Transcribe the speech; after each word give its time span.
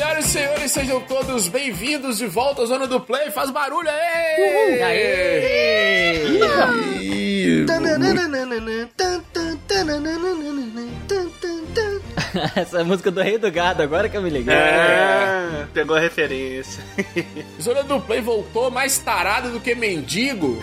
senhoras 0.00 0.24
e 0.24 0.28
senhores, 0.30 0.72
sejam 0.72 0.98
todos 1.02 1.46
bem-vindos 1.48 2.16
de 2.16 2.26
volta 2.26 2.62
à 2.62 2.64
Zona 2.64 2.86
do 2.86 2.98
Play. 3.00 3.30
Faz 3.30 3.50
barulho 3.50 3.90
aí! 3.90 4.82
Aê! 4.82 4.82
Aê! 4.82 6.40
Essa 7.64 7.84
é 7.84 7.88
a 12.78 12.84
música 12.84 13.10
do 13.10 13.20
Rei 13.22 13.38
do 13.38 13.50
Gado, 13.50 13.82
agora 13.82 14.08
que 14.08 14.16
eu 14.16 14.22
me 14.22 14.30
liguei. 14.30 14.54
É, 14.54 15.66
pegou 15.72 15.96
a 15.96 16.00
referência. 16.00 16.82
Zona 17.60 17.82
do 17.82 18.00
Play 18.00 18.20
voltou 18.20 18.70
mais 18.70 18.98
tarado 18.98 19.50
do 19.50 19.60
que 19.60 19.74
mendigo 19.74 20.60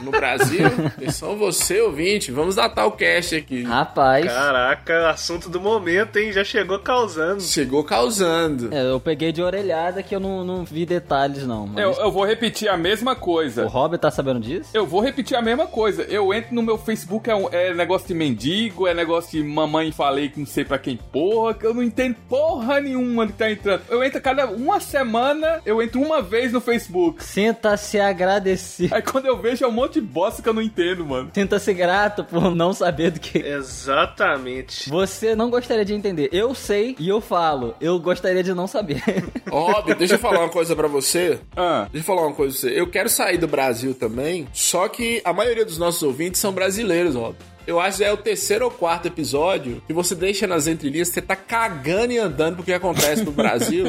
no 0.00 0.10
Brasil. 0.10 0.66
Atenção 0.86 1.36
você, 1.36 1.80
ouvinte. 1.80 2.30
Vamos 2.32 2.54
datar 2.56 2.86
o 2.86 2.92
cast 2.92 3.36
aqui. 3.36 3.62
Rapaz, 3.62 4.26
Caraca, 4.26 5.10
assunto 5.10 5.48
do 5.48 5.60
momento, 5.60 6.16
hein? 6.18 6.32
Já 6.32 6.44
chegou 6.44 6.78
causando. 6.78 7.40
Chegou 7.42 7.84
causando. 7.84 8.72
é, 8.74 8.90
eu 8.90 9.00
peguei 9.00 9.32
de 9.32 9.42
orelhada 9.42 10.02
que 10.02 10.14
eu 10.14 10.20
não, 10.20 10.44
não 10.44 10.64
vi 10.64 10.84
detalhes, 10.86 11.46
não. 11.46 11.66
Mas 11.66 11.82
Eu, 11.82 11.92
eu 11.92 12.10
vou 12.12 12.24
repetir 12.24 12.68
a 12.68 12.76
mesma 12.76 13.14
coisa. 13.14 13.64
O 13.64 13.68
Robert 13.68 13.98
tá 14.00 14.10
sabendo 14.10 14.40
disso? 14.40 14.70
Eu 14.72 14.86
vou 14.86 15.00
repetir 15.00 15.36
a 15.36 15.42
mesma 15.42 15.66
coisa. 15.66 16.02
Eu 16.02 16.32
entro 16.32 16.54
no 16.54 16.62
meu 16.62 16.78
Facebook, 16.78 17.28
é, 17.30 17.34
um- 17.34 17.48
é 17.50 17.74
negócio 17.74 18.08
de 18.08 18.14
mendigo, 18.14 18.86
é 18.86 18.94
negócio 18.94 19.30
de 19.32 19.46
mamãe 19.46 19.92
falei 19.92 20.28
que 20.28 20.38
não 20.38 20.46
sei 20.46 20.64
pra 20.64 20.77
quem 20.78 20.96
porra, 20.96 21.54
que 21.54 21.66
eu 21.66 21.74
não 21.74 21.82
entendo 21.82 22.16
porra 22.28 22.80
nenhuma 22.80 23.26
que 23.26 23.32
tá 23.32 23.50
entrando. 23.50 23.82
Eu 23.88 24.02
entro 24.02 24.20
cada 24.20 24.46
uma 24.46 24.80
semana, 24.80 25.60
eu 25.64 25.82
entro 25.82 26.00
uma 26.00 26.22
vez 26.22 26.52
no 26.52 26.60
Facebook. 26.60 27.22
Sinta-se 27.24 27.98
agradecido. 28.00 28.94
Aí 28.94 29.02
quando 29.02 29.26
eu 29.26 29.36
vejo 29.38 29.64
é 29.64 29.68
um 29.68 29.72
monte 29.72 29.94
de 29.94 30.00
bosta 30.02 30.42
que 30.42 30.48
eu 30.48 30.54
não 30.54 30.62
entendo, 30.62 31.04
mano. 31.06 31.30
Sinta-se 31.34 31.72
grato 31.74 32.24
por 32.24 32.54
não 32.54 32.72
saber 32.72 33.10
do 33.10 33.20
que. 33.20 33.38
Exatamente. 33.38 34.88
Você 34.88 35.34
não 35.34 35.50
gostaria 35.50 35.84
de 35.84 35.94
entender. 35.94 36.28
Eu 36.32 36.54
sei 36.54 36.96
e 36.98 37.08
eu 37.08 37.20
falo. 37.20 37.74
Eu 37.80 37.98
gostaria 37.98 38.42
de 38.42 38.54
não 38.54 38.66
saber. 38.66 39.02
Óbvio, 39.50 39.94
deixa 39.94 40.14
eu 40.14 40.18
falar 40.18 40.40
uma 40.40 40.48
coisa 40.48 40.74
pra 40.76 40.88
você. 40.88 41.38
Ah, 41.56 41.86
Deixa 41.90 42.04
eu 42.10 42.16
falar 42.16 42.26
uma 42.26 42.34
coisa 42.34 42.52
pra 42.58 42.68
você. 42.70 42.80
Eu 42.80 42.86
quero 42.90 43.08
sair 43.08 43.38
do 43.38 43.48
Brasil 43.48 43.94
também, 43.94 44.46
só 44.52 44.88
que 44.88 45.20
a 45.24 45.32
maioria 45.32 45.64
dos 45.64 45.78
nossos 45.78 46.02
ouvintes 46.02 46.40
são 46.40 46.52
brasileiros, 46.52 47.16
óbvio. 47.16 47.44
Eu 47.68 47.78
acho 47.78 47.98
que 47.98 48.04
é 48.04 48.10
o 48.10 48.16
terceiro 48.16 48.64
ou 48.64 48.70
quarto 48.70 49.08
episódio 49.08 49.82
que 49.86 49.92
você 49.92 50.14
deixa 50.14 50.46
nas 50.46 50.66
entrelinhas, 50.66 51.08
você 51.08 51.20
tá 51.20 51.36
cagando 51.36 52.14
e 52.14 52.16
andando 52.16 52.54
pro 52.54 52.64
que 52.64 52.72
acontece 52.72 53.22
no 53.22 53.30
Brasil. 53.30 53.88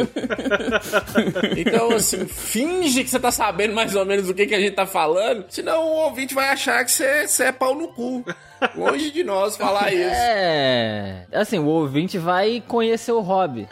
então, 1.55 1.89
assim, 1.91 2.27
finge 2.27 3.05
que 3.05 3.09
você 3.09 3.17
tá 3.17 3.31
sabendo 3.31 3.73
mais 3.73 3.95
ou 3.95 4.05
menos 4.05 4.27
do 4.27 4.33
que, 4.33 4.47
que 4.47 4.53
a 4.53 4.59
gente 4.59 4.73
tá 4.73 4.85
falando, 4.85 5.45
senão 5.47 5.81
o 5.81 5.95
ouvinte 6.03 6.33
vai 6.33 6.49
achar 6.49 6.83
que 6.83 6.91
você, 6.91 7.25
você 7.25 7.45
é 7.45 7.51
pau 7.53 7.73
no 7.73 7.87
cu. 7.87 8.25
Longe 8.75 9.11
de 9.11 9.23
nós 9.23 9.55
falar 9.57 9.93
isso. 9.93 10.09
É. 10.11 11.25
Assim, 11.31 11.59
o 11.59 11.65
ouvinte 11.65 12.17
vai 12.17 12.63
conhecer 12.67 13.11
o 13.11 13.19
hobby. 13.21 13.67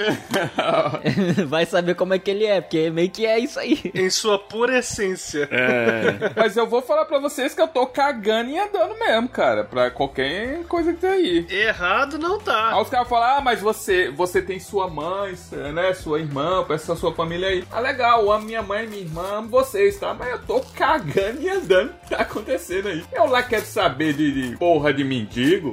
vai 1.48 1.66
saber 1.66 1.96
como 1.96 2.14
é 2.14 2.20
que 2.20 2.32
ele 2.32 2.46
é, 2.46 2.62
porque 2.62 2.90
meio 2.90 3.10
que 3.10 3.26
é 3.26 3.40
isso 3.40 3.60
aí. 3.60 3.80
Em 3.94 4.10
sua 4.10 4.40
pura 4.40 4.80
essência. 4.80 5.48
É. 5.52 6.32
mas 6.36 6.56
eu 6.56 6.68
vou 6.68 6.82
falar 6.82 7.06
pra 7.06 7.20
vocês 7.20 7.54
que 7.54 7.62
eu 7.62 7.68
tô 7.68 7.86
cagando 7.88 8.50
e 8.50 8.60
andando 8.60 8.98
mesmo, 8.98 9.30
cara, 9.30 9.64
pra 9.64 9.90
qualquer 9.92 10.64
coisa 10.66 10.94
que 10.94 11.00
tem 11.00 11.10
aí. 11.10 11.48
Errado 11.50 12.18
não 12.18 12.36
Aí 12.38 12.44
tá. 12.44 12.82
os 12.82 12.90
caras 12.90 13.08
falam, 13.08 13.38
ah, 13.38 13.42
mas 13.42 13.60
você, 13.60 14.10
você 14.12 14.42
tem 14.42 14.60
sua 14.60 14.88
mãe, 14.88 15.34
né, 15.74 15.94
sua 15.94 16.20
irmã, 16.20 16.66
essa 16.70 16.96
sua 16.96 17.14
família 17.14 17.48
aí. 17.48 17.64
Ah, 17.72 17.80
legal, 17.80 18.22
eu 18.22 18.32
amo 18.32 18.46
minha 18.46 18.62
mãe, 18.62 18.88
minha 18.88 19.02
irmã, 19.02 19.38
amo 19.38 19.50
vocês, 19.50 19.98
tá? 20.00 20.14
Mas 20.14 20.30
eu 20.30 20.40
tô 20.40 20.62
cagando 20.76 21.42
e 21.42 21.50
andando 21.50 21.90
o 21.90 21.94
que 22.08 22.10
tá 22.10 22.22
acontecendo 22.22 22.88
aí. 22.88 23.04
Eu 23.12 23.26
lá 23.26 23.42
quero 23.44 23.66
saber 23.66 24.14
de, 24.14 24.50
de 24.52 24.58
porra 24.58 24.77
de 24.94 25.04
mendigo. 25.04 25.72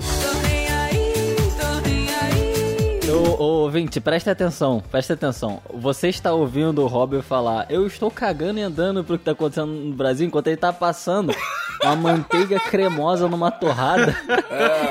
Ô, 3.11 3.43
ô, 3.43 3.47
ouvinte, 3.65 4.01
presta 4.01 4.31
atenção, 4.31 4.83
presta 4.91 5.13
atenção. 5.15 5.61
Você 5.75 6.09
está 6.09 6.33
ouvindo 6.33 6.83
o 6.83 6.87
Robert 6.87 7.23
falar, 7.23 7.67
eu 7.69 7.87
estou 7.87 8.11
cagando 8.11 8.59
e 8.59 8.63
andando 8.63 9.05
pro 9.05 9.19
que 9.19 9.25
tá 9.25 9.33
acontecendo 9.33 9.67
no 9.73 9.93
Brasil, 9.95 10.27
enquanto 10.27 10.47
ele 10.47 10.57
tá 10.57 10.73
passando 10.73 11.35
uma 11.83 11.95
manteiga 11.97 12.59
cremosa 12.59 13.29
numa 13.29 13.51
torrada 13.51 14.17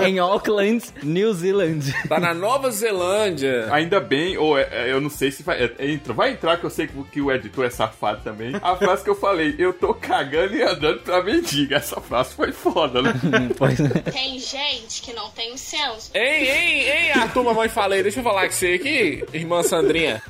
em 0.05 0.19
Auckland, 0.19 0.83
New 1.01 1.33
Zealand. 1.33 1.91
Tá 2.07 2.19
na 2.19 2.33
Nova 2.35 2.69
Zelândia. 2.71 3.67
Ainda 3.71 3.99
bem, 3.99 4.37
ou 4.37 4.57
é- 4.59 4.67
é, 4.71 4.91
eu 4.91 5.01
não 5.01 5.09
sei 5.09 5.31
se 5.31 5.41
vai. 5.41 5.63
é, 5.63 5.73
entra, 5.91 6.13
vai 6.13 6.31
entrar 6.33 6.57
que 6.57 6.65
eu 6.65 6.69
sei 6.69 6.85
que, 6.87 6.97
o- 6.97 7.03
que 7.05 7.19
o 7.21 7.31
editor 7.31 7.65
é 7.65 7.69
safado 7.71 8.21
também. 8.23 8.53
A 8.61 8.75
frase 8.75 9.03
que 9.03 9.09
eu 9.09 9.15
falei, 9.15 9.55
eu 9.57 9.73
tô 9.73 9.93
cagando 9.93 10.53
e 10.55 10.61
andando 10.61 10.99
pra 10.99 11.23
mendiga. 11.23 11.77
Essa 11.77 11.99
frase 11.99 12.35
foi 12.35 12.51
foda, 12.51 13.01
né? 13.01 13.11
Pois 13.57 13.79
é. 13.79 13.87
Tem 14.11 14.37
gente 14.39 15.01
que 15.01 15.13
não 15.13 15.29
tem 15.31 15.57
senso. 15.57 16.11
Ei, 16.13 16.47
ei, 16.47 16.89
ei, 16.89 17.11
Arthur, 17.11 17.43
mamãe 17.43 17.69
falei, 17.69 18.02
deixa 18.03 18.19
eu 18.19 18.23
falar 18.23 18.45
com 18.47 18.51
você 18.51 18.73
aqui, 18.73 19.23
irmã 19.33 19.63
Sandrinha. 19.63 20.21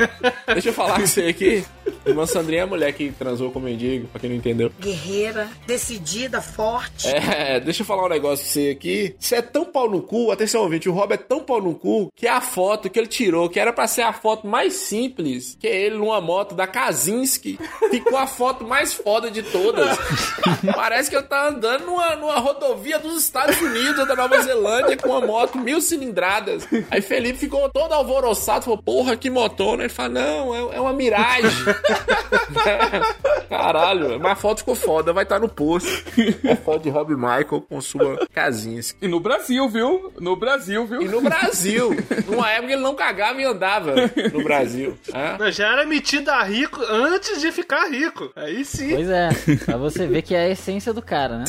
Deixa 0.48 0.70
eu 0.70 0.74
falar 0.74 1.00
com 1.00 1.08
você 1.08 1.24
aqui. 1.24 1.66
Irmã 2.06 2.26
Sandrinha 2.26 2.62
é 2.62 2.64
a 2.64 2.68
mulher 2.68 2.92
que 2.94 3.12
transou 3.12 3.52
com 3.52 3.60
o 3.60 3.62
mendigo, 3.62 4.08
pra 4.08 4.20
quem 4.20 4.30
não 4.30 4.38
entendeu. 4.38 4.72
guerreira, 4.80 5.50
decidida, 5.66 6.42
forte. 6.42 7.08
É, 7.08 7.60
deixa 7.60 7.82
eu 7.82 7.86
falar 7.86 8.06
um 8.06 8.10
negócio 8.10 8.44
pra 8.44 8.54
você 8.54 8.70
aqui. 8.70 9.16
Você 9.20 9.36
é 9.36 9.42
tão 9.42 9.66
pau 9.66 9.90
no 9.90 10.02
cu, 10.02 10.32
atenção 10.32 10.62
ouvinte, 10.62 10.90
o 10.90 10.94
Rob 10.94 11.14
é 11.14 11.18
tão 11.18 11.40
pau 11.42 11.62
no 11.62 11.76
cu 11.76 12.12
que 12.16 12.28
a 12.28 12.42
foto 12.42 12.90
que 12.90 13.00
ele 13.00 13.08
tirou, 13.08 13.50
que 13.50 13.60
era 13.60 13.72
pra 13.72 13.88
ser 13.88 14.02
a 14.02 14.14
foto 14.14 14.48
mais 14.48 14.74
simples, 14.74 15.58
que 15.60 15.68
é 15.68 15.76
ele 15.76 15.98
numa 15.98 16.20
moto 16.20 16.56
da 16.56 16.68
Kazinski, 16.68 17.58
ficou 17.90 18.18
a 18.18 18.28
foto 18.28 18.66
mais 18.66 18.94
foda 18.94 19.32
de 19.32 19.44
todas. 19.44 19.98
Parece 20.76 21.10
que 21.10 21.16
ele 21.16 21.24
tá 21.24 21.48
andando 21.48 21.86
numa, 21.86 22.16
numa 22.16 22.40
rodovia 22.40 23.00
dos 23.00 23.24
Estados 23.24 23.60
Unidos, 23.62 24.08
da 24.08 24.16
Nova 24.16 24.42
Zelândia, 24.42 24.98
com 24.98 25.10
uma 25.10 25.22
moto 25.26 25.58
mil 25.58 25.82
cilindradas. 25.82 26.68
Aí 26.90 27.02
Felipe 27.02 27.40
ficou 27.40 27.70
todo 27.70 27.94
alvoroçado, 27.94 28.66
falou, 28.66 28.82
porra, 28.82 29.16
que 29.16 29.30
motona. 29.30 29.84
Ele 29.84 29.90
fala, 29.90 30.10
não, 30.10 30.56
é, 30.56 30.76
é 30.76 30.80
uma 30.80 30.94
Mirage. 30.94 31.48
Caralho, 33.50 34.20
mas 34.20 34.32
a 34.32 34.36
foto 34.36 34.60
ficou 34.60 34.76
foda, 34.76 35.14
vai 35.14 35.24
estar 35.24 35.40
no 35.40 35.48
post. 35.48 36.04
É 36.44 36.56
foto 36.56 36.84
de 36.84 36.90
Rob 36.90 37.16
Michael 37.16 37.62
com 37.70 37.80
sua 37.82 38.26
Kazinski. 38.34 38.98
E 39.02 39.08
no 39.08 39.20
Brasil, 39.20 39.70
viu? 39.70 40.12
No 40.20 40.36
Brasil, 40.36 40.86
viu? 40.86 41.02
E 41.02 41.08
no 41.08 41.22
Brasil, 41.22 41.96
numa 42.28 42.50
época 42.50 42.74
ele 42.74 42.82
não 42.82 42.96
cagava 42.96 43.42
e 43.42 43.46
andava 43.46 43.94
no 44.34 44.44
Brasil. 44.44 44.98
Mas 45.40 45.56
Já 45.56 45.72
era 45.72 45.86
metido 45.86 46.30
a 46.30 46.44
rico 46.44 46.82
antes 46.90 47.40
de 47.42 47.52
ficar 47.52 47.88
rico. 47.90 48.32
Aí 48.36 48.66
sim. 48.66 48.96
Pois 48.96 49.10
é, 49.10 49.30
pra 49.66 49.78
você 49.78 50.08
ver 50.08 50.22
que 50.22 50.34
é 50.36 50.46
a 50.46 50.50
essência 50.50 50.94
do 50.94 51.02
cara, 51.02 51.40
né? 51.40 51.46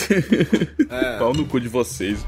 Pau 1.18 1.32
no 1.32 1.46
cu 1.46 1.60
de 1.60 1.68
vocês. 1.68 2.24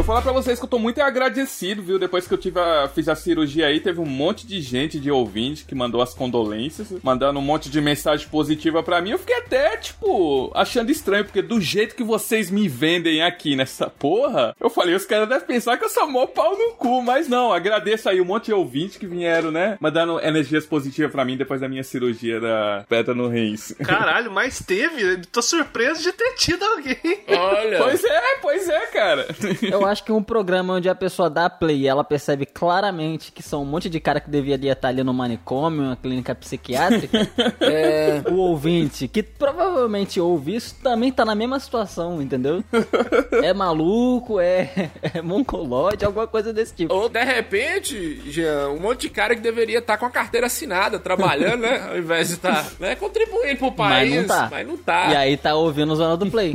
Eu 0.00 0.02
vou 0.02 0.14
falar 0.14 0.22
pra 0.22 0.32
vocês 0.32 0.58
que 0.58 0.64
eu 0.64 0.68
tô 0.68 0.78
muito 0.78 0.98
agradecido, 1.02 1.82
viu? 1.82 1.98
Depois 1.98 2.26
que 2.26 2.32
eu 2.32 2.38
tive 2.38 2.58
a, 2.58 2.88
fiz 2.88 3.06
a 3.06 3.14
cirurgia 3.14 3.66
aí, 3.66 3.80
teve 3.80 4.00
um 4.00 4.06
monte 4.06 4.46
de 4.46 4.58
gente, 4.62 4.98
de 4.98 5.10
ouvinte, 5.10 5.66
que 5.66 5.74
mandou 5.74 6.00
as 6.00 6.14
condolências, 6.14 6.88
mandando 7.02 7.38
um 7.38 7.42
monte 7.42 7.68
de 7.68 7.82
mensagem 7.82 8.26
positiva 8.26 8.82
pra 8.82 9.02
mim. 9.02 9.10
Eu 9.10 9.18
fiquei 9.18 9.36
até, 9.36 9.76
tipo, 9.76 10.50
achando 10.54 10.90
estranho, 10.90 11.26
porque 11.26 11.42
do 11.42 11.60
jeito 11.60 11.94
que 11.94 12.02
vocês 12.02 12.50
me 12.50 12.66
vendem 12.66 13.22
aqui 13.22 13.54
nessa 13.54 13.90
porra, 13.90 14.56
eu 14.58 14.70
falei, 14.70 14.94
os 14.94 15.04
caras 15.04 15.28
devem 15.28 15.46
pensar 15.46 15.76
que 15.76 15.84
eu 15.84 15.90
sou 15.90 16.08
mó 16.08 16.24
pau 16.24 16.56
no 16.56 16.72
cu, 16.76 17.02
mas 17.02 17.28
não, 17.28 17.52
agradeço 17.52 18.08
aí 18.08 18.22
um 18.22 18.24
monte 18.24 18.46
de 18.46 18.54
ouvintes 18.54 18.96
que 18.96 19.06
vieram, 19.06 19.50
né? 19.50 19.76
Mandando 19.78 20.18
energias 20.20 20.64
positivas 20.64 21.12
pra 21.12 21.26
mim 21.26 21.36
depois 21.36 21.60
da 21.60 21.68
minha 21.68 21.84
cirurgia 21.84 22.40
da 22.40 22.86
pedra 22.88 23.14
no 23.14 23.28
rins. 23.28 23.74
Caralho, 23.84 24.30
mas 24.30 24.62
teve. 24.62 25.18
Tô 25.26 25.42
surpreso 25.42 26.02
de 26.02 26.12
ter 26.12 26.36
tido 26.36 26.64
alguém. 26.64 26.96
Olha. 27.28 27.76
Pois 27.76 28.02
é, 28.02 28.22
pois 28.40 28.66
é, 28.66 28.86
cara. 28.86 29.26
Eu 29.60 29.89
acho 29.90 30.04
que 30.04 30.12
um 30.12 30.22
programa 30.22 30.74
onde 30.74 30.88
a 30.88 30.94
pessoa 30.94 31.28
dá 31.28 31.50
play 31.50 31.80
e 31.80 31.88
ela 31.88 32.04
percebe 32.04 32.46
claramente 32.46 33.32
que 33.32 33.42
são 33.42 33.62
um 33.62 33.66
monte 33.66 33.88
de 33.88 34.00
cara 34.00 34.20
que 34.20 34.30
deveria 34.30 34.72
estar 34.72 34.88
ali 34.88 35.02
no 35.02 35.12
manicômio, 35.12 35.82
uma 35.82 35.96
clínica 35.96 36.34
psiquiátrica, 36.34 37.28
é, 37.60 38.22
o 38.30 38.36
ouvinte, 38.36 39.08
que 39.08 39.22
provavelmente 39.22 40.20
ouve 40.20 40.56
isso, 40.56 40.76
também 40.82 41.12
tá 41.12 41.24
na 41.24 41.34
mesma 41.34 41.58
situação, 41.58 42.20
entendeu? 42.20 42.62
É 43.42 43.54
maluco, 43.54 44.38
é, 44.40 44.90
é 45.02 46.04
alguma 46.04 46.26
coisa 46.26 46.52
desse 46.52 46.74
tipo. 46.74 46.92
Ou 46.92 47.08
de 47.08 47.22
repente, 47.22 48.20
Jean, 48.30 48.68
um 48.70 48.80
monte 48.80 49.02
de 49.02 49.10
cara 49.10 49.34
que 49.34 49.40
deveria 49.40 49.78
estar 49.78 49.96
com 49.96 50.06
a 50.06 50.10
carteira 50.10 50.46
assinada, 50.46 50.98
trabalhando, 50.98 51.62
né? 51.62 51.88
Ao 51.90 51.98
invés 51.98 52.28
de 52.28 52.34
estar 52.34 52.66
né, 52.78 52.94
contribuindo 52.94 53.56
pro 53.56 53.72
país. 53.72 54.10
Mas 54.10 54.20
não 54.20 54.28
tá. 54.28 54.48
Mas 54.50 54.66
não 54.66 54.76
tá. 54.76 55.10
E 55.10 55.16
aí 55.16 55.36
tá 55.36 55.54
ouvindo 55.54 55.92
o 55.92 55.96
Zona 55.96 56.16
do 56.16 56.30
Play, 56.30 56.52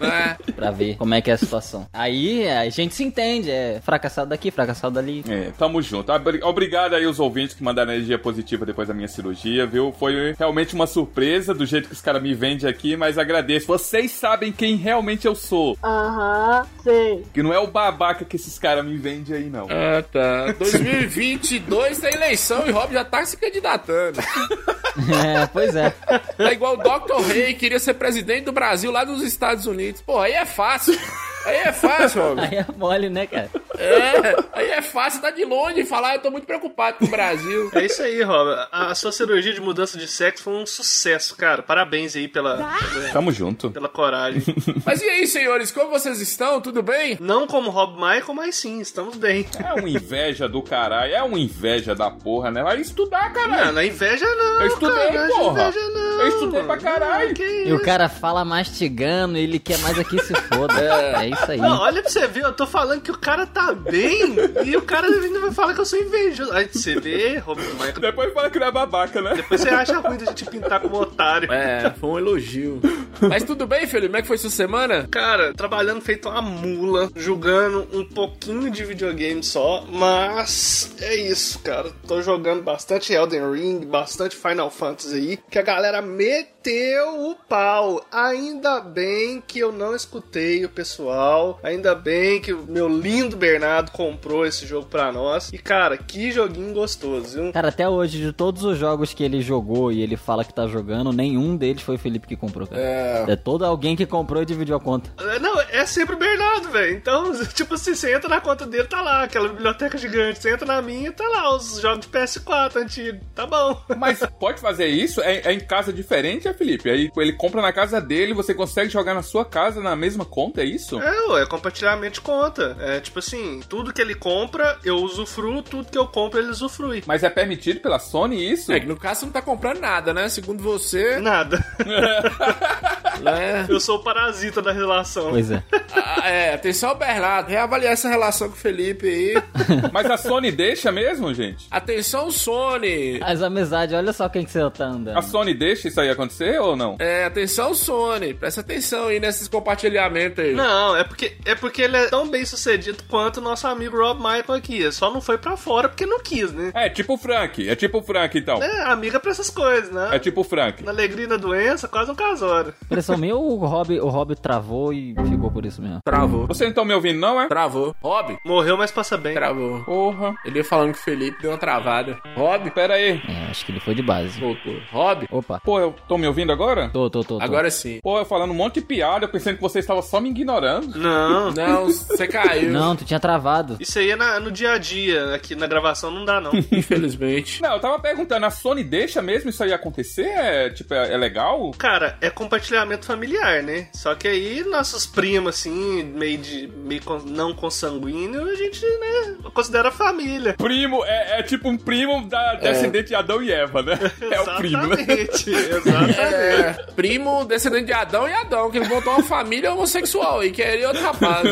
né? 0.00 0.36
pra 0.54 0.70
ver 0.70 0.96
como 0.96 1.14
é 1.14 1.20
que 1.20 1.30
é 1.30 1.34
a 1.34 1.38
situação. 1.38 1.86
Aí 1.92 2.46
a 2.68 2.70
gente 2.70 2.94
se 2.94 3.02
entende, 3.02 3.50
é 3.50 3.80
fracassado 3.82 4.30
daqui, 4.30 4.50
fracassado 4.50 4.94
dali. 4.94 5.24
É, 5.28 5.50
tamo 5.58 5.80
junto. 5.82 6.12
Obrigado 6.44 6.94
aí 6.94 7.06
os 7.06 7.18
ouvintes 7.18 7.54
que 7.54 7.62
mandaram 7.62 7.92
energia 7.92 8.18
positiva 8.18 8.64
depois 8.66 8.88
da 8.88 8.94
minha 8.94 9.08
cirurgia, 9.08 9.66
viu? 9.66 9.92
Foi 9.98 10.34
realmente 10.38 10.74
uma 10.74 10.86
surpresa 10.86 11.54
do 11.54 11.64
jeito 11.66 11.88
que 11.88 11.94
os 11.94 12.00
caras 12.00 12.22
me 12.22 12.34
vendem 12.34 12.68
aqui, 12.68 12.96
mas 12.96 13.18
agradeço. 13.18 13.66
Vocês 13.66 14.12
sabem 14.12 14.52
quem 14.52 14.76
realmente 14.76 15.26
eu 15.26 15.34
sou. 15.34 15.76
Aham, 15.82 16.66
sei. 16.82 17.24
Que 17.32 17.42
não 17.42 17.52
é 17.52 17.58
o 17.58 17.66
babaca 17.66 18.24
que 18.24 18.36
esses 18.36 18.58
caras 18.58 18.84
me 18.84 18.96
vendem 18.96 19.36
aí, 19.36 19.50
não. 19.50 19.66
Ah, 19.70 20.02
tá. 20.02 20.52
2022 20.58 21.98
tem 21.98 22.14
eleição 22.14 22.66
e 22.66 22.70
Rob 22.70 22.92
já 22.92 23.04
tá 23.04 23.24
se 23.24 23.36
candidatando. 23.36 24.18
É, 24.98 25.46
pois 25.46 25.76
é. 25.76 25.94
É 26.38 26.52
igual 26.52 26.74
o 26.74 26.76
Dr. 26.76 27.22
Rey 27.28 27.54
queria 27.54 27.78
ser 27.78 27.94
presidente 27.94 28.46
do 28.46 28.52
Brasil 28.52 28.90
lá 28.90 29.04
nos 29.04 29.22
Estados 29.22 29.64
Unidos. 29.64 30.02
Pô, 30.02 30.18
aí 30.18 30.32
é 30.32 30.44
fácil. 30.44 30.98
Aí 31.44 31.56
é 31.56 31.72
fácil, 31.72 32.22
Rob. 32.22 32.40
Aí 32.40 32.56
é 32.56 32.66
mole, 32.76 33.08
né, 33.08 33.26
cara? 33.26 33.50
É, 33.78 34.36
aí 34.52 34.70
é 34.70 34.82
fácil 34.82 35.18
estar 35.18 35.30
de 35.30 35.44
longe 35.44 35.80
e 35.80 35.86
falar, 35.86 36.14
eu 36.16 36.20
tô 36.22 36.30
muito 36.30 36.46
preocupado 36.46 36.98
com 36.98 37.04
o 37.06 37.08
Brasil. 37.08 37.70
É 37.74 37.84
isso 37.86 38.02
aí, 38.02 38.22
Rob. 38.22 38.48
A 38.72 38.94
sua 38.94 39.12
cirurgia 39.12 39.52
de 39.54 39.60
mudança 39.60 39.96
de 39.96 40.06
sexo 40.08 40.42
foi 40.44 40.52
um 40.54 40.66
sucesso, 40.66 41.36
cara. 41.36 41.62
Parabéns 41.62 42.14
aí 42.16 42.28
pela, 42.28 42.76
Tamo 43.12 43.30
junto. 43.32 43.70
pela 43.70 43.88
coragem. 43.88 44.42
Mas 44.84 45.00
e 45.00 45.08
aí, 45.08 45.26
senhores, 45.26 45.70
como 45.70 45.90
vocês 45.90 46.20
estão? 46.20 46.60
Tudo 46.60 46.82
bem? 46.82 47.16
Não 47.20 47.46
como 47.46 47.70
Rob 47.70 47.94
Michael, 47.94 48.34
mas 48.34 48.56
sim, 48.56 48.80
estamos 48.80 49.16
bem. 49.16 49.46
É 49.64 49.72
uma 49.74 49.88
inveja 49.88 50.48
do 50.48 50.62
caralho, 50.62 51.14
é 51.14 51.22
uma 51.22 51.38
inveja 51.38 51.94
da 51.94 52.10
porra, 52.10 52.50
né? 52.50 52.62
Vai 52.62 52.80
estudar, 52.80 53.32
Não, 53.32 53.32
caralho. 53.34 53.72
não 53.72 53.80
é 53.80 53.86
inveja 53.86 54.26
não, 54.26 54.60
Eu 54.60 54.66
estudei, 54.66 55.06
cara. 55.08 55.12
Não 55.12 55.24
é 55.24 55.28
porra. 55.38 55.62
inveja 55.68 55.88
não. 55.90 56.07
Eu 56.20 56.28
estudei 56.28 56.62
pra 56.62 56.76
caralho. 56.76 57.34
Que 57.34 57.64
E 57.66 57.72
o 57.72 57.80
cara 57.82 58.08
fala 58.08 58.44
mastigando, 58.44 59.36
ele 59.36 59.58
quer 59.58 59.78
mais 59.78 59.98
aqui 59.98 60.18
se 60.22 60.34
foda. 60.34 60.74
É, 60.80 61.28
isso 61.28 61.50
aí. 61.52 61.58
Não, 61.58 61.78
olha 61.80 62.02
pra 62.02 62.10
você 62.10 62.26
ver, 62.26 62.44
eu 62.44 62.52
tô 62.52 62.66
falando 62.66 63.00
que 63.00 63.10
o 63.10 63.18
cara 63.18 63.46
tá 63.46 63.72
bem 63.72 64.36
e 64.64 64.76
o 64.76 64.82
cara 64.82 65.06
ainda 65.06 65.40
vai 65.40 65.52
falar 65.52 65.74
que 65.74 65.80
eu 65.80 65.84
sou 65.84 65.98
invejoso. 65.98 66.52
Aí 66.52 66.68
você 66.72 66.98
vê, 66.98 67.38
Rob 67.38 67.60
Michael, 67.60 68.00
Depois 68.00 68.32
fala 68.32 68.50
que 68.50 68.58
não 68.58 68.66
é 68.66 68.72
babaca, 68.72 69.20
né? 69.20 69.34
depois 69.34 69.60
você 69.60 69.68
acha 69.68 69.98
ruim 69.98 70.16
da 70.18 70.26
gente 70.26 70.44
pintar 70.46 70.80
como 70.80 71.00
otário. 71.00 71.52
É, 71.52 71.90
foi 71.98 72.10
um 72.10 72.18
elogio. 72.18 72.80
Mas 73.20 73.42
tudo 73.44 73.66
bem, 73.66 73.86
Felipe? 73.86 74.08
Como 74.08 74.16
é 74.18 74.22
que 74.22 74.28
foi 74.28 74.38
sua 74.38 74.50
semana? 74.50 75.06
Cara, 75.10 75.52
trabalhando 75.54 76.00
feito 76.00 76.28
uma 76.28 76.40
mula, 76.42 77.10
jogando 77.16 77.86
um 77.92 78.04
pouquinho 78.04 78.70
de 78.70 78.84
videogame 78.84 79.42
só, 79.42 79.84
mas 79.90 80.94
é 81.00 81.14
isso, 81.16 81.58
cara. 81.60 81.90
Tô 82.06 82.22
jogando 82.22 82.62
bastante 82.62 83.12
Elden 83.12 83.50
Ring, 83.52 83.80
bastante 83.86 84.36
Final 84.36 84.70
Fantasy 84.70 85.14
aí, 85.14 85.38
que 85.50 85.58
a 85.58 85.62
galera 85.62 86.00
meteu 86.08 87.30
o 87.30 87.34
pau. 87.34 88.04
Ainda 88.10 88.80
bem 88.80 89.42
que 89.46 89.58
eu 89.58 89.70
não 89.70 89.94
escutei 89.94 90.64
o 90.64 90.68
pessoal, 90.68 91.58
ainda 91.62 91.94
bem 91.94 92.40
que 92.40 92.52
o 92.52 92.64
meu 92.66 92.88
lindo 92.88 93.36
Bernardo 93.36 93.92
comprou 93.92 94.44
esse 94.46 94.66
jogo 94.66 94.86
pra 94.86 95.12
nós. 95.12 95.52
E 95.52 95.58
cara, 95.58 95.96
que 95.96 96.32
joguinho 96.32 96.72
gostoso, 96.74 97.42
viu? 97.42 97.52
Cara, 97.52 97.68
até 97.68 97.88
hoje, 97.88 98.18
de 98.18 98.32
todos 98.32 98.64
os 98.64 98.78
jogos 98.78 99.14
que 99.14 99.22
ele 99.22 99.40
jogou 99.40 99.92
e 99.92 100.00
ele 100.00 100.16
fala 100.16 100.44
que 100.44 100.52
tá 100.52 100.66
jogando, 100.66 101.12
nenhum 101.12 101.56
deles 101.56 101.82
foi 101.82 101.96
o 101.96 101.98
Felipe 101.98 102.26
que 102.26 102.36
comprou, 102.36 102.66
cara. 102.66 102.80
É. 102.80 103.24
É 103.28 103.36
todo 103.36 103.64
alguém 103.64 103.96
que 103.96 104.06
comprou 104.06 104.42
e 104.42 104.46
dividiu 104.46 104.76
a 104.76 104.80
conta. 104.80 105.10
É, 105.18 105.38
Não, 105.38 105.60
é 105.60 105.84
sempre 105.86 106.14
o 106.14 106.18
Bernardo, 106.18 106.70
velho. 106.70 106.96
Então, 106.96 107.32
tipo 107.54 107.74
assim, 107.74 107.94
você 107.94 108.14
entra 108.14 108.28
na 108.28 108.40
conta 108.40 108.66
dele, 108.66 108.86
tá 108.88 109.02
lá, 109.02 109.24
aquela 109.24 109.48
biblioteca 109.48 109.98
gigante. 109.98 110.40
Você 110.40 110.52
entra 110.52 110.66
na 110.66 110.80
minha, 110.80 111.12
tá 111.12 111.26
lá, 111.28 111.54
os 111.54 111.80
jogos 111.80 112.06
de 112.06 112.12
PS4 112.12 112.76
antigo. 112.76 113.20
Tá 113.34 113.46
bom. 113.46 113.80
Mas 113.96 114.20
pode 114.38 114.60
fazer 114.60 114.86
isso? 114.86 115.20
É, 115.20 115.42
é 115.44 115.52
em 115.52 115.60
casa 115.60 115.92
diferente, 115.98 116.48
é, 116.48 116.54
Felipe? 116.54 116.90
Aí 116.90 117.10
ele 117.16 117.32
compra 117.32 117.60
na 117.60 117.72
casa 117.72 118.00
dele, 118.00 118.32
você 118.32 118.54
consegue 118.54 118.90
jogar 118.90 119.14
na 119.14 119.22
sua 119.22 119.44
casa 119.44 119.80
na 119.80 119.94
mesma 119.94 120.24
conta, 120.24 120.62
é 120.62 120.64
isso? 120.64 121.00
É, 121.00 121.28
ué, 121.30 121.46
compartilhamento 121.46 122.14
de 122.14 122.20
conta. 122.20 122.76
É 122.80 123.00
tipo 123.00 123.18
assim, 123.18 123.60
tudo 123.68 123.92
que 123.92 124.00
ele 124.00 124.14
compra, 124.14 124.78
eu 124.84 124.96
usufruo, 124.96 125.62
tudo 125.62 125.90
que 125.90 125.98
eu 125.98 126.06
compro, 126.06 126.38
ele 126.38 126.48
usufrui. 126.48 127.02
Mas 127.06 127.22
é 127.22 127.30
permitido 127.30 127.80
pela 127.80 127.98
Sony 127.98 128.50
isso? 128.50 128.72
É 128.72 128.80
que 128.80 128.86
no 128.86 128.96
caso 128.96 129.20
você 129.20 129.26
não 129.26 129.32
tá 129.32 129.42
comprando 129.42 129.80
nada, 129.80 130.14
né? 130.14 130.28
Segundo 130.28 130.62
você, 130.62 131.18
Nada. 131.18 131.64
né? 133.20 133.66
Eu 133.68 133.80
sou 133.80 133.96
o 133.96 134.02
parasita 134.02 134.62
da 134.62 134.72
relação. 134.72 135.30
Pois 135.30 135.50
é. 135.50 135.62
Ah, 135.92 136.28
é, 136.28 136.54
atenção, 136.54 136.94
Bernardo. 136.94 137.48
Reavaliar 137.48 137.92
essa 137.92 138.08
relação 138.08 138.48
com 138.48 138.54
o 138.54 138.58
Felipe 138.58 139.06
aí. 139.06 139.34
Mas 139.92 140.10
a 140.10 140.16
Sony 140.16 140.52
deixa 140.52 140.92
mesmo, 140.92 141.32
gente? 141.34 141.66
Atenção, 141.70 142.30
Sony. 142.30 143.20
As 143.22 143.42
amizades, 143.42 143.94
olha 143.94 144.12
só 144.12 144.28
quem 144.28 144.44
que 144.44 144.50
você 144.50 144.70
tá 144.70 144.86
andando. 144.86 145.16
A 145.16 145.22
Sony 145.22 145.54
deixa 145.54 145.87
isso 145.88 146.00
aí 146.00 146.10
acontecer 146.10 146.60
ou 146.60 146.76
não? 146.76 146.96
É, 146.98 147.24
atenção, 147.24 147.74
Sony. 147.74 148.34
Presta 148.34 148.60
atenção 148.60 149.06
aí 149.08 149.18
nesses 149.20 149.48
compartilhamentos 149.48 150.44
aí. 150.44 150.54
Não, 150.54 150.96
é 150.96 151.04
porque, 151.04 151.36
é 151.44 151.54
porque 151.54 151.82
ele 151.82 151.96
é 151.96 152.06
tão 152.08 152.28
bem 152.28 152.44
sucedido 152.44 153.02
quanto 153.08 153.38
o 153.38 153.40
nosso 153.40 153.66
amigo 153.66 153.96
Rob 153.96 154.18
Michael 154.18 154.52
aqui. 154.58 154.90
Só 154.92 155.12
não 155.12 155.20
foi 155.20 155.38
pra 155.38 155.56
fora 155.56 155.88
porque 155.88 156.06
não 156.06 156.20
quis, 156.20 156.52
né? 156.52 156.70
É 156.74 156.88
tipo 156.88 157.14
o 157.14 157.18
Frank, 157.18 157.68
é 157.68 157.74
tipo 157.76 157.98
o 157.98 158.02
Frank 158.02 158.36
então. 158.38 158.62
É, 158.62 158.82
amiga 158.84 159.18
pra 159.20 159.30
essas 159.30 159.50
coisas, 159.50 159.90
né? 159.90 160.10
É 160.12 160.18
tipo 160.18 160.40
o 160.40 160.44
Frank. 160.44 160.82
Na 160.84 160.90
alegria 160.90 161.24
e 161.24 161.28
na 161.28 161.36
doença, 161.36 161.88
quase 161.88 162.10
um 162.10 162.14
casório. 162.14 162.74
Impressão 162.84 163.16
minha, 163.16 163.36
o 163.36 163.56
Rob, 163.66 163.98
o 164.00 164.08
Rob 164.08 164.34
travou 164.36 164.92
e 164.92 165.14
ficou 165.28 165.50
por 165.50 165.64
isso 165.64 165.80
mesmo. 165.82 166.00
Travou. 166.04 166.46
Você 166.46 166.64
não 166.66 166.72
tá 166.72 166.84
me 166.84 166.94
ouvindo, 166.94 167.18
não, 167.18 167.40
é? 167.40 167.48
Travou. 167.48 167.94
Rob, 168.02 168.36
Morreu, 168.44 168.76
mas 168.76 168.90
passa 168.90 169.16
bem. 169.16 169.34
travou. 169.34 169.82
Porra. 169.84 170.34
Ele 170.44 170.58
ia 170.58 170.64
falando 170.64 170.92
que 170.92 170.98
o 170.98 171.02
Felipe 171.02 171.40
deu 171.42 171.50
uma 171.50 171.58
travada. 171.58 172.18
Rob, 172.36 172.70
Pera 172.70 172.94
aí. 172.94 173.20
É, 173.28 173.50
acho 173.50 173.64
que 173.64 173.72
ele 173.72 173.80
foi 173.80 173.94
de 173.94 174.02
base. 174.02 174.38
voltou. 174.40 174.76
Rob, 174.90 175.26
Opa. 175.30 175.60
Pô, 175.64 175.77
eu 175.78 175.94
tô 176.06 176.18
me 176.18 176.26
ouvindo 176.26 176.52
agora? 176.52 176.88
Tô, 176.90 177.08
tô, 177.10 177.22
tô. 177.22 177.38
tô. 177.38 177.44
agora 177.44 177.70
sim. 177.70 178.00
Pô, 178.02 178.18
eu 178.18 178.24
falando 178.24 178.50
um 178.50 178.54
monte 178.54 178.74
de 178.74 178.80
piada, 178.82 179.24
eu 179.24 179.28
pensando 179.28 179.56
que 179.56 179.62
você 179.62 179.78
estava 179.78 180.02
só 180.02 180.20
me 180.20 180.30
ignorando. 180.30 180.98
Não. 180.98 181.50
Não, 181.58 181.86
você 181.86 182.26
caiu. 182.26 182.70
Não, 182.70 182.94
tu 182.96 183.04
tinha 183.04 183.18
travado. 183.20 183.76
Isso 183.80 183.98
aí 183.98 184.10
é 184.10 184.16
na- 184.16 184.38
no 184.40 184.50
dia 184.50 184.72
a 184.72 184.78
dia. 184.78 185.34
Aqui 185.34 185.54
na 185.54 185.66
gravação 185.66 186.10
não 186.10 186.24
dá, 186.24 186.40
não. 186.40 186.52
Infelizmente. 186.72 187.60
Não, 187.62 187.72
eu 187.74 187.80
tava 187.80 187.98
perguntando, 187.98 188.46
a 188.46 188.50
Sony 188.50 188.82
deixa 188.84 189.20
mesmo 189.22 189.50
isso 189.50 189.62
aí 189.62 189.72
acontecer? 189.72 190.26
É, 190.26 190.70
tipo, 190.70 190.92
é, 190.94 191.12
é 191.12 191.16
legal? 191.16 191.70
Cara, 191.78 192.16
é 192.20 192.30
compartilhamento 192.30 193.06
familiar, 193.06 193.62
né? 193.62 193.88
Só 193.92 194.14
que 194.14 194.26
aí 194.28 194.64
nossos 194.64 195.06
primos, 195.06 195.56
assim, 195.56 196.02
meio 196.04 196.38
de. 196.38 196.66
meio 196.66 197.02
não 197.26 197.54
consanguíneo, 197.54 198.42
a 198.44 198.54
gente, 198.54 198.80
né, 198.84 199.27
considera 199.50 199.90
família. 199.90 200.54
Primo, 200.54 201.04
é, 201.04 201.40
é 201.40 201.42
tipo 201.42 201.68
um 201.68 201.76
primo 201.76 202.26
da 202.26 202.54
descendente 202.54 203.08
de 203.08 203.14
Adão 203.14 203.42
e 203.42 203.52
Eva, 203.52 203.82
né? 203.82 203.98
É 204.30 204.40
o 204.40 204.56
primo, 204.56 204.86
né? 204.86 204.96
Exatamente, 205.00 205.50
exatamente. 205.50 206.20
É, 206.20 206.72
primo 206.94 207.44
descendente 207.44 207.86
de 207.86 207.92
Adão 207.92 208.28
e 208.28 208.32
Adão, 208.32 208.70
que 208.70 208.78
ele 208.78 208.88
montou 208.88 209.14
uma 209.14 209.22
família 209.22 209.72
homossexual 209.72 210.44
e 210.44 210.50
queria 210.50 210.88
outro 210.88 211.02
rapaz. 211.02 211.48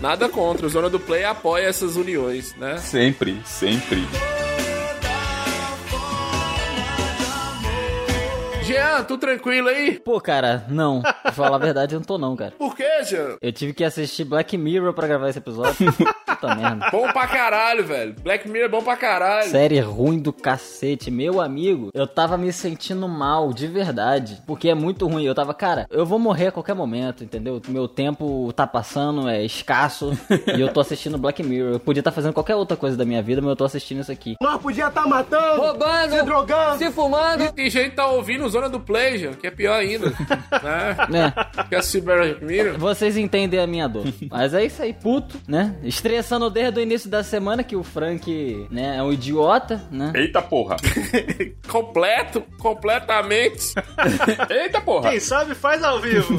Nada 0.00 0.28
contra, 0.28 0.66
o 0.66 0.70
Zona 0.70 0.88
do 0.88 0.98
Play 0.98 1.24
apoia 1.24 1.66
essas 1.66 1.96
uniões, 1.96 2.54
né? 2.56 2.78
Sempre, 2.78 3.38
sempre. 3.44 4.06
Jean, 8.64 9.04
tu 9.04 9.18
tranquilo 9.18 9.68
aí? 9.68 9.98
Pô, 10.00 10.18
cara, 10.20 10.64
não. 10.68 11.02
Pra 11.02 11.32
falar 11.32 11.56
a 11.56 11.58
verdade, 11.58 11.94
eu 11.94 12.00
não 12.00 12.06
tô 12.06 12.16
não, 12.16 12.34
cara. 12.34 12.52
Por 12.58 12.74
que, 12.74 13.04
Jean? 13.04 13.36
Eu 13.42 13.52
tive 13.52 13.74
que 13.74 13.84
assistir 13.84 14.24
Black 14.24 14.56
Mirror 14.56 14.94
pra 14.94 15.06
gravar 15.06 15.28
esse 15.28 15.38
episódio. 15.38 15.74
Puta 16.26 16.54
merda. 16.54 16.88
Bom 16.90 17.06
pra 17.12 17.26
caralho, 17.26 17.84
velho. 17.84 18.14
Black 18.22 18.48
Mirror 18.48 18.66
é 18.66 18.70
bom 18.70 18.82
pra 18.82 18.96
caralho. 18.96 19.50
Série 19.50 19.78
ruim 19.80 20.18
do 20.18 20.32
cacete, 20.32 21.10
meu 21.10 21.42
amigo. 21.42 21.90
Eu 21.92 22.06
tava 22.06 22.38
me 22.38 22.50
sentindo 22.52 23.06
mal, 23.06 23.52
de 23.52 23.66
verdade. 23.66 24.40
Porque 24.46 24.70
é 24.70 24.74
muito 24.74 25.06
ruim. 25.06 25.24
Eu 25.24 25.34
tava, 25.34 25.52
cara, 25.52 25.86
eu 25.90 26.06
vou 26.06 26.18
morrer 26.18 26.46
a 26.46 26.52
qualquer 26.52 26.74
momento, 26.74 27.22
entendeu? 27.22 27.60
Meu 27.68 27.86
tempo 27.86 28.50
tá 28.56 28.66
passando, 28.66 29.28
é 29.28 29.44
escasso. 29.44 30.12
e 30.56 30.60
eu 30.60 30.72
tô 30.72 30.80
assistindo 30.80 31.18
Black 31.18 31.42
Mirror. 31.42 31.74
Eu 31.74 31.80
podia 31.80 32.00
estar 32.00 32.12
fazendo 32.12 32.32
qualquer 32.32 32.56
outra 32.56 32.78
coisa 32.78 32.96
da 32.96 33.04
minha 33.04 33.22
vida, 33.22 33.42
mas 33.42 33.50
eu 33.50 33.56
tô 33.56 33.64
assistindo 33.64 34.00
isso 34.00 34.10
aqui. 34.12 34.36
Nós 34.40 34.60
podia 34.60 34.88
estar 34.88 35.06
matando, 35.06 35.60
Roubando, 35.60 36.10
se 36.14 36.22
drogando. 36.22 36.78
se 36.78 36.90
fumando. 36.90 37.52
Tem 37.52 37.68
gente 37.68 37.90
que 37.90 37.96
tá 37.96 38.06
ouvindo 38.06 38.44
o 38.46 38.53
Zona 38.54 38.68
do 38.68 38.78
Play, 38.78 39.18
Jean, 39.18 39.32
que 39.32 39.48
é 39.48 39.50
pior 39.50 39.74
ainda. 39.74 40.10
né? 40.62 40.96
Né? 41.10 41.32
Que 41.68 42.00
Black 42.00 42.44
Mirror. 42.44 42.78
Vocês 42.78 43.16
entendem 43.16 43.58
a 43.58 43.66
minha 43.66 43.88
dor. 43.88 44.04
Mas 44.30 44.54
é 44.54 44.64
isso 44.64 44.80
aí, 44.80 44.92
puto, 44.92 45.40
né? 45.48 45.74
Estressando 45.82 46.48
desde 46.48 46.78
o 46.78 46.82
início 46.82 47.10
da 47.10 47.24
semana 47.24 47.64
que 47.64 47.74
o 47.74 47.82
Frank, 47.82 48.68
né, 48.70 48.98
é 48.98 49.02
um 49.02 49.12
idiota, 49.12 49.82
né? 49.90 50.12
Eita 50.14 50.40
porra. 50.40 50.76
Completo, 51.68 52.44
completamente. 52.60 53.74
Eita 54.48 54.80
porra. 54.80 55.10
Quem 55.10 55.18
sabe 55.18 55.54
faz 55.56 55.82
ao 55.82 56.00
vivo. 56.00 56.38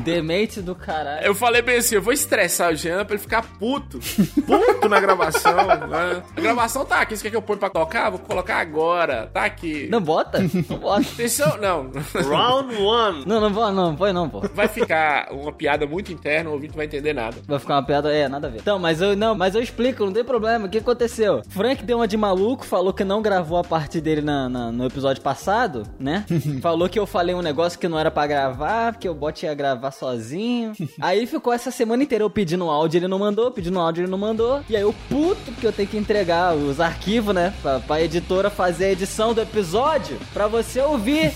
Demente 0.00 0.60
do 0.60 0.74
caralho. 0.74 1.24
Eu 1.24 1.34
falei 1.34 1.62
bem 1.62 1.78
assim, 1.78 1.94
eu 1.94 2.02
vou 2.02 2.12
estressar 2.12 2.72
o 2.72 2.76
Jean 2.76 3.06
pra 3.06 3.14
ele 3.14 3.22
ficar 3.22 3.42
puto. 3.58 3.98
Puto 4.46 4.88
na 4.88 5.00
gravação, 5.00 5.66
né? 5.66 6.22
A 6.36 6.40
gravação 6.40 6.84
tá 6.84 7.00
aqui, 7.00 7.16
você 7.16 7.22
quer 7.22 7.30
que 7.30 7.36
eu 7.36 7.42
ponha 7.42 7.58
pra 7.58 7.70
tocar? 7.70 8.10
Vou 8.10 8.18
colocar 8.18 8.58
agora, 8.58 9.30
tá 9.32 9.44
aqui. 9.44 9.88
Não 9.90 10.02
bota? 10.02 10.40
Não 10.68 10.78
bota. 10.78 11.06
Atenção, 11.40 11.56
não. 11.60 11.90
Round 12.28 12.74
one. 12.82 13.24
Não, 13.26 13.40
não 13.40 13.50
vou, 13.52 13.70
não, 13.72 13.94
põe 13.94 14.12
não, 14.12 14.28
pô. 14.28 14.42
Vai 14.54 14.68
ficar 14.68 15.28
uma 15.32 15.52
piada 15.52 15.86
muito 15.86 16.12
interna, 16.12 16.50
o 16.50 16.54
ouvinte 16.54 16.76
vai 16.76 16.86
entender 16.86 17.12
nada. 17.12 17.36
Vai 17.46 17.58
ficar 17.58 17.74
uma 17.76 17.82
piada, 17.82 18.12
é, 18.12 18.28
nada 18.28 18.46
a 18.46 18.50
ver. 18.50 18.58
Então, 18.60 18.78
mas 18.78 19.00
eu 19.00 19.16
não, 19.16 19.34
mas 19.34 19.54
eu 19.54 19.62
explico, 19.62 20.04
não 20.04 20.12
tem 20.12 20.24
problema. 20.24 20.66
O 20.66 20.68
que 20.68 20.78
aconteceu? 20.78 21.42
Frank 21.48 21.84
deu 21.84 21.98
uma 21.98 22.08
de 22.08 22.16
maluco, 22.16 22.64
falou 22.66 22.92
que 22.92 23.04
não 23.04 23.22
gravou 23.22 23.58
a 23.58 23.64
parte 23.64 24.00
dele 24.00 24.20
na, 24.20 24.48
na- 24.48 24.72
no 24.72 24.84
episódio 24.86 25.22
passado, 25.22 25.82
né? 25.98 26.24
falou 26.60 26.88
que 26.88 26.98
eu 26.98 27.06
falei 27.06 27.34
um 27.34 27.42
negócio 27.42 27.78
que 27.78 27.88
não 27.88 27.98
era 27.98 28.10
pra 28.10 28.26
gravar, 28.26 28.96
que 28.96 29.08
o 29.08 29.14
bot 29.14 29.44
ia 29.44 29.54
gravar 29.54 29.90
sozinho. 29.90 30.72
aí 31.00 31.26
ficou 31.26 31.52
essa 31.52 31.70
semana 31.70 32.02
inteira 32.02 32.24
eu 32.24 32.30
pedindo 32.30 32.64
um 32.66 32.70
áudio, 32.70 32.98
ele 32.98 33.08
não 33.08 33.18
mandou, 33.18 33.50
pedindo 33.50 33.78
um 33.78 33.82
áudio, 33.82 34.02
ele 34.02 34.10
não 34.10 34.18
mandou. 34.18 34.60
E 34.68 34.76
aí 34.76 34.82
eu 34.82 34.94
puto 35.08 35.52
que 35.52 35.66
eu 35.66 35.72
tenho 35.72 35.88
que 35.88 35.96
entregar 35.96 36.54
os 36.54 36.80
arquivos, 36.80 37.34
né? 37.34 37.52
Pra, 37.62 37.80
pra 37.80 38.00
editora 38.02 38.50
fazer 38.50 38.86
a 38.86 38.90
edição 38.92 39.32
do 39.34 39.40
episódio 39.40 40.18
pra 40.32 40.46
você 40.46 40.80
ouvir. 40.80 41.27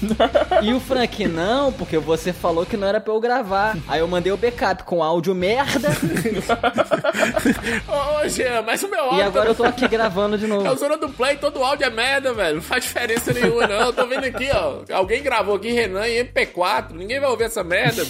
E 0.62 0.72
o 0.72 0.80
Frank, 0.80 1.26
não, 1.26 1.72
porque 1.72 1.98
você 1.98 2.32
falou 2.32 2.64
que 2.66 2.76
não 2.76 2.86
era 2.86 3.00
pra 3.00 3.12
eu 3.12 3.20
gravar. 3.20 3.76
Aí 3.88 4.00
eu 4.00 4.08
mandei 4.08 4.32
o 4.32 4.36
backup 4.36 4.84
com 4.84 5.02
áudio 5.02 5.34
merda. 5.34 5.88
Ô, 7.88 8.28
Jean, 8.28 8.62
mas 8.62 8.82
o 8.82 8.88
meu 8.88 9.04
áudio. 9.04 9.18
E 9.18 9.22
agora 9.22 9.50
eu 9.50 9.54
tô 9.54 9.64
aqui 9.64 9.86
gravando 9.88 10.38
de 10.38 10.44
É 10.44 10.46
o 10.46 10.50
novo. 10.50 10.76
Zona 10.76 10.96
do 10.96 11.08
Play, 11.08 11.36
todo 11.36 11.62
áudio 11.62 11.86
é 11.86 11.90
merda, 11.90 12.32
velho. 12.32 12.56
Não 12.56 12.62
faz 12.62 12.84
diferença 12.84 13.32
nenhuma, 13.32 13.66
não. 13.66 13.86
Eu 13.86 13.92
tô 13.92 14.06
vendo 14.06 14.24
aqui, 14.24 14.48
ó. 14.52 14.80
Alguém 14.94 15.22
gravou 15.22 15.56
aqui 15.56 15.72
Renan 15.72 16.06
em 16.06 16.24
MP4. 16.24 16.92
Ninguém 16.92 17.20
vai 17.20 17.30
ouvir 17.30 17.44
essa 17.44 17.64
merda. 17.64 18.02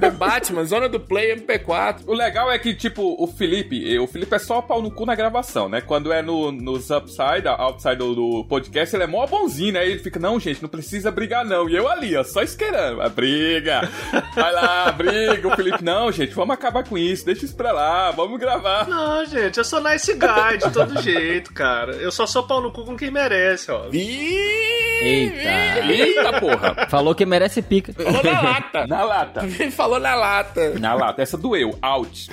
The 0.00 0.10
Batman, 0.10 0.64
Zona 0.64 0.88
do 0.88 1.00
Play, 1.00 1.36
MP4. 1.36 2.02
O 2.06 2.14
legal 2.14 2.50
é 2.50 2.58
que, 2.58 2.74
tipo, 2.74 3.16
o 3.18 3.26
Felipe, 3.26 3.98
o 3.98 4.06
Felipe 4.06 4.34
é 4.34 4.38
só 4.38 4.60
pau 4.60 4.82
no 4.82 4.90
cu 4.90 5.06
na 5.06 5.14
gravação, 5.14 5.68
né? 5.68 5.80
Quando 5.80 6.12
é 6.12 6.22
no, 6.22 6.52
nos 6.52 6.90
upside, 6.90 7.46
outside 7.46 7.96
do, 7.96 8.14
do 8.14 8.44
podcast, 8.44 8.94
ele 8.94 9.04
é 9.04 9.06
mó 9.06 9.26
bonzinho, 9.26 9.74
né? 9.74 9.86
Ele 9.86 9.98
fica, 9.98 10.18
não, 10.18 10.38
gente, 10.38 10.62
não 10.62 10.68
precisa 10.68 11.10
brigar, 11.10 11.27
não. 11.44 11.68
E 11.68 11.76
eu 11.76 11.88
ali, 11.88 12.16
ó, 12.16 12.24
só 12.24 12.42
esperando. 12.42 13.00
A 13.00 13.08
briga. 13.08 13.88
Vai 14.34 14.52
lá, 14.52 14.90
briga. 14.92 15.48
O 15.48 15.56
Felipe, 15.56 15.82
não, 15.84 16.10
gente, 16.12 16.34
vamos 16.34 16.54
acabar 16.54 16.84
com 16.84 16.96
isso. 16.96 17.24
Deixa 17.24 17.44
isso 17.44 17.56
pra 17.56 17.72
lá, 17.72 18.10
vamos 18.10 18.38
gravar. 18.38 18.86
Não, 18.88 19.24
gente, 19.24 19.58
eu 19.58 19.64
sou 19.64 19.80
nice 19.82 20.12
guy 20.14 20.58
de 20.62 20.70
todo 20.72 21.00
jeito, 21.02 21.52
cara. 21.52 21.92
Eu 21.96 22.10
só 22.10 22.26
sou 22.26 22.42
pau 22.46 22.60
no 22.60 22.72
cu 22.72 22.84
com 22.84 22.96
quem 22.96 23.10
merece, 23.10 23.70
ó. 23.70 23.86
Eita. 25.00 25.86
Eita 25.86 26.40
porra. 26.40 26.86
Falou 26.88 27.14
que 27.14 27.24
merece 27.24 27.62
pica. 27.62 27.92
Falou 27.92 28.22
na 28.22 28.40
lata. 28.40 28.86
Na 28.88 29.04
lata. 29.04 29.44
Ele 29.44 29.70
falou 29.70 30.00
na 30.00 30.14
lata. 30.14 30.78
Na 30.78 30.94
lata. 30.94 31.22
Essa 31.22 31.36
doeu. 31.36 31.78
Out. 31.82 32.30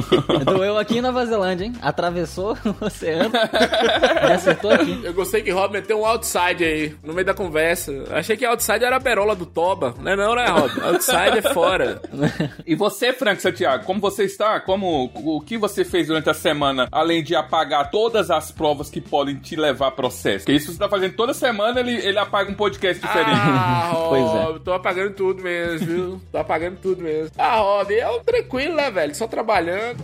Doeu 0.44 0.78
aqui 0.78 0.98
em 0.98 1.00
Nova 1.00 1.24
Zelândia, 1.26 1.64
hein? 1.66 1.72
Atravessou 1.82 2.56
o 2.64 2.84
oceano 2.84 3.32
e 3.34 4.32
acertou 4.32 4.70
aqui. 4.70 5.00
Eu 5.02 5.12
gostei 5.14 5.42
que 5.42 5.50
Rob 5.50 5.72
meteu 5.72 6.00
um 6.00 6.06
outside 6.06 6.64
aí, 6.64 6.94
no 7.02 7.12
meio 7.12 7.26
da 7.26 7.34
conversa. 7.34 7.92
Achei 8.10 8.35
que 8.36 8.44
outside 8.44 8.84
era 8.84 8.96
a 8.96 9.00
berola 9.00 9.34
do 9.34 9.46
Toba. 9.46 9.94
Não 10.00 10.12
é 10.12 10.16
não, 10.16 10.34
né, 10.34 10.46
Rob? 10.46 10.80
Outside 10.82 11.38
é 11.38 11.42
fora. 11.42 12.00
E 12.66 12.74
você, 12.74 13.12
Frank 13.12 13.40
Santiago, 13.40 13.84
como 13.84 14.00
você 14.00 14.24
está? 14.24 14.58
Como 14.60 15.10
o 15.14 15.40
que 15.40 15.56
você 15.56 15.84
fez 15.84 16.08
durante 16.08 16.28
a 16.28 16.34
semana, 16.34 16.88
além 16.90 17.22
de 17.22 17.34
apagar 17.34 17.90
todas 17.90 18.30
as 18.30 18.50
provas 18.50 18.90
que 18.90 19.00
podem 19.00 19.36
te 19.36 19.54
levar 19.56 19.88
a 19.88 19.90
processo? 19.90 20.44
Porque 20.44 20.52
isso 20.52 20.72
você 20.72 20.78
tá 20.78 20.88
fazendo 20.88 21.14
toda 21.14 21.32
semana, 21.32 21.80
ele, 21.80 21.94
ele 21.94 22.18
apaga 22.18 22.50
um 22.50 22.54
podcast 22.54 23.00
diferente. 23.00 23.30
Ah, 23.32 23.92
Pois 24.08 24.22
é. 24.22 24.42
Rob, 24.44 24.60
tô 24.60 24.72
apagando 24.72 25.14
tudo 25.14 25.42
mesmo, 25.42 25.86
viu? 25.86 26.20
Tô 26.32 26.38
apagando 26.38 26.76
tudo 26.80 27.02
mesmo. 27.02 27.30
Ah, 27.38 27.56
Rob, 27.58 27.94
é 27.94 28.08
um 28.10 28.20
tranquilo, 28.20 28.74
né, 28.74 28.90
velho? 28.90 29.14
Só 29.14 29.26
trabalhando. 29.26 30.02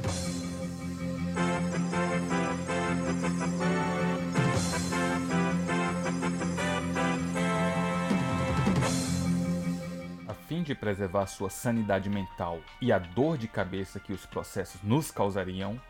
A 10.62 10.64
fim 10.64 10.68
de 10.68 10.74
preservar 10.76 11.26
sua 11.26 11.50
sanidade 11.50 12.08
mental 12.08 12.60
e 12.80 12.92
a 12.92 12.98
dor 13.00 13.36
de 13.36 13.48
cabeça 13.48 13.98
que 13.98 14.12
os 14.12 14.24
processos 14.24 14.80
nos 14.80 15.10
causariam, 15.10 15.80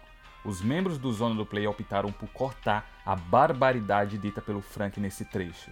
os 0.46 0.62
membros 0.62 0.96
do 0.96 1.12
Zona 1.12 1.34
do 1.34 1.44
Play 1.44 1.66
optaram 1.66 2.10
por 2.10 2.26
cortar 2.30 2.86
a 3.04 3.14
barbaridade 3.14 4.16
dita 4.16 4.40
pelo 4.40 4.62
Frank 4.62 4.98
nesse 4.98 5.26
trecho. 5.26 5.70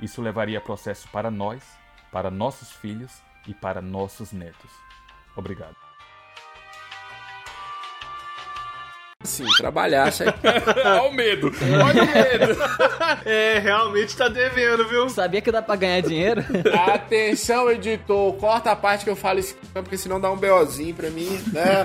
Isso 0.00 0.22
levaria 0.22 0.60
processo 0.60 1.08
para 1.08 1.28
nós, 1.28 1.64
para 2.12 2.30
nossos 2.30 2.70
filhos 2.70 3.20
e 3.48 3.52
para 3.52 3.82
nossos 3.82 4.30
netos. 4.30 4.70
Obrigado. 5.34 5.85
Sim, 9.24 9.46
trabalhar. 9.56 10.04
Achei... 10.04 10.26
Olha 10.84 11.02
o 11.02 11.12
medo. 11.12 11.50
Olha 11.84 12.02
o 12.02 12.06
medo. 12.06 12.56
É, 13.24 13.58
realmente 13.58 14.16
tá 14.16 14.28
devendo, 14.28 14.86
viu? 14.88 15.08
Sabia 15.08 15.40
que 15.40 15.50
dá 15.50 15.62
pra 15.62 15.76
ganhar 15.76 16.00
dinheiro? 16.00 16.44
Atenção, 16.92 17.70
editor, 17.70 18.32
corta 18.34 18.70
a 18.72 18.76
parte 18.76 19.04
que 19.04 19.10
eu 19.10 19.16
falo 19.16 19.38
isso, 19.38 19.56
porque 19.72 19.96
senão 19.96 20.20
dá 20.20 20.30
um 20.30 20.36
BOzinho 20.36 20.94
pra 20.94 21.08
mim, 21.10 21.40
né? 21.52 21.82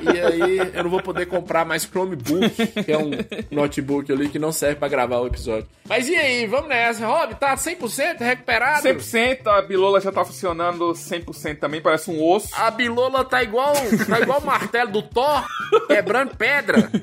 E 0.00 0.20
aí 0.20 0.70
eu 0.74 0.82
não 0.84 0.90
vou 0.90 1.02
poder 1.02 1.26
comprar 1.26 1.64
mais 1.64 1.84
Chromebook, 1.84 2.50
que 2.84 2.92
é 2.92 2.98
um 2.98 3.10
notebook 3.50 4.10
ali 4.12 4.28
que 4.28 4.38
não 4.38 4.52
serve 4.52 4.76
pra 4.76 4.88
gravar 4.88 5.18
o 5.20 5.26
episódio. 5.26 5.68
Mas 5.88 6.08
e 6.08 6.14
aí, 6.14 6.46
vamos 6.46 6.68
nessa. 6.68 7.06
Rob, 7.06 7.34
tá 7.34 7.54
100% 7.54 8.18
recuperado? 8.20 8.86
100%, 8.88 9.46
a 9.46 9.62
bilola 9.62 10.00
já 10.00 10.12
tá 10.12 10.24
funcionando 10.24 10.92
100% 10.92 11.58
também, 11.58 11.80
parece 11.80 12.10
um 12.10 12.22
osso. 12.24 12.48
A 12.54 12.70
bilola 12.70 13.24
tá 13.24 13.42
igual, 13.42 13.72
tá 14.08 14.20
igual 14.20 14.40
o 14.40 14.46
martelo 14.46 14.90
do 14.90 15.02
Thor, 15.02 15.44
quebrando 15.88 16.36
pedra, 16.36 16.49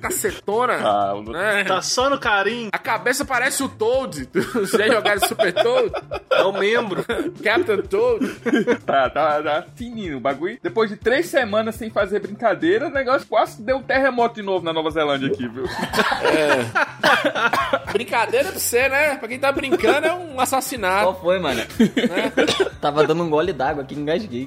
cacetona. 0.02 0.78
Ah, 0.88 1.14
né? 1.26 1.64
Tá 1.66 1.82
só 1.82 2.10
no 2.10 2.18
carinho, 2.20 2.70
A 2.72 2.78
cabeça 2.78 3.26
parece 3.26 3.62
o 3.64 3.70
Toad. 3.70 4.30
Já 4.78 4.88
jogaram 4.88 5.20
Super 5.28 5.54
Toad? 5.54 5.92
é 6.32 6.44
o 6.44 6.52
membro. 6.54 7.04
Captain 7.44 7.82
Toad? 7.82 8.26
Tá, 8.86 9.10
tá, 9.10 9.42
tá 9.42 9.66
fininho 9.76 10.18
o 10.18 10.20
bagulho. 10.20 10.58
Depois 10.62 10.90
de 10.90 10.96
três 10.96 11.28
semanas 11.28 11.76
sem 11.76 11.90
fazer 11.90 12.20
brincadeira, 12.20 12.88
o 12.88 12.92
negócio 12.92 13.28
quase 13.28 13.62
deu 13.62 13.78
um 13.78 13.82
terremoto 13.84 14.36
de 14.36 14.42
novo 14.42 14.64
na 14.64 14.72
Nova 14.74 14.90
Zelândia 14.92 15.28
aqui, 15.28 15.48
viu? 15.48 15.66
Brincadeira 17.92 18.50
pra 18.50 18.60
você, 18.60 18.88
né? 18.90 19.16
Pra 19.16 19.28
quem 19.28 19.40
tá 19.40 19.52
brincando 19.52 20.08
é 20.08 20.14
um 20.14 20.40
assassinato. 20.40 21.04
Qual 21.04 21.22
foi, 21.22 21.40
mano? 21.40 21.62
Tava 22.82 23.06
dando 23.06 23.24
um 23.24 23.30
gole 23.30 23.54
d'água 23.54 23.84
aqui, 23.84 23.96
engasguei. 23.96 24.46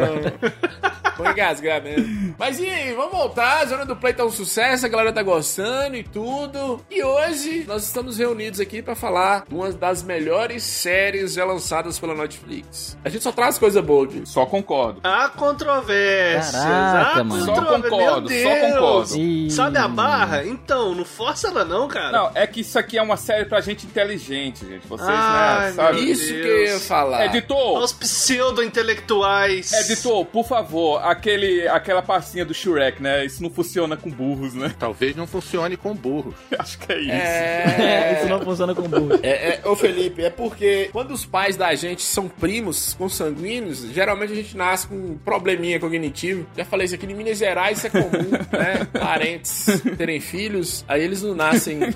Ó. 0.00 1.12
Vou 1.16 1.30
engasgar 1.30 1.82
mesmo. 1.82 2.34
Mas 2.38 2.58
e 2.58 2.66
aí, 2.66 2.92
vamos 2.94 3.12
voltar. 3.12 3.66
Zona 3.66 3.84
do 3.84 3.91
Play 3.96 4.12
tá 4.14 4.24
um 4.24 4.30
sucesso, 4.30 4.86
a 4.86 4.88
galera 4.88 5.12
tá 5.12 5.22
gostando 5.22 5.96
e 5.96 6.02
tudo. 6.04 6.84
E 6.90 7.02
hoje 7.02 7.64
nós 7.66 7.84
estamos 7.84 8.18
reunidos 8.18 8.60
aqui 8.60 8.82
pra 8.82 8.94
falar 8.94 9.44
de 9.48 9.54
uma 9.54 9.70
das 9.72 10.02
melhores 10.02 10.62
séries 10.62 11.34
já 11.34 11.44
lançadas 11.44 11.98
pela 11.98 12.14
Netflix. 12.14 12.96
A 13.04 13.08
gente 13.08 13.22
só 13.22 13.32
traz 13.32 13.58
coisa 13.58 13.80
boa 13.82 14.04
aqui. 14.04 14.22
Só 14.24 14.46
concordo. 14.46 15.00
Há 15.04 15.28
controvérsias. 15.28 16.62
Caraca, 16.62 17.20
há 17.20 17.24
mano. 17.24 17.44
Só 17.44 17.54
concordo, 17.54 18.28
Meu 18.28 18.42
só 18.42 18.56
concordo. 18.72 19.16
Ih. 19.16 19.50
Sabe 19.50 19.78
a 19.78 19.88
barra? 19.88 20.44
Então, 20.44 20.94
não 20.94 21.04
força 21.04 21.48
ela 21.48 21.64
não, 21.64 21.88
cara. 21.88 22.12
Não, 22.12 22.30
é 22.34 22.46
que 22.46 22.60
isso 22.60 22.78
aqui 22.78 22.98
é 22.98 23.02
uma 23.02 23.16
série 23.16 23.44
pra 23.44 23.60
gente 23.60 23.86
inteligente, 23.86 24.66
gente. 24.66 24.86
Vocês, 24.86 25.08
Ai, 25.10 25.66
né, 25.68 25.72
sabe? 25.72 26.00
meu 26.02 26.04
Isso 26.12 26.28
Deus. 26.32 26.42
que 26.42 26.48
eu 26.48 26.64
ia 26.64 26.80
falar. 26.80 27.26
Editor, 27.26 27.76
Aos 27.80 27.92
pseudo-intelectuais. 27.92 29.72
editor, 29.72 30.24
por 30.26 30.44
favor, 30.46 30.98
aquele, 31.04 31.66
aquela 31.68 32.02
passinha 32.02 32.44
do 32.44 32.54
Shrek, 32.54 33.02
né? 33.02 33.24
Isso 33.24 33.42
não 33.42 33.50
funciona 33.50 33.81
com 33.96 34.10
burros, 34.10 34.54
né? 34.54 34.74
Talvez 34.78 35.16
não 35.16 35.26
funcione 35.26 35.76
com 35.76 35.94
burros. 35.94 36.34
Acho 36.58 36.78
que 36.78 36.92
é 36.92 37.00
isso. 37.00 37.10
É, 37.10 38.18
isso 38.20 38.28
não 38.28 38.40
funciona 38.40 38.74
com 38.74 38.82
burro. 38.82 39.18
É, 39.22 39.60
é, 39.60 39.62
ô 39.64 39.76
Felipe, 39.76 40.22
é 40.22 40.30
porque 40.30 40.88
quando 40.92 41.12
os 41.12 41.24
pais 41.24 41.56
da 41.56 41.74
gente 41.74 42.02
são 42.02 42.28
primos 42.28 42.94
consanguíneos, 42.94 43.90
geralmente 43.92 44.32
a 44.32 44.36
gente 44.36 44.56
nasce 44.56 44.86
com 44.86 44.94
um 44.94 45.18
probleminha 45.18 45.78
cognitivo. 45.78 46.46
Já 46.56 46.64
falei 46.64 46.86
isso 46.86 46.94
aqui 46.94 47.06
em 47.06 47.14
Minas 47.14 47.38
Gerais, 47.38 47.78
isso 47.78 47.86
é 47.86 47.90
comum, 47.90 48.30
né? 48.52 48.86
Parentes 48.92 49.66
terem 49.96 50.20
filhos, 50.20 50.84
aí 50.88 51.02
eles 51.02 51.22
não 51.22 51.34
nascem, 51.34 51.76
né? 51.76 51.94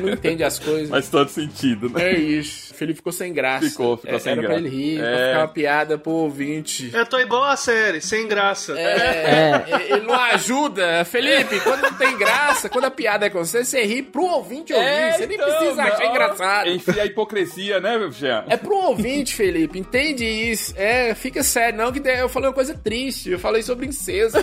não 0.00 0.10
entendem 0.10 0.46
as 0.46 0.58
coisas. 0.58 0.88
Faz 0.88 1.08
todo 1.08 1.28
sentido, 1.28 1.88
né? 1.88 2.10
É 2.10 2.18
isso. 2.18 2.73
Felipe 2.84 2.96
ficou 2.98 3.12
sem 3.12 3.32
graça. 3.32 3.66
Ficou, 3.70 3.96
ficou 3.96 4.14
É, 4.14 4.18
sem 4.18 4.32
Era 4.32 4.42
graça. 4.42 4.54
pra 4.60 4.66
ele 4.66 4.76
rir, 4.76 4.98
pra 4.98 5.08
É. 5.08 5.28
ficar 5.28 5.38
uma 5.40 5.48
piada 5.48 5.98
pro 5.98 6.12
ouvinte. 6.12 6.90
Eu 6.92 7.06
tô 7.06 7.18
igual 7.18 7.44
a 7.44 7.56
série, 7.56 8.00
sem 8.00 8.26
graça. 8.28 8.78
É, 8.78 9.64
ele 9.88 10.06
não 10.06 10.14
ajuda. 10.14 11.04
Felipe, 11.04 11.60
quando 11.60 11.82
não 11.82 11.94
tem 11.94 12.16
graça, 12.18 12.68
quando 12.68 12.84
a 12.84 12.90
piada 12.90 13.26
é 13.26 13.30
com 13.30 13.38
você, 13.44 13.64
você 13.64 13.82
ri 13.84 14.02
pro 14.02 14.22
ouvinte 14.24 14.72
ouvir. 14.72 15.12
você 15.14 15.26
nem 15.26 15.36
então, 15.36 15.48
precisa 15.58 15.82
achar 15.82 15.98
não. 16.04 16.10
engraçado. 16.10 16.68
Enfia 16.70 17.02
a 17.02 17.06
hipocrisia, 17.06 17.80
né, 17.80 17.98
Jean? 18.12 18.44
É 18.48 18.56
pro 18.56 18.76
ouvinte, 18.76 19.34
Felipe. 19.34 19.78
Entende 19.78 20.24
isso. 20.26 20.74
É, 20.76 21.14
fica 21.14 21.42
sério. 21.42 21.78
Não, 21.78 21.90
que 21.90 22.06
eu 22.06 22.28
falei 22.28 22.48
uma 22.48 22.54
coisa 22.54 22.74
triste. 22.74 23.30
Eu 23.30 23.38
falei 23.38 23.62
sobre 23.62 23.86
incesto. 23.86 24.38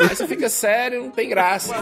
Aí 0.00 0.08
você 0.08 0.26
fica 0.26 0.48
sério, 0.48 1.02
não 1.02 1.10
tem 1.10 1.28
graça. 1.28 1.74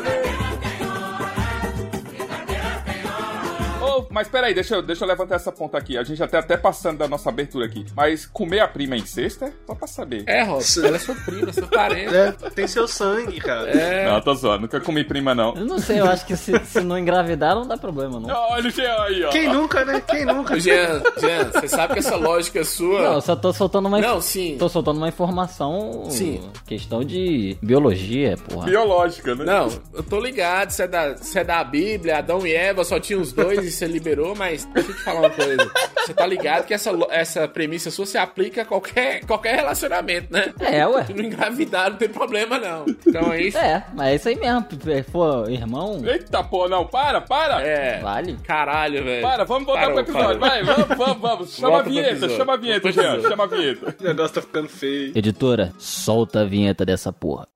Mas 4.10 4.28
peraí, 4.28 4.54
deixa 4.54 4.76
eu, 4.76 4.82
deixa 4.82 5.04
eu 5.04 5.08
levantar 5.08 5.36
essa 5.36 5.52
ponta 5.52 5.76
aqui. 5.78 5.96
A 5.96 6.02
gente 6.02 6.18
já 6.18 6.26
tá 6.26 6.38
até 6.38 6.56
passando 6.56 6.98
da 6.98 7.08
nossa 7.08 7.28
abertura 7.28 7.66
aqui. 7.66 7.84
Mas 7.94 8.26
comer 8.26 8.60
a 8.60 8.68
prima 8.68 8.94
é 8.94 8.98
incesto? 8.98 9.44
É? 9.44 9.52
Só 9.66 9.74
pra 9.74 9.86
saber. 9.86 10.24
É, 10.26 10.42
Rob. 10.42 10.62
Ela 10.84 10.96
é 10.96 10.98
sua 10.98 11.14
prima, 11.14 11.52
seu 11.52 11.66
parente. 11.66 12.14
É, 12.14 12.32
tem 12.50 12.66
seu 12.66 12.86
sangue, 12.86 13.40
cara. 13.40 13.70
É. 13.70 14.10
Não, 14.10 14.20
tô 14.20 14.34
zoando. 14.34 14.62
Nunca 14.62 14.80
comi 14.80 15.04
prima, 15.04 15.34
não. 15.34 15.54
Eu 15.54 15.64
não 15.64 15.78
sei, 15.78 16.00
eu 16.00 16.06
acho 16.06 16.26
que 16.26 16.36
se, 16.36 16.58
se 16.64 16.80
não 16.80 16.98
engravidar 16.98 17.54
não 17.54 17.66
dá 17.66 17.76
problema, 17.76 18.20
não. 18.20 18.28
Olha 18.28 18.68
o 18.68 18.70
Jean 18.70 19.02
aí, 19.02 19.24
ó. 19.24 19.30
Quem 19.30 19.48
nunca, 19.48 19.84
né? 19.84 20.00
Quem 20.00 20.24
nunca? 20.24 20.58
Jean, 20.58 21.02
Jean, 21.18 21.50
você 21.52 21.68
sabe 21.68 21.94
que 21.94 21.98
essa 22.00 22.16
lógica 22.16 22.64
sua. 22.64 23.02
Não, 23.02 23.14
eu 23.14 23.20
só 23.20 23.36
tô 23.36 23.52
soltando 23.52 23.86
uma 23.86 24.00
Não, 24.00 24.20
sim. 24.20 24.56
Tô 24.58 24.68
soltando 24.68 24.98
uma 24.98 25.08
informação. 25.08 26.06
Sim. 26.10 26.40
Questão 26.66 27.02
de 27.04 27.56
biologia, 27.62 28.36
porra. 28.48 28.66
Biológica, 28.66 29.34
né? 29.34 29.44
Não, 29.44 29.68
eu 29.94 30.02
tô 30.02 30.20
ligado, 30.20 30.70
você 30.70 30.82
é, 30.84 30.88
da, 30.88 31.16
você 31.16 31.40
é 31.40 31.44
da 31.44 31.62
Bíblia, 31.64 32.18
Adão 32.18 32.46
e 32.46 32.52
Eva 32.52 32.84
só 32.84 32.98
tinha 32.98 33.18
os 33.18 33.32
dois 33.32 33.64
e 33.64 33.70
você 33.70 33.86
liberou, 33.90 34.34
mas 34.34 34.64
deixa 34.66 34.90
eu 34.90 34.96
te 34.96 35.02
falar 35.02 35.20
uma 35.20 35.30
coisa. 35.30 35.70
Você 35.98 36.14
tá 36.14 36.26
ligado 36.26 36.66
que 36.66 36.74
essa, 36.74 36.90
essa 37.10 37.48
premissa 37.48 37.90
sua 37.90 38.06
se 38.06 38.16
aplica 38.16 38.62
a 38.62 38.64
qualquer, 38.64 39.24
qualquer 39.26 39.56
relacionamento, 39.56 40.32
né? 40.32 40.52
É, 40.60 40.86
ué. 40.86 41.04
Se 41.04 41.12
não 41.14 41.24
engravidar, 41.24 41.90
não 41.90 41.96
tem 41.96 42.08
problema, 42.08 42.58
não. 42.58 42.84
Então 43.06 43.32
é 43.32 43.42
isso. 43.42 43.58
É, 43.58 43.84
mas 43.94 44.08
é 44.08 44.14
isso 44.16 44.28
aí 44.28 44.36
mesmo. 44.36 44.66
Se 44.70 45.02
for 45.04 45.50
irmão, 45.50 46.00
Eita, 46.04 46.42
pô, 46.42 46.68
não. 46.68 46.86
Para, 46.86 47.20
para. 47.20 47.62
É. 47.62 48.00
vale. 48.00 48.36
Caralho, 48.44 49.04
velho. 49.04 49.22
Para, 49.22 49.44
vamos 49.44 49.66
voltar 49.66 49.80
Parou, 49.88 50.04
pro 50.04 50.12
episódio. 50.12 50.40
parou. 50.40 50.64
Vai, 50.64 50.74
vamos, 50.74 50.96
vamos, 50.96 51.20
vamos. 51.20 51.50
Chama 51.60 51.68
Volta 51.70 51.88
a 51.88 51.92
vinheta, 51.92 52.28
chama 52.28 52.54
a 52.54 52.56
vinheta, 52.56 52.92
Jean. 52.92 53.20
Chama 53.22 53.44
a 53.44 53.46
vinheta. 53.46 53.96
O 54.00 54.04
negócio 54.04 54.34
tá 54.34 54.40
ficando 54.42 54.68
feio. 54.68 55.12
Editora, 55.16 55.72
solta 55.78 56.40
a 56.40 56.44
vinheta 56.44 56.84
dessa 56.84 57.12
porra. 57.12 57.46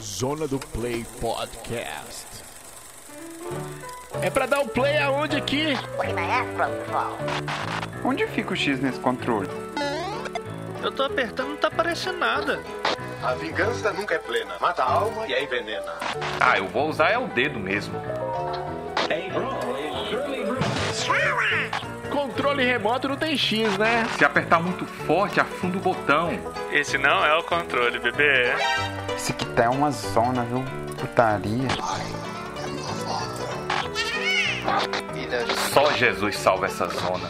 Zona 0.00 0.46
do 0.46 0.58
Play 0.58 1.04
Podcast. 1.20 2.24
É 4.22 4.30
pra 4.30 4.46
dar 4.46 4.60
o 4.60 4.68
play 4.68 4.98
aonde 4.98 5.36
aqui? 5.36 5.74
Onde 8.04 8.26
fica 8.28 8.52
o 8.52 8.56
X 8.56 8.80
nesse 8.80 8.98
controle? 9.00 9.48
Eu 10.82 10.92
tô 10.92 11.02
apertando, 11.02 11.48
não 11.48 11.56
tá 11.56 11.68
aparecendo 11.68 12.18
nada. 12.18 12.60
A 13.22 13.34
vingança 13.34 13.92
nunca 13.92 14.14
é 14.14 14.18
plena. 14.18 14.54
Mata 14.60 14.82
a 14.82 14.90
alma 14.90 15.26
e 15.26 15.34
a 15.34 15.42
envenena. 15.42 15.94
Ah, 16.38 16.58
eu 16.58 16.68
vou 16.68 16.88
usar 16.88 17.10
é 17.10 17.18
o 17.18 17.26
dedo 17.26 17.58
mesmo. 17.58 18.00
Controle 22.10 22.64
remoto 22.64 23.08
não 23.08 23.16
tem 23.16 23.36
X, 23.36 23.76
né? 23.78 24.06
Se 24.16 24.24
apertar 24.24 24.60
muito 24.60 24.84
forte, 24.84 25.40
afunda 25.40 25.78
o 25.78 25.80
botão. 25.80 26.30
Esse 26.70 26.98
não 26.98 27.24
é 27.24 27.34
o 27.36 27.42
controle, 27.42 27.98
bebê. 27.98 28.52
Esse 29.16 29.32
aqui 29.32 29.46
tá 29.46 29.70
uma 29.70 29.90
zona, 29.90 30.42
viu? 30.44 30.62
Putaria. 30.98 31.68
Só 35.72 35.92
Jesus 35.92 36.36
salva 36.36 36.66
essa 36.66 36.86
zona. 36.86 37.28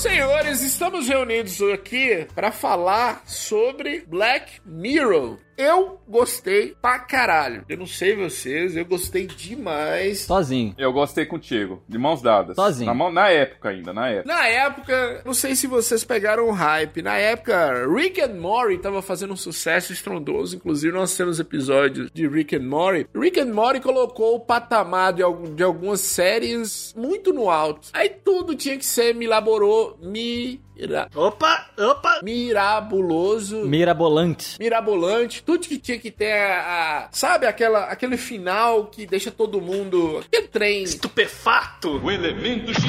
Senhores, 0.00 0.62
estamos 0.62 1.08
reunidos 1.08 1.60
aqui 1.74 2.26
para 2.34 2.50
falar 2.50 3.22
sobre 3.26 4.02
Black 4.06 4.62
Mirror. 4.64 5.36
Eu 5.60 6.00
gostei 6.08 6.74
pra 6.80 6.98
caralho. 6.98 7.64
Eu 7.68 7.76
não 7.76 7.86
sei 7.86 8.16
vocês, 8.16 8.76
eu 8.76 8.84
gostei 8.84 9.26
demais. 9.26 10.20
Sozinho. 10.20 10.74
Eu 10.78 10.92
gostei 10.92 11.26
contigo, 11.26 11.82
de 11.88 11.98
mãos 11.98 12.22
dadas. 12.22 12.56
Sozinho. 12.56 12.86
Na, 12.86 12.94
mão- 12.94 13.12
na 13.12 13.28
época 13.28 13.68
ainda, 13.68 13.92
na 13.92 14.08
época. 14.08 14.34
Na 14.34 14.46
época, 14.46 15.22
não 15.24 15.34
sei 15.34 15.54
se 15.54 15.66
vocês 15.66 16.02
pegaram 16.02 16.48
o 16.48 16.52
hype. 16.52 17.02
Na 17.02 17.16
época, 17.18 17.86
Rick 17.94 18.20
and 18.20 18.34
Morty 18.40 18.78
tava 18.78 19.02
fazendo 19.02 19.34
um 19.34 19.36
sucesso 19.36 19.92
estrondoso. 19.92 20.56
Inclusive, 20.56 20.92
nós 20.94 21.14
temos 21.16 21.38
episódios 21.38 22.10
de 22.12 22.26
Rick 22.26 22.56
and 22.56 22.60
Morty. 22.66 23.06
Rick 23.14 23.38
and 23.38 23.52
Morty 23.52 23.80
colocou 23.80 24.36
o 24.36 24.40
patamar 24.40 25.12
de, 25.12 25.22
de 25.54 25.62
algumas 25.62 26.00
séries 26.00 26.94
muito 26.96 27.32
no 27.32 27.50
alto. 27.50 27.88
Aí 27.92 28.08
tudo 28.08 28.54
tinha 28.54 28.78
que 28.78 28.84
ser 28.86 29.14
milaborou, 29.14 29.98
mira, 30.02 31.08
Opa, 31.14 31.66
opa. 31.78 32.20
mirabuloso. 32.22 33.66
Mirabolante. 33.66 34.56
mirabolante, 34.58 35.42
tudo 35.50 35.66
que 35.66 35.78
tinha 35.78 35.98
que 35.98 36.10
ter 36.12 36.32
a, 36.32 36.60
a- 36.60 37.08
sabe 37.10 37.44
aquela 37.46 37.84
aquele 37.86 38.16
final 38.16 38.86
que 38.86 39.04
deixa 39.04 39.30
todo 39.32 39.60
mundo 39.60 40.22
aquele 40.24 40.46
trem. 40.46 40.82
Estupefato. 40.84 42.00
O 42.04 42.10
elemento 42.10 42.72
X. 42.72 42.84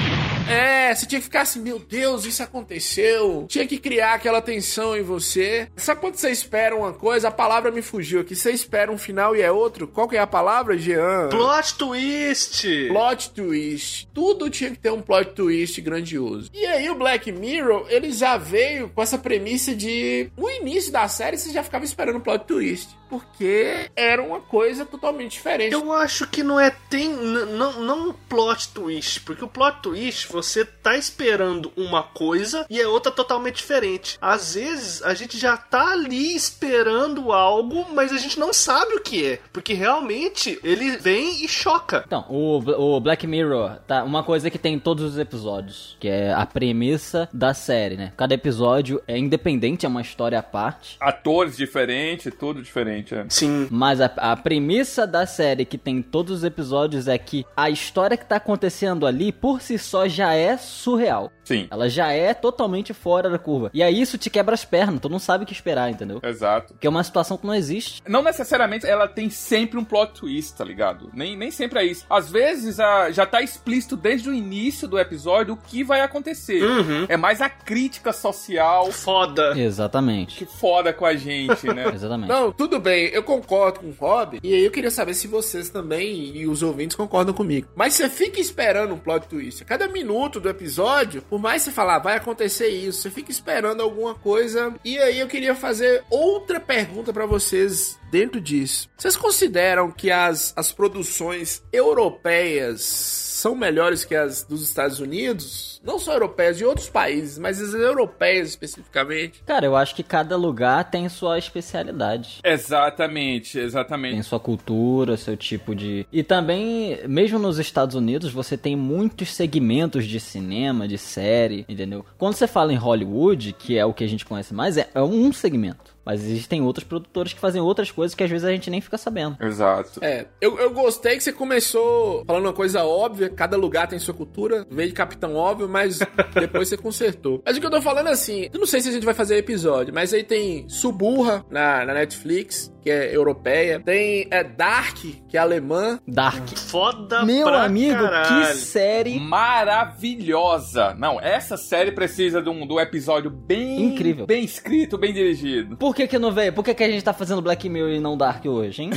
É, 0.49 0.93
você 0.93 1.05
tinha 1.05 1.19
que 1.19 1.25
ficar 1.25 1.41
assim, 1.41 1.61
meu 1.61 1.79
Deus, 1.79 2.25
isso 2.25 2.43
aconteceu. 2.43 3.45
Tinha 3.47 3.65
que 3.65 3.77
criar 3.77 4.13
aquela 4.13 4.41
tensão 4.41 4.95
em 4.97 5.01
você. 5.01 5.69
Sabe 5.75 6.01
quando 6.01 6.15
você 6.15 6.29
espera 6.29 6.75
uma 6.75 6.93
coisa? 6.93 7.29
A 7.29 7.31
palavra 7.31 7.71
me 7.71 7.81
fugiu 7.81 8.19
aqui. 8.21 8.35
Você 8.35 8.51
espera 8.51 8.91
um 8.91 8.97
final 8.97 9.35
e 9.35 9.41
é 9.41 9.51
outro. 9.51 9.87
Qual 9.87 10.07
que 10.07 10.17
é 10.17 10.19
a 10.19 10.27
palavra, 10.27 10.77
Jean? 10.77 11.29
Plot 11.29 11.75
twist. 11.75 12.87
Plot 12.89 13.29
twist. 13.31 14.07
Tudo 14.13 14.49
tinha 14.49 14.71
que 14.71 14.77
ter 14.79 14.91
um 14.91 15.01
plot 15.01 15.31
twist 15.31 15.79
grandioso. 15.81 16.49
E 16.53 16.65
aí 16.65 16.89
o 16.89 16.95
Black 16.95 17.31
Mirror, 17.31 17.85
ele 17.89 18.11
já 18.11 18.37
veio 18.37 18.89
com 18.89 19.01
essa 19.01 19.17
premissa 19.17 19.73
de... 19.73 20.29
No 20.37 20.49
início 20.49 20.91
da 20.91 21.07
série, 21.07 21.37
você 21.37 21.51
já 21.51 21.63
ficava 21.63 21.85
esperando 21.85 22.17
o 22.17 22.21
plot 22.21 22.45
twist. 22.51 23.01
Porque 23.11 23.91
era 23.93 24.23
uma 24.23 24.39
coisa 24.39 24.85
totalmente 24.85 25.33
diferente. 25.33 25.73
Eu 25.73 25.91
acho 25.91 26.25
que 26.25 26.41
não 26.41 26.57
é 26.57 26.69
tem 26.89 27.09
não 27.09 27.81
não 27.81 28.09
um 28.09 28.13
plot 28.13 28.69
twist, 28.69 29.19
porque 29.21 29.43
o 29.43 29.49
plot 29.49 29.81
twist 29.81 30.31
você 30.31 30.63
tá 30.63 30.95
esperando 30.95 31.73
uma 31.75 32.03
coisa 32.03 32.65
e 32.69 32.79
é 32.79 32.87
outra 32.87 33.11
totalmente 33.11 33.57
diferente. 33.57 34.17
Às 34.21 34.55
vezes 34.55 35.03
a 35.03 35.13
gente 35.13 35.37
já 35.37 35.57
tá 35.57 35.91
ali 35.91 36.33
esperando 36.33 37.33
algo, 37.33 37.85
mas 37.93 38.13
a 38.13 38.17
gente 38.17 38.39
não 38.39 38.53
sabe 38.53 38.93
o 38.93 39.01
que 39.01 39.25
é, 39.25 39.39
porque 39.51 39.73
realmente 39.73 40.57
ele 40.63 40.95
vem 40.95 41.43
e 41.43 41.49
choca. 41.49 42.05
Então, 42.07 42.25
o, 42.29 42.59
o 42.59 42.99
Black 43.01 43.27
Mirror, 43.27 43.79
tá? 43.85 44.05
Uma 44.05 44.23
coisa 44.23 44.49
que 44.49 44.57
tem 44.57 44.75
em 44.75 44.79
todos 44.79 45.03
os 45.03 45.17
episódios, 45.17 45.97
que 45.99 46.07
é 46.07 46.31
a 46.31 46.45
premissa 46.45 47.27
da 47.33 47.53
série, 47.53 47.97
né? 47.97 48.13
Cada 48.15 48.33
episódio 48.33 49.03
é 49.05 49.17
independente, 49.17 49.85
é 49.85 49.89
uma 49.89 50.01
história 50.01 50.39
à 50.39 50.43
parte. 50.43 50.95
Atores 51.01 51.57
diferentes, 51.57 52.27
tudo 52.41 52.59
diferente. 52.63 53.13
É. 53.13 53.23
Sim. 53.29 53.67
Mas 53.69 54.01
a, 54.01 54.05
a 54.17 54.35
premissa 54.35 55.05
da 55.05 55.27
série 55.27 55.63
que 55.63 55.77
tem 55.77 55.97
em 55.97 56.01
todos 56.01 56.39
os 56.39 56.43
episódios 56.43 57.07
é 57.07 57.15
que 57.15 57.45
a 57.55 57.69
história 57.69 58.17
que 58.17 58.25
tá 58.25 58.37
acontecendo 58.37 59.05
ali, 59.05 59.31
por 59.31 59.61
si 59.61 59.77
só, 59.77 60.07
já 60.07 60.33
é 60.33 60.57
surreal. 60.57 61.31
Sim, 61.43 61.67
Ela 61.69 61.89
já 61.89 62.11
é 62.11 62.33
totalmente 62.33 62.93
fora 62.93 63.29
da 63.29 63.37
curva. 63.37 63.69
E 63.73 63.83
aí 63.83 63.99
isso 64.01 64.17
te 64.17 64.29
quebra 64.29 64.53
as 64.55 64.63
pernas, 64.65 65.01
tu 65.01 65.09
não 65.09 65.19
sabe 65.19 65.43
o 65.43 65.47
que 65.47 65.53
esperar, 65.53 65.91
entendeu? 65.91 66.19
exato. 66.23 66.73
Porque 66.73 66.87
é 66.87 66.89
uma 66.89 67.03
situação 67.03 67.37
que 67.37 67.45
não 67.45 67.53
existe. 67.53 68.01
Não 68.07 68.23
necessariamente 68.23 68.87
ela 68.87 69.07
tem 69.07 69.29
sempre 69.29 69.77
um 69.77 69.83
plot 69.83 70.13
twist, 70.19 70.55
tá 70.55 70.63
ligado? 70.63 71.09
Nem, 71.13 71.35
nem 71.37 71.51
sempre 71.51 71.79
é 71.79 71.85
isso. 71.85 72.05
Às 72.09 72.31
vezes 72.31 72.79
a- 72.79 73.11
já 73.11 73.25
tá 73.25 73.41
explícito 73.41 73.95
desde 73.97 74.29
o 74.29 74.33
início 74.33 74.87
do 74.87 74.97
episódio 74.97 75.53
o 75.53 75.57
que 75.57 75.83
vai 75.83 76.01
acontecer. 76.01 76.63
Uhum. 76.63 77.05
É 77.09 77.17
mais 77.17 77.41
a 77.41 77.49
crítica 77.49 78.11
social 78.13 78.91
Foda. 78.91 79.53
Exatamente. 79.59 80.37
que 80.37 80.45
foda 80.45 80.93
com 80.93 81.05
a 81.05 81.15
gente, 81.15 81.67
né? 81.67 81.91
Exatamente. 81.93 82.20
Não, 82.27 82.51
tudo 82.51 82.79
bem, 82.79 83.07
eu 83.07 83.23
concordo 83.23 83.79
com 83.79 83.87
o 83.87 83.91
Rob. 83.91 84.39
E 84.43 84.53
aí 84.53 84.63
eu 84.63 84.71
queria 84.71 84.91
saber 84.91 85.13
se 85.13 85.27
vocês 85.27 85.69
também 85.69 86.35
e 86.35 86.47
os 86.47 86.63
ouvintes 86.63 86.95
concordam 86.95 87.33
comigo. 87.33 87.67
Mas 87.75 87.93
você 87.93 88.09
fica 88.09 88.39
esperando 88.39 88.93
um 88.93 88.99
plot 88.99 89.27
twist. 89.27 89.63
A 89.63 89.65
cada 89.65 89.87
minuto 89.87 90.39
do 90.39 90.49
episódio, 90.49 91.21
por 91.23 91.39
mais 91.39 91.61
você 91.61 91.71
falar, 91.71 91.99
vai 91.99 92.17
acontecer 92.17 92.69
isso, 92.69 93.01
você 93.01 93.09
fica 93.09 93.31
esperando 93.31 93.81
alguma 93.81 94.15
coisa. 94.15 94.73
E 94.83 94.97
aí 94.97 95.19
eu 95.19 95.27
queria 95.27 95.55
fazer 95.55 96.03
outra 96.09 96.59
pergunta 96.59 97.13
pra 97.13 97.25
vocês 97.25 97.99
dentro 98.11 98.41
disso. 98.41 98.89
Vocês 98.97 99.15
consideram 99.15 99.91
que 99.91 100.11
as, 100.11 100.53
as 100.55 100.71
produções 100.71 101.63
europeias 101.71 103.30
são 103.41 103.55
melhores 103.55 104.05
que 104.05 104.15
as 104.15 104.43
dos 104.43 104.61
Estados 104.61 104.99
Unidos? 104.99 105.81
Não 105.83 105.97
só 105.97 106.13
europeias, 106.13 106.57
de 106.59 106.65
outros 106.65 106.89
países, 106.89 107.39
mas 107.39 107.59
as 107.59 107.73
europeias 107.73 108.49
especificamente. 108.49 109.41
Cara, 109.47 109.65
eu 109.65 109.75
acho 109.75 109.95
que 109.95 110.03
cada 110.03 110.37
lugar 110.37 110.91
tem 110.91 111.09
sua 111.09 111.39
especialidade. 111.39 112.39
exatamente, 112.43 113.53
Tem 113.53 113.63
exatamente. 113.63 114.23
sua 114.23 114.39
cultura, 114.39 115.17
seu 115.17 115.35
tipo 115.35 115.73
de. 115.73 116.05
E 116.11 116.21
também, 116.21 116.99
mesmo 117.07 117.39
nos 117.39 117.57
Estados 117.57 117.95
Unidos, 117.95 118.31
você 118.31 118.55
tem 118.55 118.75
muitos 118.75 119.33
segmentos 119.33 120.05
de 120.05 120.19
cinema, 120.19 120.87
de 120.87 120.99
série, 120.99 121.65
entendeu? 121.67 122.05
Quando 122.19 122.35
você 122.35 122.45
fala 122.45 122.71
em 122.71 122.77
Hollywood, 122.77 123.53
que 123.53 123.75
é 123.77 123.85
o 123.85 123.93
que 123.93 124.03
a 124.03 124.07
gente 124.07 124.25
conhece 124.25 124.53
mais, 124.53 124.77
é 124.77 124.87
é 124.93 125.01
um 125.01 125.31
segmento. 125.33 125.90
Mas 126.05 126.23
existem 126.23 126.61
outros 126.61 126.85
produtores 126.85 127.33
que 127.33 127.39
fazem 127.39 127.61
outras 127.61 127.91
coisas 127.91 128.15
que 128.15 128.23
às 128.23 128.29
vezes 128.29 128.45
a 128.45 128.51
gente 128.51 128.69
nem 128.69 128.81
fica 128.81 128.97
sabendo. 128.97 129.37
Exato. 129.39 130.03
É, 130.03 130.25
eu, 130.39 130.57
eu 130.59 130.71
gostei 130.71 131.15
que 131.15 131.23
você 131.23 131.31
começou 131.31 132.23
falando 132.25 132.45
uma 132.45 132.53
coisa 132.53 132.83
óbvia, 132.83 133.29
cada 133.29 133.55
lugar 133.57 133.87
tem 133.87 133.99
sua 133.99 134.13
cultura, 134.13 134.65
veio 134.69 134.89
de 134.89 134.95
Capitão 134.95 135.35
Óbvio, 135.35 135.69
mas 135.69 135.99
depois 136.33 136.67
você 136.69 136.77
consertou. 136.77 137.41
Mas 137.45 137.57
o 137.57 137.59
que 137.59 137.65
eu 137.65 137.71
tô 137.71 137.81
falando 137.81 138.07
é 138.07 138.11
assim, 138.11 138.49
eu 138.51 138.59
não 138.59 138.67
sei 138.67 138.81
se 138.81 138.89
a 138.89 138.91
gente 138.91 139.05
vai 139.05 139.13
fazer 139.13 139.37
episódio, 139.37 139.93
mas 139.93 140.13
aí 140.13 140.23
tem 140.23 140.67
Suburra 140.67 141.45
na, 141.49 141.85
na 141.85 141.93
Netflix, 141.93 142.73
que 142.81 142.89
é 142.89 143.15
europeia, 143.15 143.79
tem 143.79 144.27
é, 144.31 144.43
Dark, 144.43 144.97
que 144.97 145.37
é 145.37 145.39
alemã, 145.39 145.99
Dark. 146.07 146.49
Foda 146.57 147.23
Meu 147.23 147.45
pra 147.45 147.63
amigo, 147.63 147.95
que 147.95 148.03
caralho. 148.03 148.55
série 148.55 149.19
Maravilhosa. 149.19 150.95
Não, 150.97 151.19
essa 151.19 151.57
série 151.57 151.91
precisa 151.91 152.41
de 152.41 152.49
um, 152.49 152.65
de 152.65 152.73
um 152.73 152.79
episódio 152.79 153.29
bem 153.29 153.83
Incrível. 153.83 154.25
bem 154.25 154.43
escrito, 154.43 154.97
bem 154.97 155.13
dirigido. 155.13 155.77
Por 155.77 155.90
que 155.93 156.07
que 156.07 156.17
não 156.19 156.31
veio? 156.31 156.53
Por 156.53 156.63
que 156.63 156.73
que 156.73 156.83
a 156.83 156.89
gente 156.89 157.03
tá 157.03 157.13
fazendo 157.13 157.41
Black 157.41 157.67
Mirror 157.69 157.91
e 157.91 157.99
não 157.99 158.17
Dark 158.17 158.45
hoje, 158.45 158.83
hein? 158.83 158.89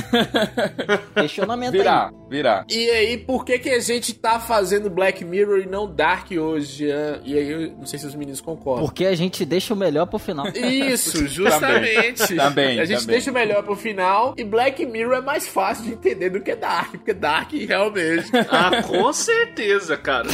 Questionamento 1.15 1.71
Virá, 1.71 2.07
aí. 2.07 2.13
virá. 2.29 2.65
E 2.69 2.89
aí, 2.89 3.17
por 3.17 3.45
que 3.45 3.57
que 3.59 3.69
a 3.69 3.79
gente 3.79 4.13
tá 4.13 4.39
fazendo 4.39 4.89
Black 4.89 5.23
Mirror 5.23 5.59
e 5.59 5.65
não 5.65 5.91
Dark 5.91 6.31
hoje? 6.31 6.85
E 7.23 7.37
aí, 7.37 7.51
eu 7.51 7.71
não 7.77 7.85
sei 7.85 7.99
se 7.99 8.05
os 8.05 8.15
meninos 8.15 8.41
concordam. 8.41 8.85
Porque 8.85 9.05
a 9.05 9.15
gente 9.15 9.45
deixa 9.45 9.73
o 9.73 9.77
melhor 9.77 10.05
pro 10.05 10.19
final. 10.19 10.47
Isso, 10.47 11.25
justamente. 11.27 12.35
Também, 12.35 12.79
a 12.79 12.85
gente 12.85 12.99
também. 12.99 13.15
deixa 13.15 13.31
o 13.31 13.33
melhor 13.33 13.63
pro 13.63 13.75
final 13.75 14.33
e 14.37 14.43
Black 14.43 14.85
Mirror 14.85 15.15
é 15.17 15.21
mais 15.21 15.47
fácil 15.47 15.85
de 15.85 15.93
entender 15.93 16.29
do 16.29 16.41
que 16.41 16.55
Dark, 16.55 16.91
porque 16.91 17.13
Dark 17.13 17.51
realmente. 17.53 18.29
Ah, 18.57 18.81
com 18.83 19.11
certeza, 19.11 19.97
cara. 19.97 20.27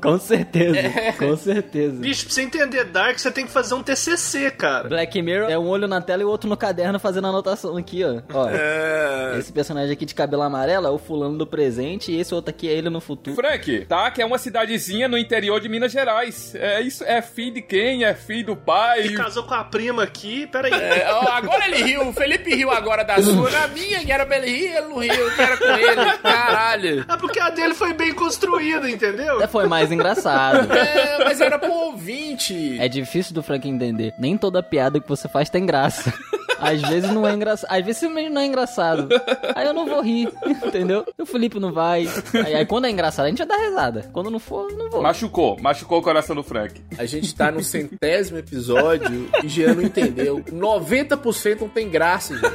com 0.00 0.18
certeza, 0.18 1.12
com 1.18 1.36
certeza. 1.36 1.96
Bicho, 2.00 2.24
pra 2.24 2.34
você 2.34 2.42
entender 2.42 2.84
Dark, 2.84 3.18
você 3.18 3.30
tem 3.30 3.44
que 3.44 3.50
fazer 3.50 3.74
um 3.74 3.82
TCC, 3.82 4.50
cara. 4.50 4.88
Black 4.88 5.20
Mirror 5.20 5.50
é 5.50 5.58
um 5.58 5.66
olho 5.66 5.86
na 5.86 6.00
tela 6.06 6.22
e 6.22 6.24
o 6.24 6.28
outro 6.28 6.48
no 6.48 6.56
caderno 6.56 6.98
fazendo 6.98 7.26
anotação 7.26 7.76
aqui, 7.76 8.02
ó. 8.04 8.22
ó 8.32 8.46
É. 8.56 9.38
Esse 9.38 9.52
personagem 9.52 9.92
aqui 9.92 10.06
de 10.06 10.14
cabelo 10.14 10.42
amarelo 10.42 10.86
é 10.86 10.90
o 10.90 10.98
fulano 10.98 11.36
do 11.36 11.46
presente 11.46 12.12
e 12.12 12.20
esse 12.20 12.34
outro 12.34 12.50
aqui 12.50 12.68
é 12.68 12.72
ele 12.72 12.88
no 12.88 13.00
futuro. 13.00 13.36
Frank, 13.36 13.84
tá? 13.86 14.10
Que 14.10 14.22
é 14.22 14.26
uma 14.26 14.38
cidadezinha 14.38 15.08
no 15.08 15.18
interior 15.18 15.60
de 15.60 15.68
Minas 15.68 15.92
Gerais. 15.92 16.54
É 16.54 16.80
isso, 16.80 17.04
é 17.04 17.20
filho 17.20 17.54
de 17.54 17.62
quem? 17.62 18.04
É 18.04 18.14
filho 18.14 18.46
do 18.46 18.56
pai? 18.56 19.00
Ele 19.00 19.16
casou 19.16 19.42
com 19.44 19.54
a 19.54 19.64
prima 19.64 20.04
aqui, 20.04 20.46
peraí. 20.46 20.72
É, 20.72 21.08
ó, 21.12 21.28
agora 21.32 21.66
ele 21.66 21.82
riu, 21.82 22.08
o 22.08 22.12
Felipe 22.12 22.54
riu 22.54 22.70
agora 22.70 23.02
da 23.02 23.20
sua. 23.20 23.50
Na 23.50 23.68
minha, 23.68 24.04
que 24.04 24.12
era 24.12 24.24
pra 24.24 24.38
ele 24.38 24.46
rir, 24.46 24.76
ele 24.76 24.88
não 24.88 24.98
riu, 24.98 25.34
que 25.34 25.42
era 25.42 25.56
com 25.56 25.64
ele. 25.64 26.18
Caralho. 26.22 27.04
É 27.08 27.16
porque 27.16 27.40
a 27.40 27.50
dele 27.50 27.74
foi 27.74 27.92
bem 27.92 28.14
construída, 28.14 28.88
entendeu? 28.88 29.36
Até 29.36 29.46
foi 29.46 29.66
mais 29.66 29.90
engraçado. 29.90 30.66
É, 30.86 31.24
mas 31.24 31.40
era 31.40 31.58
pro 31.58 31.72
ouvinte. 31.72 32.78
É 32.78 32.88
difícil 32.88 33.34
do 33.34 33.42
Frank 33.42 33.68
entender. 33.68 34.14
Nem 34.18 34.36
toda 34.36 34.62
piada 34.62 35.00
que 35.00 35.08
você 35.08 35.26
faz 35.28 35.50
tem 35.50 35.64
graça. 35.64 35.95
Yes. 35.96 36.36
Às 36.58 36.82
vezes 36.82 37.10
não 37.10 37.26
é 37.26 37.32
engraçado. 37.32 37.70
Às 37.70 37.84
vezes 37.84 38.00
simplesmente 38.00 38.32
não 38.32 38.40
é 38.40 38.46
engraçado. 38.46 39.08
Aí 39.54 39.66
eu 39.66 39.74
não 39.74 39.86
vou 39.86 40.02
rir, 40.02 40.28
entendeu? 40.64 41.04
O 41.18 41.26
Felipe 41.26 41.58
não 41.58 41.72
vai. 41.72 42.08
Aí, 42.34 42.54
aí 42.54 42.66
quando 42.66 42.86
é 42.86 42.90
engraçado, 42.90 43.26
a 43.26 43.28
gente 43.28 43.38
já 43.38 43.44
dá 43.44 43.56
risada. 43.56 44.10
Quando 44.12 44.30
não 44.30 44.38
for, 44.38 44.72
não 44.72 44.90
vou. 44.90 45.02
Machucou, 45.02 45.56
machucou 45.60 45.98
o 45.98 46.02
coração 46.02 46.34
do 46.34 46.42
Frank. 46.42 46.80
A 46.98 47.04
gente 47.04 47.34
tá 47.34 47.50
no 47.50 47.62
centésimo 47.62 48.38
episódio 48.38 49.28
e 49.42 49.48
Jean 49.48 49.74
não 49.74 49.82
entendeu. 49.82 50.40
90% 50.40 51.60
não 51.60 51.68
tem 51.68 51.88
graça, 51.88 52.36
Jean. 52.36 52.52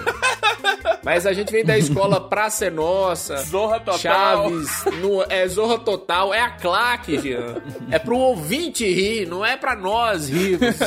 Mas 1.03 1.25
a 1.25 1.33
gente 1.33 1.51
vem 1.51 1.65
da 1.65 1.77
escola 1.77 2.21
Praça 2.21 2.65
é 2.65 2.69
Nossa, 2.69 3.37
Zorra 3.37 3.79
Total. 3.79 3.97
Chaves, 3.97 4.85
no, 5.01 5.23
é 5.29 5.47
Zorra 5.47 5.79
Total, 5.79 6.33
é 6.33 6.39
a 6.39 6.51
claque, 6.51 7.17
Jean. 7.19 7.55
É 7.89 7.97
pro 7.97 8.17
ouvinte 8.17 8.85
rir, 8.85 9.27
não 9.27 9.43
é 9.43 9.57
pra 9.57 9.75
nós 9.75 10.29
rirmos. 10.29 10.77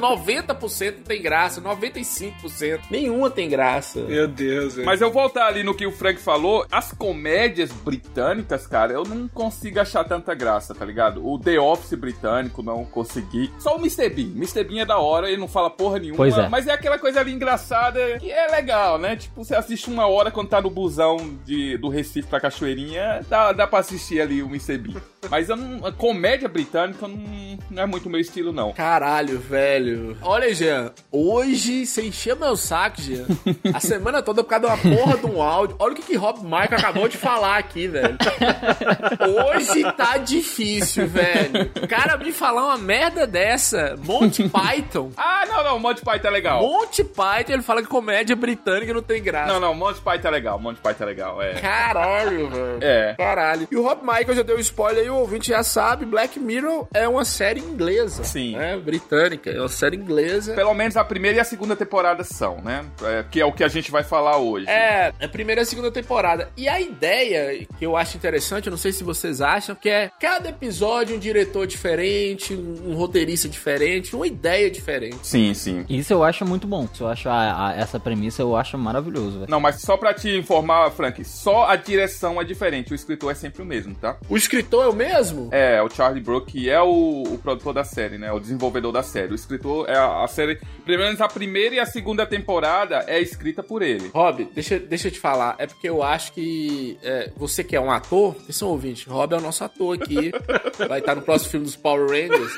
90% 0.00 0.96
não 0.96 1.02
tem 1.02 1.22
graça, 1.22 1.60
95%. 1.60 2.32
Nenhuma 2.90 3.30
tem 3.30 3.48
graça. 3.48 4.00
Meu 4.00 4.28
Deus, 4.28 4.74
velho. 4.74 4.86
Mas 4.86 5.00
eu 5.00 5.10
voltar 5.10 5.46
ali 5.46 5.62
no 5.62 5.74
que 5.74 5.86
o 5.86 5.92
Frank 5.92 6.20
falou, 6.20 6.66
as 6.70 6.92
comédias 6.92 7.70
britânicas, 7.72 8.66
cara, 8.66 8.92
eu 8.92 9.04
não 9.04 9.28
consigo 9.28 9.80
achar 9.80 10.04
tanta 10.04 10.34
graça, 10.34 10.74
tá 10.74 10.84
ligado? 10.84 11.26
O 11.26 11.38
The 11.38 11.58
Office 11.60 11.98
britânico 11.98 12.62
não 12.62 12.84
consegui. 12.84 13.52
Só 13.58 13.76
o 13.76 13.78
Mr. 13.78 14.08
Bean. 14.08 14.32
Mr. 14.36 14.64
Bean 14.64 14.82
é 14.82 14.86
da 14.86 14.98
hora, 14.98 15.28
ele 15.28 15.40
não 15.40 15.48
fala 15.48 15.70
porra 15.70 15.98
nenhuma. 15.98 16.16
Pois 16.16 16.36
é. 16.36 16.48
Mas 16.48 16.66
é 16.66 16.72
aquela 16.72 16.98
coisa 16.98 17.20
ali 17.20 17.32
engraçada 17.32 18.18
que 18.18 18.30
é 18.30 18.48
legal, 18.48 18.98
né? 18.98 19.16
Tipo, 19.16 19.44
você 19.44 19.54
assiste 19.54 19.88
uma 19.88 20.06
hora 20.06 20.30
quando 20.30 20.48
tá 20.48 20.60
no 20.60 20.70
busão 20.70 21.38
de, 21.44 21.76
do 21.78 21.88
Recife 21.88 22.28
pra 22.28 22.40
Cachoeirinha, 22.40 23.24
dá, 23.28 23.52
dá 23.52 23.66
pra 23.66 23.80
assistir 23.80 24.20
ali 24.20 24.42
o 24.42 24.46
Mr. 24.46 24.78
Bean. 24.78 25.00
Mas 25.28 25.48
não, 25.48 25.84
a 25.86 25.92
comédia 25.92 26.48
britânica 26.48 27.06
não, 27.06 27.58
não 27.70 27.82
é 27.82 27.86
muito 27.86 28.08
meu 28.08 28.20
estilo, 28.20 28.52
não. 28.52 28.72
Caralho, 28.72 29.38
velho. 29.38 30.16
Olha, 30.22 30.52
Jean, 30.54 30.92
hoje 31.12 31.86
você 31.86 32.06
encheu 32.06 32.36
meu 32.36 32.56
saco, 32.56 33.00
Jean. 33.00 33.26
A 33.74 33.80
semana 33.80 34.22
toda 34.22 34.42
por 34.42 34.50
causa 34.50 34.66
de 34.66 34.72
uma 34.88 34.96
porra 34.96 35.16
de 35.18 35.26
um 35.26 35.42
áudio. 35.42 35.76
Olha 35.78 35.92
o 35.92 35.96
que, 35.96 36.02
que 36.02 36.16
Rob 36.16 36.42
Michael 36.42 36.78
acabou 36.78 37.08
de 37.08 37.16
falar 37.16 37.58
aqui, 37.58 37.86
velho. 37.86 38.16
Hoje 39.46 39.82
tá 39.92 40.16
difícil, 40.16 41.06
velho. 41.06 41.70
O 41.82 41.88
cara 41.88 42.16
me 42.16 42.32
falar 42.32 42.66
uma 42.66 42.78
merda 42.78 43.26
dessa. 43.26 43.96
Monty 44.02 44.48
Python. 44.48 45.10
Ah, 45.16 45.44
não, 45.46 45.64
não, 45.64 45.78
Monty 45.78 46.02
Python 46.02 46.28
é 46.28 46.30
legal. 46.30 46.62
Monty 46.62 47.04
Python, 47.04 47.52
ele 47.52 47.62
fala 47.62 47.82
que 47.82 47.88
comédia 47.88 48.34
britânica 48.34 48.92
não 48.94 49.02
tem 49.02 49.22
graça. 49.22 49.52
Não, 49.52 49.60
não, 49.60 49.74
Monty 49.74 50.00
Python 50.00 50.28
é 50.28 50.30
legal, 50.30 50.58
Monty 50.58 50.80
Python 50.80 51.04
é 51.04 51.06
legal, 51.06 51.42
é. 51.42 51.54
Caralho, 51.54 52.48
velho. 52.48 52.78
É. 52.80 53.14
Caralho. 53.16 53.68
E 53.70 53.76
o 53.76 53.82
Rob 53.82 54.00
Michael 54.02 54.34
já 54.34 54.42
deu 54.42 54.58
spoiler 54.60 55.02
aí, 55.02 55.09
o 55.10 55.16
ouvinte 55.16 55.48
já 55.48 55.62
sabe. 55.62 56.04
Black 56.04 56.38
Mirror 56.38 56.86
é 56.94 57.06
uma 57.08 57.24
série 57.24 57.60
inglesa. 57.60 58.24
Sim. 58.24 58.56
É, 58.56 58.76
britânica. 58.76 59.50
É 59.50 59.58
uma 59.60 59.68
série 59.68 59.96
inglesa. 59.96 60.54
Pelo 60.54 60.74
menos 60.74 60.96
a 60.96 61.04
primeira 61.04 61.38
e 61.38 61.40
a 61.40 61.44
segunda 61.44 61.74
temporada 61.76 62.24
são, 62.24 62.60
né? 62.60 62.84
É, 63.02 63.24
que 63.30 63.40
é 63.40 63.44
o 63.44 63.52
que 63.52 63.64
a 63.64 63.68
gente 63.68 63.90
vai 63.90 64.02
falar 64.02 64.36
hoje. 64.38 64.68
É, 64.68 65.12
a 65.20 65.28
primeira 65.28 65.60
e 65.60 65.62
a 65.62 65.66
segunda 65.66 65.90
temporada. 65.90 66.50
E 66.56 66.68
a 66.68 66.80
ideia 66.80 67.66
que 67.78 67.84
eu 67.84 67.96
acho 67.96 68.16
interessante, 68.16 68.66
eu 68.66 68.70
não 68.70 68.78
sei 68.78 68.92
se 68.92 69.04
vocês 69.04 69.40
acham, 69.40 69.74
que 69.74 69.88
é 69.88 70.10
cada 70.20 70.48
episódio 70.48 71.16
um 71.16 71.18
diretor 71.18 71.66
diferente, 71.66 72.54
um, 72.54 72.94
roteirista 72.94 73.48
diferente, 73.48 74.14
uma 74.14 74.26
ideia 74.26 74.70
diferente. 74.70 75.18
Sim, 75.26 75.52
sim. 75.54 75.84
Isso 75.88 76.12
eu 76.12 76.22
acho 76.22 76.44
muito 76.46 76.66
bom. 76.66 76.88
Isso 76.92 77.04
eu 77.04 77.08
acho 77.08 77.28
a- 77.28 77.68
a- 77.68 77.74
essa 77.74 77.98
premissa 77.98 78.42
eu 78.42 78.56
acho 78.56 78.76
maravilhoso, 78.78 79.40
velho. 79.40 79.50
Não, 79.50 79.60
mas 79.60 79.80
só 79.80 79.96
pra 79.96 80.14
te 80.14 80.28
informar, 80.36 80.90
Frank, 80.92 81.24
só 81.24 81.66
a 81.68 81.76
direção 81.76 82.40
é 82.40 82.44
diferente, 82.44 82.92
o 82.92 82.94
escritor 82.94 83.32
é 83.32 83.34
sempre 83.34 83.62
o 83.62 83.64
mesmo, 83.64 83.94
tá? 83.94 84.16
O 84.28 84.36
escritor 84.36 84.84
é 84.84 84.88
o 84.88 84.92
mesmo? 85.00 85.48
É, 85.50 85.80
o 85.82 85.88
Charlie 85.88 86.22
Brooke, 86.22 86.52
que 86.52 86.68
é 86.68 86.80
o, 86.80 87.22
o 87.22 87.38
produtor 87.38 87.72
da 87.72 87.84
série, 87.84 88.18
né? 88.18 88.30
O 88.32 88.38
desenvolvedor 88.38 88.92
da 88.92 89.02
série. 89.02 89.32
O 89.32 89.34
escritor 89.34 89.88
é 89.88 89.96
a, 89.96 90.24
a 90.24 90.28
série. 90.28 90.60
Pelo 90.84 90.98
menos 90.98 91.20
a 91.20 91.28
primeira 91.28 91.76
e 91.76 91.78
a 91.78 91.86
segunda 91.86 92.26
temporada 92.26 93.04
é 93.06 93.20
escrita 93.20 93.62
por 93.62 93.80
ele. 93.80 94.10
Rob, 94.12 94.48
deixa, 94.54 94.78
deixa 94.78 95.08
eu 95.08 95.12
te 95.12 95.18
falar. 95.18 95.54
É 95.58 95.66
porque 95.66 95.88
eu 95.88 96.02
acho 96.02 96.32
que 96.32 96.98
é, 97.02 97.30
você 97.36 97.64
que 97.64 97.74
é 97.74 97.80
um 97.80 97.90
ator, 97.90 98.34
vocês 98.34 98.56
são 98.56 98.68
ouvintes. 98.68 99.06
Rob 99.06 99.34
é 99.34 99.38
o 99.38 99.40
nosso 99.40 99.64
ator 99.64 99.96
aqui. 99.96 100.32
Vai 100.88 100.98
estar 100.98 101.14
no 101.14 101.22
próximo 101.22 101.50
filme 101.50 101.66
dos 101.66 101.76
Power 101.76 102.08
Rangers. 102.08 102.52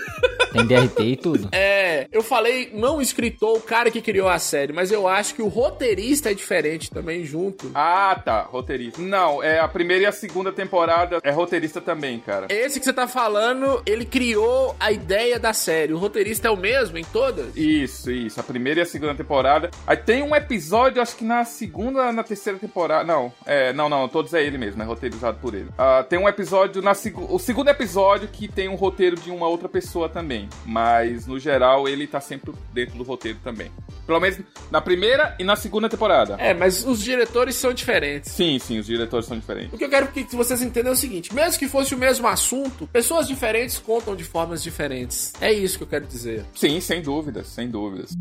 Tem 0.52 0.66
DRT 0.66 1.02
e 1.02 1.16
tudo. 1.16 1.48
É, 1.52 2.06
eu 2.12 2.22
falei 2.22 2.70
não 2.74 2.98
o 2.98 3.02
escritor, 3.02 3.56
o 3.56 3.60
cara 3.60 3.90
que 3.90 4.02
criou 4.02 4.28
a 4.28 4.38
série, 4.38 4.72
mas 4.72 4.90
eu 4.90 5.08
acho 5.08 5.34
que 5.34 5.42
o 5.42 5.48
roteirista 5.48 6.30
é 6.30 6.34
diferente 6.34 6.90
também 6.90 7.24
junto. 7.24 7.70
Ah, 7.74 8.20
tá, 8.22 8.42
roteirista. 8.42 9.00
Não, 9.00 9.42
é 9.42 9.58
a 9.58 9.68
primeira 9.68 10.04
e 10.04 10.06
a 10.06 10.12
segunda 10.12 10.52
temporada 10.52 11.20
é 11.22 11.30
roteirista 11.30 11.80
também, 11.80 12.20
cara. 12.20 12.31
Esse 12.48 12.78
que 12.78 12.84
você 12.84 12.92
tá 12.92 13.06
falando, 13.08 13.82
ele 13.86 14.04
criou 14.04 14.74
a 14.78 14.90
ideia 14.90 15.38
da 15.38 15.52
série. 15.52 15.92
O 15.92 15.98
roteirista 15.98 16.48
é 16.48 16.50
o 16.50 16.56
mesmo 16.56 16.98
em 16.98 17.04
todas? 17.04 17.56
Isso, 17.56 18.10
isso. 18.10 18.40
A 18.40 18.42
primeira 18.42 18.80
e 18.80 18.82
a 18.82 18.86
segunda 18.86 19.14
temporada. 19.14 19.70
Aí 19.86 19.96
tem 19.96 20.22
um 20.22 20.34
episódio, 20.34 21.02
acho 21.02 21.16
que 21.16 21.24
na 21.24 21.44
segunda, 21.44 22.12
na 22.12 22.22
terceira 22.22 22.58
temporada. 22.58 23.04
Não, 23.04 23.32
é, 23.44 23.72
não, 23.72 23.88
não, 23.88 24.08
todos 24.08 24.34
é 24.34 24.42
ele 24.42 24.58
mesmo, 24.58 24.82
é 24.82 24.84
roteirizado 24.84 25.38
por 25.38 25.54
ele. 25.54 25.68
Ah, 25.76 26.04
tem 26.08 26.18
um 26.18 26.28
episódio 26.28 26.82
na 26.82 26.94
seg... 26.94 27.14
o 27.16 27.38
segundo 27.38 27.68
episódio 27.68 28.28
que 28.28 28.48
tem 28.48 28.68
um 28.68 28.74
roteiro 28.74 29.16
de 29.16 29.30
uma 29.30 29.46
outra 29.46 29.68
pessoa 29.68 30.08
também, 30.08 30.48
mas 30.64 31.26
no 31.26 31.38
geral 31.38 31.88
ele 31.88 32.06
tá 32.06 32.20
sempre 32.20 32.52
dentro 32.72 32.96
do 32.96 33.04
roteiro 33.04 33.38
também. 33.42 33.70
Pelo 34.06 34.20
menos 34.20 34.38
na 34.70 34.80
primeira 34.80 35.34
e 35.38 35.44
na 35.44 35.56
segunda 35.56 35.88
temporada. 35.88 36.36
É, 36.38 36.52
mas 36.52 36.84
os 36.84 37.02
diretores 37.02 37.54
são 37.56 37.72
diferentes. 37.72 38.32
Sim, 38.32 38.58
sim, 38.58 38.78
os 38.78 38.86
diretores 38.86 39.26
são 39.26 39.38
diferentes. 39.38 39.72
O 39.72 39.78
que 39.78 39.84
eu 39.84 39.90
quero 39.90 40.08
que 40.08 40.24
vocês 40.34 40.62
entendam 40.62 40.92
é 40.92 40.94
o 40.94 40.98
seguinte: 40.98 41.34
mesmo 41.34 41.58
que 41.58 41.68
fosse 41.68 41.94
o 41.94 41.98
mesmo 42.22 42.28
assunto, 42.28 42.86
pessoas 42.86 43.26
diferentes 43.26 43.78
contam 43.78 44.14
de 44.14 44.24
formas 44.24 44.62
diferentes. 44.62 45.32
É 45.40 45.52
isso 45.52 45.76
que 45.76 45.84
eu 45.84 45.88
quero 45.88 46.06
dizer. 46.06 46.44
Sim, 46.54 46.80
sem 46.80 47.02
dúvidas, 47.02 47.48
sem 47.48 47.68
dúvidas. 47.68 48.12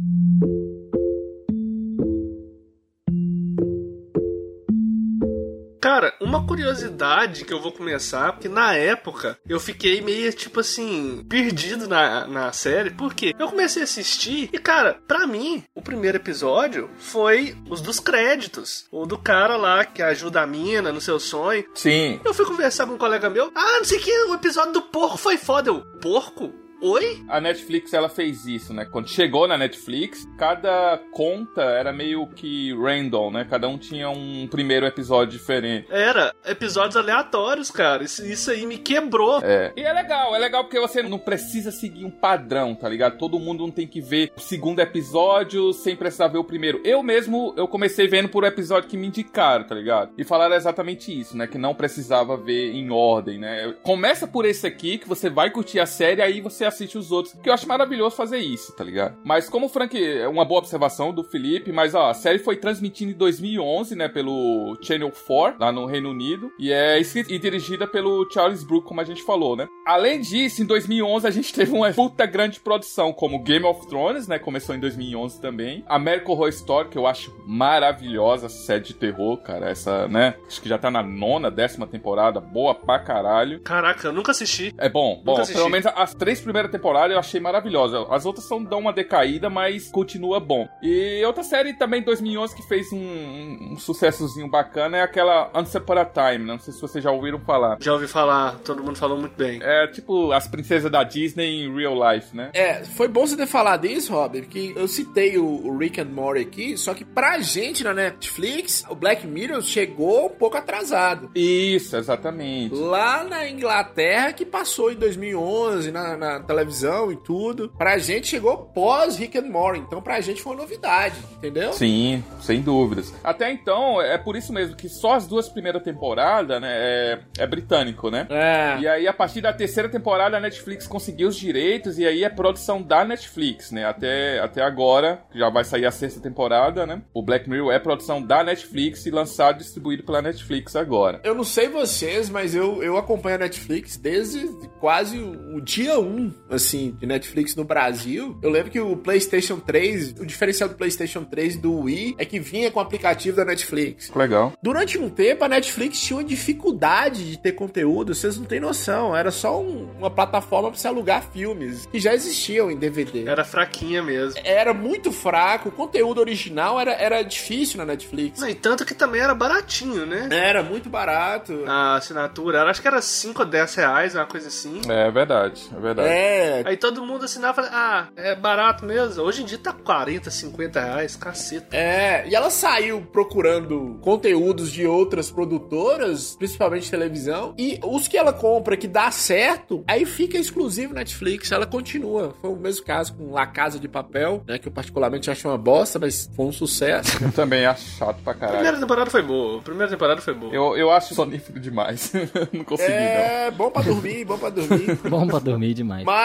Cara, 5.82 6.14
uma 6.22 6.46
curiosidade 6.46 7.44
que 7.44 7.52
eu 7.52 7.60
vou 7.60 7.72
começar, 7.72 8.34
porque 8.34 8.48
na 8.48 8.76
época 8.76 9.40
eu 9.50 9.60
fiquei 9.60 10.00
meio, 10.00 10.32
tipo 10.32 10.60
assim, 10.60 11.26
perdido 11.28 11.88
na, 11.88 12.28
na 12.28 12.54
série, 12.54 12.92
porque 12.92 13.34
eu 13.40 13.50
comecei 13.50 13.82
a 13.82 13.86
assistir 13.86 14.48
e, 14.54 14.60
cara, 14.60 15.00
pra 15.08 15.26
mim, 15.26 15.64
o 15.74 15.82
primeiro 15.82 16.18
episódio 16.18 16.88
foi 17.00 17.58
os 17.68 17.82
dos 17.82 18.00
créditos. 18.00 18.86
O 18.92 19.08
do 19.08 19.18
cara 19.18 19.58
lá 19.58 19.84
que 19.84 20.04
ajuda 20.04 20.42
a 20.42 20.48
mina 20.48 20.92
no 20.92 21.02
seu 21.02 21.20
sonho. 21.20 21.66
Sim. 21.74 22.22
Eu 22.24 22.34
fui 22.34 22.46
conversar 22.46 22.86
com 22.86 22.94
um 22.94 23.00
colega 23.00 23.28
meu, 23.28 23.52
ah, 23.56 23.78
não 23.80 23.86
sei 23.86 23.98
o 23.98 24.02
que, 24.02 24.24
o 24.26 24.36
episódio 24.36 24.74
do 24.74 24.84
porco 24.84 25.18
foi 25.18 25.36
foda. 25.36 25.72
Eu, 25.72 25.82
porco? 26.00 26.61
Oi? 26.82 27.24
A 27.30 27.40
Netflix 27.40 27.94
ela 27.94 28.10
fez 28.10 28.48
isso, 28.48 28.74
né? 28.74 28.86
Quando 28.86 29.08
chegou 29.08 29.48
na 29.48 29.56
Netflix, 29.56 30.28
cada 30.36 31.00
conta 31.12 31.62
era 31.62 31.94
meio 31.94 32.26
que 32.26 32.74
random, 32.74 33.30
né? 33.30 33.46
Cada 33.48 33.68
um 33.68 33.78
tinha 33.78 34.10
um 34.10 34.48
primeiro 34.48 34.88
episódio 34.88 35.38
diferente. 35.38 35.88
Era, 35.92 36.34
episódios 36.44 36.98
aleatórios, 36.98 37.70
cara. 37.70 38.04
Isso, 38.04 38.26
isso 38.26 38.50
aí 38.50 38.66
me 38.66 38.80
quebrou. 38.80 39.42
É. 39.44 39.72
E 39.76 39.82
é 39.82 39.94
legal, 39.94 40.36
é 40.36 40.40
legal 40.40 40.64
porque 40.64 40.80
você 40.80 41.04
não 41.04 41.20
precisa 41.20 41.72
seguir 41.72 42.04
um 42.04 42.10
padrão, 42.10 42.74
tá 42.74 42.90
ligado? 42.90 43.20
Todo 43.20 43.38
mundo 43.38 43.64
não 43.64 43.72
tem 43.72 43.86
que 43.86 44.02
ver 44.02 44.32
o 44.36 44.40
segundo 44.40 44.80
episódio 44.80 45.72
sem 45.74 45.96
precisar 45.96 46.30
ver 46.30 46.40
o 46.40 46.44
primeiro. 46.44 46.82
Eu 46.84 47.04
mesmo, 47.04 47.54
eu 47.58 47.68
comecei 47.68 48.08
vendo 48.08 48.28
por 48.28 48.44
episódio 48.44 48.90
que 48.90 48.98
me 48.98 49.06
indicaram, 49.06 49.66
tá 49.66 49.76
ligado? 49.76 50.14
E 50.18 50.24
falaram 50.24 50.56
exatamente 50.56 51.18
isso, 51.18 51.38
né? 51.38 51.46
Que 51.46 51.60
não 51.60 51.76
precisava 51.76 52.36
ver 52.36 52.74
em 52.74 52.90
ordem, 52.90 53.38
né? 53.38 53.76
Começa 53.84 54.26
por 54.26 54.46
esse 54.46 54.66
aqui, 54.66 54.98
que 54.98 55.08
você 55.08 55.30
vai 55.30 55.52
curtir 55.52 55.80
a 55.80 55.86
série, 55.86 56.24
aí 56.24 56.42
você 56.42 56.71
assiste 56.72 56.98
os 56.98 57.12
outros. 57.12 57.36
Que 57.42 57.50
eu 57.50 57.54
acho 57.54 57.68
maravilhoso 57.68 58.16
fazer 58.16 58.38
isso, 58.38 58.74
tá 58.74 58.84
ligado? 58.84 59.18
Mas 59.24 59.50
como 59.50 59.68
o 59.68 59.70
Frank, 59.70 59.98
é 60.02 60.28
uma 60.28 60.46
boa 60.46 60.60
observação 60.60 61.14
do 61.14 61.24
Felipe, 61.24 61.72
mas 61.72 61.94
ó, 61.94 62.10
a 62.10 62.14
série 62.14 62.40
foi 62.40 62.58
transmitida 62.58 63.12
em 63.12 63.16
2011, 63.16 63.96
né? 63.96 64.08
Pelo 64.08 64.78
Channel 64.82 65.12
4, 65.12 65.60
lá 65.60 65.72
no 65.72 65.86
Reino 65.86 66.10
Unido. 66.10 66.52
E 66.60 66.72
é 66.72 67.00
escrita 67.00 67.34
e 67.34 67.40
dirigida 67.40 67.88
pelo 67.88 68.30
Charles 68.32 68.64
Brook, 68.64 68.88
como 68.88 69.02
a 69.02 69.04
gente 69.04 69.24
falou, 69.24 69.56
né? 69.56 69.68
Além 69.86 70.22
disso, 70.22 70.62
em 70.62 70.66
2011 70.66 71.28
a 71.28 71.32
gente 71.32 71.54
teve 71.56 71.72
uma 71.72 71.92
puta 71.92 72.26
grande 72.26 72.60
produção, 72.60 73.14
como 73.14 73.42
Game 73.44 73.66
of 73.66 73.88
Thrones, 73.88 74.28
né? 74.28 74.40
Começou 74.40 74.76
em 74.76 74.80
2011 74.80 75.42
também. 75.42 75.84
American 75.88 76.34
Horror 76.34 76.50
Story, 76.50 76.90
que 76.90 76.98
eu 76.98 77.08
acho 77.08 77.36
maravilhosa, 77.46 78.50
série 78.50 78.82
de 78.82 78.94
terror, 78.94 79.38
cara. 79.38 79.70
Essa, 79.70 80.08
né? 80.08 80.36
Acho 80.48 80.62
que 80.62 80.70
já 80.70 80.78
tá 80.78 80.92
na 80.92 81.04
nona, 81.04 81.50
décima 81.50 81.88
temporada, 81.88 82.40
boa 82.40 82.76
pra 82.76 83.00
caralho. 83.00 83.60
Caraca, 83.62 84.08
eu 84.08 84.14
nunca 84.14 84.32
assisti. 84.32 84.74
É 84.78 84.90
bom, 84.90 85.22
bom. 85.24 85.42
Pelo 85.46 85.70
menos 85.70 85.86
as 85.96 86.14
três 86.14 86.40
primeiras 86.40 86.61
primeira 86.62 86.70
temporada 86.70 87.14
eu 87.14 87.20
achei 87.20 87.40
maravilhosa. 87.40 88.06
As 88.10 88.26
outras 88.26 88.46
são 88.46 88.64
dão 88.64 88.80
uma 88.80 88.94
decaída, 88.94 89.50
mas 89.50 89.90
continua 89.90 90.40
bom. 90.40 90.68
E 90.82 91.24
outra 91.26 91.44
série 91.44 91.74
também 91.74 92.02
2011 92.02 92.56
que 92.56 92.68
fez 92.68 92.92
um, 92.92 92.98
um, 92.98 93.70
um 93.72 93.78
sucessozinho 93.78 94.50
bacana 94.50 94.98
é 94.98 95.02
aquela 95.02 95.50
Once 95.56 95.76
Upon 95.76 95.98
a 95.98 96.06
Time. 96.06 96.46
Não 96.46 96.60
sei 96.60 96.74
se 96.74 96.82
vocês 96.82 97.04
já 97.04 97.12
ouviram 97.12 97.40
falar. 97.40 97.78
Já 97.80 97.94
ouvi 97.94 98.08
falar, 98.08 98.58
todo 98.64 98.84
mundo 98.84 98.98
falou 98.98 99.18
muito 99.18 99.36
bem. 99.36 99.60
É 99.62 99.88
tipo 99.88 100.32
as 100.32 100.48
princesas 100.48 100.92
da 100.92 101.04
Disney 101.04 101.64
em 101.66 101.76
real 101.76 101.96
life, 101.96 102.36
né? 102.36 102.52
É, 102.54 102.84
foi 102.84 103.08
bom 103.08 103.26
você 103.26 103.36
ter 103.36 103.48
falado 103.48 103.86
isso, 103.86 104.14
Robert, 104.14 104.44
porque 104.44 104.74
eu 104.76 104.88
citei 104.88 105.38
o, 105.38 105.46
o 105.46 105.78
Rick 105.78 106.00
and 106.00 106.06
Morty 106.06 106.42
aqui, 106.42 106.78
só 106.78 106.94
que 106.94 107.06
pra 107.06 107.40
gente 107.40 107.84
na 107.84 107.94
Netflix, 107.94 108.84
o 108.90 108.96
Black 108.96 109.26
Mirror 109.26 109.62
chegou 109.62 110.28
um 110.28 110.30
pouco 110.30 110.58
atrasado. 110.58 111.32
Isso, 111.34 111.96
exatamente. 111.96 112.76
Lá 112.76 113.24
na 113.24 113.50
Inglaterra, 113.50 114.34
que 114.34 114.46
passou 114.46 114.92
em 114.92 114.96
2011 114.96 115.92
na, 115.92 116.18
na 116.18 116.40
televisão 116.52 117.12
e 117.12 117.16
tudo, 117.16 117.70
pra 117.78 117.98
gente 117.98 118.28
chegou 118.28 118.58
pós 118.58 119.18
Rick 119.18 119.38
and 119.38 119.50
Morty, 119.50 119.80
então 119.80 120.02
pra 120.02 120.20
gente 120.22 120.42
foi 120.42 120.54
uma 120.54 120.62
novidade, 120.62 121.16
entendeu? 121.38 121.74
Sim, 121.74 122.24
sem 122.42 122.62
dúvidas. 122.62 123.14
Até 123.24 123.52
então, 123.52 124.02
é 124.02 124.18
por 124.18 124.36
isso 124.36 124.52
mesmo 124.52 124.76
que 124.76 124.90
só 124.90 125.14
as 125.14 125.26
duas 125.26 125.48
primeiras 125.50 125.82
temporadas, 125.82 126.62
né, 126.62 126.70
é, 126.72 127.20
é 127.40 127.48
britânico, 127.48 128.10
né? 128.10 128.28
É. 128.30 128.80
E 128.80 128.88
aí, 128.88 129.08
a 129.08 129.14
partir 129.14 129.42
da 129.42 129.54
terceira 129.54 129.90
temporada, 129.90 130.38
a 130.38 130.40
Netflix 130.40 130.88
conseguiu 130.88 131.30
os 131.30 131.36
direitos 131.36 131.98
e 131.98 132.06
aí 132.06 132.24
é 132.24 132.30
produção 132.30 132.82
da 132.82 133.06
Netflix, 133.06 133.72
né? 133.72 133.86
Até, 133.86 134.40
até 134.40 134.62
agora, 134.62 135.22
já 135.34 135.50
vai 135.50 135.64
sair 135.64 135.86
a 135.86 135.92
sexta 135.92 136.20
temporada, 136.20 136.86
né? 136.86 137.02
O 137.14 137.22
Black 137.22 137.50
Mirror 137.50 137.72
é 137.72 137.80
produção 137.80 138.22
da 138.22 138.44
Netflix 138.44 139.06
e 139.06 139.12
lançado 139.12 139.56
e 139.56 139.60
distribuído 139.60 140.04
pela 140.04 140.22
Netflix 140.22 140.76
agora. 140.76 141.22
Eu 141.24 141.34
não 141.34 141.44
sei 141.44 141.70
vocês, 141.70 142.30
mas 142.30 142.54
eu, 142.56 142.84
eu 142.84 142.98
acompanho 142.98 143.36
a 143.36 143.40
Netflix 143.40 143.98
desde 143.98 144.48
quase 144.80 145.18
o, 145.18 145.58
o 145.58 145.62
dia 145.62 146.00
1, 146.00 146.34
assim, 146.50 146.96
de 147.00 147.06
Netflix 147.06 147.56
no 147.56 147.64
Brasil. 147.64 148.38
Eu 148.42 148.50
lembro 148.50 148.72
que 148.72 148.80
o 148.80 148.96
PlayStation 148.98 149.60
3, 149.60 150.16
o 150.20 150.26
diferencial 150.26 150.70
do 150.70 150.76
PlayStation 150.76 151.24
3 151.24 151.56
e 151.56 151.58
do 151.58 151.80
Wii 151.82 152.16
é 152.18 152.26
que 152.26 152.40
vinha 152.40 152.70
com 152.72 152.80
o 152.80 152.82
aplicativo 152.82 153.38
da 153.38 153.46
Netflix. 153.46 154.12
Legal. 154.16 154.54
Durante 154.62 154.98
um 154.98 155.10
tempo, 155.10 155.44
a 155.44 155.48
Netflix 155.50 156.00
tinha 156.02 156.18
uma 156.18 156.24
dificuldade 156.24 157.30
de 157.32 157.38
ter 157.38 157.54
conteúdo, 157.54 158.14
vocês 158.14 158.38
não 158.38 158.46
têm 158.46 158.60
noção. 158.60 159.16
Era 159.16 159.32
só 159.32 159.60
um- 159.62 159.90
uma 159.98 160.10
plataforma 160.10 160.70
pra 160.70 160.80
você 160.80 160.88
alugar 160.88 161.24
filmes 161.32 161.86
que 161.88 162.00
já 162.00 162.14
existiam 162.14 162.70
em 162.70 162.78
DVD. 162.78 163.26
Era 163.28 163.44
fraquinha 163.44 164.02
mesmo. 164.04 164.40
Era 164.44 164.74
muito 164.74 165.12
fraco, 165.12 165.70
o 165.70 165.72
conteúdo 165.72 166.20
original 166.20 166.80
era, 166.80 166.92
era 166.94 167.22
difícil 167.24 167.78
na 167.78 167.86
Netflix. 167.86 168.40
Não, 168.40 168.50
e 168.50 168.56
tanto 168.56 168.86
que 168.86 168.94
também 168.94 169.22
era 169.22 169.34
baratinho, 169.34 170.06
né? 170.06 170.28
Era 170.32 170.62
muito 170.64 170.90
barato. 170.90 171.64
A 171.68 171.96
assinatura, 171.96 172.60
era, 172.60 172.70
acho 172.72 172.82
que 172.82 172.88
era 172.88 173.02
5 173.02 173.42
ou 173.42 173.48
10 173.48 173.76
reais, 173.76 174.16
uma 174.16 174.26
coisa 174.26 174.48
assim. 174.48 174.82
É 174.90 175.10
verdade, 175.12 175.62
é 175.76 175.80
verdade. 175.80 176.10
É, 176.10 176.31
Aí 176.66 176.78
todo 176.78 177.04
mundo 177.06 177.26
assinava 177.26 177.62
e 177.62 177.66
falava, 177.66 177.76
ah, 177.76 178.08
é 178.16 178.36
barato 178.36 178.86
mesmo. 178.86 179.24
Hoje 179.24 179.42
em 179.42 179.46
dia 179.46 179.58
tá 179.58 179.74
40, 179.74 180.30
50 180.30 180.80
reais, 180.80 181.16
caceta. 181.16 181.76
É, 181.76 182.28
e 182.28 182.36
ela 182.36 182.50
saiu 182.50 183.02
procurando 183.12 183.98
conteúdos 184.02 184.72
de 184.72 184.86
outras 184.86 185.32
produtoras, 185.32 186.36
principalmente 186.36 186.90
televisão, 186.90 187.54
e 187.58 187.80
os 187.84 188.08
que 188.08 188.18
ela 188.18 188.34
compra 188.34 188.76
que 188.78 188.88
dá 188.88 189.10
certo, 189.12 189.84
aí 189.88 190.06
fica 190.06 190.38
exclusivo 190.38 190.94
Netflix, 190.94 191.52
ela 191.52 191.66
continua. 191.66 192.34
Foi 192.42 192.50
o 192.50 192.56
mesmo 192.56 192.86
caso 192.86 193.14
com 193.14 193.32
La 193.32 193.48
Casa 193.48 193.80
de 193.80 193.88
Papel, 193.88 194.44
né, 194.48 194.58
que 194.58 194.68
eu 194.68 194.72
particularmente 194.72 195.30
acho 195.30 195.48
uma 195.48 195.58
bosta, 195.58 196.00
mas 196.00 196.30
foi 196.36 196.46
um 196.46 196.52
sucesso. 196.52 197.24
Eu 197.24 197.32
também 197.32 197.66
acho 197.66 197.84
chato 197.98 198.22
pra 198.24 198.34
A 198.34 198.36
caralho. 198.36 198.58
primeira 198.58 198.80
temporada 198.80 199.10
foi 199.10 199.22
boa, 199.22 199.60
a 199.60 199.62
primeira 199.62 199.90
temporada 199.92 200.22
foi 200.22 200.34
boa. 200.34 200.54
Eu, 200.54 200.76
eu 200.78 200.92
acho 200.92 201.14
sonífero 201.14 201.60
demais. 201.60 202.12
não 202.52 202.64
consegui, 202.64 202.92
não. 202.92 202.98
É, 202.98 203.52
bom 203.52 203.70
pra 203.70 203.82
dormir, 203.82 204.26
bom 204.26 204.38
pra 204.38 204.50
dormir. 204.50 205.00
Bom 205.12 205.28
pra 205.28 205.40
dormir 205.40 205.74
demais. 205.74 206.04
Mas 206.06 206.21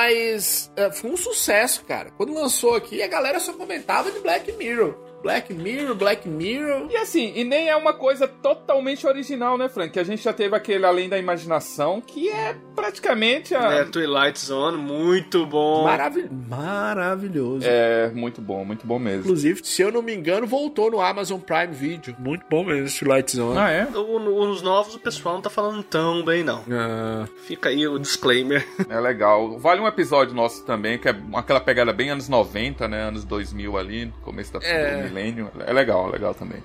é, 0.76 0.90
foi 0.90 1.10
um 1.10 1.16
sucesso, 1.16 1.84
cara. 1.84 2.10
Quando 2.16 2.34
lançou 2.34 2.74
aqui, 2.74 3.02
a 3.02 3.08
galera 3.08 3.40
só 3.40 3.52
comentava 3.52 4.10
de 4.10 4.20
Black 4.20 4.52
Mirror. 4.52 5.05
Black 5.26 5.52
Mirror, 5.52 5.94
Black 5.96 6.28
Mirror. 6.28 6.86
E 6.90 6.96
assim, 6.96 7.32
e 7.34 7.42
nem 7.42 7.68
é 7.68 7.74
uma 7.76 7.92
coisa 7.92 8.28
totalmente 8.28 9.04
original, 9.06 9.58
né, 9.58 9.68
Frank? 9.68 9.98
A 9.98 10.04
gente 10.04 10.22
já 10.22 10.32
teve 10.32 10.54
aquele 10.54 10.86
Além 10.86 11.08
da 11.08 11.18
Imaginação, 11.18 12.00
que 12.00 12.28
é 12.28 12.54
praticamente 12.76 13.52
a... 13.54 13.72
É, 13.72 13.84
Twilight 13.84 14.38
Zone, 14.38 14.76
muito 14.78 15.44
bom. 15.46 15.82
Maravil... 15.84 16.28
Maravilhoso. 16.48 17.66
É, 17.68 18.08
muito 18.14 18.40
bom, 18.40 18.64
muito 18.64 18.86
bom 18.86 18.98
mesmo. 18.98 19.20
Inclusive, 19.22 19.60
se 19.64 19.82
eu 19.82 19.90
não 19.90 20.00
me 20.02 20.14
engano, 20.14 20.46
voltou 20.46 20.90
no 20.90 21.00
Amazon 21.00 21.40
Prime 21.40 21.72
Video. 21.72 22.14
Muito 22.18 22.44
bom 22.48 22.64
mesmo 22.64 22.86
esse 22.86 23.04
Light 23.04 23.34
Zone. 23.34 23.58
Ah, 23.58 23.70
é? 23.70 23.84
O- 23.86 24.46
Os 24.50 24.62
novos 24.62 24.94
o 24.94 24.98
pessoal 25.00 25.34
não 25.34 25.42
tá 25.42 25.50
falando 25.50 25.82
tão 25.82 26.24
bem, 26.24 26.44
não. 26.44 26.62
Ah, 26.70 27.26
Fica 27.46 27.68
aí 27.68 27.86
o 27.88 27.98
disclaimer. 27.98 28.66
É 28.88 29.00
legal. 29.00 29.58
Vale 29.58 29.80
um 29.80 29.86
episódio 29.86 30.34
nosso 30.34 30.64
também, 30.64 30.98
que 30.98 31.08
é 31.08 31.14
aquela 31.34 31.58
pegada 31.60 31.92
bem 31.92 32.10
anos 32.10 32.28
90, 32.28 32.86
né? 32.86 33.02
Anos 33.08 33.24
2000 33.24 33.76
ali, 33.76 34.06
no 34.06 34.12
começo 34.22 34.52
da, 34.52 34.60
É. 34.64 35.02
milênio. 35.16 35.50
É 35.66 35.72
legal, 35.72 36.08
legal 36.08 36.34
também. 36.34 36.62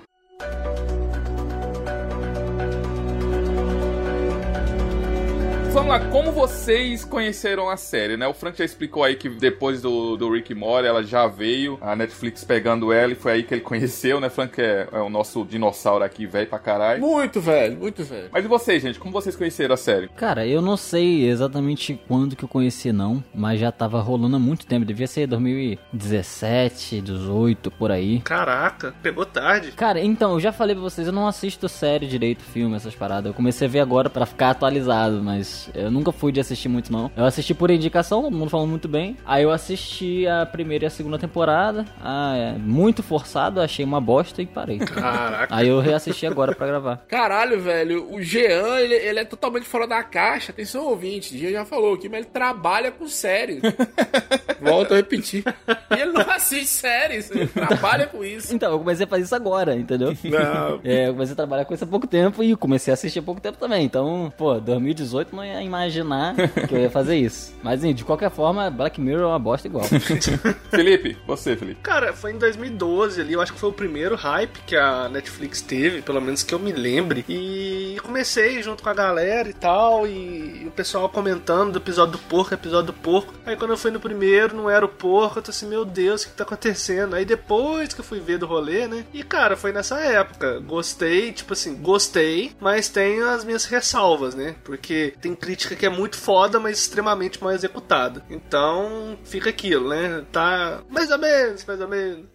Vamos 5.72 5.88
lá, 5.88 6.00
como 6.10 6.30
vocês 6.30 7.02
conheceram 7.02 7.70
a 7.70 7.78
série, 7.78 8.14
né? 8.14 8.26
O 8.26 8.34
Frank 8.34 8.58
já 8.58 8.64
explicou 8.64 9.02
aí 9.02 9.16
que 9.16 9.30
depois 9.30 9.80
do, 9.80 10.18
do 10.18 10.30
Rick 10.30 10.54
Morty 10.54 10.86
ela 10.86 11.02
já 11.02 11.26
veio, 11.26 11.78
a 11.80 11.96
Netflix 11.96 12.44
pegando 12.44 12.92
ela 12.92 13.12
e 13.12 13.14
foi 13.14 13.32
aí 13.32 13.42
que 13.42 13.54
ele 13.54 13.62
conheceu, 13.64 14.20
né? 14.20 14.28
Frank 14.28 14.60
é, 14.60 14.86
é 14.92 14.98
o 14.98 15.08
nosso 15.08 15.46
dinossauro 15.46 16.04
aqui, 16.04 16.26
velho 16.26 16.46
pra 16.46 16.58
caralho. 16.58 17.00
muito 17.00 17.40
velho, 17.40 17.78
muito 17.78 18.04
velho. 18.04 18.28
Mas 18.30 18.44
e 18.44 18.48
vocês, 18.48 18.82
gente? 18.82 18.98
Como 18.98 19.14
vocês 19.14 19.34
conheceram 19.34 19.72
a 19.72 19.78
série? 19.78 20.08
Cara, 20.08 20.46
eu 20.46 20.60
não 20.60 20.76
sei 20.76 21.26
exatamente 21.26 21.98
quando 22.06 22.36
que 22.36 22.44
eu 22.44 22.48
conheci, 22.48 22.92
não, 22.92 23.24
mas 23.34 23.58
já 23.58 23.72
tava 23.72 23.98
rolando 24.02 24.36
há 24.36 24.38
muito 24.38 24.66
tempo. 24.66 24.84
Devia 24.84 25.06
ser 25.06 25.26
2017, 25.26 27.00
18, 27.00 27.70
por 27.70 27.90
aí. 27.90 28.20
Caraca, 28.20 28.94
pegou 29.02 29.24
tarde. 29.24 29.72
Cara, 29.72 30.00
então, 30.00 30.34
eu 30.34 30.40
já 30.40 30.52
falei 30.52 30.74
pra 30.76 30.84
vocês, 30.84 31.06
eu 31.06 31.14
não 31.14 31.26
assisto 31.26 31.66
série 31.66 32.06
direito, 32.06 32.42
filme, 32.42 32.76
essas 32.76 32.94
paradas. 32.94 33.30
Eu 33.30 33.34
comecei 33.34 33.66
a 33.66 33.70
ver 33.70 33.80
agora 33.80 34.10
pra 34.10 34.26
ficar 34.26 34.50
atualizado, 34.50 35.22
mas 35.22 35.61
eu 35.74 35.90
nunca 35.90 36.12
fui 36.12 36.32
de 36.32 36.40
assistir 36.40 36.68
muito, 36.68 36.92
não. 36.92 37.10
Eu 37.16 37.24
assisti 37.24 37.54
por 37.54 37.70
indicação, 37.70 38.22
todo 38.22 38.36
mundo 38.36 38.50
falando 38.50 38.70
muito 38.70 38.88
bem. 38.88 39.16
Aí 39.24 39.42
eu 39.42 39.50
assisti 39.50 40.26
a 40.26 40.46
primeira 40.46 40.84
e 40.84 40.86
a 40.86 40.90
segunda 40.90 41.18
temporada. 41.18 41.84
Ah, 42.00 42.36
é 42.36 42.52
muito 42.52 43.02
forçado, 43.02 43.60
achei 43.60 43.84
uma 43.84 44.00
bosta 44.00 44.42
e 44.42 44.46
parei. 44.46 44.78
Caraca. 44.78 45.54
Aí 45.54 45.68
eu 45.68 45.80
reassisti 45.80 46.26
agora 46.26 46.54
pra 46.54 46.66
gravar. 46.66 46.96
Caralho, 47.08 47.60
velho, 47.60 48.12
o 48.12 48.22
Jean, 48.22 48.78
ele, 48.78 48.94
ele 48.94 49.20
é 49.20 49.24
totalmente 49.24 49.66
fora 49.66 49.86
da 49.86 50.02
caixa. 50.02 50.52
Atenção, 50.52 50.86
ouvinte, 50.86 51.34
o 51.34 51.38
Jean 51.38 51.50
já 51.50 51.64
falou 51.64 51.94
aqui, 51.94 52.08
mas 52.08 52.20
ele 52.20 52.28
trabalha 52.32 52.90
com 52.90 53.06
séries. 53.08 53.62
Volto 54.60 54.92
a 54.92 54.96
repetir. 54.96 55.44
Ele 55.90 56.12
não 56.12 56.30
assiste 56.30 56.66
séries, 56.66 57.30
ele 57.30 57.46
trabalha 57.46 58.06
com 58.06 58.24
isso. 58.24 58.54
Então, 58.54 58.72
eu 58.72 58.78
comecei 58.78 59.04
a 59.04 59.08
fazer 59.08 59.22
isso 59.22 59.34
agora, 59.34 59.74
entendeu? 59.74 60.16
Não. 60.24 60.80
É, 60.84 61.08
eu 61.08 61.12
comecei 61.12 61.32
a 61.32 61.36
trabalhar 61.36 61.64
com 61.64 61.74
isso 61.74 61.84
há 61.84 61.86
pouco 61.86 62.06
tempo 62.06 62.42
e 62.42 62.54
comecei 62.56 62.92
a 62.92 62.94
assistir 62.94 63.18
há 63.18 63.22
pouco 63.22 63.40
tempo 63.40 63.58
também. 63.58 63.84
Então, 63.84 64.32
pô, 64.36 64.60
2018 64.60 65.34
não 65.34 65.44
ia 65.44 65.51
imaginar 65.60 66.34
que 66.68 66.74
eu 66.74 66.80
ia 66.80 66.90
fazer 66.90 67.16
isso. 67.16 67.54
Mas, 67.62 67.80
assim, 67.80 67.92
de 67.92 68.04
qualquer 68.04 68.30
forma, 68.30 68.70
Black 68.70 69.00
Mirror 69.00 69.24
é 69.24 69.26
uma 69.26 69.38
bosta 69.38 69.66
igual. 69.66 69.84
Felipe, 70.70 71.16
você, 71.26 71.56
Felipe. 71.56 71.80
Cara, 71.82 72.12
foi 72.12 72.32
em 72.32 72.38
2012 72.38 73.20
ali, 73.20 73.32
eu 73.32 73.40
acho 73.40 73.52
que 73.52 73.58
foi 73.58 73.68
o 73.68 73.72
primeiro 73.72 74.14
hype 74.14 74.60
que 74.66 74.76
a 74.76 75.08
Netflix 75.08 75.60
teve, 75.60 76.02
pelo 76.02 76.20
menos 76.20 76.42
que 76.42 76.54
eu 76.54 76.58
me 76.58 76.72
lembre. 76.72 77.24
E 77.28 77.96
comecei 78.02 78.62
junto 78.62 78.82
com 78.82 78.88
a 78.88 78.94
galera 78.94 79.48
e 79.48 79.52
tal, 79.52 80.06
e 80.06 80.64
o 80.66 80.70
pessoal 80.70 81.08
comentando 81.08 81.72
do 81.72 81.78
episódio 81.78 82.12
do 82.12 82.18
porco, 82.18 82.54
episódio 82.54 82.86
do 82.86 82.92
porco. 82.92 83.34
Aí 83.44 83.56
quando 83.56 83.72
eu 83.72 83.76
fui 83.76 83.90
no 83.90 84.00
primeiro, 84.00 84.56
não 84.56 84.70
era 84.70 84.84
o 84.84 84.88
porco, 84.88 85.38
eu 85.38 85.42
tô 85.42 85.50
assim, 85.50 85.66
meu 85.66 85.84
Deus, 85.84 86.22
o 86.22 86.28
que 86.28 86.34
tá 86.34 86.44
acontecendo? 86.44 87.14
Aí 87.14 87.24
depois 87.24 87.94
que 87.94 88.00
eu 88.00 88.04
fui 88.04 88.20
ver 88.20 88.38
do 88.38 88.46
rolê, 88.46 88.86
né? 88.86 89.04
E 89.12 89.22
cara, 89.22 89.56
foi 89.56 89.72
nessa 89.72 89.98
época. 90.00 90.60
Gostei, 90.60 91.32
tipo 91.32 91.52
assim, 91.52 91.76
gostei, 91.76 92.52
mas 92.60 92.88
tenho 92.88 93.28
as 93.28 93.44
minhas 93.44 93.64
ressalvas, 93.64 94.34
né? 94.34 94.54
Porque 94.64 95.14
tem 95.20 95.34
crítica 95.42 95.74
que 95.74 95.84
é 95.84 95.88
muito 95.88 96.16
foda, 96.16 96.60
mas 96.60 96.78
extremamente 96.78 97.42
mal 97.42 97.52
executada. 97.52 98.24
Então, 98.30 99.18
fica 99.24 99.50
aquilo, 99.50 99.88
né? 99.88 100.24
Tá 100.30 100.82
mais 100.88 101.10
ou 101.10 101.18
menos, 101.18 101.64
mais 101.64 101.80
ou 101.80 101.88
menos. 101.88 102.31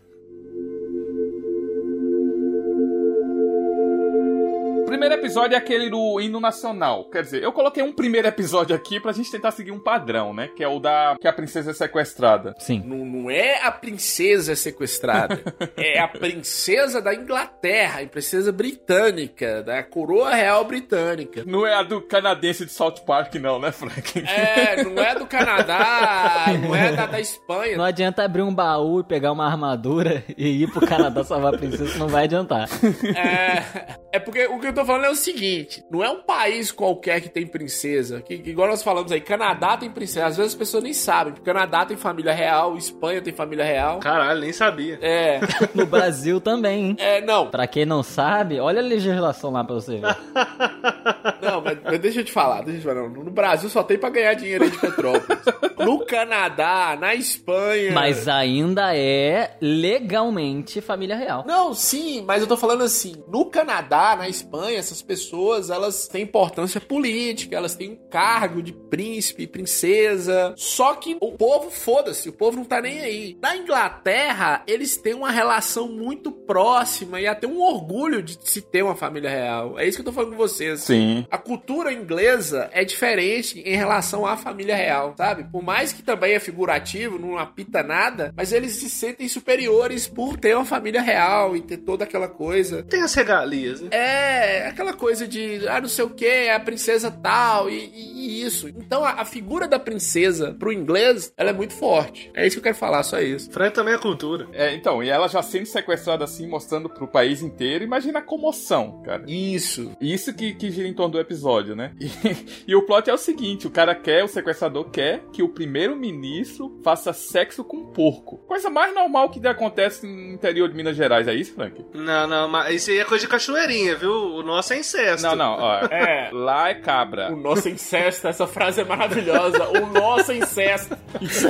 Primeiro 5.07 5.25
episódio 5.25 5.55
é 5.55 5.57
aquele 5.57 5.89
do 5.89 6.19
hino 6.19 6.39
nacional. 6.39 7.09
Quer 7.09 7.23
dizer, 7.23 7.43
eu 7.43 7.53
coloquei 7.53 7.81
um 7.81 7.93
primeiro 7.93 8.27
episódio 8.27 8.75
aqui 8.75 8.99
pra 8.99 9.13
gente 9.13 9.31
tentar 9.31 9.51
seguir 9.51 9.71
um 9.71 9.79
padrão, 9.79 10.33
né? 10.33 10.49
Que 10.55 10.63
é 10.63 10.67
o 10.67 10.79
da 10.79 11.15
que 11.19 11.27
a 11.27 11.33
princesa 11.33 11.71
é 11.71 11.73
sequestrada. 11.73 12.53
Sim. 12.59 12.83
Não, 12.85 13.05
não 13.05 13.31
é 13.31 13.61
a 13.63 13.71
princesa 13.71 14.55
sequestrada. 14.55 15.41
é 15.77 15.99
a 15.99 16.07
princesa 16.07 17.01
da 17.01 17.15
Inglaterra, 17.15 18.01
a 18.01 18.07
princesa 18.07 18.51
britânica, 18.51 19.63
da 19.63 19.81
coroa 19.81 20.33
real 20.33 20.65
britânica. 20.65 21.43
Não 21.45 21.65
é 21.65 21.73
a 21.73 21.83
do 21.83 22.01
canadense 22.01 22.65
de 22.65 22.71
South 22.71 23.05
Park, 23.05 23.35
não, 23.35 23.59
né, 23.59 23.71
Frank? 23.71 24.19
É, 24.27 24.83
não 24.83 25.01
é 25.01 25.15
do 25.15 25.25
Canadá, 25.25 26.45
não 26.61 26.75
é 26.75 26.91
da, 26.91 27.05
da 27.05 27.19
Espanha. 27.19 27.77
Não 27.77 27.85
adianta 27.85 28.23
abrir 28.23 28.41
um 28.41 28.53
baú 28.53 28.99
e 28.99 29.03
pegar 29.03 29.31
uma 29.31 29.45
armadura 29.45 30.23
e 30.37 30.63
ir 30.63 30.71
pro 30.71 30.85
Canadá 30.85 31.23
salvar 31.23 31.53
a 31.53 31.57
princesa, 31.57 31.97
não 31.97 32.07
vai 32.07 32.25
adiantar. 32.25 32.67
É, 33.15 33.97
é 34.11 34.19
porque 34.19 34.45
o 34.47 34.59
que 34.59 34.67
eu 34.67 34.73
tô 34.73 34.83
falando 34.83 34.96
é 35.05 35.09
o 35.09 35.15
seguinte: 35.15 35.83
não 35.89 36.03
é 36.03 36.09
um 36.09 36.21
país 36.21 36.71
qualquer 36.71 37.21
que 37.21 37.29
tem 37.29 37.45
princesa. 37.45 38.21
Que, 38.21 38.37
que 38.37 38.49
igual 38.49 38.67
nós 38.69 38.83
falamos 38.83 39.11
aí, 39.11 39.21
Canadá 39.21 39.77
tem 39.77 39.89
princesa. 39.89 40.27
Às 40.27 40.37
vezes 40.37 40.53
as 40.53 40.57
pessoas 40.57 40.83
nem 40.83 40.93
sabem. 40.93 41.33
Canadá 41.43 41.85
tem 41.85 41.97
família 41.97 42.33
real, 42.33 42.77
Espanha 42.77 43.21
tem 43.21 43.33
família 43.33 43.65
real. 43.65 43.99
Caralho, 43.99 44.41
nem 44.41 44.53
sabia. 44.53 44.99
É. 45.01 45.39
No 45.73 45.85
Brasil 45.85 46.39
também, 46.41 46.85
hein? 46.85 46.95
É, 46.99 47.21
não. 47.21 47.47
Pra 47.49 47.67
quem 47.67 47.85
não 47.85 48.01
sabe, 48.01 48.59
olha 48.59 48.79
a 48.79 48.83
legislação 48.83 49.51
lá 49.51 49.63
pra 49.63 49.75
você 49.75 49.97
ver. 49.97 50.17
Não, 51.41 51.61
mas, 51.61 51.77
mas 51.83 51.99
deixa 51.99 52.21
eu 52.21 52.25
te 52.25 52.31
falar, 52.31 52.61
deixa 52.61 52.77
eu 52.77 52.81
te 52.81 52.99
falar. 52.99 53.09
No 53.09 53.31
Brasil 53.31 53.69
só 53.69 53.83
tem 53.83 53.97
pra 53.97 54.09
ganhar 54.09 54.33
dinheiro 54.33 54.63
aí 54.63 54.71
de 54.71 54.77
Petrópolis. 54.77 55.43
No 55.77 56.03
Canadá, 56.05 56.97
na 56.99 57.13
Espanha. 57.13 57.91
Mas 57.93 58.27
ainda 58.27 58.95
é 58.95 59.55
legalmente 59.61 60.81
família 60.81 61.15
real. 61.15 61.45
Não, 61.47 61.73
sim, 61.73 62.23
mas 62.25 62.41
eu 62.41 62.47
tô 62.47 62.57
falando 62.57 62.83
assim, 62.83 63.23
no 63.27 63.45
Canadá, 63.45 64.15
na 64.17 64.27
Espanha, 64.27 64.81
essas 64.87 65.01
pessoas, 65.01 65.69
elas 65.69 66.07
têm 66.07 66.23
importância 66.23 66.79
política, 66.79 67.55
elas 67.55 67.75
têm 67.75 67.91
um 67.91 68.09
cargo 68.09 68.61
de 68.61 68.71
príncipe, 68.71 69.47
princesa, 69.47 70.53
só 70.57 70.95
que 70.95 71.17
o 71.19 71.33
povo, 71.33 71.69
foda-se, 71.69 72.29
o 72.29 72.33
povo 72.33 72.57
não 72.57 72.65
tá 72.65 72.81
nem 72.81 72.99
aí. 72.99 73.37
Na 73.41 73.55
Inglaterra, 73.55 74.63
eles 74.65 74.97
têm 74.97 75.13
uma 75.13 75.31
relação 75.31 75.87
muito 75.87 76.31
próxima 76.31 77.19
e 77.19 77.27
até 77.27 77.47
um 77.47 77.61
orgulho 77.61 78.23
de 78.23 78.37
se 78.43 78.61
ter 78.61 78.83
uma 78.83 78.95
família 78.95 79.29
real. 79.29 79.77
É 79.79 79.87
isso 79.87 79.97
que 79.97 80.01
eu 80.01 80.05
tô 80.05 80.11
falando 80.11 80.31
com 80.31 80.37
vocês. 80.37 80.81
Sim. 80.81 81.25
A 81.29 81.37
cultura 81.37 81.91
inglesa 81.91 82.69
é 82.71 82.83
diferente 82.83 83.59
em 83.59 83.75
relação 83.75 84.25
à 84.25 84.37
família 84.37 84.75
real, 84.75 85.13
sabe? 85.17 85.43
Por 85.51 85.61
mais 85.61 85.91
que 85.91 86.01
também 86.01 86.33
é 86.33 86.39
figurativo, 86.39 87.19
não 87.19 87.37
apita 87.37 87.83
nada, 87.83 88.33
mas 88.35 88.51
eles 88.51 88.73
se 88.73 88.89
sentem 88.89 89.27
superiores 89.27 90.07
por 90.07 90.37
ter 90.37 90.55
uma 90.55 90.65
família 90.65 91.01
real 91.01 91.55
e 91.55 91.61
ter 91.61 91.77
toda 91.77 92.03
aquela 92.03 92.27
coisa. 92.27 92.83
Tem 92.83 93.01
as 93.01 93.13
regalias, 93.13 93.81
né? 93.81 93.89
É, 93.91 94.67
aquela 94.77 94.93
coisa 94.93 95.27
de, 95.27 95.67
ah, 95.67 95.81
não 95.81 95.89
sei 95.89 96.05
o 96.05 96.09
que, 96.11 96.49
a 96.49 96.59
princesa 96.59 97.09
tal 97.09 97.69
e, 97.69 97.73
e- 97.93 98.17
e 98.41 98.43
isso. 98.43 98.67
Então 98.69 99.03
a, 99.03 99.21
a 99.21 99.25
figura 99.25 99.67
da 99.67 99.79
princesa 99.79 100.55
pro 100.59 100.71
inglês, 100.71 101.33
ela 101.35 101.49
é 101.49 101.53
muito 101.53 101.73
forte. 101.73 102.29
É 102.35 102.45
isso 102.45 102.55
que 102.55 102.59
eu 102.59 102.63
quero 102.63 102.75
falar, 102.75 103.01
só 103.03 103.19
isso. 103.19 103.51
Frank 103.51 103.73
também 103.73 103.93
é 103.93 103.97
cultura. 103.97 104.47
É, 104.53 104.73
então, 104.75 105.01
e 105.03 105.09
ela 105.09 105.27
já 105.27 105.41
sendo 105.41 105.65
sequestrada 105.65 106.23
assim, 106.23 106.47
mostrando 106.47 106.89
pro 106.89 107.07
país 107.07 107.41
inteiro, 107.41 107.83
imagina 107.83 108.19
a 108.19 108.21
comoção, 108.21 109.01
cara. 109.03 109.23
Isso. 109.27 109.91
Isso 109.99 110.33
que, 110.33 110.53
que 110.53 110.69
gira 110.69 110.87
em 110.87 110.93
torno 110.93 111.13
do 111.13 111.19
episódio, 111.19 111.75
né? 111.75 111.93
E, 112.27 112.71
e 112.71 112.75
o 112.75 112.81
plot 112.85 113.09
é 113.09 113.13
o 113.13 113.17
seguinte: 113.17 113.67
o 113.67 113.69
cara 113.69 113.93
quer, 113.95 114.23
o 114.23 114.27
sequestrador 114.27 114.89
quer 114.89 115.21
que 115.31 115.41
o 115.43 115.49
primeiro-ministro 115.49 116.79
faça 116.83 117.13
sexo 117.13 117.63
com 117.63 117.77
um 117.77 117.85
porco. 117.87 118.37
Coisa 118.47 118.69
mais 118.69 118.93
normal 118.93 119.29
que 119.29 119.45
acontece 119.47 120.05
no 120.05 120.33
interior 120.33 120.69
de 120.69 120.75
Minas 120.75 120.95
Gerais, 120.95 121.27
é 121.27 121.33
isso, 121.33 121.53
Frank? 121.53 121.83
Não, 121.93 122.27
não, 122.27 122.47
mas 122.49 122.75
isso 122.75 122.91
aí 122.91 122.99
é 122.99 123.05
coisa 123.05 123.25
de 123.25 123.31
caçoeirinha, 123.31 123.95
viu? 123.95 124.11
O 124.11 124.43
nosso 124.43 124.66
é 124.73 124.79
incesto. 124.79 125.27
Não, 125.27 125.35
não, 125.35 125.57
ó. 125.59 125.79
É. 125.85 126.29
Lá 126.31 126.69
é 126.69 126.75
cabra. 126.75 127.31
O 127.31 127.35
nosso 127.35 127.69
incesto, 127.69 128.27
essa 128.27 128.47
frase 128.47 128.81
é 128.81 128.83
maravilhosa. 128.83 129.67
O 129.69 129.85
nosso 129.87 130.31
incesto. 130.33 130.97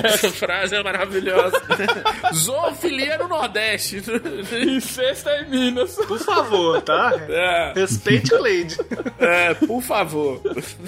Essa 0.03 0.29
frase 0.31 0.75
é 0.75 0.83
maravilhosa. 0.83 1.61
Zoofilia 2.33 3.17
no 3.17 3.27
Nordeste. 3.27 4.01
Incesto 4.67 5.29
é 5.29 5.43
em 5.43 5.49
Minas. 5.49 5.95
Por 5.95 6.19
favor, 6.19 6.81
tá? 6.81 7.13
É, 7.29 7.73
Respeite 7.75 8.33
a 8.33 8.39
Lady. 8.39 8.77
é, 9.19 9.53
por 9.53 9.81
favor. 9.81 10.41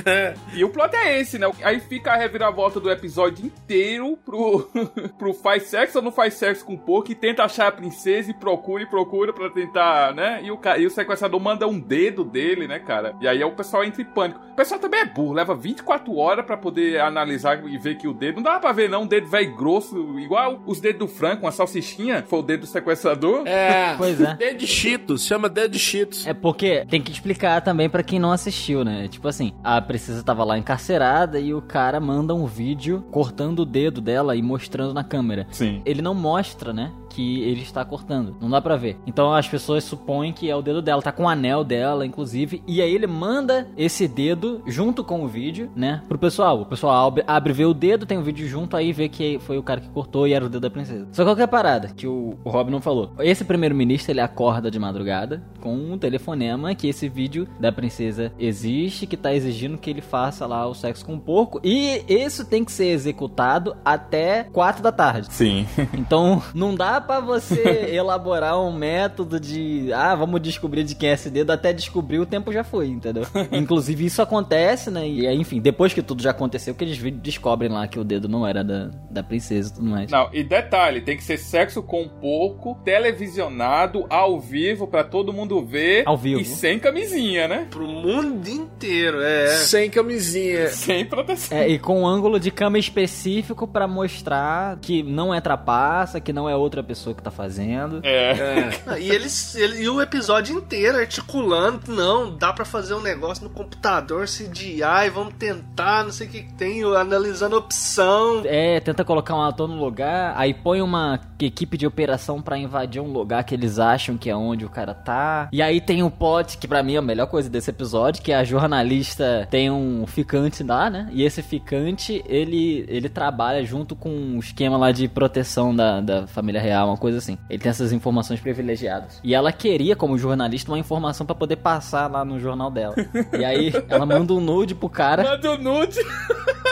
É. 0.05 0.33
E 0.53 0.63
o 0.63 0.69
plot 0.69 0.95
é 0.95 1.19
esse, 1.19 1.37
né? 1.37 1.49
Aí 1.63 1.79
fica 1.79 2.11
a 2.11 2.15
reviravolta 2.15 2.79
do 2.79 2.89
episódio 2.91 3.45
inteiro 3.45 4.17
pro, 4.25 4.69
pro 5.17 5.33
faz 5.33 5.63
sexo 5.63 5.99
ou 5.99 6.03
não 6.03 6.11
faz 6.11 6.35
sexo 6.35 6.65
com 6.65 6.73
o 6.73 6.77
porco 6.77 7.11
e 7.11 7.15
tenta 7.15 7.43
achar 7.43 7.67
a 7.67 7.71
princesa 7.71 8.31
e 8.31 8.33
procura 8.33 8.83
e 8.83 8.85
procura 8.85 9.33
pra 9.33 9.49
tentar, 9.49 10.13
né? 10.13 10.41
E 10.43 10.51
o, 10.51 10.59
e 10.77 10.85
o 10.85 10.89
sequestrador 10.89 11.39
manda 11.39 11.67
um 11.67 11.79
dedo 11.79 12.18
dele, 12.23 12.67
né, 12.67 12.79
cara? 12.79 13.15
E 13.21 13.27
aí 13.27 13.43
o 13.43 13.51
pessoal 13.51 13.83
entra 13.83 14.01
em 14.01 14.05
pânico. 14.05 14.39
O 14.51 14.55
pessoal 14.55 14.79
também 14.79 15.01
é 15.01 15.05
burro, 15.05 15.33
leva 15.33 15.55
24 15.55 16.15
horas 16.17 16.45
pra 16.45 16.57
poder 16.57 16.99
analisar 16.99 17.65
e 17.67 17.77
ver 17.77 17.95
que 17.95 18.07
o 18.07 18.13
dedo. 18.13 18.37
Não 18.37 18.43
dá 18.43 18.59
pra 18.59 18.71
ver, 18.71 18.89
não. 18.89 19.03
Um 19.03 19.07
dedo 19.07 19.27
velho 19.27 19.55
grosso, 19.55 20.19
igual 20.19 20.61
os 20.65 20.81
dedos 20.81 20.99
do 20.99 21.07
Franco, 21.07 21.45
uma 21.45 21.51
salsichinha, 21.51 22.23
foi 22.27 22.39
o 22.39 22.41
dedo 22.41 22.61
do 22.61 22.67
sequestrador. 22.67 23.47
É. 23.47 23.95
Pois 23.97 24.19
é. 24.19 24.35
Dedo 24.35 24.57
de 24.57 24.67
Cheetos, 24.67 25.25
chama 25.25 25.47
dedo 25.47 25.71
de 25.71 25.79
Cheetos. 25.79 26.27
É 26.27 26.33
porque 26.33 26.85
tem 26.89 27.01
que 27.01 27.11
explicar 27.11 27.61
também 27.61 27.89
pra 27.89 28.03
quem 28.03 28.19
não 28.19 28.31
assistiu, 28.31 28.83
né? 28.83 29.07
Tipo 29.07 29.27
assim, 29.27 29.53
a 29.63 29.81
princesa 29.81 30.23
tava 30.23 30.43
lá 30.43 30.57
encarcerada 30.57 31.39
e 31.39 31.53
o 31.53 31.61
cara 31.61 31.99
manda 31.99 32.33
um 32.35 32.45
vídeo 32.45 33.03
cortando 33.11 33.59
o 33.59 33.65
dedo 33.65 34.01
dela 34.01 34.35
e 34.35 34.41
mostrando 34.41 34.93
na 34.93 35.03
câmera. 35.03 35.47
Sim. 35.51 35.81
Ele 35.85 36.01
não 36.01 36.13
mostra, 36.13 36.73
né? 36.73 36.91
Que 37.09 37.41
ele 37.43 37.61
está 37.61 37.83
cortando. 37.83 38.35
Não 38.39 38.49
dá 38.49 38.61
pra 38.61 38.75
ver. 38.75 38.97
Então 39.05 39.33
as 39.33 39.47
pessoas 39.47 39.83
supõem 39.83 40.31
que 40.31 40.49
é 40.49 40.55
o 40.55 40.61
dedo 40.61 40.81
dela. 40.81 41.01
Tá 41.01 41.11
com 41.11 41.23
o 41.23 41.29
anel 41.29 41.63
dela, 41.63 42.05
inclusive. 42.05 42.63
E 42.67 42.81
aí 42.81 42.93
ele 42.93 43.07
manda 43.07 43.67
esse 43.77 44.07
dedo 44.07 44.61
junto 44.65 45.03
com 45.03 45.23
o 45.23 45.27
vídeo, 45.27 45.69
né? 45.75 46.03
Pro 46.07 46.17
pessoal. 46.17 46.61
O 46.61 46.65
pessoal 46.65 47.07
abre, 47.07 47.23
abre 47.27 47.53
vê 47.53 47.65
o 47.65 47.73
dedo, 47.73 48.05
tem 48.05 48.17
o 48.17 48.23
vídeo 48.23 48.47
junto, 48.47 48.77
aí 48.77 48.91
vê 48.91 49.09
que 49.09 49.39
foi 49.39 49.57
o 49.57 49.63
cara 49.63 49.81
que 49.81 49.89
cortou 49.89 50.27
e 50.27 50.33
era 50.33 50.45
o 50.45 50.49
dedo 50.49 50.61
da 50.61 50.69
princesa. 50.69 51.07
Só 51.11 51.23
que 51.23 51.27
qual 51.27 51.35
que 51.35 51.41
é 51.41 51.47
parada 51.47 51.89
que 51.95 52.07
o, 52.07 52.37
o 52.43 52.49
Rob 52.49 52.71
não 52.71 52.81
falou. 52.81 53.11
Esse 53.19 53.43
primeiro-ministro, 53.43 54.11
ele 54.11 54.21
acorda 54.21 54.71
de 54.71 54.79
madrugada 54.79 55.43
com 55.59 55.75
um 55.75 55.97
telefonema 55.97 56.73
que 56.73 56.87
esse 56.87 57.09
vídeo 57.09 57.47
da 57.59 57.71
princesa 57.71 58.31
existe, 58.39 59.05
que 59.05 59.17
tá 59.17 59.33
exigindo 59.33 59.77
que 59.77 59.89
ele 59.89 60.01
faça 60.01 60.45
lá 60.45 60.67
o 60.67 60.73
sexo 60.73 61.05
com 61.05 61.15
o 61.15 61.19
porco. 61.19 61.59
E 61.63 62.03
isso 62.07 62.45
tem 62.45 62.63
que 62.63 62.71
ser 62.71 62.87
executado 62.87 63.75
até 63.83 64.45
4 64.45 64.81
da 64.81 64.91
tarde. 64.91 65.27
Sim. 65.31 65.67
Então, 65.93 66.41
não 66.53 66.73
dá 66.75 66.98
pra 67.01 67.19
você 67.19 67.61
elaborar 67.93 68.59
um 68.59 68.71
método 68.71 69.39
de, 69.39 69.91
ah, 69.93 70.15
vamos 70.15 70.41
descobrir 70.41 70.83
de 70.83 70.95
quem 70.95 71.09
é 71.09 71.13
esse 71.13 71.29
dedo, 71.29 71.51
até 71.51 71.73
descobrir 71.73 72.19
o 72.19 72.25
tempo 72.25 72.51
já 72.51 72.63
foi, 72.63 72.87
entendeu? 72.87 73.23
Inclusive, 73.51 74.05
isso 74.05 74.21
acontece, 74.21 74.89
né? 74.89 75.07
E 75.07 75.27
aí, 75.27 75.37
enfim, 75.37 75.59
depois 75.59 75.93
que 75.93 76.01
tudo 76.01 76.21
já 76.21 76.31
aconteceu, 76.31 76.73
que 76.75 76.83
eles 76.83 76.99
descobrem 77.19 77.69
lá 77.69 77.87
que 77.87 77.99
o 77.99 78.03
dedo 78.03 78.27
não 78.27 78.45
era 78.45 78.63
da, 78.63 78.89
da 79.09 79.23
princesa 79.23 79.69
e 79.69 79.73
tudo 79.75 79.89
mais. 79.89 80.11
Não, 80.11 80.29
e 80.33 80.43
detalhe, 80.43 81.01
tem 81.01 81.17
que 81.17 81.23
ser 81.23 81.37
sexo 81.37 81.81
com 81.81 82.07
porco, 82.07 82.79
televisionado, 82.83 84.05
ao 84.09 84.39
vivo, 84.39 84.87
pra 84.87 85.03
todo 85.03 85.33
mundo 85.33 85.63
ver. 85.63 86.03
Ao 86.05 86.17
vivo. 86.17 86.41
E 86.41 86.45
sem 86.45 86.79
camisinha, 86.79 87.47
né? 87.47 87.67
Pro 87.69 87.87
mundo 87.87 88.47
inteiro, 88.47 89.21
é. 89.21 89.47
Sem 89.47 89.89
camisinha. 89.89 90.69
Sem 90.69 91.05
proteção. 91.05 91.57
É, 91.57 91.67
e 91.67 91.79
com 91.79 92.01
um 92.01 92.07
ângulo 92.07 92.39
de 92.39 92.51
câmera 92.51 92.79
específico 92.79 93.67
pra 93.67 93.87
mostrar 93.87 94.77
que 94.81 95.03
não 95.03 95.33
é 95.33 95.41
trapaça, 95.41 96.19
que 96.19 96.33
não 96.33 96.49
é 96.49 96.55
outra 96.55 96.83
pessoa 96.89 97.15
que 97.15 97.21
tá 97.21 97.29
fazendo. 97.29 98.01
É. 98.03 98.31
É. 98.31 98.99
E 98.99 99.11
eles, 99.11 99.53
ele, 99.53 99.83
e 99.83 99.89
o 99.89 100.01
episódio 100.01 100.57
inteiro 100.57 100.97
articulando, 100.97 101.93
não, 101.93 102.35
dá 102.35 102.51
pra 102.51 102.65
fazer 102.65 102.95
um 102.95 103.01
negócio 103.01 103.43
no 103.43 103.49
computador, 103.51 104.25
CGI, 104.25 105.09
vamos 105.13 105.35
tentar, 105.35 106.03
não 106.03 106.11
sei 106.11 106.25
o 106.25 106.29
que 106.31 106.41
que 106.41 106.53
tem, 106.53 106.83
analisando 106.83 107.55
opção. 107.55 108.41
É, 108.43 108.79
tenta 108.79 109.05
colocar 109.05 109.35
um 109.35 109.41
ator 109.43 109.67
no 109.67 109.75
lugar, 109.75 110.33
aí 110.35 110.51
põe 110.51 110.81
uma 110.81 111.19
equipe 111.39 111.77
de 111.77 111.85
operação 111.85 112.41
pra 112.41 112.57
invadir 112.57 113.01
um 113.01 113.11
lugar 113.11 113.43
que 113.43 113.53
eles 113.53 113.77
acham 113.77 114.17
que 114.17 114.29
é 114.29 114.35
onde 114.35 114.65
o 114.65 114.69
cara 114.69 114.95
tá. 114.95 115.47
E 115.51 115.61
aí 115.61 115.79
tem 115.79 116.01
o 116.01 116.09
plot, 116.09 116.57
que 116.57 116.67
pra 116.67 116.81
mim 116.81 116.95
é 116.95 116.97
a 116.97 117.03
melhor 117.03 117.27
coisa 117.27 117.49
desse 117.49 117.69
episódio, 117.69 118.23
que 118.23 118.33
a 118.33 118.43
jornalista 118.43 119.47
tem 119.51 119.69
um 119.69 120.07
ficante 120.07 120.63
lá, 120.63 120.89
né? 120.89 121.07
E 121.11 121.23
esse 121.23 121.43
ficante, 121.43 122.23
ele, 122.27 122.83
ele 122.87 123.09
trabalha 123.09 123.63
junto 123.63 123.95
com 123.95 124.09
um 124.09 124.39
esquema 124.39 124.75
lá 124.75 124.91
de 124.91 125.07
proteção 125.07 125.75
da, 125.75 126.01
da 126.01 126.27
família 126.27 126.61
real, 126.61 126.78
uma 126.85 126.97
coisa 126.97 127.17
assim. 127.17 127.37
Ele 127.49 127.59
tem 127.59 127.69
essas 127.69 127.91
informações 127.91 128.39
privilegiadas. 128.39 129.19
E 129.23 129.33
ela 129.33 129.51
queria, 129.51 129.95
como 129.95 130.17
jornalista, 130.17 130.71
uma 130.71 130.79
informação 130.79 131.25
pra 131.25 131.35
poder 131.35 131.57
passar 131.57 132.09
lá 132.09 132.23
no 132.25 132.39
jornal 132.39 132.69
dela. 132.71 132.95
E 133.37 133.43
aí 133.45 133.71
ela 133.87 134.05
manda 134.05 134.33
um 134.33 134.39
nude 134.39 134.75
pro 134.75 134.89
cara 134.89 135.23
Manda 135.23 135.51
o 135.51 135.57
nude. 135.57 135.99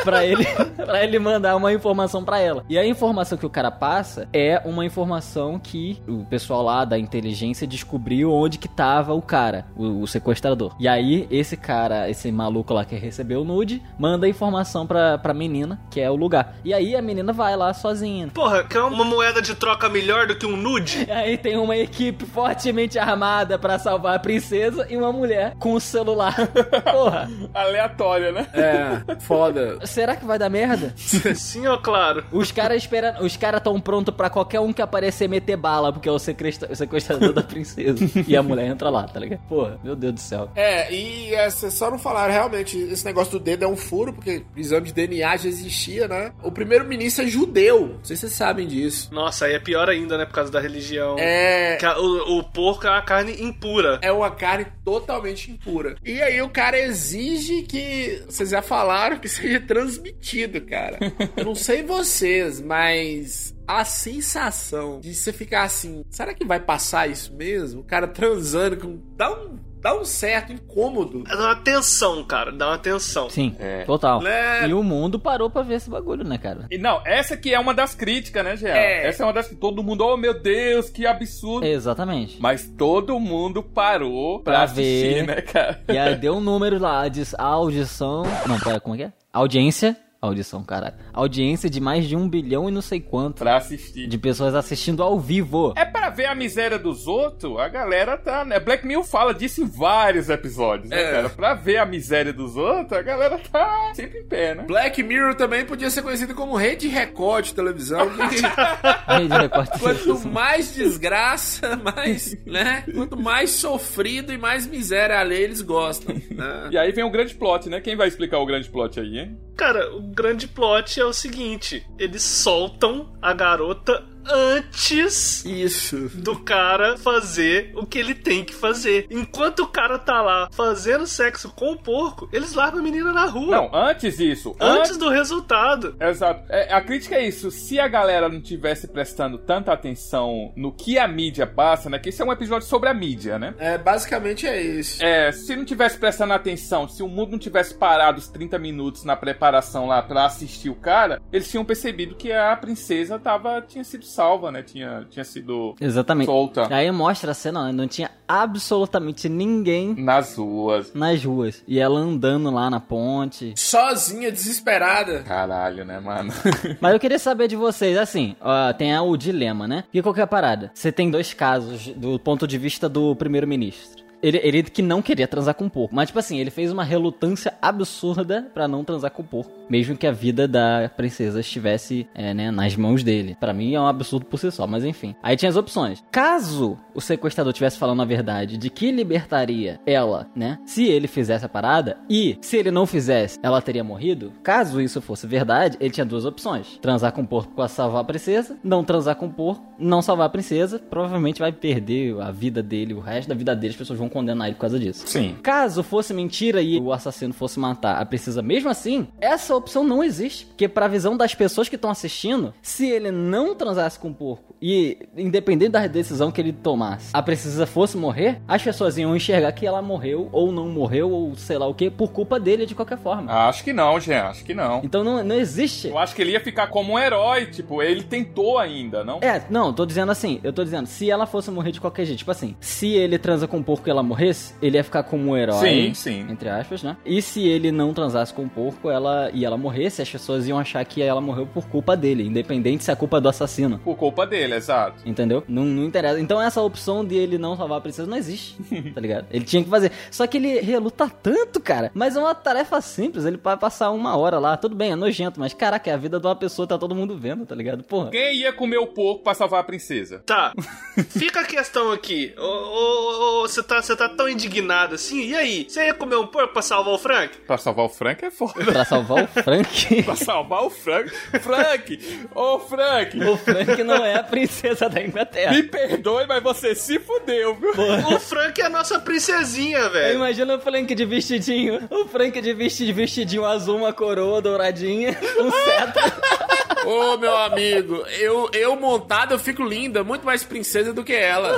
pra 0.04 0.26
ele, 0.26 0.46
pra 0.76 1.04
ele 1.04 1.20
mandar 1.20 1.56
uma 1.56 1.74
informação 1.74 2.24
pra 2.24 2.40
ela. 2.40 2.64
E 2.70 2.78
a 2.78 2.86
informação 2.86 3.38
que 3.38 3.46
o 3.46 3.50
cara 3.50 3.72
passa 3.72 4.28
é 4.32 4.62
uma 4.66 4.86
informação 4.86 5.60
que 5.60 6.02
o 6.08 6.24
pessoal 6.26 6.64
lá 6.64 6.86
da 6.86 6.98
inteligência 6.98 7.68
descobriu 7.68 8.32
onde 8.32 8.58
que 8.58 8.68
tava 8.68 9.14
o 9.14 9.22
cara, 9.22 9.66
o, 9.76 10.02
o 10.02 10.08
sequestrador. 10.08 10.76
E 10.80 10.88
aí 10.88 11.28
esse 11.30 11.58
cara, 11.58 12.10
esse 12.10 12.32
maluco 12.32 12.74
lá 12.74 12.86
que 12.86 12.96
recebeu 12.96 13.42
o 13.42 13.46
nude, 13.46 13.82
manda 13.98 14.26
a 14.26 14.30
informação 14.30 14.86
pra, 14.88 15.18
pra 15.18 15.34
menina, 15.34 15.80
que 15.90 16.00
é 16.00 16.10
o 16.10 16.16
lugar. 16.16 16.56
E 16.64 16.74
aí 16.74 16.96
a 16.96 17.02
menina 17.02 17.34
vai 17.34 17.56
lá 17.56 17.74
sozinha. 17.74 18.28
Porra, 18.34 18.64
quer 18.64 18.82
uma 18.82 19.04
moeda 19.04 19.42
de 19.42 19.56
troca 19.56 19.90
melhor 19.98 20.28
do 20.28 20.36
que 20.36 20.46
um 20.46 20.56
nude? 20.56 21.06
E 21.08 21.12
aí 21.12 21.38
tem 21.38 21.58
uma 21.58 21.76
equipe 21.76 22.26
fortemente 22.26 22.98
armada 23.00 23.58
pra 23.58 23.80
salvar 23.80 24.16
a 24.16 24.20
princesa 24.20 24.86
e 24.90 24.96
uma 24.98 25.12
mulher 25.12 25.56
com 25.60 25.74
o 25.74 25.80
celular. 25.80 26.36
Porra. 26.92 27.30
Aleatória, 27.54 28.32
né? 28.32 28.48
É, 28.54 29.20
foda. 29.20 29.80
será 29.86 30.16
que 30.16 30.26
vai 30.26 30.38
dar 30.40 30.50
merda? 30.50 30.94
Sim 30.98 31.68
ou 31.68 31.78
claro? 31.80 32.24
Os 32.32 32.52
caras 32.52 32.78
esperam, 32.84 33.24
os 33.24 33.36
caras 33.36 33.62
tão 33.62 33.80
prontos 33.80 34.14
pra 34.14 34.30
qualquer 34.30 34.60
um 34.60 34.72
que 34.72 34.82
aparecer 34.82 35.28
meter 35.28 35.58
bala, 35.58 35.92
porque 35.92 36.08
é 36.08 36.12
o 36.12 36.20
sequestra- 36.20 36.72
o 36.72 36.76
sequestrador 36.76 37.34
da 37.34 37.42
princesa. 37.44 37.98
E 38.28 38.36
a 38.36 38.44
mulher 38.44 38.68
entra 38.68 38.90
lá, 38.90 39.04
tá 39.04 39.20
ligado? 39.20 39.40
Porra, 39.48 39.80
meu 39.84 39.96
Deus 39.96 40.14
do 40.14 40.20
céu. 40.20 40.50
É, 40.56 40.92
e 40.94 41.34
é, 41.34 41.50
vocês 41.50 41.74
só 41.74 41.90
não 41.90 41.98
falaram, 42.00 42.34
realmente, 42.34 42.78
esse 42.78 43.04
negócio 43.06 43.34
do 43.34 43.40
dedo 43.40 43.66
é 43.66 43.68
um 43.68 43.76
furo, 43.78 44.14
porque 44.14 44.44
exame 44.56 44.88
de 44.88 44.94
DNA 44.94 45.38
já 45.38 45.50
existia, 45.50 46.08
né? 46.08 46.32
O 46.44 46.52
primeiro-ministro 46.52 47.26
é 47.26 47.28
judeu, 47.28 47.88
não 47.98 48.04
sei 48.04 48.16
se 48.16 48.22
vocês 48.22 48.34
sabem 48.34 48.68
disso. 48.68 49.10
Nossa, 49.12 49.46
aí 49.46 49.54
é 49.54 49.60
pior 49.60 49.87
ainda, 49.90 50.18
né? 50.18 50.26
Por 50.26 50.34
causa 50.34 50.52
da 50.52 50.60
religião. 50.60 51.16
É. 51.20 51.78
O, 51.98 52.40
o 52.40 52.44
porco 52.44 52.86
é 52.88 52.90
uma 52.90 53.02
carne 53.02 53.42
impura. 53.42 54.00
É 54.02 54.12
uma 54.12 54.32
carne 54.32 54.68
totalmente 54.84 55.52
impura. 55.52 55.96
E 56.04 56.22
aí 56.22 56.42
o 56.42 56.50
cara 56.50 56.80
exige 56.80 57.64
que. 57.64 58.24
Vocês 58.26 58.50
já 58.50 58.62
falaram 58.62 59.20
que 59.20 59.30
seja 59.30 59.60
transmitido, 59.60 60.62
cara. 60.62 60.98
Eu 61.36 61.46
não 61.46 61.56
sei 61.56 61.84
vocês, 61.84 62.62
mas. 62.62 63.56
A 63.68 63.84
sensação 63.84 65.02
de 65.02 65.14
você 65.14 65.34
ficar 65.34 65.64
assim, 65.64 66.02
será 66.10 66.34
que 66.34 66.46
vai 66.46 66.58
passar 66.58 67.10
isso 67.10 67.36
mesmo? 67.36 67.82
O 67.82 67.84
cara 67.84 68.08
transando 68.08 68.78
com. 68.78 68.98
Dá 69.18 69.30
um, 69.30 69.60
dá 69.82 69.96
um 70.00 70.04
certo 70.06 70.52
incômodo. 70.54 71.24
Dá 71.24 71.36
uma 71.38 71.56
tensão, 71.56 72.24
cara. 72.24 72.52
Dá 72.52 72.68
uma 72.70 72.78
tensão. 72.78 73.30
Sim, 73.30 73.56
É. 73.60 73.84
total. 73.86 74.22
Né? 74.22 74.68
E 74.68 74.74
o 74.74 74.84
mundo 74.84 75.20
parou 75.20 75.50
pra 75.50 75.62
ver 75.62 75.76
esse 75.76 75.90
bagulho, 75.90 76.24
né, 76.24 76.38
cara? 76.38 76.66
E 76.72 76.78
não, 76.78 77.02
essa 77.06 77.34
aqui 77.36 77.54
é 77.54 77.60
uma 77.60 77.74
das 77.74 77.96
críticas, 77.96 78.44
né, 78.44 78.56
Jean? 78.56 78.70
É. 78.74 79.08
Essa 79.08 79.24
é 79.24 79.26
uma 79.26 79.34
das 79.34 79.48
que 79.48 79.56
todo 79.56 79.84
mundo, 79.84 80.06
oh 80.06 80.18
meu 80.18 80.40
Deus, 80.42 80.90
que 80.90 81.06
absurdo. 81.06 81.66
Exatamente. 81.66 82.38
Mas 82.42 82.68
todo 82.78 83.20
mundo 83.20 83.62
parou 83.64 84.40
pra, 84.42 84.54
Pra 84.54 84.64
assistir, 84.64 85.14
ver. 85.16 85.28
né, 85.28 85.42
cara? 85.42 85.80
E 85.88 85.98
aí 85.98 86.16
deu 86.16 86.36
um 86.36 86.42
número 86.42 86.78
lá, 86.80 87.08
diz 87.08 87.34
a 87.36 87.44
audição. 87.44 88.24
Não, 88.48 88.60
pera, 88.60 88.80
como 88.80 88.96
é 88.96 88.98
que 88.98 89.04
é? 89.06 89.14
Audiência. 89.32 89.96
Audição, 90.28 90.64
caralho. 90.64 90.96
Audiência 91.14 91.70
de 91.70 91.80
mais 91.80 92.06
de 92.08 92.16
um 92.16 92.28
bilhão 92.30 92.68
e 92.70 92.72
não 92.72 92.82
sei 92.82 93.00
quanto. 93.00 93.40
Pra 93.40 93.58
assistir. 93.58 94.08
De 94.08 94.18
pessoas 94.18 94.54
assistindo 94.56 95.02
ao 95.04 95.20
vivo. 95.20 95.74
É 95.76 95.86
pra 95.86 96.10
ver 96.10 96.26
a 96.26 96.36
miséria 96.36 96.78
dos 96.80 97.08
outros, 97.08 97.58
a 97.60 97.68
galera 97.68 98.18
tá, 98.18 98.44
né? 98.46 98.60
Black 98.60 98.86
Mirror 98.86 99.04
fala 99.04 99.34
disso 99.34 99.62
em 99.62 99.66
vários 99.66 100.30
episódios, 100.30 100.90
né, 100.90 101.02
É. 101.02 101.12
cara? 101.12 101.30
Pra 101.30 101.54
ver 101.54 101.78
a 101.78 101.86
miséria 101.86 102.34
dos 102.34 102.56
outros, 102.56 102.94
a 102.94 103.02
galera 103.02 103.38
tá 103.52 103.92
sempre 103.94 104.20
em 104.20 104.26
pé, 104.26 104.56
né? 104.56 104.64
Black 104.68 105.02
Mirror 105.04 105.36
também 105.36 105.66
podia 105.66 105.90
ser 105.90 106.02
conhecido 106.02 106.34
como 106.36 106.56
Rede 106.56 106.88
Record 106.88 107.46
de 107.46 107.54
televisão. 107.54 108.08
Rede 109.08 109.34
Record. 109.34 109.70
Quanto 109.80 110.28
mais 110.28 110.74
desgraça, 110.76 111.76
mais, 111.78 112.36
né? 112.46 112.84
Quanto 112.94 113.18
mais 113.18 113.52
sofrido 113.52 114.32
e 114.34 114.38
mais 114.38 114.66
miséria 114.68 115.20
alheia 115.20 115.44
eles 115.44 115.62
gostam. 115.62 116.16
né? 116.32 116.70
E 116.72 116.78
aí 116.78 116.92
vem 116.92 117.04
o 117.04 117.10
grande 117.10 117.34
plot, 117.36 117.70
né? 117.70 117.80
Quem 117.82 117.96
vai 117.96 118.08
explicar 118.08 118.40
o 118.40 118.46
grande 118.46 118.70
plot 118.70 119.00
aí, 119.00 119.20
hein? 119.20 119.38
Cara, 119.56 119.96
o 119.96 120.02
grande 120.18 120.48
plot 120.48 121.00
é 121.00 121.06
o 121.06 121.14
seguinte: 121.14 121.86
eles 122.00 122.24
soltam 122.24 123.16
a 123.22 123.34
garota 123.34 124.04
antes 124.30 125.46
Isso. 125.46 126.10
do 126.14 126.40
cara 126.40 126.98
fazer 126.98 127.72
o 127.76 127.86
que 127.86 127.98
ele 127.98 128.14
tem 128.14 128.44
que 128.44 128.54
fazer. 128.54 129.08
Enquanto 129.10 129.62
o 129.62 129.68
cara 129.68 129.98
tá 129.98 130.22
lá 130.22 130.50
fazendo 130.52 131.06
sexo 131.08 131.50
com 131.50 131.72
o 131.72 131.78
porco, 131.78 132.30
eles 132.32 132.54
largam 132.54 132.80
a 132.80 132.84
menina 132.84 133.12
na 133.12 133.26
rua. 133.26 133.56
Não, 133.56 133.70
antes 133.74 134.18
disso. 134.18 134.56
Antes 134.60 134.98
do 134.98 135.10
resultado. 135.10 135.96
Exato. 136.00 136.44
É, 136.50 136.74
a 136.74 136.82
crítica 136.82 137.16
é 137.16 137.28
isso. 137.28 137.52
Se 137.52 137.80
a 137.80 137.88
galera 137.88 138.30
não 138.30 138.42
tivesse 138.42 138.88
prestando 138.88 139.38
tanta 139.38 139.72
atenção 139.72 140.52
no 140.56 140.72
que 140.72 140.98
a 140.98 141.08
mídia 141.08 141.48
passa, 141.48 141.90
né? 141.90 142.00
Que 142.00 142.10
esse 142.10 142.22
é 142.22 142.26
um 142.26 142.32
episódio 142.32 142.68
sobre 142.68 142.90
a 142.90 142.94
mídia, 142.94 143.40
né? 143.40 143.54
É, 143.58 143.78
basicamente 143.78 144.48
é 144.48 144.62
isso. 144.62 145.04
É, 145.04 145.32
se 145.32 145.56
não 145.56 145.66
tivesse 145.66 145.98
prestando 145.98 146.34
atenção, 146.34 146.88
se 146.88 147.02
o 147.04 147.08
mundo 147.08 147.32
não 147.32 147.40
tivesse 147.40 147.74
parado 147.74 148.20
os 148.20 148.28
30 148.28 148.58
minutos 148.60 149.04
na 149.04 149.16
preparação 149.16 149.88
lá 149.88 150.02
pra 150.02 150.26
assistir 150.26 150.70
o 150.70 150.76
cara, 150.76 151.22
eles 151.32 151.50
tinham 151.50 151.66
percebido 151.66 152.16
que 152.16 152.32
a 152.32 152.56
princesa 152.56 153.20
tava, 153.20 153.62
tinha 153.62 153.84
sido 153.84 154.06
salva, 154.18 154.52
né? 154.52 154.64
Tinha, 154.64 155.06
tinha 155.12 155.24
sido 155.24 155.76
Exatamente. 155.80 156.26
solta 156.26 156.74
Aí 156.74 156.90
mostra 156.92 157.32
a 157.32 157.34
cena, 157.36 157.66
né? 157.66 157.72
não 157.72 157.88
tinha 157.88 158.10
absolutamente 158.28 159.30
ninguém 159.30 159.94
nas 159.96 160.36
ruas. 160.36 160.92
nas 160.94 161.24
ruas. 161.24 161.64
E 161.68 161.80
ela 161.80 162.00
andando 162.00 162.50
lá 162.50 162.68
na 162.70 162.80
ponte. 162.80 163.54
Sozinha, 163.56 164.32
desesperada. 164.32 165.20
Caralho, 165.20 165.86
né, 165.86 166.00
mano? 166.00 166.34
Mas 166.82 166.94
eu 166.94 167.00
queria 167.00 167.20
saber 167.20 167.48
de 167.48 167.56
vocês, 167.56 167.96
assim, 167.96 168.36
ó, 168.42 168.74
tem 168.74 168.98
o 168.98 169.16
dilema, 169.16 169.68
né? 169.68 169.84
E 169.94 170.02
qual 170.02 170.14
que 170.14 170.20
é 170.20 170.24
a 170.24 170.28
parada? 170.28 170.72
Você 170.74 170.92
tem 170.92 171.12
dois 171.12 171.34
casos 171.34 171.88
do 171.96 172.18
ponto 172.20 172.48
de 172.48 172.58
vista 172.58 172.90
do 172.90 173.16
primeiro-ministro. 173.16 174.07
Ele, 174.22 174.40
ele 174.44 174.64
que 174.64 174.82
não 174.82 175.02
queria 175.02 175.28
transar 175.28 175.56
com 175.56 175.66
o 175.66 175.70
porco. 175.70 175.94
Mas, 175.94 176.08
tipo 176.08 176.20
assim, 176.20 176.40
ele 176.40 176.50
fez 176.50 176.72
uma 176.72 176.84
relutância 176.84 177.54
absurda 177.62 178.50
pra 178.54 178.68
não 178.68 178.84
transar 178.84 179.12
com 179.12 179.22
o 179.22 179.26
porco. 179.26 179.52
Mesmo 179.70 179.98
que 179.98 180.08
a 180.08 180.12
vida 180.12 180.48
da 180.48 180.90
princesa 180.96 181.40
estivesse, 181.40 182.08
é, 182.16 182.34
né, 182.34 182.52
nas 182.52 182.76
mãos 182.76 183.04
dele. 183.04 183.36
Pra 183.40 183.54
mim 183.54 183.74
é 183.74 183.80
um 183.80 183.88
absurdo 183.88 184.26
por 184.26 184.40
si 184.40 184.52
só, 184.52 184.66
mas 184.66 184.84
enfim. 184.84 185.16
Aí 185.22 185.36
tinha 185.36 185.50
as 185.50 185.56
opções. 185.56 186.04
Caso 186.12 186.78
o 186.94 187.02
sequestrador 187.02 187.54
tivesse 187.54 187.78
falando 187.78 188.02
a 188.02 188.06
verdade 188.06 188.58
de 188.58 188.70
que 188.70 188.92
libertaria 188.92 189.80
ela, 189.86 190.28
né? 190.36 190.58
Se 190.66 190.86
ele 190.86 191.08
fizesse 191.08 191.46
a 191.46 191.50
parada 191.50 191.98
e 192.10 192.38
se 192.42 192.58
ele 192.58 192.72
não 192.72 192.86
fizesse, 192.86 193.40
ela 193.44 193.62
teria 193.62 193.84
morrido. 193.84 194.32
Caso 194.44 194.82
isso 194.82 195.02
fosse 195.02 195.28
verdade, 195.28 195.78
ele 195.80 195.92
tinha 195.92 196.06
duas 196.06 196.26
opções: 196.26 196.80
transar 196.82 197.12
com 197.12 197.22
o 197.22 197.28
porco 197.28 197.54
pra 197.54 197.68
salvar 197.68 198.02
a 198.02 198.06
princesa, 198.06 198.58
não 198.64 198.84
transar 198.84 199.16
com 199.16 199.28
o 199.28 199.34
porco, 199.34 199.64
não 199.78 200.02
salvar 200.02 200.28
a 200.28 200.30
princesa. 200.30 200.80
Provavelmente 200.80 201.40
vai 201.40 201.52
perder 201.52 202.20
a 202.22 202.32
vida 202.32 202.64
dele, 202.64 202.94
o 202.94 203.00
resto 203.00 203.30
da 203.30 203.36
vida 203.36 203.56
dele, 203.56 203.72
as 203.72 203.78
pessoas 203.78 204.00
vão 204.00 204.07
condenar 204.10 204.48
ele 204.48 204.56
por 204.56 204.62
causa 204.62 204.80
disso. 204.80 205.08
Sim. 205.08 205.38
Caso 205.42 205.84
fosse 205.84 206.14
mentira 206.14 206.62
e 206.62 206.80
o 206.80 206.92
assassino 206.92 207.34
fosse 207.34 207.60
matar 207.60 208.02
a 208.02 208.06
princesa 208.06 208.42
mesmo 208.42 208.70
assim, 208.70 209.08
essa 209.20 209.56
opção 209.56 209.84
não 209.84 210.04
existe. 210.04 210.46
Porque 210.46 210.68
pra 210.68 210.88
visão 210.88 211.16
das 211.16 211.34
pessoas 211.34 211.70
que 211.70 211.76
estão 211.76 211.90
assistindo, 211.90 212.54
se 212.62 212.88
ele 212.88 213.12
não 213.12 213.56
transasse 213.56 214.00
com 214.00 214.10
o 214.10 214.14
porco 214.14 214.56
e, 214.62 214.98
independente 215.16 215.72
da 215.72 215.86
decisão 215.88 216.32
que 216.32 216.42
ele 216.42 216.52
tomasse, 216.52 217.10
a 217.14 217.22
princesa 217.22 217.66
fosse 217.66 217.98
morrer, 217.98 218.42
as 218.48 218.62
pessoas 218.62 218.98
iam 218.98 219.16
enxergar 219.16 219.52
que 219.52 219.66
ela 219.66 219.82
morreu 219.82 220.30
ou 220.32 220.52
não 220.52 220.68
morreu 220.68 221.12
ou 221.12 221.36
sei 221.36 221.58
lá 221.58 221.68
o 221.68 221.74
que, 221.74 221.90
por 221.90 222.12
culpa 222.12 222.40
dele 222.40 222.66
de 222.66 222.76
qualquer 222.76 222.98
forma. 222.98 223.32
Acho 223.32 223.64
que 223.64 223.74
não, 223.74 224.00
Jean, 224.00 224.26
acho 224.26 224.44
que 224.44 224.54
não. 224.54 224.82
Então 224.84 225.04
não, 225.04 225.24
não 225.24 225.36
existe. 225.36 225.88
Eu 225.88 225.98
acho 225.98 226.16
que 226.16 226.22
ele 226.22 226.32
ia 226.32 226.40
ficar 226.40 226.68
como 226.68 226.94
um 226.94 227.00
herói, 227.00 227.46
tipo, 227.48 227.82
ele 227.82 228.04
tentou 228.04 228.58
ainda, 228.58 229.04
não? 229.04 229.20
É, 229.22 229.44
não, 229.50 229.74
tô 229.74 229.86
dizendo 229.86 230.12
assim, 230.12 230.40
eu 230.44 230.52
tô 230.52 230.64
dizendo, 230.64 230.88
se 230.88 231.10
ela 231.10 231.26
fosse 231.26 231.52
morrer 231.52 231.72
de 231.72 231.82
qualquer 231.82 232.06
jeito, 232.06 232.20
tipo 232.20 232.32
assim, 232.32 232.56
se 232.60 232.88
ele 232.88 233.18
transa 233.18 233.48
com 233.48 233.60
o 233.60 233.64
porco 233.64 233.88
e 233.88 233.92
ela 233.92 233.97
morresse, 234.04 234.54
ele 234.62 234.78
ia 234.78 234.84
ficar 234.84 235.04
como 235.04 235.32
um 235.32 235.38
herói. 235.38 235.60
Sim, 235.60 235.94
sim. 235.94 236.26
Entre 236.30 236.50
aspas, 236.50 236.84
né? 236.84 236.98
E 237.06 237.22
se 237.22 237.48
ele 237.48 237.72
não 237.72 237.94
transasse 237.94 238.34
com 238.34 238.44
o 238.44 238.50
porco 238.50 238.90
ela, 238.90 239.30
e 239.34 239.46
ela 239.46 239.58
morresse, 239.58 240.02
as 240.02 240.10
pessoas 240.10 240.48
iam 240.48 240.58
achar 240.58 240.84
que 240.86 241.02
ela 241.02 241.22
morreu 241.22 241.46
por 241.46 241.68
culpa 241.68 241.96
dele, 241.96 242.24
independente 242.24 242.84
se 242.84 242.92
é 242.92 242.96
culpa 242.96 243.20
do 243.20 243.30
assassino. 243.30 243.80
Por 243.80 243.96
culpa 243.96 244.26
dele, 244.26 244.56
exato. 244.56 245.02
Entendeu? 245.06 245.44
Não, 245.48 245.64
não 245.66 245.84
interessa. 245.84 246.20
Então 246.20 246.42
essa 246.42 246.62
opção 246.62 247.04
de 247.06 247.16
ele 247.16 247.38
não 247.38 247.56
salvar 247.56 247.78
a 247.78 247.82
princesa 247.82 248.10
não 248.10 248.18
existe, 248.18 248.56
tá 248.94 249.02
ligado? 249.02 249.26
Ele 249.32 249.46
tinha 249.46 249.64
que 249.64 249.70
fazer. 249.70 249.92
Só 250.12 250.26
que 250.28 250.38
ele 250.38 250.60
reluta 250.62 251.10
tanto, 251.10 251.60
cara. 251.60 251.92
Mas 251.94 252.16
é 252.16 252.20
uma 252.20 252.36
tarefa 252.36 252.80
simples. 252.82 253.26
Ele 253.26 253.38
vai 253.38 253.58
passar 253.58 253.92
uma 253.92 254.16
hora 254.16 254.40
lá. 254.40 254.58
Tudo 254.58 254.76
bem, 254.76 254.92
é 254.92 254.96
nojento, 254.96 255.40
mas 255.40 255.54
caraca, 255.54 255.90
é 255.90 255.94
a 255.94 255.98
vida 255.98 256.20
de 256.20 256.26
uma 256.28 256.36
pessoa, 256.36 256.68
tá 256.68 256.78
todo 256.78 256.96
mundo 256.96 257.18
vendo, 257.18 257.46
tá 257.46 257.56
ligado? 257.56 257.84
Porra. 257.84 258.10
Quem 258.12 258.38
ia 258.38 258.54
comer 258.54 258.78
o 258.78 258.88
porco 258.88 259.24
pra 259.24 259.34
salvar 259.34 259.62
a 259.62 259.64
princesa? 259.64 260.22
Tá. 260.26 260.54
Fica 261.10 261.42
a 261.42 261.46
questão 261.46 261.92
aqui. 261.92 262.34
Ô, 262.38 262.42
ô, 262.42 263.42
ô, 263.44 263.48
Você 263.48 263.64
tá, 263.64 263.82
você 263.88 263.96
tá 263.96 264.10
tão 264.10 264.28
indignado 264.30 264.96
assim? 264.96 265.22
E 265.30 265.36
aí? 265.36 265.66
Você 265.68 265.86
ia 265.86 265.94
comer 265.94 266.16
um 266.18 266.28
porco 266.28 266.54
pra 266.54 266.62
salvar 266.62 266.94
o 266.94 266.98
Frank? 266.98 267.38
Pra 267.48 267.58
salvar 267.58 267.86
o 267.86 267.90
Frank 267.90 268.26
é 268.26 268.32
foda. 268.32 268.64
Pra 268.66 268.86
salvar 268.86 269.24
o 269.24 269.28
Frank. 269.28 270.04
pra 270.04 270.16
salvar 270.16 270.64
o 270.64 270.70
Frank. 270.70 271.10
Frank! 271.42 272.28
Ô, 272.36 272.60
Frank! 272.60 273.20
o 273.24 273.38
Frank 273.38 273.84
não 273.84 274.04
é 274.06 274.16
a 274.16 274.24
princesa 274.24 274.90
da 274.90 275.02
Inglaterra. 275.02 275.52
Me 275.54 275.64
perdoe, 275.64 276.26
mas 276.28 276.44
você 276.44 276.76
se 276.76 277.00
fudeu, 277.00 277.56
viu? 277.56 277.72
O 278.16 278.20
Frank 278.20 278.60
é 278.62 278.66
a 278.66 278.70
nossa 278.70 279.00
princesinha, 279.00 279.90
velho. 279.90 280.16
Imagina 280.16 280.56
o 280.56 280.60
Frank 280.60 280.94
de 280.94 281.06
vestidinho. 281.06 281.88
O 281.90 282.06
Frank 282.08 282.40
de 282.42 282.54
vesti- 282.54 282.92
vestidinho 282.92 283.46
azul, 283.46 283.78
uma 283.78 283.94
coroa 283.94 284.42
douradinha, 284.42 285.18
um 285.40 285.52
cetro. 285.52 286.57
Ô, 286.86 287.18
meu 287.18 287.36
amigo, 287.38 288.06
eu, 288.20 288.50
eu 288.54 288.76
montado 288.76 289.34
eu 289.34 289.40
fico 289.40 289.64
linda, 289.64 290.04
muito 290.04 290.26
mais 290.26 290.44
princesa 290.44 290.94
do 290.94 291.04
que 291.04 291.14
ela. 291.14 291.58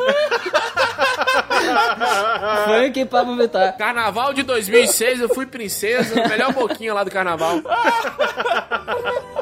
E 2.97 3.05
Pablo 3.05 3.37
Vittar. 3.37 3.77
Carnaval 3.77 4.33
de 4.33 4.43
2006 4.43 5.21
eu 5.21 5.29
fui 5.29 5.45
princesa, 5.45 6.15
melhor 6.27 6.53
boquinha 6.53 6.93
lá 6.93 7.03
do 7.03 7.11
carnaval. 7.11 7.61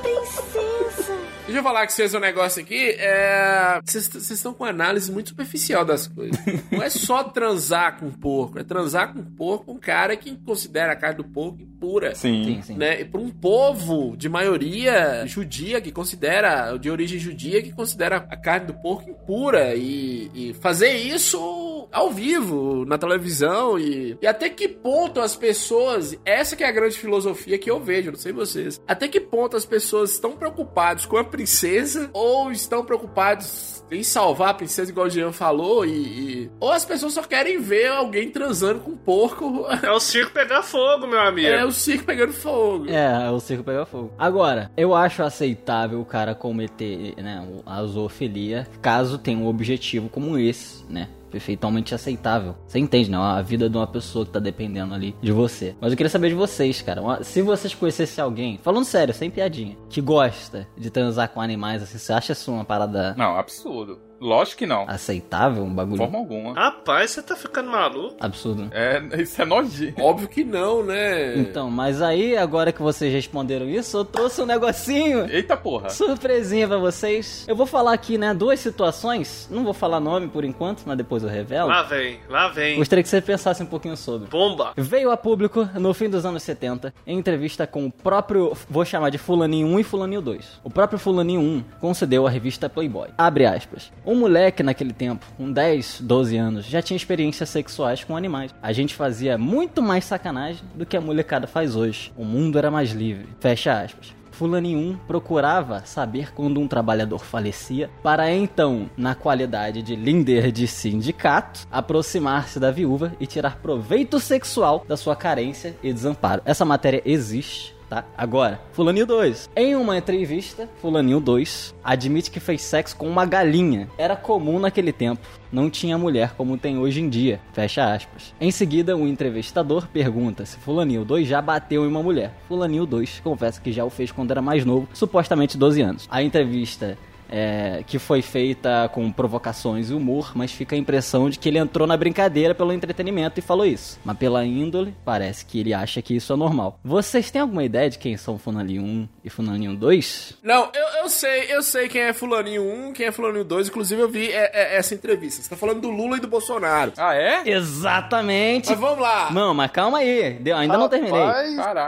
Princesa. 0.01 1.36
Deixa 1.47 1.59
eu 1.59 1.63
falar 1.63 1.87
com 1.87 1.93
vocês 1.93 2.13
um 2.13 2.19
negócio 2.19 2.61
aqui. 2.61 2.89
É... 2.99 3.79
Vocês 3.85 4.31
estão 4.31 4.53
com 4.53 4.65
uma 4.65 4.69
análise 4.69 5.09
muito 5.09 5.29
superficial 5.29 5.85
das 5.85 6.05
coisas. 6.05 6.37
Não 6.69 6.83
é 6.83 6.89
só 6.89 7.23
transar 7.23 7.97
com 7.97 8.11
porco, 8.11 8.59
é 8.59 8.65
transar 8.65 9.13
com 9.13 9.23
porco 9.23 9.71
um 9.71 9.79
cara 9.79 10.17
que 10.17 10.35
considera 10.45 10.91
a 10.91 10.95
carne 10.97 11.15
do 11.15 11.23
porco 11.23 11.61
impura. 11.61 12.13
Sim. 12.15 12.43
Sim, 12.43 12.61
sim. 12.63 12.75
Né? 12.75 12.99
E 12.99 13.05
para 13.05 13.21
um 13.21 13.29
povo 13.29 14.17
de 14.17 14.27
maioria 14.27 15.25
judia 15.25 15.79
que 15.79 15.89
considera, 15.89 16.75
de 16.75 16.91
origem 16.91 17.17
judia, 17.17 17.63
que 17.63 17.71
considera 17.71 18.17
a 18.17 18.35
carne 18.35 18.67
do 18.67 18.73
porco 18.73 19.09
impura. 19.09 19.73
E, 19.73 20.29
e 20.35 20.53
fazer 20.55 20.91
isso 20.97 21.87
ao 21.93 22.11
vivo, 22.11 22.83
na 22.85 22.97
televisão. 22.97 23.79
E, 23.79 24.17
e 24.21 24.27
até 24.27 24.49
que 24.49 24.67
ponto 24.67 25.21
as 25.21 25.33
pessoas. 25.33 26.13
Essa 26.25 26.57
que 26.57 26.63
é 26.65 26.67
a 26.67 26.71
grande 26.73 26.97
filosofia 26.97 27.57
que 27.57 27.71
eu 27.71 27.79
vejo, 27.79 28.11
não 28.11 28.19
sei 28.19 28.33
vocês. 28.33 28.81
Até 28.85 29.07
que 29.07 29.21
ponto 29.21 29.55
as 29.55 29.65
pessoas 29.65 30.11
estão 30.11 30.33
preocupadas 30.33 31.05
com 31.05 31.15
a 31.15 31.23
princesa 31.37 32.09
ou 32.13 32.51
estão 32.51 32.83
preocupadas 32.83 33.85
em 33.89 34.03
salvar 34.03 34.49
a 34.49 34.53
princesa, 34.53 34.91
igual 34.91 35.07
o 35.07 35.09
Jean 35.09 35.31
falou, 35.31 35.85
e, 35.85 35.91
e- 35.91 36.51
Ou 36.59 36.71
as 36.71 36.83
pessoas 36.83 37.13
só 37.13 37.21
querem 37.23 37.59
ver 37.61 37.87
alguém 37.87 38.29
transando 38.29 38.79
com 38.81 38.91
um 38.91 38.97
porco. 38.97 39.65
É 39.83 39.91
o 39.91 39.99
circo 39.99 40.31
pegar 40.33 40.61
fogo, 40.63 41.07
meu 41.07 41.19
amigo. 41.21 41.47
É 41.47 41.63
o 41.63 41.71
circo 41.71 42.03
pegando 42.05 42.33
fogo. 42.33 42.89
É, 42.89 43.29
o 43.31 43.39
circo 43.39 43.63
pega 43.63 43.85
fogo. 43.85 44.11
Agora, 44.17 44.71
eu 44.75 44.93
acho 44.95 45.23
aceitável 45.23 46.01
o 46.01 46.05
cara 46.05 46.33
cometer, 46.35 47.13
né, 47.17 47.47
a 47.65 47.83
zoofilia, 47.85 48.67
caso 48.81 49.17
tenha 49.17 49.37
um 49.37 49.47
objetivo 49.47 50.09
como 50.09 50.37
esse, 50.37 50.83
né? 50.89 51.07
Perfeitamente 51.29 51.93
aceitável. 51.93 52.55
Você 52.67 52.79
entende, 52.79 53.09
né? 53.11 53.17
A 53.17 53.41
vida 53.41 53.69
de 53.69 53.77
uma 53.77 53.87
pessoa 53.87 54.25
que 54.25 54.31
tá 54.31 54.39
dependendo 54.39 54.93
ali 54.93 55.15
de 55.21 55.31
você. 55.31 55.75
Mas 55.79 55.91
eu 55.91 55.97
queria 55.97 56.09
saber 56.09 56.29
de 56.29 56.35
vocês, 56.35 56.81
cara. 56.81 57.23
Se 57.23 57.41
vocês 57.41 57.73
conhecessem 57.73 58.23
alguém, 58.23 58.57
falando 58.57 58.85
sério, 58.85 59.13
sem 59.13 59.29
piadinha, 59.29 59.77
que 59.89 60.01
gosta 60.01 60.67
de 60.77 60.89
transar 60.89 61.29
com 61.29 61.41
animais, 61.41 61.83
assim, 61.83 61.97
você 61.97 62.13
acha 62.13 62.33
isso 62.33 62.51
uma 62.51 62.65
parada 62.65 63.13
Não, 63.17 63.37
absurdo. 63.37 64.06
Lógico 64.19 64.59
que 64.59 64.65
não. 64.65 64.85
aceitável? 64.87 65.63
Um 65.63 65.69
De 65.69 65.75
bagulho 65.75 65.97
forma 65.97 66.17
alguma. 66.17 66.53
Rapaz, 66.53 67.11
você 67.11 67.21
tá 67.21 67.35
ficando 67.35 67.69
maluco. 67.69 68.15
absurdo? 68.19 68.67
É, 68.71 69.01
isso 69.21 69.41
é 69.41 69.45
nojento. 69.45 70.01
Óbvio 70.01 70.27
que 70.27 70.43
não, 70.43 70.83
né? 70.83 71.37
Então, 71.37 71.69
mas 71.69 72.01
aí, 72.01 72.35
agora 72.37 72.71
que 72.71 72.81
vocês 72.81 73.13
responderam 73.13 73.67
isso, 73.69 73.97
eu 73.97 74.05
trouxe 74.05 74.41
um 74.41 74.45
negocinho 74.45 75.27
Eita 75.29 75.55
porra. 75.57 75.89
Surpresinha 75.89 76.67
pra 76.67 76.77
vocês. 76.77 77.45
Eu 77.47 77.55
vou 77.55 77.65
falar 77.65 77.93
aqui, 77.93 78.17
né, 78.17 78.33
duas 78.33 78.59
situações. 78.59 79.47
Não 79.51 79.63
vou 79.63 79.73
falar 79.73 79.99
nome 79.99 80.27
por 80.27 80.43
enquanto, 80.43 80.83
mas 80.85 80.97
depois 80.97 81.23
eu 81.23 81.29
revelo. 81.29 81.69
Lá 81.69 81.83
vem, 81.83 82.19
lá 82.29 82.47
vem. 82.49 82.77
Gostaria 82.77 83.03
que 83.03 83.09
você 83.09 83.21
pensasse 83.21 83.61
um 83.61 83.65
pouquinho 83.65 83.97
sobre. 83.97 84.27
Bomba. 84.29 84.73
Veio 84.75 85.11
a 85.11 85.17
público 85.17 85.67
no 85.75 85.93
fim 85.93 86.09
dos 86.09 86.25
anos 86.25 86.43
70, 86.43 86.93
em 87.05 87.17
entrevista 87.17 87.67
com 87.67 87.85
o 87.85 87.91
próprio, 87.91 88.53
vou 88.69 88.85
chamar 88.85 89.09
de 89.09 89.17
Fulaninho 89.17 89.67
1 89.67 89.79
e 89.79 89.83
Fulaninho 89.83 90.21
2. 90.21 90.61
O 90.63 90.69
próprio 90.69 90.99
Fulaninho 90.99 91.41
1 91.41 91.63
concedeu 91.79 92.25
à 92.25 92.29
revista 92.29 92.69
Playboy. 92.69 93.09
Abre 93.17 93.45
aspas. 93.45 93.91
Um 94.07 94.15
moleque 94.15 94.63
naquele 94.63 94.93
tempo, 94.93 95.25
com 95.35 95.51
10, 95.51 95.99
12 95.99 96.37
anos, 96.37 96.65
já 96.65 96.81
tinha 96.81 96.95
experiências 96.95 97.49
sexuais 97.49 98.05
com 98.05 98.15
animais. 98.15 98.55
A 98.61 98.71
gente 98.71 98.95
fazia 98.95 99.37
muito 99.37 99.81
mais 99.81 100.05
sacanagem 100.05 100.63
do 100.73 100.85
que 100.85 100.95
a 100.95 101.01
molecada 101.01 101.45
faz 101.45 101.75
hoje. 101.75 102.13
O 102.15 102.23
mundo 102.23 102.57
era 102.57 102.71
mais 102.71 102.91
livre. 102.91 103.27
Fecha 103.41 103.81
aspas. 103.81 104.15
Fulaninho 104.31 104.79
1 104.79 104.97
procurava 105.07 105.81
saber 105.83 106.31
quando 106.33 106.61
um 106.61 106.69
trabalhador 106.69 107.25
falecia, 107.25 107.89
para 108.01 108.31
então, 108.31 108.89
na 108.95 109.13
qualidade 109.13 109.81
de 109.81 109.95
líder 109.95 110.53
de 110.53 110.67
sindicato, 110.67 111.67
aproximar-se 111.69 112.61
da 112.61 112.71
viúva 112.71 113.11
e 113.19 113.27
tirar 113.27 113.57
proveito 113.57 114.21
sexual 114.21 114.85
da 114.87 114.95
sua 114.95 115.17
carência 115.17 115.75
e 115.83 115.91
desamparo. 115.91 116.43
Essa 116.45 116.63
matéria 116.63 117.01
existe. 117.03 117.75
Tá? 117.89 118.03
Agora, 118.17 118.59
Fulaninho 118.73 119.05
2. 119.05 119.49
Em 119.55 119.75
uma 119.75 119.97
entrevista, 119.97 120.69
Fulaninho 120.81 121.21
2 121.21 121.73
admite 121.83 122.29
que 122.29 122.39
fez 122.39 122.61
sexo 122.61 122.95
com 122.97 123.07
uma 123.07 123.25
galinha. 123.25 123.89
Era 123.97 124.15
comum 124.15 124.59
naquele 124.59 124.91
tempo. 124.91 125.25
Não 125.51 125.69
tinha 125.69 125.97
mulher 125.97 126.33
como 126.35 126.57
tem 126.57 126.77
hoje 126.77 126.99
em 126.99 127.07
dia. 127.07 127.39
Fecha 127.53 127.93
aspas. 127.93 128.33
Em 128.41 128.51
seguida, 128.51 128.97
o 128.97 129.07
entrevistador 129.07 129.87
pergunta 129.87 130.45
se 130.45 130.57
Fulaninho 130.57 131.05
2 131.05 131.27
já 131.27 131.41
bateu 131.41 131.85
em 131.85 131.87
uma 131.87 132.03
mulher. 132.03 132.33
Fulaninho 132.47 132.85
2 132.85 133.21
confessa 133.23 133.61
que 133.61 133.71
já 133.71 133.85
o 133.85 133.89
fez 133.89 134.11
quando 134.11 134.31
era 134.31 134.41
mais 134.41 134.65
novo, 134.65 134.87
supostamente 134.93 135.57
12 135.57 135.81
anos. 135.81 136.07
A 136.11 136.21
entrevista 136.21 136.97
é, 137.29 137.83
que 137.85 137.99
foi 137.99 138.21
feita 138.21 138.89
com 138.93 139.11
provocações 139.11 139.89
e 139.89 139.93
humor, 139.93 140.31
mas 140.35 140.51
fica 140.51 140.75
a 140.75 140.79
impressão 140.79 141.29
de 141.29 141.37
que 141.39 141.49
ele 141.49 141.57
entrou 141.57 141.87
na 141.87 141.97
brincadeira 141.97 142.53
pelo 142.55 142.71
entretenimento 142.73 143.39
e 143.39 143.41
falou 143.43 143.65
isso. 143.65 143.99
Mas 144.05 144.17
pela 144.17 144.45
índole, 144.45 144.95
parece 145.05 145.45
que 145.45 145.59
ele 145.59 145.73
acha 145.73 146.01
que 146.01 146.15
isso 146.15 146.31
é 146.33 146.35
normal. 146.35 146.79
Vocês 146.83 147.29
têm 147.31 147.41
alguma 147.41 147.63
ideia 147.63 147.89
de 147.89 147.97
quem 147.97 148.15
são 148.17 148.37
Funalinho 148.37 148.83
1 148.83 149.07
e 149.25 149.29
Funalinho 149.29 149.75
2? 149.75 150.37
Não, 150.43 150.69
eu, 150.73 151.03
eu 151.03 151.09
sei, 151.09 151.45
eu 151.53 151.61
sei 151.61 151.87
quem 151.87 152.01
é 152.01 152.13
Fulaninho 152.13 152.63
1, 152.63 152.93
quem 152.93 153.05
é 153.07 153.11
Fulaninho 153.11 153.43
2. 153.45 153.67
Inclusive, 153.69 154.01
eu 154.01 154.09
vi 154.09 154.29
é, 154.31 154.51
é, 154.53 154.77
essa 154.77 154.93
entrevista. 154.93 155.41
Você 155.41 155.49
tá 155.49 155.55
falando 155.55 155.81
do 155.81 155.89
Lula 155.89 156.17
e 156.17 156.19
do 156.19 156.27
Bolsonaro. 156.27 156.93
Ah, 156.97 157.13
é? 157.15 157.43
Exatamente! 157.49 158.69
Mas 158.69 158.79
vamos 158.79 158.99
lá. 158.99 159.29
Não, 159.31 159.53
mas 159.53 159.71
calma 159.71 159.99
aí, 159.99 160.33
deu- 160.33 160.55
ainda 160.57 160.77
não 160.77 160.89
terminei. 160.89 161.21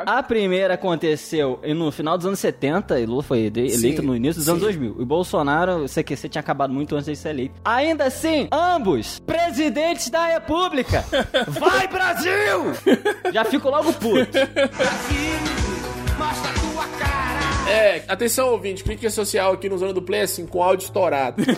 A 0.06 0.24
primeira 0.24 0.74
aconteceu 0.76 1.60
no 1.76 1.92
final 1.92 2.18
dos 2.18 2.26
anos 2.26 2.40
70, 2.40 3.00
e 3.00 3.06
Lula 3.06 3.24
foi 3.24 3.40
ele- 3.40 3.70
Sim, 3.70 3.78
eleito 3.80 4.02
no 4.02 4.16
início 4.16 4.36
dos 4.36 4.46
sim. 4.46 4.52
anos 4.52 4.64
2000. 4.64 4.96
E 5.00 5.06
Bolsonaro, 5.06 5.29
o 5.38 5.86
CQC 5.88 6.30
tinha 6.30 6.40
acabado 6.40 6.74
muito 6.74 6.96
antes 6.96 7.06
de 7.06 7.16
ser 7.16 7.30
eleito. 7.30 7.56
Ainda 7.64 8.06
assim, 8.06 8.48
ambos 8.52 9.20
presidentes 9.20 10.10
da 10.10 10.28
República. 10.28 11.04
Vai, 11.48 11.88
Brasil! 11.88 12.74
Já 13.32 13.46
fico 13.46 13.70
logo 13.70 13.94
puto. 13.94 14.38
É, 17.70 18.04
atenção, 18.08 18.50
ouvinte, 18.50 18.84
crítica 18.84 19.12
social 19.12 19.54
aqui 19.54 19.70
no 19.70 19.78
Zona 19.78 19.94
do 19.94 20.02
Play, 20.02 20.22
assim, 20.22 20.48
com 20.48 20.64
áudio 20.64 20.86
estourado. 20.86 21.44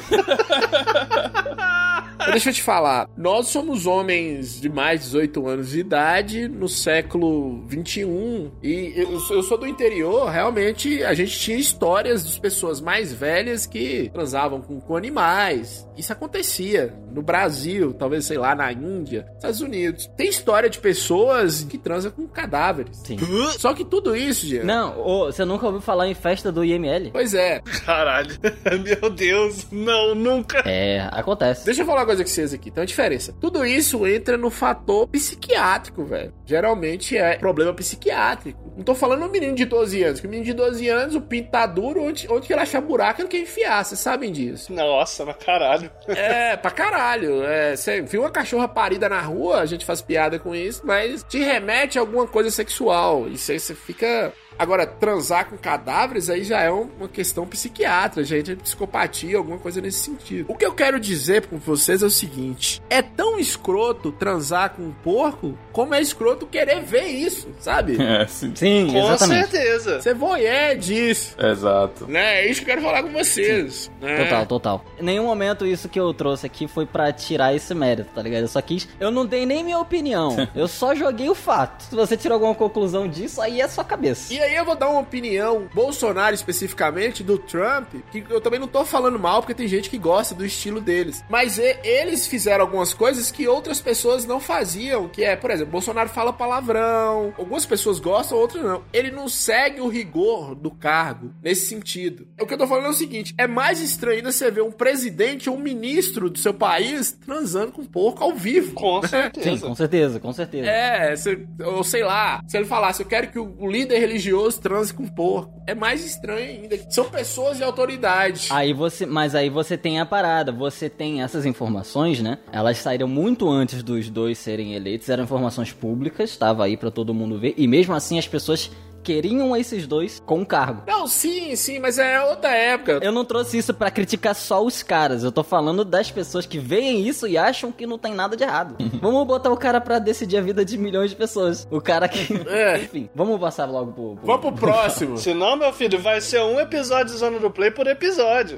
Deixa 2.31 2.49
eu 2.49 2.53
te 2.53 2.63
falar, 2.63 3.09
nós 3.17 3.47
somos 3.47 3.85
homens 3.85 4.59
de 4.59 4.69
mais 4.69 4.99
de 5.01 5.05
18 5.07 5.47
anos 5.47 5.69
de 5.71 5.79
idade 5.79 6.47
no 6.47 6.67
século 6.67 7.63
21 7.67 8.51
e 8.63 8.93
eu, 8.95 9.19
sou- 9.19 9.35
eu 9.37 9.43
sou 9.43 9.57
do 9.57 9.67
interior, 9.67 10.29
realmente 10.29 11.03
a 11.03 11.13
gente 11.13 11.37
tinha 11.39 11.57
histórias 11.57 12.33
de 12.33 12.39
pessoas 12.39 12.79
mais 12.81 13.11
velhas 13.13 13.65
que 13.65 14.09
transavam 14.13 14.61
com, 14.61 14.79
com 14.79 14.95
animais. 14.95 15.87
Isso 15.97 16.13
acontecia 16.13 16.93
no 17.11 17.21
Brasil, 17.21 17.93
talvez, 17.93 18.25
sei 18.25 18.37
lá, 18.37 18.55
na 18.55 18.71
Índia, 18.71 19.25
Estados 19.35 19.61
Unidos. 19.61 20.07
Tem 20.17 20.29
história 20.29 20.69
de 20.69 20.79
pessoas 20.79 21.63
que 21.63 21.77
transam 21.77 22.11
com 22.11 22.27
cadáveres. 22.27 22.97
Sim. 23.05 23.17
Só 23.59 23.73
que 23.73 23.83
tudo 23.85 24.15
isso, 24.15 24.45
Jean, 24.47 24.63
Não, 24.63 24.95
você 25.25 25.43
nunca 25.45 25.65
ouviu 25.65 25.81
falar 25.81 26.07
em 26.07 26.13
festa 26.13 26.51
do 26.51 26.63
IML? 26.63 27.11
Pois 27.11 27.33
é, 27.33 27.61
Caralho. 27.85 28.35
Meu 29.01 29.09
Deus. 29.09 29.67
Não, 29.71 30.15
nunca. 30.15 30.59
É, 30.65 31.07
acontece. 31.11 31.65
Deixa 31.65 31.81
eu 31.81 31.85
falar 31.85 31.99
uma 32.01 32.05
coisa 32.05 32.20
com 32.23 32.29
vocês 32.29 32.53
aqui. 32.53 32.71
Tem 32.71 32.81
uma 32.81 32.87
diferença. 32.87 33.33
Tudo 33.39 33.65
isso 33.65 34.05
entra 34.07 34.37
no 34.37 34.49
fator 34.49 35.07
psiquiátrico, 35.07 36.03
velho. 36.05 36.33
Geralmente 36.45 37.17
é 37.17 37.37
problema 37.37 37.73
psiquiátrico. 37.73 38.73
Não 38.75 38.83
tô 38.83 38.95
falando 38.95 39.25
um 39.25 39.29
menino 39.29 39.55
de 39.55 39.65
12 39.65 40.03
anos. 40.03 40.19
Que 40.19 40.27
o 40.27 40.29
menino 40.29 40.45
de 40.45 40.53
12 40.53 40.87
anos, 40.87 41.15
o 41.15 41.21
pinto 41.21 41.51
tá 41.51 41.65
duro, 41.65 42.03
onde, 42.03 42.27
onde 42.29 42.47
que 42.47 42.53
ele 42.53 42.61
achar 42.61 42.81
buraco, 42.81 43.21
ele 43.21 43.27
quer 43.27 43.39
enfiar. 43.39 43.83
Vocês 43.83 43.99
sabem 43.99 44.31
disso. 44.31 44.71
Nossa, 44.73 45.25
mas 45.25 45.35
caralho. 45.37 45.89
É, 46.07 46.55
pra 46.57 46.71
caralho. 46.71 47.43
É, 47.43 47.75
Você 47.75 48.01
viu 48.01 48.21
uma 48.21 48.31
cachorra 48.31 48.67
parida 48.67 49.07
na 49.09 49.21
rua, 49.21 49.59
a 49.61 49.65
gente 49.65 49.85
faz 49.85 50.01
piada 50.01 50.39
com 50.39 50.55
isso, 50.55 50.81
mas 50.85 51.23
te 51.23 51.39
remete 51.39 51.97
a 51.97 52.01
alguma 52.01 52.27
coisa 52.27 52.49
sexual. 52.49 53.27
Isso 53.27 53.51
aí 53.51 53.59
você 53.59 53.75
fica. 53.75 54.33
Agora, 54.61 54.85
transar 54.85 55.49
com 55.49 55.57
cadáveres 55.57 56.29
aí 56.29 56.43
já 56.43 56.61
é 56.61 56.71
um- 56.71 56.87
uma 56.99 57.07
questão 57.09 57.47
psiquiátrica, 57.47 58.23
gente, 58.23 58.51
é 58.51 58.55
psicopatia, 58.55 59.35
alguma 59.37 59.57
coisa 59.57 59.81
nesse 59.81 59.99
sentido. 59.99 60.45
O 60.47 60.55
que 60.55 60.63
eu 60.63 60.71
quero 60.73 60.99
dizer 60.99 61.47
com 61.47 61.57
vocês 61.57 62.03
é 62.03 62.05
o 62.05 62.09
seguinte: 62.11 62.79
é 62.89 63.01
tão 63.01 63.39
escroto 63.39 64.11
transar 64.11 64.71
com 64.75 64.83
um 64.83 64.91
porco, 64.91 65.57
como 65.71 65.95
é 65.95 66.01
escroto 66.01 66.45
querer 66.45 66.81
ver 66.81 67.05
isso, 67.07 67.47
sabe? 67.59 67.97
É, 68.11 68.27
sim. 68.27 68.51
Sim, 68.55 68.87
Com 68.91 68.97
exatamente. 68.97 69.49
certeza. 69.49 70.01
Você 70.01 70.13
voyeur 70.13 70.77
disso, 70.77 71.35
Exato. 71.39 72.05
né? 72.07 72.41
É 72.41 72.47
isso 72.51 72.61
que 72.63 72.69
eu 72.69 72.75
quero 72.75 72.85
falar 72.85 73.01
com 73.03 73.11
vocês. 73.11 73.89
né? 74.01 74.23
Total, 74.23 74.45
total. 74.45 74.85
Em 74.99 75.03
nenhum 75.03 75.25
momento 75.25 75.65
isso 75.65 75.87
que 75.89 75.99
eu 75.99 76.13
trouxe 76.13 76.45
aqui 76.45 76.67
foi 76.67 76.85
pra 76.85 77.11
tirar 77.11 77.55
esse 77.55 77.73
mérito, 77.73 78.09
tá 78.13 78.21
ligado? 78.21 78.41
Eu 78.41 78.47
só 78.47 78.61
quis. 78.61 78.87
Eu 78.99 79.09
não 79.09 79.25
dei 79.25 79.45
nem 79.45 79.63
minha 79.63 79.79
opinião. 79.79 80.35
eu 80.53 80.67
só 80.67 80.93
joguei 80.93 81.29
o 81.29 81.35
fato. 81.35 81.83
Se 81.85 81.95
você 81.95 82.15
tirou 82.17 82.35
alguma 82.35 82.53
conclusão 82.53 83.07
disso, 83.07 83.41
aí 83.41 83.61
é 83.61 83.67
sua 83.67 83.83
cabeça. 83.83 84.33
E 84.33 84.39
aí 84.39 84.50
eu 84.53 84.65
vou 84.65 84.75
dar 84.75 84.89
uma 84.89 84.99
opinião, 85.01 85.67
Bolsonaro 85.73 86.33
especificamente, 86.35 87.23
do 87.23 87.37
Trump, 87.37 87.87
que 88.11 88.23
eu 88.29 88.41
também 88.41 88.59
não 88.59 88.67
tô 88.67 88.85
falando 88.85 89.17
mal, 89.19 89.41
porque 89.41 89.53
tem 89.53 89.67
gente 89.67 89.89
que 89.89 89.97
gosta 89.97 90.33
do 90.35 90.45
estilo 90.45 90.79
deles. 90.81 91.23
Mas 91.29 91.57
e- 91.57 91.77
eles 91.83 92.27
fizeram 92.27 92.63
algumas 92.65 92.93
coisas 92.93 93.31
que 93.31 93.47
outras 93.47 93.79
pessoas 93.81 94.25
não 94.25 94.39
faziam, 94.39 95.07
que 95.07 95.23
é, 95.23 95.35
por 95.35 95.51
exemplo, 95.51 95.71
Bolsonaro 95.71 96.09
fala 96.09 96.31
palavrão, 96.33 97.33
algumas 97.37 97.65
pessoas 97.65 97.99
gostam, 97.99 98.37
outras 98.37 98.63
não. 98.63 98.83
Ele 98.93 99.11
não 99.11 99.27
segue 99.27 99.81
o 99.81 99.87
rigor 99.87 100.55
do 100.55 100.71
cargo 100.71 101.31
nesse 101.41 101.67
sentido. 101.67 102.27
O 102.39 102.45
que 102.45 102.53
eu 102.53 102.57
tô 102.57 102.67
falando 102.67 102.85
é 102.87 102.89
o 102.89 102.93
seguinte, 102.93 103.33
é 103.37 103.47
mais 103.47 103.79
estranho 103.81 104.17
ainda 104.17 104.31
você 104.31 104.49
ver 104.51 104.61
um 104.61 104.71
presidente 104.71 105.49
ou 105.49 105.55
um 105.55 105.59
ministro 105.59 106.29
do 106.29 106.37
seu 106.39 106.53
país 106.53 107.11
transando 107.25 107.71
com 107.71 107.81
um 107.81 107.85
porco 107.85 108.23
ao 108.23 108.33
vivo. 108.35 108.73
Com 108.73 109.01
Sim, 109.01 109.07
certeza. 109.07 109.67
com 109.67 109.75
certeza, 109.75 110.19
com 110.19 110.33
certeza. 110.33 110.67
É, 110.69 111.15
cê- 111.15 111.39
ou 111.65 111.83
sei 111.83 112.03
lá, 112.03 112.41
se 112.47 112.57
ele 112.57 112.65
falasse, 112.65 113.01
eu 113.01 113.07
quero 113.07 113.27
que 113.31 113.39
o 113.39 113.69
líder 113.69 113.99
religioso 113.99 114.30
religioso 114.31 114.61
transa 114.61 114.93
com 114.93 115.05
porco. 115.07 115.61
É 115.67 115.75
mais 115.75 116.03
estranho 116.03 116.61
ainda. 116.61 116.77
São 116.89 117.05
pessoas 117.09 117.57
de 117.57 117.63
autoridade. 117.63 118.47
Aí 118.49 118.73
você, 118.73 119.05
mas 119.05 119.35
aí 119.35 119.49
você 119.49 119.77
tem 119.77 119.99
a 119.99 120.05
parada, 120.05 120.51
você 120.51 120.89
tem 120.89 121.21
essas 121.21 121.45
informações, 121.45 122.21
né? 122.21 122.37
Elas 122.51 122.77
saíram 122.77 123.07
muito 123.07 123.49
antes 123.49 123.83
dos 123.83 124.09
dois 124.09 124.37
serem 124.37 124.73
eleitos, 124.73 125.09
eram 125.09 125.23
informações 125.23 125.71
públicas, 125.71 126.29
estava 126.31 126.63
aí 126.63 126.77
pra 126.77 126.89
todo 126.89 127.13
mundo 127.13 127.37
ver, 127.37 127.53
e 127.57 127.67
mesmo 127.67 127.93
assim 127.93 128.17
as 128.17 128.27
pessoas 128.27 128.71
queriam 129.03 129.55
esses 129.55 129.87
dois 129.87 130.21
com 130.25 130.45
cargo. 130.45 130.83
Não, 130.87 131.07
sim, 131.07 131.55
sim, 131.55 131.79
mas 131.79 131.97
é 131.97 132.21
outra 132.21 132.49
época. 132.55 132.99
Eu 133.01 133.11
não 133.11 133.25
trouxe 133.25 133.57
isso 133.57 133.73
pra 133.73 133.91
criticar 133.91 134.35
só 134.35 134.63
os 134.63 134.83
caras, 134.83 135.23
eu 135.23 135.31
tô 135.31 135.43
falando 135.43 135.83
das 135.83 136.11
pessoas 136.11 136.45
que 136.45 136.59
veem 136.59 137.07
isso 137.07 137.27
e 137.27 137.37
acham 137.37 137.71
que 137.71 137.85
não 137.85 137.97
tem 137.97 138.13
nada 138.13 138.35
de 138.35 138.43
errado. 138.43 138.75
vamos 139.01 139.25
botar 139.25 139.51
o 139.51 139.57
cara 139.57 139.81
pra 139.81 139.99
decidir 139.99 140.37
a 140.37 140.41
vida 140.41 140.63
de 140.63 140.77
milhões 140.77 141.09
de 141.09 141.15
pessoas. 141.15 141.67
O 141.71 141.81
cara 141.81 142.07
que. 142.07 142.33
É. 142.47 142.79
Enfim, 142.83 143.09
vamos 143.15 143.39
passar 143.39 143.65
logo 143.65 143.91
pro. 143.91 144.15
pro... 144.15 144.25
Vamos 144.25 144.41
pro 144.41 144.53
próximo. 144.69 145.17
Senão, 145.17 145.55
meu 145.55 145.73
filho, 145.73 145.99
vai 145.99 146.21
ser 146.21 146.41
um 146.41 146.59
episódio 146.59 147.13
de 147.13 147.19
Zona 147.19 147.39
do 147.39 147.49
Play 147.49 147.71
por 147.71 147.87
episódio. 147.87 148.57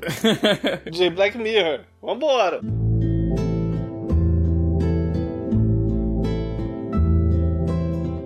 de 0.91 1.09
Black 1.09 1.37
Mirror. 1.37 1.81
Vambora. 2.01 2.59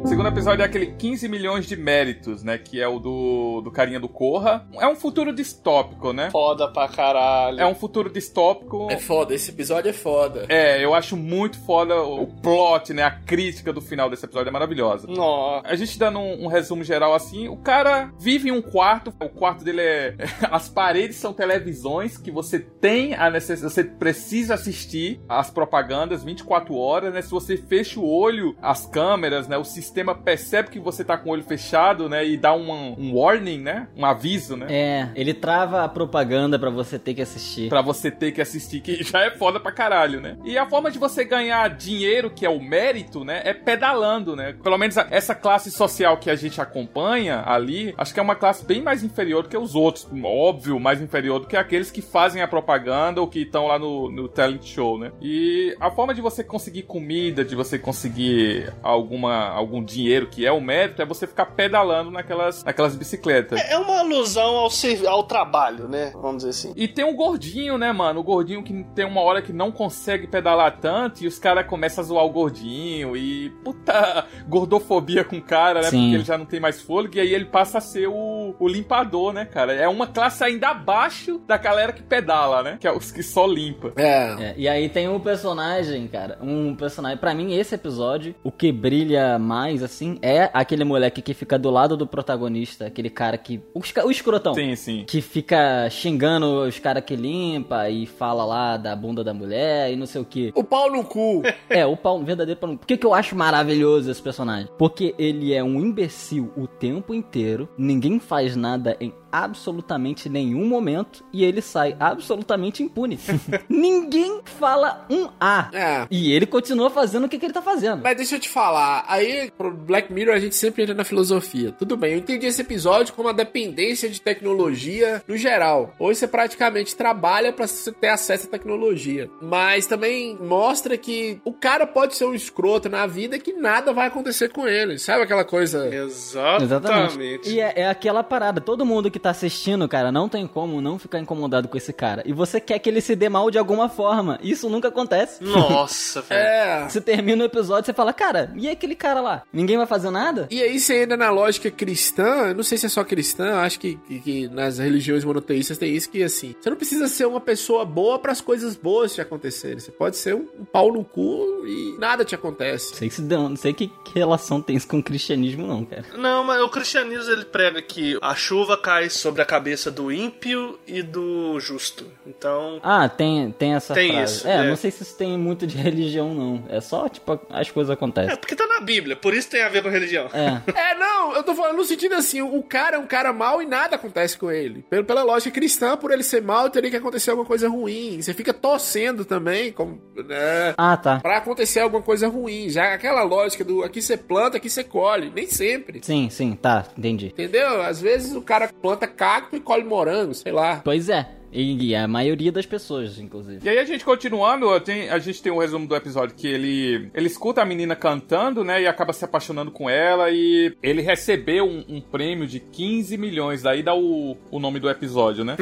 Segundo 0.07 0.29
episódio 0.29 0.63
é 0.63 0.65
aquele 0.65 0.87
15 0.87 1.27
milhões 1.27 1.65
de 1.65 1.75
méritos, 1.75 2.41
né? 2.41 2.57
Que 2.57 2.81
é 2.81 2.87
o 2.87 2.97
do, 2.97 3.61
do 3.61 3.69
carinha 3.69 3.99
do 3.99 4.07
Corra. 4.07 4.65
É 4.79 4.87
um 4.87 4.95
futuro 4.95 5.33
distópico, 5.33 6.13
né? 6.13 6.31
Foda 6.31 6.67
pra 6.69 6.87
caralho. 6.87 7.59
É 7.59 7.67
um 7.67 7.75
futuro 7.75 8.09
distópico. 8.09 8.87
É 8.89 8.97
foda, 8.97 9.35
esse 9.35 9.51
episódio 9.51 9.89
é 9.89 9.93
foda. 9.93 10.45
É, 10.47 10.83
eu 10.83 10.93
acho 10.93 11.17
muito 11.17 11.59
foda 11.59 12.01
o 12.01 12.25
plot, 12.25 12.93
né? 12.93 13.03
A 13.03 13.11
crítica 13.11 13.73
do 13.73 13.81
final 13.81 14.09
desse 14.09 14.25
episódio 14.25 14.47
é 14.47 14.51
maravilhosa. 14.51 15.07
Nossa. 15.07 15.67
A 15.67 15.75
gente 15.75 15.99
dando 15.99 16.19
um, 16.19 16.45
um 16.45 16.47
resumo 16.47 16.85
geral 16.85 17.13
assim, 17.13 17.49
o 17.49 17.57
cara 17.57 18.09
vive 18.17 18.47
em 18.47 18.51
um 18.51 18.61
quarto, 18.61 19.13
o 19.19 19.29
quarto 19.29 19.65
dele 19.65 19.81
é. 19.81 20.15
As 20.49 20.69
paredes 20.69 21.17
são 21.17 21.33
televisões 21.33 22.17
que 22.17 22.31
você 22.31 22.59
tem 22.59 23.13
a 23.13 23.29
necessidade, 23.29 23.73
você 23.73 23.83
precisa 23.83 24.53
assistir 24.53 25.19
as 25.27 25.49
propagandas 25.49 26.23
24 26.23 26.73
horas, 26.75 27.13
né? 27.13 27.21
Se 27.21 27.29
você 27.29 27.57
fecha 27.57 27.99
o 27.99 28.09
olho, 28.09 28.55
as 28.61 28.85
câmeras, 28.85 29.49
né? 29.49 29.57
O 29.57 29.65
sistema 29.65 29.96
percebe 30.15 30.69
que 30.69 30.79
você 30.79 31.03
tá 31.03 31.17
com 31.17 31.29
o 31.29 31.33
olho 31.33 31.43
fechado, 31.43 32.09
né? 32.09 32.25
E 32.25 32.37
dá 32.37 32.53
um, 32.53 32.95
um 32.97 33.15
warning, 33.15 33.59
né? 33.59 33.87
Um 33.95 34.05
aviso, 34.05 34.55
né? 34.55 34.67
É, 34.69 35.09
ele 35.15 35.33
trava 35.33 35.83
a 35.83 35.89
propaganda 35.89 36.57
pra 36.59 36.69
você 36.69 36.97
ter 36.99 37.13
que 37.13 37.21
assistir. 37.21 37.69
Pra 37.69 37.81
você 37.81 38.11
ter 38.11 38.31
que 38.31 38.41
assistir, 38.41 38.81
que 38.81 39.01
já 39.03 39.25
é 39.25 39.31
foda 39.31 39.59
pra 39.59 39.71
caralho, 39.71 40.21
né? 40.21 40.37
E 40.43 40.57
a 40.57 40.67
forma 40.67 40.91
de 40.91 40.99
você 40.99 41.23
ganhar 41.23 41.69
dinheiro, 41.69 42.29
que 42.29 42.45
é 42.45 42.49
o 42.49 42.61
mérito, 42.61 43.23
né? 43.23 43.41
É 43.43 43.53
pedalando, 43.53 44.35
né? 44.35 44.55
Pelo 44.63 44.77
menos 44.77 44.97
essa 44.97 45.35
classe 45.35 45.71
social 45.71 46.17
que 46.17 46.29
a 46.29 46.35
gente 46.35 46.59
acompanha 46.61 47.43
ali, 47.45 47.93
acho 47.97 48.13
que 48.13 48.19
é 48.19 48.23
uma 48.23 48.35
classe 48.35 48.65
bem 48.65 48.81
mais 48.81 49.03
inferior 49.03 49.43
do 49.43 49.49
que 49.49 49.57
os 49.57 49.75
outros. 49.75 50.07
Óbvio, 50.23 50.79
mais 50.79 51.01
inferior 51.01 51.39
do 51.39 51.47
que 51.47 51.55
aqueles 51.55 51.91
que 51.91 52.01
fazem 52.01 52.41
a 52.41 52.47
propaganda 52.47 53.21
ou 53.21 53.27
que 53.27 53.41
estão 53.41 53.67
lá 53.67 53.79
no, 53.79 54.11
no 54.11 54.27
talent 54.27 54.63
show, 54.63 54.97
né? 54.97 55.11
E 55.21 55.75
a 55.79 55.89
forma 55.91 56.13
de 56.13 56.21
você 56.21 56.43
conseguir 56.43 56.83
comida, 56.83 57.43
de 57.43 57.55
você 57.55 57.77
conseguir 57.79 58.73
alguma, 58.81 59.47
algum 59.49 59.83
dinheiro 59.87 60.27
que 60.27 60.45
é 60.45 60.51
o 60.51 60.61
mérito, 60.61 61.01
é 61.01 61.05
você 61.05 61.25
ficar 61.25 61.47
pedalando 61.47 62.11
naquelas, 62.11 62.63
naquelas 62.63 62.95
bicicletas. 62.95 63.59
É 63.59 63.77
uma 63.77 63.99
alusão 63.99 64.55
ao, 64.55 64.69
ao 65.07 65.23
trabalho, 65.23 65.87
né? 65.87 66.11
Vamos 66.13 66.37
dizer 66.37 66.49
assim. 66.49 66.73
E 66.75 66.87
tem 66.87 67.05
um 67.05 67.15
gordinho, 67.15 67.77
né, 67.77 67.91
mano? 67.91 68.19
O 68.19 68.23
gordinho 68.23 68.63
que 68.63 68.85
tem 68.95 69.05
uma 69.05 69.21
hora 69.21 69.41
que 69.41 69.53
não 69.53 69.71
consegue 69.71 70.27
pedalar 70.27 70.77
tanto 70.79 71.23
e 71.23 71.27
os 71.27 71.39
caras 71.39 71.65
começam 71.65 72.03
a 72.03 72.07
zoar 72.07 72.25
o 72.25 72.29
gordinho 72.29 73.15
e 73.15 73.49
puta 73.63 74.25
gordofobia 74.47 75.23
com 75.23 75.37
o 75.37 75.41
cara, 75.41 75.81
né? 75.81 75.89
Sim. 75.89 76.01
Porque 76.01 76.15
ele 76.15 76.25
já 76.25 76.37
não 76.37 76.45
tem 76.45 76.59
mais 76.59 76.81
fôlego 76.81 77.17
e 77.17 77.19
aí 77.19 77.33
ele 77.33 77.45
passa 77.45 77.77
a 77.77 77.81
ser 77.81 78.07
o, 78.07 78.55
o 78.59 78.67
limpador, 78.67 79.33
né, 79.33 79.45
cara? 79.45 79.73
É 79.73 79.87
uma 79.87 80.07
classe 80.07 80.43
ainda 80.43 80.69
abaixo 80.69 81.39
da 81.47 81.57
galera 81.57 81.93
que 81.93 82.03
pedala, 82.03 82.61
né? 82.61 82.77
Que 82.79 82.87
é 82.87 82.91
os 82.91 83.11
que 83.11 83.23
só 83.23 83.45
limpa. 83.45 83.93
É. 83.95 84.35
É, 84.39 84.53
e 84.57 84.67
aí 84.67 84.89
tem 84.89 85.07
um 85.07 85.19
personagem, 85.19 86.07
cara, 86.07 86.37
um 86.41 86.75
personagem, 86.75 87.17
Pra 87.17 87.33
mim 87.33 87.53
esse 87.53 87.75
episódio, 87.75 88.35
o 88.43 88.51
que 88.51 88.71
brilha 88.71 89.39
mais 89.39 89.76
assim 89.83 90.17
é 90.21 90.49
aquele 90.53 90.83
moleque 90.83 91.21
que 91.21 91.33
fica 91.33 91.57
do 91.57 91.69
lado 91.69 91.95
do 91.97 92.07
protagonista, 92.07 92.85
aquele 92.85 93.09
cara 93.09 93.37
que 93.37 93.61
o, 93.73 93.79
o 93.79 94.11
escrotão. 94.11 94.53
Sim, 94.53 94.75
sim. 94.75 95.05
Que 95.07 95.21
fica 95.21 95.89
xingando 95.89 96.61
os 96.61 96.79
caras 96.79 97.03
que 97.03 97.15
limpa 97.15 97.89
e 97.89 98.05
fala 98.05 98.45
lá 98.45 98.77
da 98.77 98.95
bunda 98.95 99.23
da 99.23 99.33
mulher 99.33 99.91
e 99.91 99.95
não 99.95 100.05
sei 100.05 100.21
o 100.21 100.25
que. 100.25 100.51
O 100.55 100.63
pau 100.63 100.91
no 100.91 101.03
cu. 101.03 101.43
É, 101.69 101.85
o 101.85 101.97
pau, 101.97 102.23
verdadeiro 102.23 102.59
pau 102.59 102.69
no 102.69 102.75
cu. 102.75 102.81
Por 102.81 102.87
que, 102.87 102.97
que 102.97 103.05
eu 103.05 103.13
acho 103.13 103.35
maravilhoso 103.35 104.09
esse 104.09 104.21
personagem? 104.21 104.69
Porque 104.77 105.13
ele 105.17 105.53
é 105.53 105.61
um 105.63 105.79
imbecil 105.79 106.51
o 106.55 106.65
tempo 106.65 107.13
inteiro, 107.13 107.67
ninguém 107.77 108.19
faz 108.19 108.55
nada 108.55 108.95
em 108.99 109.13
absolutamente 109.31 110.29
nenhum 110.29 110.65
momento 110.67 111.23
e 111.31 111.43
ele 111.43 111.61
sai 111.61 111.95
absolutamente 111.99 112.83
impune. 112.83 113.19
ninguém 113.69 114.41
fala 114.45 115.05
um 115.09 115.27
A. 115.39 115.69
É. 115.73 116.07
E 116.09 116.31
ele 116.31 116.45
continua 116.45 116.89
fazendo 116.89 117.25
o 117.25 117.29
que, 117.29 117.37
que 117.37 117.45
ele 117.45 117.53
tá 117.53 117.61
fazendo. 117.61 118.01
Mas 118.03 118.17
deixa 118.17 118.35
eu 118.35 118.39
te 118.39 118.49
falar, 118.49 119.05
aí 119.07 119.51
pro 119.57 119.71
Black 119.71 120.11
Mirror 120.11 120.35
a 120.35 120.39
gente 120.39 120.55
sempre 120.55 120.83
entra 120.83 120.95
na 120.95 121.03
filosofia. 121.03 121.71
Tudo 121.71 121.97
bem, 121.97 122.13
eu 122.13 122.19
entendi 122.19 122.45
esse 122.45 122.61
episódio 122.61 123.13
como 123.13 123.29
a 123.29 123.33
dependência 123.33 124.09
de 124.09 124.21
tecnologia 124.21 125.23
no 125.27 125.37
geral. 125.37 125.93
Hoje 125.99 126.19
você 126.19 126.27
praticamente 126.27 126.95
trabalha 126.95 127.51
pra 127.53 127.67
você 127.67 127.91
ter 127.91 128.09
acesso 128.09 128.47
à 128.47 128.49
tecnologia. 128.49 129.29
Mas 129.41 129.85
também 129.85 130.37
mostra 130.39 130.97
que 130.97 131.39
o 131.43 131.53
cara 131.53 131.85
pode 131.85 132.15
ser 132.15 132.25
um 132.25 132.33
escroto 132.33 132.89
na 132.89 133.05
vida 133.05 133.39
que 133.39 133.53
nada 133.53 133.93
vai 133.93 134.07
acontecer 134.07 134.49
com 134.49 134.67
ele. 134.67 134.97
Sabe 134.97 135.23
aquela 135.23 135.43
coisa? 135.43 135.87
Exatamente. 135.93 137.49
E 137.49 137.59
é, 137.59 137.73
é 137.81 137.89
aquela 137.89 138.23
parada, 138.23 138.61
todo 138.61 138.85
mundo 138.85 139.11
que 139.11 139.16
tá 139.19 139.29
assistindo, 139.29 139.87
cara, 139.87 140.11
não 140.11 140.27
tem 140.29 140.45
como 140.47 140.81
não 140.81 140.97
ficar 140.99 141.19
incomodado 141.19 141.67
com 141.67 141.77
esse 141.77 141.93
cara. 141.93 142.21
E 142.25 142.33
você 142.33 142.59
quer 142.59 142.79
que 142.79 142.89
ele 142.89 143.01
se 143.01 143.15
dê 143.15 143.29
mal 143.29 143.49
de 143.51 143.57
alguma 143.57 143.89
forma. 143.89 144.39
Isso 144.41 144.69
nunca 144.69 144.87
acontece. 144.89 145.43
Nossa, 145.43 146.21
velho. 146.27 146.41
É. 146.41 146.89
Você 146.89 147.01
termina 147.01 147.43
o 147.43 147.45
episódio 147.47 147.83
e 147.83 147.85
você 147.87 147.93
fala, 147.93 148.13
cara, 148.13 148.51
e 148.55 148.69
aquele 148.69 148.95
cara 148.95 149.21
lá? 149.21 149.43
Ninguém 149.51 149.77
vai 149.77 149.85
fazer 149.87 150.09
nada? 150.09 150.47
E 150.51 150.61
aí 150.61 150.79
você 150.79 151.03
entra 151.03 151.17
na 151.17 151.29
lógica 151.29 151.69
cristã, 151.71 152.47
eu 152.49 152.55
não 152.55 152.63
sei 152.63 152.77
se 152.77 152.85
é 152.85 152.89
só 152.89 153.03
cristã, 153.03 153.47
eu 153.47 153.57
acho 153.59 153.79
que, 153.79 153.95
que- 154.07 154.19
que 154.19 154.47
nas 154.49 154.77
religiões 154.77 155.23
monoteístas 155.23 155.77
tem 155.77 155.95
isso 155.95 156.09
que 156.09 156.23
assim, 156.23 156.55
você 156.59 156.69
não 156.69 156.77
precisa 156.77 157.07
ser 157.07 157.25
uma 157.25 157.39
pessoa 157.41 157.85
boa 157.85 158.19
para 158.19 158.31
as 158.31 158.41
coisas 158.41 158.75
boas 158.75 159.13
te 159.13 159.21
acontecerem. 159.21 159.79
Você 159.79 159.91
pode 159.91 160.17
ser 160.17 160.35
um, 160.35 160.47
um 160.59 160.65
pau 160.65 160.91
no 160.91 161.03
cu 161.03 161.63
e 161.65 161.95
nada 161.99 162.23
te 162.25 162.35
acontece. 162.35 162.95
Sei, 162.95 163.09
se 163.09 163.21
deu, 163.21 163.49
não 163.49 163.55
sei 163.55 163.73
que, 163.73 163.87
que 164.03 164.13
relação 164.17 164.61
tem 164.61 164.75
isso 164.75 164.87
com 164.87 164.99
o 164.99 165.03
cristianismo, 165.03 165.65
não, 165.65 165.83
cara. 165.85 166.05
Não, 166.17 166.43
mas 166.43 166.61
o 166.61 166.69
cristianismo 166.69 167.31
ele 167.31 167.45
prega 167.45 167.81
que 167.81 168.17
a 168.21 168.35
chuva 168.35 168.77
cai 168.77 169.06
sobre 169.09 169.41
a 169.41 169.45
cabeça 169.45 169.89
do 169.91 170.11
ímpio 170.11 170.79
e 170.87 171.01
do 171.01 171.59
justo. 171.59 172.05
Então, 172.25 172.79
Ah, 172.83 173.07
tem, 173.09 173.51
tem 173.51 173.73
essa 173.75 173.93
Tem 173.93 174.11
frase. 174.13 174.37
isso, 174.37 174.47
é, 174.47 174.57
é. 174.65 174.69
não 174.69 174.75
sei 174.75 174.91
se 174.91 175.03
isso 175.03 175.15
tem 175.17 175.37
muito 175.37 175.65
de 175.67 175.77
religião, 175.77 176.33
não. 176.33 176.63
É 176.69 176.81
só, 176.81 177.07
tipo, 177.09 177.39
as 177.49 177.69
coisas 177.71 177.89
é 177.91 177.93
acontecem. 177.93 178.35
porque 178.37 178.55
tá 178.55 178.65
na 178.67 178.79
Bíblia, 178.81 179.15
por 179.15 179.33
isso 179.33 179.49
tem 179.49 179.61
a 179.63 179.69
ver 179.69 179.81
com 179.83 179.89
religião. 179.89 180.27
É. 180.33 180.57
É, 180.87 180.95
não, 180.95 181.33
eu 181.35 181.43
tô 181.43 181.53
falando 181.55 181.75
no 181.77 181.83
sentido 181.83 182.13
assim, 182.15 182.41
o 182.41 182.61
cara 182.63 182.95
é 182.95 182.99
um 182.99 183.07
cara 183.07 183.33
mau 183.33 183.61
e 183.61 183.65
nada 183.65 183.95
acontece 183.95 184.37
com 184.37 184.49
ele. 184.51 184.83
Pelo, 184.89 185.03
pela 185.03 185.23
lógica 185.23 185.51
cristã, 185.51 185.97
por 185.97 186.11
ele 186.11 186.23
ser 186.23 186.41
mau, 186.41 186.69
teria 186.69 186.89
que 186.89 186.95
acontecer 186.95 187.31
alguma 187.31 187.47
coisa 187.47 187.67
ruim. 187.67 188.21
Você 188.21 188.33
fica 188.33 188.53
torcendo 188.53 189.25
também, 189.25 189.71
como, 189.71 189.99
né? 190.15 190.73
Ah, 190.77 190.95
tá. 190.95 191.19
Pra 191.19 191.37
acontecer 191.37 191.79
alguma 191.81 192.01
coisa 192.01 192.27
ruim. 192.27 192.69
Já 192.69 192.93
aquela 192.93 193.23
lógica 193.23 193.63
do 193.63 193.83
aqui 193.83 194.01
você 194.01 194.15
planta, 194.15 194.57
aqui 194.57 194.69
você 194.69 194.83
colhe. 194.83 195.31
Nem 195.35 195.47
sempre. 195.47 195.99
Sim, 196.03 196.29
sim, 196.29 196.53
tá, 196.55 196.85
entendi. 196.97 197.27
Entendeu? 197.27 197.81
Às 197.81 197.99
vezes 197.99 198.33
o 198.35 198.41
cara 198.41 198.69
planta 198.81 198.96
cacto 199.05 199.55
e 199.55 199.59
colhe 199.59 199.83
morango, 199.83 200.33
sei 200.33 200.51
lá. 200.51 200.81
Pois 200.83 201.09
é. 201.09 201.36
E, 201.51 201.87
e 201.89 201.95
a 201.95 202.07
maioria 202.07 202.51
das 202.51 202.65
pessoas, 202.65 203.17
inclusive. 203.19 203.59
E 203.65 203.69
aí 203.69 203.79
a 203.79 203.85
gente 203.85 204.03
continuando, 204.03 204.79
tem- 204.81 205.09
a 205.09 205.17
gente 205.19 205.41
tem 205.41 205.51
um 205.51 205.57
resumo 205.59 205.87
do 205.87 205.95
episódio 205.95 206.35
que 206.35 206.47
ele 206.47 207.09
ele 207.13 207.27
escuta 207.27 207.61
a 207.61 207.65
menina 207.65 207.95
cantando, 207.95 208.63
né, 208.63 208.81
e 208.81 208.87
acaba 208.87 209.13
se 209.13 209.23
apaixonando 209.25 209.71
com 209.71 209.89
ela 209.89 210.29
e 210.29 210.75
ele 210.83 211.01
recebeu 211.01 211.65
um, 211.65 211.83
um 211.87 212.01
prêmio 212.01 212.45
de 212.47 212.59
15 212.59 213.17
milhões, 213.17 213.61
daí 213.63 213.81
dá 213.81 213.93
o, 213.95 214.37
o 214.51 214.59
nome 214.59 214.79
do 214.79 214.89
episódio, 214.89 215.43
né? 215.43 215.55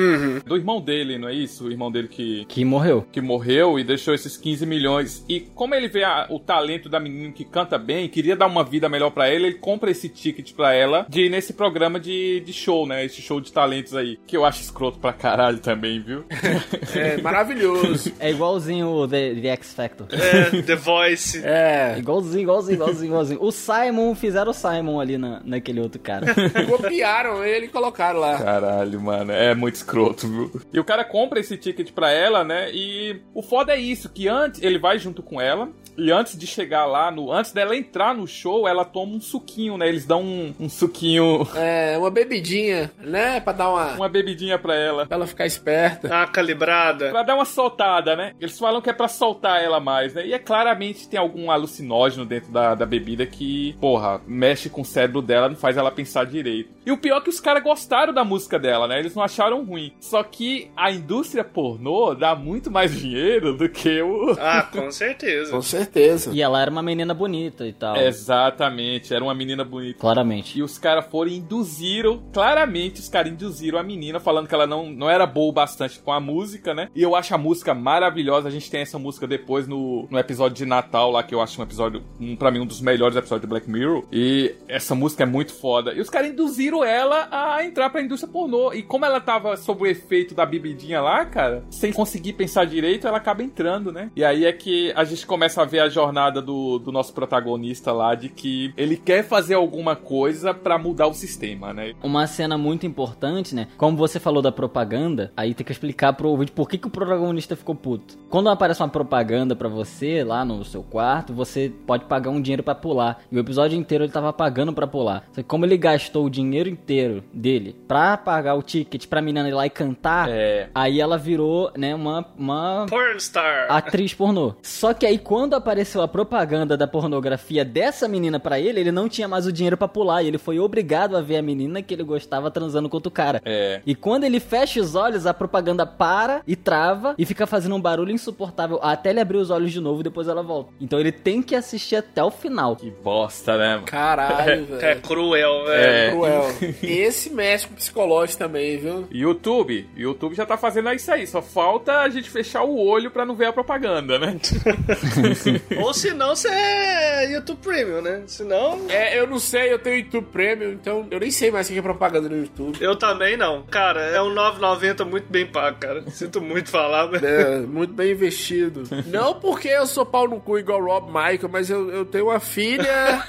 Do 0.45 0.55
irmão 0.55 0.81
dele, 0.81 1.17
não 1.17 1.27
é 1.27 1.33
isso? 1.33 1.67
O 1.67 1.71
irmão 1.71 1.91
dele 1.91 2.07
que 2.07 2.45
Que 2.45 2.65
morreu. 2.65 3.05
que 3.11 3.21
morreu 3.21 3.79
e 3.79 3.83
deixou 3.83 4.13
esses 4.13 4.35
15 4.37 4.65
milhões. 4.65 5.23
E 5.29 5.39
como 5.39 5.75
ele 5.75 5.87
vê 5.87 6.03
a- 6.03 6.27
o 6.29 6.39
talento 6.39 6.89
da 6.89 6.99
menina 6.99 7.31
que 7.31 7.45
canta 7.45 7.77
bem, 7.77 8.07
queria 8.09 8.35
dar 8.35 8.47
uma 8.47 8.63
vida 8.63 8.89
melhor 8.89 9.11
pra 9.11 9.27
ela, 9.27 9.45
ele 9.45 9.55
compra 9.55 9.91
esse 9.91 10.09
ticket 10.09 10.53
pra 10.53 10.73
ela 10.73 11.05
de 11.09 11.23
ir 11.25 11.29
nesse 11.29 11.53
programa 11.53 11.99
de, 11.99 12.39
de 12.41 12.53
show, 12.53 12.85
né? 12.87 13.05
Esse 13.05 13.21
show 13.21 13.39
de 13.39 13.51
talentos 13.51 13.95
aí. 13.95 14.17
Que 14.27 14.35
eu 14.37 14.45
acho 14.45 14.61
escroto 14.61 14.99
pra 14.99 15.13
caralho 15.13 15.59
também, 15.59 15.74
viu? 15.79 16.25
É 16.95 17.17
maravilhoso. 17.21 18.13
É 18.19 18.31
igualzinho 18.31 18.87
o 18.87 19.07
The, 19.07 19.35
The 19.35 19.47
X 19.49 19.73
Factor. 19.73 20.07
É, 20.11 20.61
The 20.61 20.75
Voice. 20.75 21.41
É. 21.43 21.95
Igualzinho, 21.97 22.41
igualzinho, 22.41 22.75
igualzinho, 22.75 23.05
igualzinho. 23.07 23.43
O 23.43 23.51
Simon, 23.51 24.15
fizeram 24.15 24.51
o 24.51 24.53
Simon 24.53 24.99
ali 24.99 25.17
na, 25.17 25.41
naquele 25.43 25.79
outro 25.81 25.99
cara. 25.99 26.27
Copiaram 26.67 27.43
ele 27.43 27.65
e 27.65 27.69
colocaram 27.69 28.19
lá. 28.19 28.37
Caralho, 28.37 29.01
mano, 29.01 29.31
é 29.31 29.53
muito 29.53 29.75
escroto, 29.75 30.27
viu? 30.27 30.61
E 30.71 30.79
o 30.79 30.83
cara 30.83 31.03
compra 31.03 31.39
esse 31.39 31.57
ticket 31.57 31.91
pra 31.91 32.11
ela, 32.11 32.43
né? 32.43 32.69
E 32.73 33.21
o 33.33 33.41
foda 33.41 33.73
é 33.73 33.79
isso, 33.79 34.09
que 34.09 34.27
antes 34.27 34.61
ele 34.61 34.79
vai 34.79 34.97
junto 34.99 35.21
com 35.21 35.41
ela 35.41 35.69
E 35.97 36.11
antes 36.11 36.37
de 36.37 36.45
chegar 36.45 36.85
lá, 36.85 37.09
no, 37.11 37.31
antes 37.31 37.51
dela 37.51 37.75
entrar 37.75 38.13
no 38.13 38.27
show, 38.27 38.67
ela 38.67 38.83
toma 38.83 39.15
um 39.15 39.21
suquinho, 39.21 39.77
né? 39.77 39.87
Eles 39.87 40.05
dão 40.05 40.21
um, 40.23 40.53
um 40.59 40.69
suquinho, 40.69 41.47
É, 41.55 41.97
uma 41.97 42.11
bebidinha, 42.11 42.91
né? 42.99 43.39
Pra 43.39 43.53
dar 43.53 43.69
uma. 43.69 43.91
uma 43.93 44.09
bebidinha 44.09 44.57
pra 44.57 44.75
ela. 44.75 45.05
Pra 45.05 45.15
ela 45.17 45.27
ficar 45.27 45.45
esperta. 45.45 46.07
Tá 46.09 46.27
calibrada. 46.27 47.09
Pra 47.09 47.23
dar 47.23 47.35
uma 47.35 47.45
soltada, 47.45 48.15
né? 48.15 48.33
Eles 48.39 48.57
falam 48.57 48.81
que 48.81 48.89
é 48.89 48.93
pra 48.93 49.07
soltar 49.07 49.63
ela 49.63 49.79
mais, 49.79 50.13
né? 50.13 50.25
E 50.27 50.33
é 50.33 50.39
claramente 50.39 51.07
tem 51.07 51.19
algum 51.19 51.49
alucinógeno 51.51 52.25
dentro 52.25 52.51
da, 52.51 52.75
da 52.75 52.85
bebida 52.85 53.25
que, 53.25 53.75
porra, 53.79 54.21
mexe 54.27 54.69
com 54.69 54.81
o 54.81 54.85
cérebro 54.85 55.21
dela, 55.21 55.49
não 55.49 55.55
faz 55.55 55.77
ela 55.77 55.91
pensar 55.91 56.25
direito. 56.25 56.73
E 56.85 56.91
o 56.91 56.97
pior 56.97 57.17
é 57.17 57.21
que 57.21 57.29
os 57.29 57.39
caras 57.39 57.63
gostaram 57.63 58.13
da 58.13 58.23
música 58.23 58.59
dela, 58.59 58.87
né? 58.87 58.99
Eles 58.99 59.15
não 59.15 59.23
acharam 59.23 59.63
ruim. 59.63 59.93
Só 59.99 60.21
que 60.23 60.69
a 60.75 60.91
indústria 60.91 61.43
pornô 61.43 62.13
dá 62.13 62.35
muito 62.35 62.69
mais 62.69 62.93
dinheiro 62.95 63.55
do 63.57 63.67
que 63.69 64.01
o. 64.01 64.35
Ah, 64.39 64.63
com 64.63 64.91
certeza. 64.91 65.51
Com 65.51 65.61
certeza. 65.61 65.84
E 66.33 66.41
ela 66.41 66.61
era 66.61 66.69
uma 66.69 66.81
menina 66.81 67.13
bonita 67.13 67.65
e 67.65 67.73
tal. 67.73 67.95
Exatamente, 67.97 69.13
era 69.13 69.23
uma 69.23 69.33
menina 69.33 69.63
bonita. 69.63 69.99
Claramente. 69.99 70.57
E 70.57 70.63
os 70.63 70.77
caras 70.77 71.05
foram 71.05 71.31
e 71.31 71.37
induziram, 71.37 72.23
claramente 72.33 72.99
os 72.99 73.09
caras 73.09 73.31
induziram 73.31 73.79
a 73.79 73.83
menina, 73.83 74.19
falando 74.19 74.47
que 74.47 74.55
ela 74.55 74.67
não, 74.67 74.89
não 74.91 75.09
era 75.09 75.25
boa 75.25 75.49
o 75.49 75.51
bastante 75.51 75.99
com 75.99 76.11
a 76.11 76.19
música, 76.19 76.73
né? 76.73 76.89
E 76.95 77.01
eu 77.01 77.15
acho 77.15 77.33
a 77.33 77.37
música 77.37 77.73
maravilhosa. 77.73 78.47
A 78.47 78.51
gente 78.51 78.69
tem 78.69 78.81
essa 78.81 78.97
música 78.97 79.27
depois 79.27 79.67
no, 79.67 80.07
no 80.09 80.17
episódio 80.17 80.57
de 80.57 80.65
Natal 80.65 81.11
lá, 81.11 81.23
que 81.23 81.35
eu 81.35 81.41
acho 81.41 81.59
um 81.59 81.63
episódio, 81.63 82.03
um, 82.19 82.35
pra 82.35 82.51
mim, 82.51 82.59
um 82.59 82.65
dos 82.65 82.81
melhores 82.81 83.15
episódios 83.15 83.41
de 83.41 83.47
Black 83.47 83.69
Mirror. 83.69 84.05
E 84.11 84.55
essa 84.67 84.95
música 84.95 85.23
é 85.23 85.25
muito 85.25 85.53
foda. 85.53 85.93
E 85.93 86.01
os 86.01 86.09
caras 86.09 86.29
induziram 86.29 86.83
ela 86.83 87.27
a 87.31 87.63
entrar 87.63 87.89
pra 87.89 88.01
indústria 88.01 88.31
pornô. 88.31 88.73
E 88.73 88.81
como 88.81 89.05
ela 89.05 89.19
tava 89.19 89.55
sob 89.57 89.83
o 89.83 89.87
efeito 89.87 90.33
da 90.33 90.45
bebidinha 90.45 91.01
lá, 91.01 91.25
cara, 91.25 91.63
sem 91.69 91.93
conseguir 91.93 92.33
pensar 92.33 92.65
direito, 92.65 93.07
ela 93.07 93.17
acaba 93.17 93.43
entrando, 93.43 93.91
né? 93.91 94.09
E 94.15 94.23
aí 94.23 94.45
é 94.45 94.51
que 94.51 94.91
a 94.95 95.03
gente 95.03 95.25
começa 95.25 95.61
a 95.61 95.65
ver 95.65 95.74
a 95.79 95.89
jornada 95.89 96.41
do, 96.41 96.79
do 96.79 96.91
nosso 96.91 97.13
protagonista 97.13 97.91
lá, 97.91 98.15
de 98.15 98.29
que 98.29 98.73
ele 98.77 98.97
quer 98.97 99.23
fazer 99.23 99.55
alguma 99.55 99.95
coisa 99.95 100.53
pra 100.53 100.77
mudar 100.77 101.07
o 101.07 101.13
sistema, 101.13 101.73
né? 101.73 101.93
Uma 102.03 102.27
cena 102.27 102.57
muito 102.57 102.85
importante, 102.85 103.53
né? 103.55 103.67
Como 103.77 103.97
você 103.97 104.19
falou 104.19 104.41
da 104.41 104.51
propaganda, 104.51 105.31
aí 105.35 105.53
tem 105.53 105.65
que 105.65 105.71
explicar 105.71 106.13
pro 106.13 106.29
ouvinte 106.29 106.51
por 106.51 106.67
que, 106.69 106.77
que 106.77 106.87
o 106.87 106.91
protagonista 106.91 107.55
ficou 107.55 107.75
puto. 107.75 108.17
Quando 108.29 108.49
aparece 108.49 108.81
uma 108.81 108.89
propaganda 108.89 109.55
pra 109.55 109.69
você 109.69 110.23
lá 110.23 110.43
no 110.45 110.63
seu 110.63 110.83
quarto, 110.83 111.33
você 111.33 111.71
pode 111.85 112.05
pagar 112.05 112.29
um 112.29 112.41
dinheiro 112.41 112.63
pra 112.63 112.75
pular. 112.75 113.19
E 113.31 113.35
o 113.35 113.39
episódio 113.39 113.77
inteiro 113.77 114.03
ele 114.03 114.11
tava 114.11 114.31
pagando 114.33 114.73
pra 114.73 114.87
pular. 114.87 115.23
Só 115.31 115.41
que 115.41 115.47
como 115.47 115.65
ele 115.65 115.77
gastou 115.77 116.25
o 116.25 116.29
dinheiro 116.29 116.69
inteiro 116.69 117.23
dele 117.33 117.75
pra 117.87 118.17
pagar 118.17 118.55
o 118.55 118.61
ticket 118.63 119.07
pra 119.07 119.21
menina 119.21 119.47
ir 119.47 119.53
lá 119.53 119.65
e 119.65 119.69
cantar, 119.69 120.29
É. 120.29 120.69
aí 120.73 120.99
ela 120.99 121.17
virou, 121.17 121.71
né, 121.77 121.93
uma, 121.95 122.25
uma 122.37 122.85
Pornstar. 122.89 123.67
atriz 123.69 124.13
pornô. 124.13 124.53
Só 124.61 124.93
que 124.93 125.05
aí 125.05 125.17
quando 125.17 125.53
apareceu 125.65 125.99
a 126.03 126.07
propaganda 126.07 126.77
da 126.77 126.85
pornografia 126.85 127.65
dessa 127.65 128.07
menina 128.07 128.39
pra 128.39 128.59
ele, 128.59 128.79
ele 128.79 128.91
não 128.91 129.09
tinha 129.09 129.27
mais 129.27 129.47
o 129.47 129.51
dinheiro 129.51 129.75
pra 129.75 129.87
pular 129.87 130.21
e 130.21 130.27
ele 130.27 130.37
foi 130.37 130.59
obrigado 130.59 131.17
a 131.17 131.21
ver 131.21 131.37
a 131.37 131.41
menina 131.41 131.81
que 131.81 131.91
ele 131.91 132.03
gostava 132.03 132.51
transando 132.51 132.87
com 132.87 132.97
outro 132.97 133.09
cara. 133.09 133.41
É. 133.43 133.81
E 133.83 133.95
quando 133.95 134.25
ele 134.25 134.39
fecha 134.39 134.79
os 134.79 134.93
olhos, 134.93 135.25
a 135.25 135.33
propaganda 135.33 135.83
para 135.83 136.41
e 136.45 136.55
trava 136.55 137.15
e 137.17 137.25
fica 137.25 137.47
fazendo 137.47 137.73
um 137.75 137.81
barulho 137.81 138.11
insuportável 138.11 138.79
até 138.79 139.09
ele 139.09 139.19
abrir 139.19 139.37
os 139.37 139.49
olhos 139.49 139.71
de 139.71 139.81
novo 139.81 140.01
e 140.01 140.03
depois 140.03 140.27
ela 140.27 140.43
volta. 140.43 140.69
Então 140.79 140.99
ele 140.99 141.11
tem 141.11 141.41
que 141.41 141.55
assistir 141.55 141.95
até 141.95 142.23
o 142.23 142.29
final. 142.29 142.75
Que 142.75 142.91
bosta, 142.91 143.57
né, 143.57 143.73
mano? 143.75 143.87
Caralho, 143.87 144.67
É 144.79 144.93
velho. 144.93 145.01
cruel, 145.01 145.65
velho. 145.65 145.83
É. 145.83 146.11
Cruel. 146.11 146.45
E 146.83 146.91
esse 146.91 147.31
mexe 147.31 147.65
com 147.65 147.73
o 147.73 147.77
psicológico 147.77 148.37
também, 148.37 148.77
viu? 148.77 149.07
YouTube, 149.11 149.89
YouTube 149.97 150.35
já 150.35 150.45
tá 150.45 150.57
fazendo 150.57 150.91
isso 150.93 151.11
aí, 151.11 151.25
só 151.25 151.41
falta 151.41 152.01
a 152.01 152.09
gente 152.09 152.29
fechar 152.29 152.61
o 152.63 152.77
olho 152.77 153.09
pra 153.09 153.25
não 153.25 153.33
ver 153.33 153.45
a 153.45 153.53
propaganda, 153.53 154.19
né? 154.19 154.35
Ou 155.81 155.93
se 155.93 156.13
não, 156.13 156.35
você 156.35 156.49
é 156.49 157.31
YouTube 157.33 157.59
Premium, 157.61 158.01
né? 158.01 158.23
Se 158.27 158.43
não, 158.43 158.79
É, 158.89 159.19
eu 159.19 159.27
não 159.27 159.39
sei, 159.39 159.71
eu 159.71 159.79
tenho 159.79 159.97
YouTube 159.97 160.27
Premium, 160.31 160.71
então 160.71 161.07
eu 161.11 161.19
nem 161.19 161.31
sei 161.31 161.51
mais 161.51 161.67
o 161.69 161.73
que 161.73 161.79
é 161.79 161.81
propaganda 161.81 162.29
no 162.29 162.37
YouTube. 162.37 162.77
eu 162.81 162.95
também 162.95 163.37
não. 163.37 163.63
Cara, 163.63 164.01
é 164.01 164.21
um 164.21 164.33
9,90 164.33 165.05
muito 165.05 165.25
bem 165.29 165.45
pago, 165.45 165.77
cara. 165.79 166.03
Sinto 166.09 166.41
muito 166.41 166.69
falar, 166.69 167.07
mas... 167.09 167.23
É, 167.23 167.59
muito 167.59 167.93
bem 167.93 168.11
investido. 168.11 168.83
Não 169.07 169.35
porque 169.35 169.67
eu 169.67 169.85
sou 169.87 170.05
pau 170.05 170.27
no 170.27 170.39
cu 170.39 170.57
igual 170.59 170.81
Rob 170.83 171.07
Michael, 171.07 171.49
mas 171.51 171.69
eu, 171.69 171.89
eu 171.91 172.05
tenho 172.05 172.25
uma 172.25 172.39
filha 172.39 173.23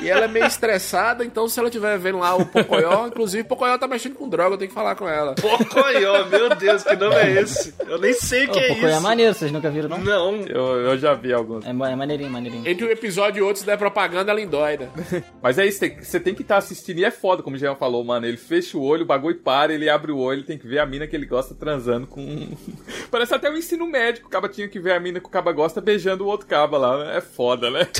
e 0.00 0.08
ela 0.08 0.24
é 0.24 0.28
meio 0.28 0.46
estressada, 0.46 1.24
então 1.24 1.48
se 1.48 1.58
ela 1.58 1.68
estiver 1.68 1.98
vendo 1.98 2.18
lá 2.18 2.34
o 2.34 2.44
Pocoyó, 2.46 3.06
inclusive 3.06 3.42
o 3.42 3.46
Pocoyó 3.46 3.76
tá 3.78 3.86
mexendo 3.88 4.14
com 4.14 4.28
droga, 4.28 4.54
eu 4.54 4.58
tenho 4.58 4.68
que 4.68 4.74
falar 4.74 4.94
com 4.94 5.08
ela. 5.08 5.34
Pocoyó, 5.34 6.24
meu 6.26 6.54
Deus, 6.54 6.82
que 6.82 6.96
nome 6.96 7.14
é 7.16 7.40
esse? 7.40 7.74
Eu 7.86 7.98
nem 7.98 8.12
sei 8.12 8.46
o 8.46 8.50
Ô, 8.50 8.52
que 8.52 8.58
é 8.58 8.68
Pocoyo 8.68 8.88
é 8.88 8.92
isso. 8.92 9.00
maneiro, 9.02 9.34
vocês 9.34 9.52
nunca 9.52 9.70
viram, 9.70 9.88
não? 9.88 9.98
Não. 9.98 10.36
Eu, 10.46 10.76
eu 10.80 10.98
já 10.98 11.14
vi 11.14 11.32
alguns. 11.32 11.64
É, 11.64 11.71
é 11.72 11.96
maneirinho, 11.96 12.30
maneirinho. 12.30 12.66
Entre 12.66 12.84
um 12.86 12.90
episódio 12.90 13.40
e 13.40 13.42
outro, 13.42 13.60
se 13.60 13.66
der 13.66 13.76
propaganda, 13.78 14.30
ela 14.30 14.40
endoida. 14.40 14.90
Mas 15.42 15.58
é 15.58 15.66
isso, 15.66 15.80
tem- 15.80 16.00
você 16.02 16.20
tem 16.20 16.34
que 16.34 16.42
estar 16.42 16.56
assistindo 16.58 16.98
e 16.98 17.04
é 17.04 17.10
foda, 17.10 17.42
como 17.42 17.56
o 17.56 17.58
Jean 17.58 17.74
falou, 17.74 18.02
mano. 18.04 18.26
Ele 18.26 18.36
fecha 18.36 18.76
o 18.76 18.82
olho, 18.82 19.02
o 19.02 19.06
bagulho 19.06 19.38
para, 19.38 19.72
ele 19.72 19.88
abre 19.88 20.12
o 20.12 20.18
olho, 20.18 20.38
ele 20.40 20.46
tem 20.46 20.58
que 20.58 20.66
ver 20.66 20.78
a 20.78 20.86
mina 20.86 21.06
que 21.06 21.14
ele 21.16 21.26
gosta 21.26 21.54
transando 21.54 22.06
com. 22.06 22.48
Parece 23.10 23.34
até 23.34 23.50
um 23.50 23.56
ensino 23.56 23.86
médico. 23.86 24.26
O 24.28 24.30
caba 24.30 24.48
tinha 24.48 24.68
que 24.68 24.78
ver 24.80 24.92
a 24.92 25.00
mina 25.00 25.20
que 25.20 25.26
o 25.26 25.30
caba 25.30 25.52
gosta 25.52 25.80
beijando 25.80 26.24
o 26.24 26.28
outro 26.28 26.46
caba 26.46 26.78
lá. 26.78 27.04
né? 27.04 27.16
É 27.18 27.20
foda, 27.20 27.70
né? 27.70 27.86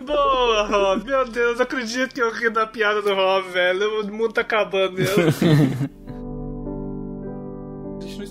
Boa, 0.00 0.62
Rob. 0.66 1.04
Meu 1.04 1.24
Deus, 1.28 1.60
acredito 1.60 2.14
que 2.14 2.22
eu 2.22 2.30
ri 2.32 2.50
da 2.50 2.66
piada 2.66 3.02
do 3.02 3.14
Rob, 3.14 3.48
velho. 3.50 4.00
O 4.02 4.12
mundo 4.12 4.32
tá 4.32 4.40
acabando 4.42 4.94
mesmo. 4.94 5.16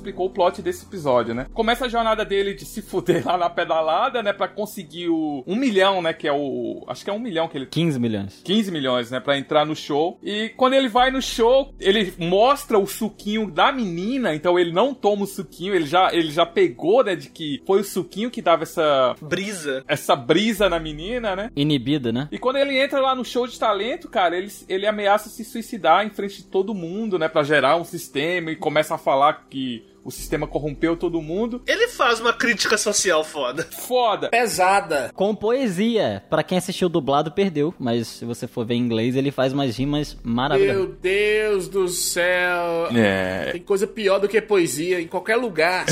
Explicou 0.09 0.25
o 0.27 0.29
plot 0.29 0.61
desse 0.61 0.85
episódio, 0.85 1.35
né? 1.35 1.45
Começa 1.53 1.85
a 1.85 1.89
jornada 1.89 2.25
dele 2.25 2.55
de 2.55 2.65
se 2.65 2.81
fuder 2.81 3.25
lá 3.25 3.37
na 3.37 3.49
pedalada, 3.49 4.23
né? 4.23 4.33
Pra 4.33 4.47
conseguir 4.47 5.07
o 5.07 5.43
um 5.45 5.55
milhão, 5.55 6.01
né? 6.01 6.13
Que 6.13 6.27
é 6.27 6.33
o. 6.33 6.83
Acho 6.87 7.03
que 7.03 7.09
é 7.11 7.13
um 7.13 7.19
milhão 7.19 7.47
que 7.47 7.57
ele 7.57 7.67
15 7.67 7.99
milhões. 7.99 8.41
15 8.43 8.71
milhões, 8.71 9.11
né, 9.11 9.19
Pra 9.19 9.37
entrar 9.37 9.65
no 9.65 9.75
show. 9.75 10.17
E 10.23 10.49
quando 10.57 10.73
ele 10.73 10.89
vai 10.89 11.11
no 11.11 11.21
show, 11.21 11.73
ele 11.79 12.11
mostra 12.17 12.79
o 12.79 12.87
suquinho 12.87 13.51
da 13.51 13.71
menina, 13.71 14.33
então 14.33 14.57
ele 14.57 14.71
não 14.71 14.93
toma 14.93 15.23
o 15.23 15.27
suquinho, 15.27 15.75
ele 15.75 15.85
já, 15.85 16.09
ele 16.11 16.31
já 16.31 16.45
pegou, 16.45 17.03
né, 17.03 17.15
de 17.15 17.29
que 17.29 17.61
foi 17.67 17.81
o 17.81 17.83
suquinho 17.83 18.31
que 18.31 18.41
dava 18.41 18.63
essa 18.63 19.15
Brisa. 19.21 19.83
essa 19.87 20.15
brisa 20.15 20.67
na 20.69 20.79
menina, 20.79 21.35
né? 21.35 21.51
Inibida, 21.55 22.11
né? 22.11 22.27
E 22.31 22.39
quando 22.39 22.57
ele 22.57 22.77
entra 22.77 22.99
lá 22.99 23.13
no 23.13 23.23
show 23.23 23.45
de 23.45 23.59
talento, 23.59 24.09
cara, 24.09 24.35
ele, 24.35 24.51
ele 24.67 24.87
ameaça 24.87 25.29
se 25.29 25.43
suicidar 25.45 26.05
em 26.05 26.09
frente 26.09 26.37
de 26.37 26.43
todo 26.45 26.73
mundo, 26.73 27.19
né, 27.19 27.27
Pra 27.27 27.43
gerar 27.43 27.75
um 27.75 27.83
sistema 27.83 28.51
e 28.51 28.55
começa 28.55 28.95
a 28.95 28.97
falar 28.97 29.45
que 29.49 29.83
o 30.03 30.11
sistema 30.11 30.47
corrompeu 30.47 30.95
todo 30.95 31.21
mundo. 31.21 31.61
Ele 31.67 31.87
faz 31.87 32.19
uma 32.19 32.33
crítica 32.33 32.77
social 32.77 33.23
foda. 33.23 33.67
Foda. 33.71 34.29
Pesada. 34.29 35.11
Com 35.13 35.35
poesia. 35.35 36.23
Pra 36.29 36.43
quem 36.43 36.57
assistiu 36.57 36.89
dublado, 36.89 37.31
perdeu. 37.31 37.73
Mas 37.79 38.07
se 38.07 38.25
você 38.25 38.47
for 38.47 38.65
ver 38.65 38.75
em 38.75 38.81
inglês, 38.81 39.15
ele 39.15 39.31
faz 39.31 39.53
umas 39.53 39.77
rimas 39.77 40.17
maravilhosas. 40.23 40.75
Meu 40.75 40.95
Deus 40.95 41.67
do 41.67 41.87
céu. 41.87 42.87
É. 42.95 43.51
Tem 43.51 43.61
coisa 43.61 43.85
pior 43.87 44.19
do 44.19 44.27
que 44.27 44.41
poesia 44.41 45.01
em 45.01 45.07
qualquer 45.07 45.35
lugar. 45.35 45.85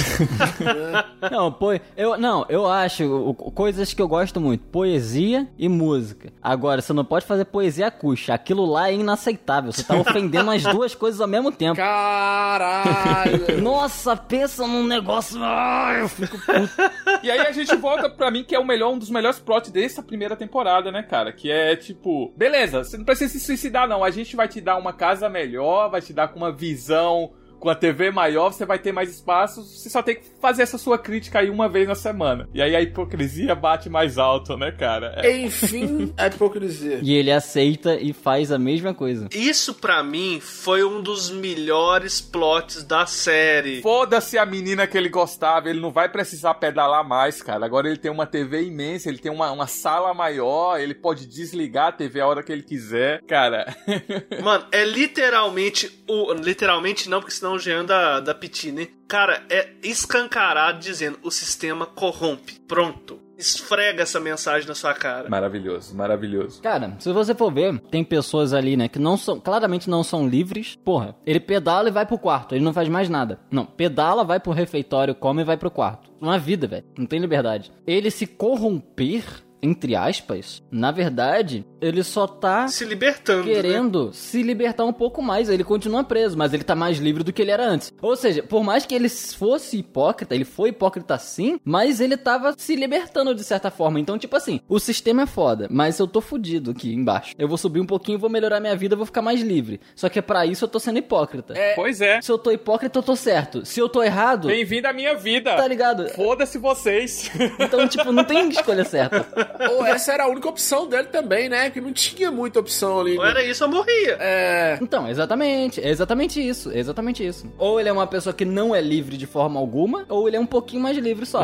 Não, 1.31 1.51
po... 1.51 1.67
eu, 1.95 2.17
não, 2.17 2.45
eu 2.49 2.67
acho 2.67 3.33
coisas 3.53 3.93
que 3.93 4.01
eu 4.01 4.07
gosto 4.07 4.39
muito: 4.39 4.65
poesia 4.65 5.47
e 5.57 5.67
música. 5.67 6.31
Agora, 6.41 6.81
você 6.81 6.93
não 6.93 7.03
pode 7.03 7.25
fazer 7.25 7.45
poesia 7.45 7.87
acústica. 7.87 8.33
Aquilo 8.33 8.65
lá 8.65 8.89
é 8.89 8.93
inaceitável. 8.93 9.71
Você 9.71 9.83
tá 9.83 9.95
ofendendo 9.99 10.51
as 10.51 10.63
duas 10.63 10.95
coisas 10.95 11.19
ao 11.19 11.27
mesmo 11.27 11.51
tempo. 11.51 11.75
Caralho. 11.75 13.61
Nossa, 13.61 13.96
pensa 14.27 14.67
num 14.67 14.85
negócio. 14.85 15.41
Ai, 15.41 16.01
eu 16.01 16.09
fico 16.09 16.37
puto. 16.37 16.69
E 17.23 17.31
aí 17.31 17.39
a 17.39 17.51
gente 17.51 17.75
volta 17.75 18.09
pra 18.09 18.29
mim, 18.29 18.43
que 18.43 18.55
é 18.55 18.59
o 18.59 18.65
melhor, 18.65 18.93
um 18.93 18.97
dos 18.97 19.09
melhores 19.09 19.39
plots 19.39 19.71
dessa 19.71 20.03
primeira 20.03 20.35
temporada, 20.35 20.91
né, 20.91 21.01
cara? 21.01 21.33
Que 21.33 21.49
é 21.49 21.75
tipo, 21.75 22.31
beleza, 22.37 22.83
você 22.83 22.95
não 22.95 23.03
precisa 23.03 23.33
se 23.33 23.39
suicidar, 23.39 23.87
não. 23.87 24.03
A 24.03 24.11
gente 24.11 24.35
vai 24.35 24.47
te 24.47 24.61
dar 24.61 24.77
uma 24.77 24.93
casa 24.93 25.27
melhor, 25.27 25.89
vai 25.89 26.01
te 26.01 26.13
dar 26.13 26.27
com 26.27 26.37
uma 26.37 26.51
visão, 26.51 27.31
com 27.59 27.69
a 27.69 27.75
TV 27.75 28.11
maior, 28.11 28.51
você 28.51 28.65
vai 28.65 28.79
ter 28.79 28.91
mais 28.91 29.09
espaço. 29.09 29.63
Você 29.63 29.89
só 29.89 30.01
tem 30.01 30.15
que 30.15 30.21
fazer 30.41 30.63
essa 30.63 30.77
sua 30.77 30.97
crítica 30.97 31.39
aí 31.39 31.49
uma 31.49 31.67
vez 31.67 31.87
na 31.87 31.95
semana. 31.95 32.47
E 32.53 32.61
aí 32.61 32.75
a 32.75 32.81
hipocrisia 32.81 33.55
bate 33.55 33.89
mais 33.89 34.17
alto, 34.17 34.55
né, 34.57 34.71
cara? 34.71 35.13
É- 35.23 35.37
Enfim, 35.37 36.13
a 36.17 36.27
hipocrisia. 36.27 36.99
E 37.01 37.13
ele 37.13 37.31
aceita 37.31 37.95
e 37.95 38.13
faz 38.13 38.51
a 38.51 38.59
mesma 38.59 38.93
coisa. 38.93 39.27
Isso 39.33 39.73
pra 39.73 40.03
mim 40.03 40.39
foi 40.41 40.83
um 40.83 41.01
dos 41.01 41.29
melhores 41.29 42.21
plots 42.21 42.83
da 42.83 43.05
série. 43.05 43.81
Foda-se 43.81 44.37
a 44.37 44.45
menina 44.45 44.85
que 44.87 44.97
ele 44.97 45.09
gostava, 45.09 45.69
ele 45.69 45.79
não 45.79 45.91
vai 45.91 46.09
precisar 46.09 46.53
pedalar 46.55 47.07
mais, 47.07 47.41
cara. 47.41 47.65
Agora 47.65 47.87
ele 47.87 47.97
tem 47.97 48.11
uma 48.11 48.25
TV 48.25 48.63
imensa, 48.63 49.09
ele 49.09 49.17
tem 49.17 49.31
uma, 49.31 49.51
uma 49.51 49.67
sala 49.67 50.13
maior, 50.13 50.79
ele 50.79 50.93
pode 50.93 51.25
desligar 51.25 51.87
a 51.87 51.91
TV 51.91 52.21
a 52.21 52.27
hora 52.27 52.43
que 52.43 52.51
ele 52.51 52.63
quiser. 52.63 53.21
Cara, 53.27 53.65
Mano, 54.43 54.65
é 54.71 54.83
literalmente 54.85 56.03
o. 56.07 56.33
Literalmente 56.33 57.09
não, 57.09 57.19
porque 57.19 57.33
senão 57.33 57.46
o 57.53 57.59
Jean 57.59 57.85
da, 57.85 58.19
da 58.19 58.33
Piti, 58.33 58.71
né? 58.71 58.87
Cara, 59.07 59.43
é 59.49 59.69
escancarado 59.83 60.79
dizendo 60.79 61.17
o 61.23 61.31
sistema 61.31 61.85
corrompe. 61.85 62.59
Pronto. 62.67 63.19
esfrega 63.37 64.03
essa 64.03 64.19
mensagem 64.19 64.67
na 64.67 64.75
sua 64.75 64.93
cara. 64.93 65.29
Maravilhoso, 65.29 65.95
maravilhoso. 65.95 66.61
Cara, 66.61 66.95
se 66.99 67.11
você 67.13 67.35
for 67.35 67.53
ver, 67.53 67.79
tem 67.91 68.03
pessoas 68.03 68.51
ali, 68.53 68.75
né, 68.75 68.87
que 68.87 68.99
não 68.99 69.15
são, 69.15 69.39
claramente 69.39 69.89
não 69.89 70.03
são 70.03 70.27
livres. 70.27 70.75
Porra, 70.83 71.15
ele 71.25 71.39
pedala 71.39 71.89
e 71.89 71.91
vai 71.91 72.05
pro 72.05 72.17
quarto, 72.17 72.55
ele 72.55 72.63
não 72.63 72.73
faz 72.73 72.89
mais 72.89 73.09
nada. 73.09 73.39
Não, 73.51 73.65
pedala, 73.65 74.23
vai 74.23 74.39
pro 74.39 74.51
refeitório, 74.51 75.15
come 75.15 75.41
e 75.41 75.45
vai 75.45 75.55
pro 75.55 75.71
quarto. 75.71 76.11
Uma 76.19 76.39
vida, 76.39 76.67
velho. 76.67 76.85
Não 76.97 77.05
tem 77.05 77.19
liberdade. 77.19 77.71
Ele 77.85 78.09
se 78.09 78.25
corromper 78.25 79.23
entre 79.61 79.95
aspas, 79.95 80.61
na 80.71 80.91
verdade, 80.91 81.65
ele 81.81 82.03
só 82.03 82.27
tá 82.27 82.67
Se 82.67 82.85
libertando. 82.85 83.47
né? 83.47 83.53
querendo 83.53 84.11
se 84.13 84.41
libertar 84.41 84.85
um 84.85 84.93
pouco 84.93 85.21
mais. 85.21 85.49
Ele 85.49 85.63
continua 85.63 86.03
preso, 86.03 86.37
mas 86.37 86.53
ele 86.53 86.63
tá 86.63 86.75
mais 86.75 86.97
livre 86.97 87.23
do 87.23 87.31
que 87.33 87.41
ele 87.41 87.51
era 87.51 87.65
antes. 87.67 87.93
Ou 88.01 88.15
seja, 88.15 88.43
por 88.43 88.63
mais 88.63 88.85
que 88.85 88.95
ele 88.95 89.09
fosse 89.09 89.77
hipócrita, 89.77 90.33
ele 90.35 90.45
foi 90.45 90.69
hipócrita 90.69 91.17
sim, 91.17 91.59
mas 91.63 91.99
ele 91.99 92.17
tava 92.17 92.53
se 92.57 92.75
libertando 92.75 93.33
de 93.35 93.43
certa 93.43 93.69
forma. 93.71 93.99
Então, 93.99 94.17
tipo 94.17 94.35
assim, 94.35 94.59
o 94.67 94.79
sistema 94.79 95.23
é 95.23 95.25
foda, 95.25 95.67
mas 95.69 95.99
eu 95.99 96.07
tô 96.07 96.21
fudido 96.21 96.71
aqui 96.71 96.93
embaixo. 96.93 97.33
Eu 97.37 97.47
vou 97.47 97.57
subir 97.57 97.79
um 97.79 97.85
pouquinho, 97.85 98.19
vou 98.19 98.29
melhorar 98.29 98.59
minha 98.59 98.75
vida, 98.75 98.95
vou 98.95 99.05
ficar 99.05 99.21
mais 99.21 99.41
livre. 99.41 99.79
Só 99.95 100.09
que 100.09 100.21
pra 100.21 100.45
isso 100.45 100.65
eu 100.65 100.69
tô 100.69 100.79
sendo 100.79 100.97
hipócrita. 100.99 101.53
Pois 101.75 102.01
é. 102.01 102.21
Se 102.21 102.31
eu 102.31 102.37
tô 102.37 102.51
hipócrita, 102.51 102.99
eu 102.99 103.03
tô 103.03 103.15
certo. 103.15 103.65
Se 103.65 103.79
eu 103.79 103.87
tô 103.89 104.01
errado, 104.03 104.47
Bem-vindo 104.47 104.87
à 104.87 104.93
minha 104.93 105.15
vida. 105.15 105.55
tá 105.55 105.67
ligado? 105.67 106.07
Foda-se 106.09 106.57
vocês. 106.57 107.29
Então, 107.59 107.87
tipo, 107.87 108.11
não 108.11 108.23
tem 108.23 108.49
escolha 108.49 108.83
certa. 108.83 109.25
Ou 109.73 109.85
essa 109.85 110.13
era 110.13 110.23
a 110.23 110.27
única 110.27 110.47
opção 110.49 110.87
dele 110.87 111.07
também, 111.07 111.49
né? 111.49 111.66
Que 111.69 111.81
não 111.81 111.91
tinha 111.91 112.31
muita 112.31 112.59
opção 112.59 112.99
ali. 112.99 113.17
Ou 113.17 113.25
era 113.25 113.43
isso 113.43 113.63
ou 113.63 113.69
morria. 113.69 114.17
É. 114.19 114.77
Então, 114.81 115.07
exatamente. 115.07 115.81
É 115.81 115.89
exatamente 115.89 116.45
isso. 116.45 116.71
É 116.71 116.79
exatamente 116.79 117.25
isso. 117.25 117.47
Ou 117.57 117.79
ele 117.79 117.89
é 117.89 117.91
uma 117.91 118.07
pessoa 118.07 118.33
que 118.33 118.45
não 118.45 118.75
é 118.75 118.81
livre 118.81 119.17
de 119.17 119.25
forma 119.25 119.59
alguma, 119.59 120.05
ou 120.09 120.27
ele 120.27 120.37
é 120.37 120.39
um 120.39 120.45
pouquinho 120.45 120.81
mais 120.81 120.97
livre 120.97 121.25
só. 121.25 121.43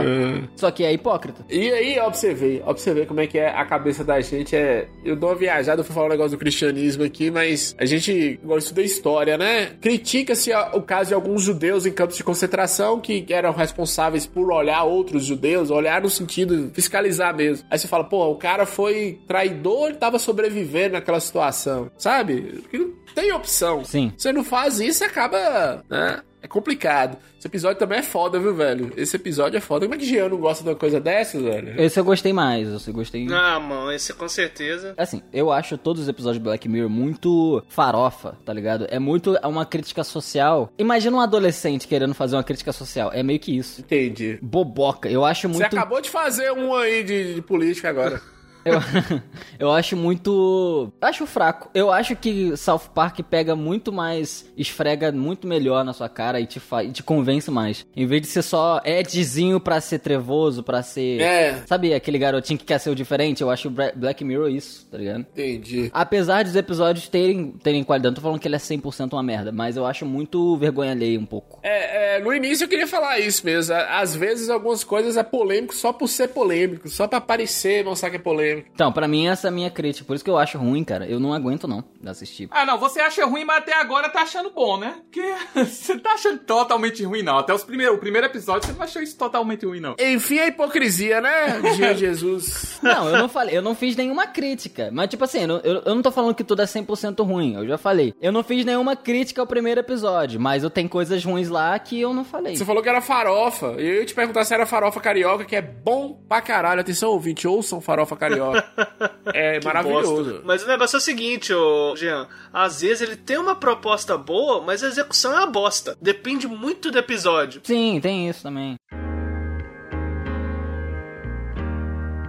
Só 0.56 0.72
que 0.72 0.84
é 0.84 0.94
hipócrita. 0.94 1.46
E 1.50 1.72
aí, 1.72 2.00
observei, 2.00 2.62
observei 2.66 3.06
como 3.06 3.20
é 3.20 3.28
que 3.28 3.38
é 3.38 3.50
a 3.50 3.66
cabeça 3.66 4.04
da 4.04 4.20
gente. 4.22 4.56
É, 4.56 4.88
eu 5.04 5.16
dou 5.16 5.30
uma 5.30 5.36
viajada, 5.36 5.82
eu 5.82 5.86
fui 5.86 5.94
falar 5.94 6.08
um 6.08 6.10
negócio 6.10 6.32
do 6.32 6.38
cristianismo 6.38 7.04
aqui, 7.04 7.30
mas 7.30 7.76
a 7.78 7.86
gente 7.86 8.40
agora 8.44 8.60
estuda 8.60 8.82
história, 8.82 9.38
né? 9.38 9.72
Critica-se 9.82 10.52
o 10.74 10.82
caso 10.82 11.10
de 11.10 11.14
alguns 11.14 11.42
judeus 11.42 11.86
em 11.86 11.92
campos 11.92 12.18
de 12.18 12.24
concentração 12.24 13.00
que 13.00 13.26
eram 13.30 13.52
responsáveis 13.52 14.26
por 14.26 14.52
olhar 14.52 14.84
outros 14.84 15.26
judeus, 15.26 15.70
olhar 15.70 16.02
no 16.02 16.10
sentido 16.10 16.72
fiscalizar 16.74 17.36
mesmo. 17.36 17.66
Aí 17.70 17.78
você 17.78 17.88
fala, 17.88 18.04
pô, 18.04 18.28
o 18.28 18.36
cara 18.36 18.66
foi 18.66 19.20
traidor, 19.28 19.90
ele 19.90 19.98
tava 19.98 20.13
sobrevivendo 20.20 20.94
naquela 20.94 21.20
situação, 21.20 21.90
sabe? 21.98 22.60
Porque 22.62 22.78
não 22.78 22.92
tem 23.14 23.32
opção. 23.32 23.84
Sim. 23.86 24.14
Você 24.18 24.32
não 24.32 24.44
faz 24.44 24.80
isso, 24.80 25.04
acaba, 25.04 25.84
né? 25.90 26.22
É 26.42 26.48
complicado. 26.48 27.18
Esse 27.40 27.48
episódio 27.48 27.80
também 27.80 28.00
é 28.00 28.04
foda, 28.04 28.38
viu, 28.38 28.54
velho? 28.54 28.92
Esse 28.98 29.16
episódio 29.16 29.56
é 29.56 29.62
foda. 29.62 29.86
Como 29.86 29.96
é 29.96 29.98
que 29.98 30.04
Jean 30.04 30.28
não 30.28 30.38
gosta 30.38 30.62
de 30.62 30.70
uma 30.70 30.76
coisa 30.76 31.00
dessas, 31.00 31.42
velho? 31.42 31.80
Esse 31.82 31.98
eu 31.98 32.04
gostei 32.04 32.34
mais. 32.34 32.68
Esse 32.68 32.90
eu 32.90 32.94
gostei. 32.94 33.26
Ah, 33.32 33.58
mano, 33.62 33.90
esse 33.94 34.12
com 34.14 34.28
certeza. 34.28 34.94
Assim, 34.98 35.22
eu 35.32 35.54
acho 35.54 35.78
todos 35.78 36.02
os 36.02 36.10
episódios 36.10 36.40
de 36.40 36.44
Black 36.44 36.68
Mirror 36.68 36.90
muito 36.90 37.64
farofa, 37.70 38.38
tá 38.44 38.52
ligado? 38.52 38.86
É 38.90 39.00
muito 39.00 39.38
é 39.38 39.48
uma 39.48 39.66
crítica 39.66 40.04
social. 40.04 40.70
Imagina 40.78 41.16
um 41.16 41.22
adolescente 41.22 41.88
querendo 41.88 42.14
fazer 42.14 42.36
uma 42.36 42.44
crítica 42.44 42.74
social. 42.74 43.10
É 43.14 43.24
meio 43.24 43.40
que 43.40 43.56
isso. 43.58 43.80
Entendi. 43.80 44.38
Boboca. 44.42 45.10
Eu 45.10 45.24
acho 45.24 45.48
Você 45.48 45.60
muito. 45.60 45.78
acabou 45.78 46.02
de 46.02 46.10
fazer 46.10 46.52
um 46.52 46.76
aí 46.76 47.06
de, 47.06 47.36
de 47.36 47.42
política 47.42 47.88
agora. 47.88 48.22
Eu, 48.66 48.80
eu 49.60 49.72
acho 49.72 49.96
muito. 49.96 50.92
eu 51.02 51.08
Acho 51.08 51.26
fraco. 51.26 51.70
Eu 51.74 51.92
acho 51.92 52.16
que 52.16 52.56
South 52.58 52.90
Park 52.94 53.20
pega 53.30 53.56
muito 53.56 53.92
mais. 53.92 54.52
Esfrega 54.58 55.12
muito 55.12 55.48
melhor 55.48 55.84
na 55.84 55.94
sua 55.94 56.10
cara 56.10 56.40
e 56.40 56.46
te, 56.46 56.60
fa... 56.60 56.84
e 56.84 56.92
te 56.92 57.04
convence 57.04 57.50
mais. 57.52 57.86
Em 57.96 58.06
vez 58.06 58.22
de 58.22 58.28
ser 58.28 58.42
só 58.42 58.82
Edzinho 58.84 59.60
pra 59.60 59.82
ser 59.82 60.00
trevoso, 60.00 60.64
pra 60.64 60.82
ser. 60.82 61.22
É. 61.22 61.64
Sabe 61.66 61.94
aquele 61.94 62.18
garotinho 62.18 62.58
que 62.58 62.66
quer 62.66 62.80
ser 62.80 62.90
o 62.90 62.96
diferente? 62.96 63.42
Eu 63.42 63.50
acho 63.50 63.70
Black 63.70 64.24
Mirror 64.24 64.50
isso, 64.50 64.88
tá 64.90 64.98
ligado? 64.98 65.22
Entendi. 65.22 65.90
Apesar 65.94 66.44
dos 66.44 66.56
episódios 66.56 67.08
terem, 67.08 67.52
terem 67.52 67.84
qualidade, 67.84 68.12
não 68.12 68.16
tô 68.16 68.22
falando 68.22 68.40
que 68.40 68.48
ele 68.48 68.56
é 68.56 68.60
100% 68.60 69.14
uma 69.14 69.24
merda, 69.24 69.52
mas 69.52 69.78
eu 69.78 69.86
acho 69.86 70.06
muito 70.06 70.58
vergonha 70.58 70.92
alheia 70.92 71.20
um 71.20 71.26
pouco. 71.26 71.60
É, 71.64 72.18
é, 72.18 72.20
no 72.20 72.34
início 72.34 72.66
eu 72.66 72.70
queria 72.70 72.88
falar 72.88 73.20
isso 73.20 73.46
mesmo. 73.46 73.74
Às 73.90 74.16
vezes 74.16 74.50
algumas 74.50 74.84
coisas 74.84 75.18
é 75.18 75.24
polêmico 75.24 75.76
só 75.76 75.92
por 75.92 76.08
ser 76.08 76.30
polêmico, 76.30 76.90
só 76.90 77.08
pra 77.08 77.18
aparecer, 77.18 77.84
mostrar 77.84 78.10
que 78.10 78.16
é 78.18 78.20
polêmico. 78.20 78.53
Então, 78.74 78.92
pra 78.92 79.08
mim 79.08 79.28
essa 79.28 79.48
é 79.48 79.50
a 79.50 79.52
minha 79.52 79.70
crítica, 79.70 80.06
por 80.06 80.16
isso 80.16 80.24
que 80.24 80.30
eu 80.30 80.38
acho 80.38 80.58
ruim, 80.58 80.84
cara. 80.84 81.06
Eu 81.08 81.20
não 81.20 81.34
aguento 81.34 81.68
não 81.68 81.84
assistir. 82.06 82.48
Ah, 82.52 82.66
não, 82.66 82.78
você 82.78 83.00
acha 83.00 83.26
ruim, 83.26 83.44
mas 83.46 83.58
até 83.58 83.74
agora 83.74 84.10
tá 84.10 84.22
achando 84.22 84.50
bom, 84.52 84.78
né? 84.78 84.96
Porque 85.04 85.34
você 85.66 85.98
tá 86.00 86.14
achando 86.14 86.40
totalmente 86.40 87.04
ruim, 87.04 87.24
não. 87.24 87.38
Até 87.38 87.54
os 87.54 87.64
primeiros, 87.64 87.96
o 87.96 88.00
primeiro 88.00 88.28
episódio 88.28 88.68
você 88.68 88.74
não 88.74 88.84
achou 88.84 89.02
isso 89.02 89.18
totalmente 89.18 89.66
ruim, 89.66 89.80
não. 89.80 89.96
Enfim, 90.00 90.40
a 90.40 90.48
hipocrisia, 90.48 91.22
né, 91.22 91.62
Jean 91.76 91.94
Jesus? 91.96 92.80
Não, 92.82 93.10
eu 93.10 93.18
não 93.18 93.30
falei, 93.30 93.58
eu 93.58 93.62
não 93.62 93.76
fiz 93.76 93.96
nenhuma 93.96 94.28
crítica. 94.28 94.90
Mas, 94.92 95.10
tipo 95.10 95.24
assim, 95.24 95.42
eu, 95.42 95.48
não- 95.48 95.58
eu, 95.64 95.82
eu 95.86 95.96
não 95.96 96.02
tô 96.02 96.12
falando 96.12 96.36
que 96.36 96.44
tudo 96.44 96.62
é 96.62 96.66
100% 96.66 97.24
ruim, 97.26 97.56
eu 97.56 97.68
já 97.68 97.78
falei. 97.78 98.14
Eu 98.22 98.32
não 98.32 98.44
fiz 98.44 98.66
nenhuma 98.66 98.96
crítica 98.96 99.42
ao 99.42 99.48
primeiro 99.48 99.80
episódio, 99.80 100.40
mas 100.40 100.64
eu 100.64 100.70
tenho 100.70 100.90
coisas 100.90 101.24
ruins 101.24 101.50
lá 101.50 101.78
que 101.80 102.00
eu 102.00 102.14
não 102.14 102.24
falei. 102.26 102.56
Você 102.56 102.66
falou 102.66 102.82
que 102.84 102.90
era 102.90 103.02
farofa. 103.02 103.76
E 103.78 103.88
eu 103.88 103.96
ia 103.96 104.06
te 104.06 104.14
perguntar 104.14 104.44
se 104.46 104.54
era 104.54 104.66
farofa 104.66 105.00
carioca, 105.00 105.46
que 105.46 105.56
é 105.56 105.62
bom 105.62 106.14
pra 106.28 106.42
caralho. 106.42 106.82
Atenção, 106.82 107.10
ouvinte, 107.12 107.48
ouçam 107.48 107.80
farofa 107.82 108.16
carioca. 108.16 108.43
É 109.34 109.60
Que 109.60 109.66
maravilhoso. 109.66 110.24
bosta. 110.26 110.42
Mas 110.44 110.64
o 110.64 110.68
negócio 110.68 110.98
é 110.98 111.00
o 111.00 111.02
seguinte, 111.02 111.54
ô 111.54 111.96
Jean. 111.96 112.28
Às 112.52 112.82
vezes 112.82 113.02
ele 113.02 113.16
tem 113.16 113.38
uma 113.38 113.56
proposta 113.56 114.18
boa, 114.18 114.62
mas 114.62 114.84
a 114.84 114.88
execução 114.88 115.32
é 115.34 115.38
uma 115.38 115.48
bosta. 115.48 115.98
Depende 116.02 116.48
muito 116.48 116.92
do 116.92 116.98
episódio. 116.98 117.62
Sim, 117.64 118.00
tem 118.02 118.30
isso 118.30 118.44
também. 118.44 118.76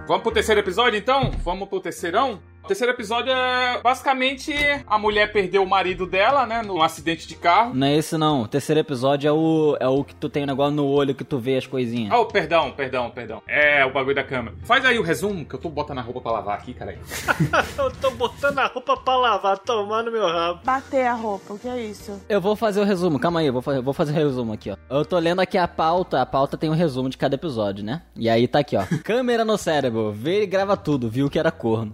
Vamos 0.07 0.21
pro 0.21 0.31
terceiro 0.31 0.61
episódio, 0.61 0.97
então? 0.97 1.31
Vamos 1.43 1.67
pro 1.67 1.79
terceirão? 1.79 2.39
O 2.65 2.67
terceiro 2.67 2.93
episódio 2.93 3.31
é 3.31 3.79
basicamente 3.79 4.51
a 4.87 4.97
mulher 4.97 5.31
perdeu 5.31 5.61
o 5.61 5.69
marido 5.69 6.07
dela, 6.07 6.47
né? 6.47 6.63
Num 6.63 6.81
acidente 6.81 7.27
de 7.27 7.35
carro. 7.35 7.75
Não 7.75 7.85
é 7.85 7.95
esse 7.95 8.17
não. 8.17 8.41
O 8.41 8.47
terceiro 8.47 8.79
episódio 8.79 9.27
é 9.27 9.31
o, 9.31 9.77
é 9.79 9.87
o 9.87 10.03
que 10.03 10.15
tu 10.15 10.27
tem 10.27 10.41
o 10.41 10.47
negócio 10.47 10.73
no 10.73 10.83
olho 10.87 11.13
que 11.13 11.23
tu 11.23 11.37
vê 11.37 11.57
as 11.57 11.67
coisinhas. 11.67 12.11
Oh, 12.11 12.25
perdão, 12.25 12.71
perdão, 12.71 13.11
perdão. 13.11 13.43
É 13.47 13.85
o 13.85 13.93
bagulho 13.93 14.15
da 14.15 14.23
câmera. 14.23 14.55
Faz 14.63 14.83
aí 14.83 14.97
o 14.97 15.03
resumo, 15.03 15.45
que 15.45 15.53
eu 15.53 15.59
tô 15.59 15.69
botando 15.69 15.99
a 15.99 16.01
roupa 16.01 16.21
pra 16.21 16.31
lavar 16.31 16.57
aqui, 16.57 16.73
cara. 16.73 16.97
Eu 17.77 17.91
tô 17.91 18.09
botando 18.11 18.57
a 18.57 18.65
roupa 18.65 18.97
pra 18.97 19.15
lavar, 19.15 19.59
tomar 19.59 20.01
no 20.01 20.11
meu 20.11 20.25
rabo. 20.25 20.61
Bater 20.63 21.05
a 21.05 21.13
roupa, 21.13 21.53
o 21.53 21.59
que 21.59 21.67
é 21.67 21.79
isso? 21.79 22.19
Eu 22.27 22.41
vou 22.41 22.55
fazer 22.55 22.81
o 22.81 22.83
resumo, 22.83 23.19
calma 23.19 23.41
aí, 23.41 23.47
eu 23.47 23.53
vou 23.53 23.61
fazer, 23.61 23.81
vou 23.81 23.93
fazer 23.93 24.11
o 24.13 24.15
resumo 24.15 24.53
aqui, 24.53 24.71
ó. 24.71 24.77
Eu 24.89 25.05
tô 25.05 25.19
lendo 25.19 25.39
aqui 25.39 25.57
a 25.57 25.67
pauta, 25.67 26.19
a 26.19 26.25
pauta 26.25 26.57
tem 26.57 26.69
um 26.69 26.73
resumo 26.73 27.09
de 27.09 27.17
cada 27.17 27.35
episódio, 27.35 27.83
né? 27.83 28.01
E 28.15 28.27
aí 28.27 28.47
tá 28.47 28.59
aqui, 28.59 28.75
ó. 28.75 28.83
Câmera 29.03 29.45
no 29.45 29.57
cérebro, 29.57 30.11
vê 30.11 30.43
e 30.43 30.47
grava 30.47 30.75
tudo, 30.75 31.09
viu 31.09 31.29
que 31.29 31.37
era 31.37 31.51
corno. 31.51 31.93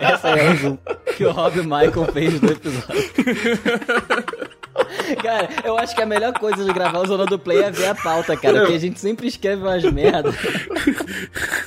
Essa 0.00 0.28
é 0.28 0.32
o 0.34 0.48
resumo 0.50 0.78
que 1.16 1.24
o 1.24 1.32
Rob 1.32 1.56
Michael 1.62 2.12
fez 2.12 2.40
do 2.40 2.52
episódio. 2.52 3.10
Cara, 5.22 5.48
eu 5.64 5.78
acho 5.78 5.94
que 5.94 6.02
a 6.02 6.06
melhor 6.06 6.32
coisa 6.34 6.64
de 6.64 6.72
gravar 6.72 7.00
o 7.00 7.06
Zona 7.06 7.26
do 7.26 7.38
Play 7.38 7.62
é 7.62 7.70
ver 7.70 7.86
a 7.86 7.94
pauta, 7.94 8.36
cara. 8.36 8.60
Porque 8.60 8.74
a 8.74 8.78
gente 8.78 8.98
sempre 9.00 9.26
escreve 9.26 9.62
umas 9.62 9.82
merdas. 9.84 10.34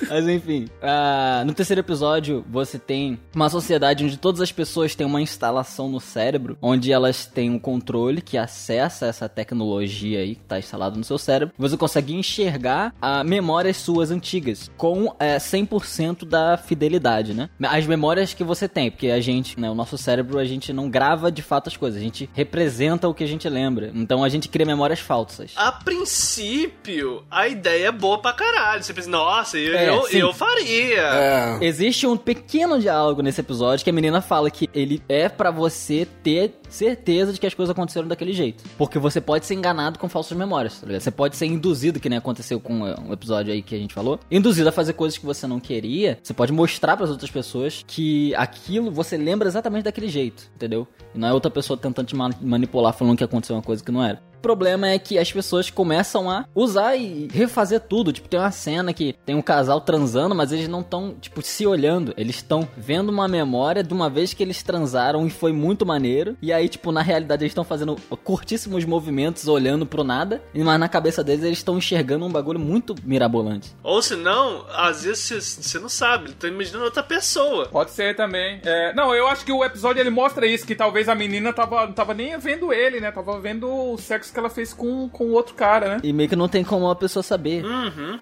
Mas 0.09 0.27
enfim, 0.27 0.67
ah, 0.81 1.43
no 1.45 1.53
terceiro 1.53 1.79
episódio 1.79 2.45
você 2.49 2.77
tem 2.77 3.19
uma 3.33 3.49
sociedade 3.49 4.03
onde 4.05 4.17
todas 4.17 4.41
as 4.41 4.51
pessoas 4.51 4.95
têm 4.95 5.05
uma 5.05 5.21
instalação 5.21 5.89
no 5.89 5.99
cérebro, 5.99 6.57
onde 6.61 6.91
elas 6.91 7.25
têm 7.25 7.49
um 7.49 7.59
controle 7.59 8.21
que 8.21 8.37
acessa 8.37 9.05
essa 9.05 9.27
tecnologia 9.27 10.19
aí 10.19 10.35
que 10.35 10.43
tá 10.43 10.59
instalado 10.59 10.97
no 10.97 11.03
seu 11.03 11.17
cérebro. 11.17 11.53
Você 11.57 11.77
consegue 11.77 12.13
enxergar 12.13 12.93
ah, 13.01 13.23
memórias 13.23 13.77
suas 13.77 14.11
antigas 14.11 14.71
com 14.77 15.15
eh, 15.19 15.37
100% 15.37 16.25
da 16.25 16.57
fidelidade, 16.57 17.33
né? 17.33 17.49
As 17.61 17.85
memórias 17.85 18.33
que 18.33 18.43
você 18.43 18.67
tem, 18.67 18.89
porque 18.91 19.09
a 19.09 19.19
gente, 19.19 19.59
né, 19.59 19.69
o 19.69 19.75
nosso 19.75 19.97
cérebro, 19.97 20.37
a 20.37 20.45
gente 20.45 20.71
não 20.71 20.89
grava 20.89 21.31
de 21.31 21.41
fato 21.41 21.67
as 21.67 21.77
coisas, 21.77 21.99
a 21.99 22.03
gente 22.03 22.29
representa 22.33 23.02
o 23.07 23.13
que 23.13 23.23
a 23.23 23.27
gente 23.27 23.47
lembra. 23.49 23.91
Então 23.93 24.23
a 24.23 24.29
gente 24.29 24.49
cria 24.49 24.65
memórias 24.65 24.99
falsas. 24.99 25.51
A 25.55 25.71
princípio, 25.71 27.23
a 27.29 27.47
ideia 27.47 27.87
é 27.87 27.91
boa 27.91 28.19
pra 28.19 28.33
caralho. 28.33 28.83
Você 28.83 28.93
pensa, 28.93 29.09
nossa, 29.09 29.57
eu, 29.57 29.77
É, 29.77 29.89
eu, 29.89 30.07
eu 30.09 30.33
faria. 30.33 31.01
É. 31.01 31.57
Existe 31.61 32.05
um 32.07 32.17
pequeno 32.17 32.79
diálogo 32.79 33.21
nesse 33.21 33.41
episódio 33.41 33.83
que 33.83 33.89
a 33.89 33.93
menina 33.93 34.21
fala 34.21 34.49
que 34.49 34.69
ele 34.73 35.01
é 35.07 35.29
pra 35.29 35.51
você 35.51 36.07
ter 36.23 36.53
certeza 36.73 37.31
de 37.33 37.39
que 37.39 37.45
as 37.47 37.53
coisas 37.53 37.71
aconteceram 37.71 38.07
daquele 38.07 38.33
jeito. 38.33 38.63
Porque 38.77 38.97
você 38.99 39.21
pode 39.21 39.45
ser 39.45 39.53
enganado 39.53 39.99
com 39.99 40.09
falsas 40.09 40.37
memórias, 40.37 40.79
tá 40.79 40.87
ligado? 40.87 41.01
Você 41.01 41.11
pode 41.11 41.35
ser 41.35 41.45
induzido, 41.45 41.99
que 41.99 42.09
nem 42.09 42.17
aconteceu 42.17 42.59
com 42.59 42.87
é, 42.87 42.95
um 42.99 43.13
episódio 43.13 43.53
aí 43.53 43.61
que 43.61 43.75
a 43.75 43.77
gente 43.77 43.93
falou, 43.93 44.19
induzido 44.31 44.69
a 44.69 44.71
fazer 44.71 44.93
coisas 44.93 45.17
que 45.17 45.25
você 45.25 45.45
não 45.47 45.59
queria. 45.59 46.17
Você 46.21 46.33
pode 46.33 46.51
mostrar 46.51 46.97
pras 46.97 47.09
outras 47.09 47.29
pessoas 47.31 47.83
que 47.85 48.33
aquilo 48.35 48.91
você 48.91 49.17
lembra 49.17 49.47
exatamente 49.47 49.83
daquele 49.83 50.07
jeito, 50.09 50.49
entendeu? 50.55 50.87
E 51.13 51.17
não 51.19 51.27
é 51.27 51.33
outra 51.33 51.51
pessoa 51.51 51.77
tentando 51.77 52.07
te 52.07 52.15
ma- 52.15 52.29
manipular 52.41 52.93
falando 52.93 53.17
que 53.17 53.23
aconteceu 53.23 53.55
uma 53.55 53.61
coisa 53.61 53.83
que 53.83 53.91
não 53.91 54.03
era. 54.03 54.21
Problema 54.43 54.89
é 54.89 54.99
que 54.99 55.17
as 55.17 55.31
pessoas 55.31 55.69
começam 55.71 56.29
a 56.29 56.45
usar 56.53 56.95
e 56.97 57.27
refazer 57.31 57.79
tudo. 57.79 58.11
Tipo, 58.11 58.27
tem 58.27 58.39
uma 58.39 58.51
cena 58.51 58.93
que 58.93 59.15
tem 59.25 59.33
um 59.35 59.41
casal 59.41 59.79
transando, 59.81 60.35
mas 60.35 60.51
eles 60.51 60.67
não 60.67 60.81
estão, 60.81 61.15
tipo, 61.19 61.41
se 61.41 61.65
olhando. 61.65 62.13
Eles 62.17 62.35
estão 62.35 62.67
vendo 62.77 63.09
uma 63.09 63.27
memória 63.27 63.81
de 63.81 63.93
uma 63.93 64.09
vez 64.09 64.33
que 64.33 64.43
eles 64.43 64.61
transaram 64.61 65.25
e 65.25 65.29
foi 65.29 65.53
muito 65.53 65.85
maneiro. 65.85 66.35
E 66.41 66.51
aí, 66.51 66.67
tipo, 66.67 66.91
na 66.91 67.01
realidade 67.01 67.43
eles 67.43 67.51
estão 67.51 67.63
fazendo 67.63 67.95
curtíssimos 68.23 68.83
movimentos 68.85 69.47
olhando 69.47 69.85
pro 69.85 70.03
nada. 70.03 70.41
Mas 70.53 70.79
na 70.79 70.89
cabeça 70.89 71.23
deles 71.23 71.43
eles 71.45 71.59
estão 71.59 71.77
enxergando 71.77 72.25
um 72.25 72.29
bagulho 72.31 72.59
muito 72.59 72.93
mirabolante. 73.03 73.73
Ou 73.81 74.01
se 74.01 74.15
não, 74.15 74.65
às 74.73 75.03
vezes 75.03 75.29
você- 75.57 75.79
não 75.79 75.89
sabe, 75.89 76.25
ele 76.25 76.33
tá 76.33 76.47
imaginando 76.49 76.85
outra 76.85 77.01
pessoa. 77.03 77.67
Pode 77.67 77.91
ser 77.91 78.15
também. 78.15 78.59
É, 78.65 78.93
não, 78.93 79.15
eu 79.15 79.27
acho 79.27 79.45
que 79.45 79.51
o 79.51 79.63
episódio 79.63 80.01
ele 80.01 80.09
mostra 80.09 80.45
isso, 80.45 80.65
que 80.67 80.75
talvez 80.75 81.07
a 81.07 81.15
menina 81.15 81.53
tava, 81.53 81.85
não 81.85 81.93
tava 81.93 82.13
nem 82.13 82.37
vendo 82.37 82.73
ele, 82.73 82.99
né? 82.99 83.11
Tava 83.11 83.39
vendo 83.39 83.67
o 83.69 83.97
sexo 83.97 84.32
que 84.33 84.39
ela 84.39 84.49
fez 84.49 84.73
com, 84.73 85.07
com 85.09 85.25
o 85.25 85.31
outro 85.31 85.53
cara, 85.53 85.95
né? 85.95 86.01
E 86.03 86.11
meio 86.11 86.29
que 86.29 86.35
não 86.35 86.47
tem 86.47 86.63
como 86.63 86.89
a 86.89 86.95
pessoa 86.95 87.23
saber. 87.23 87.63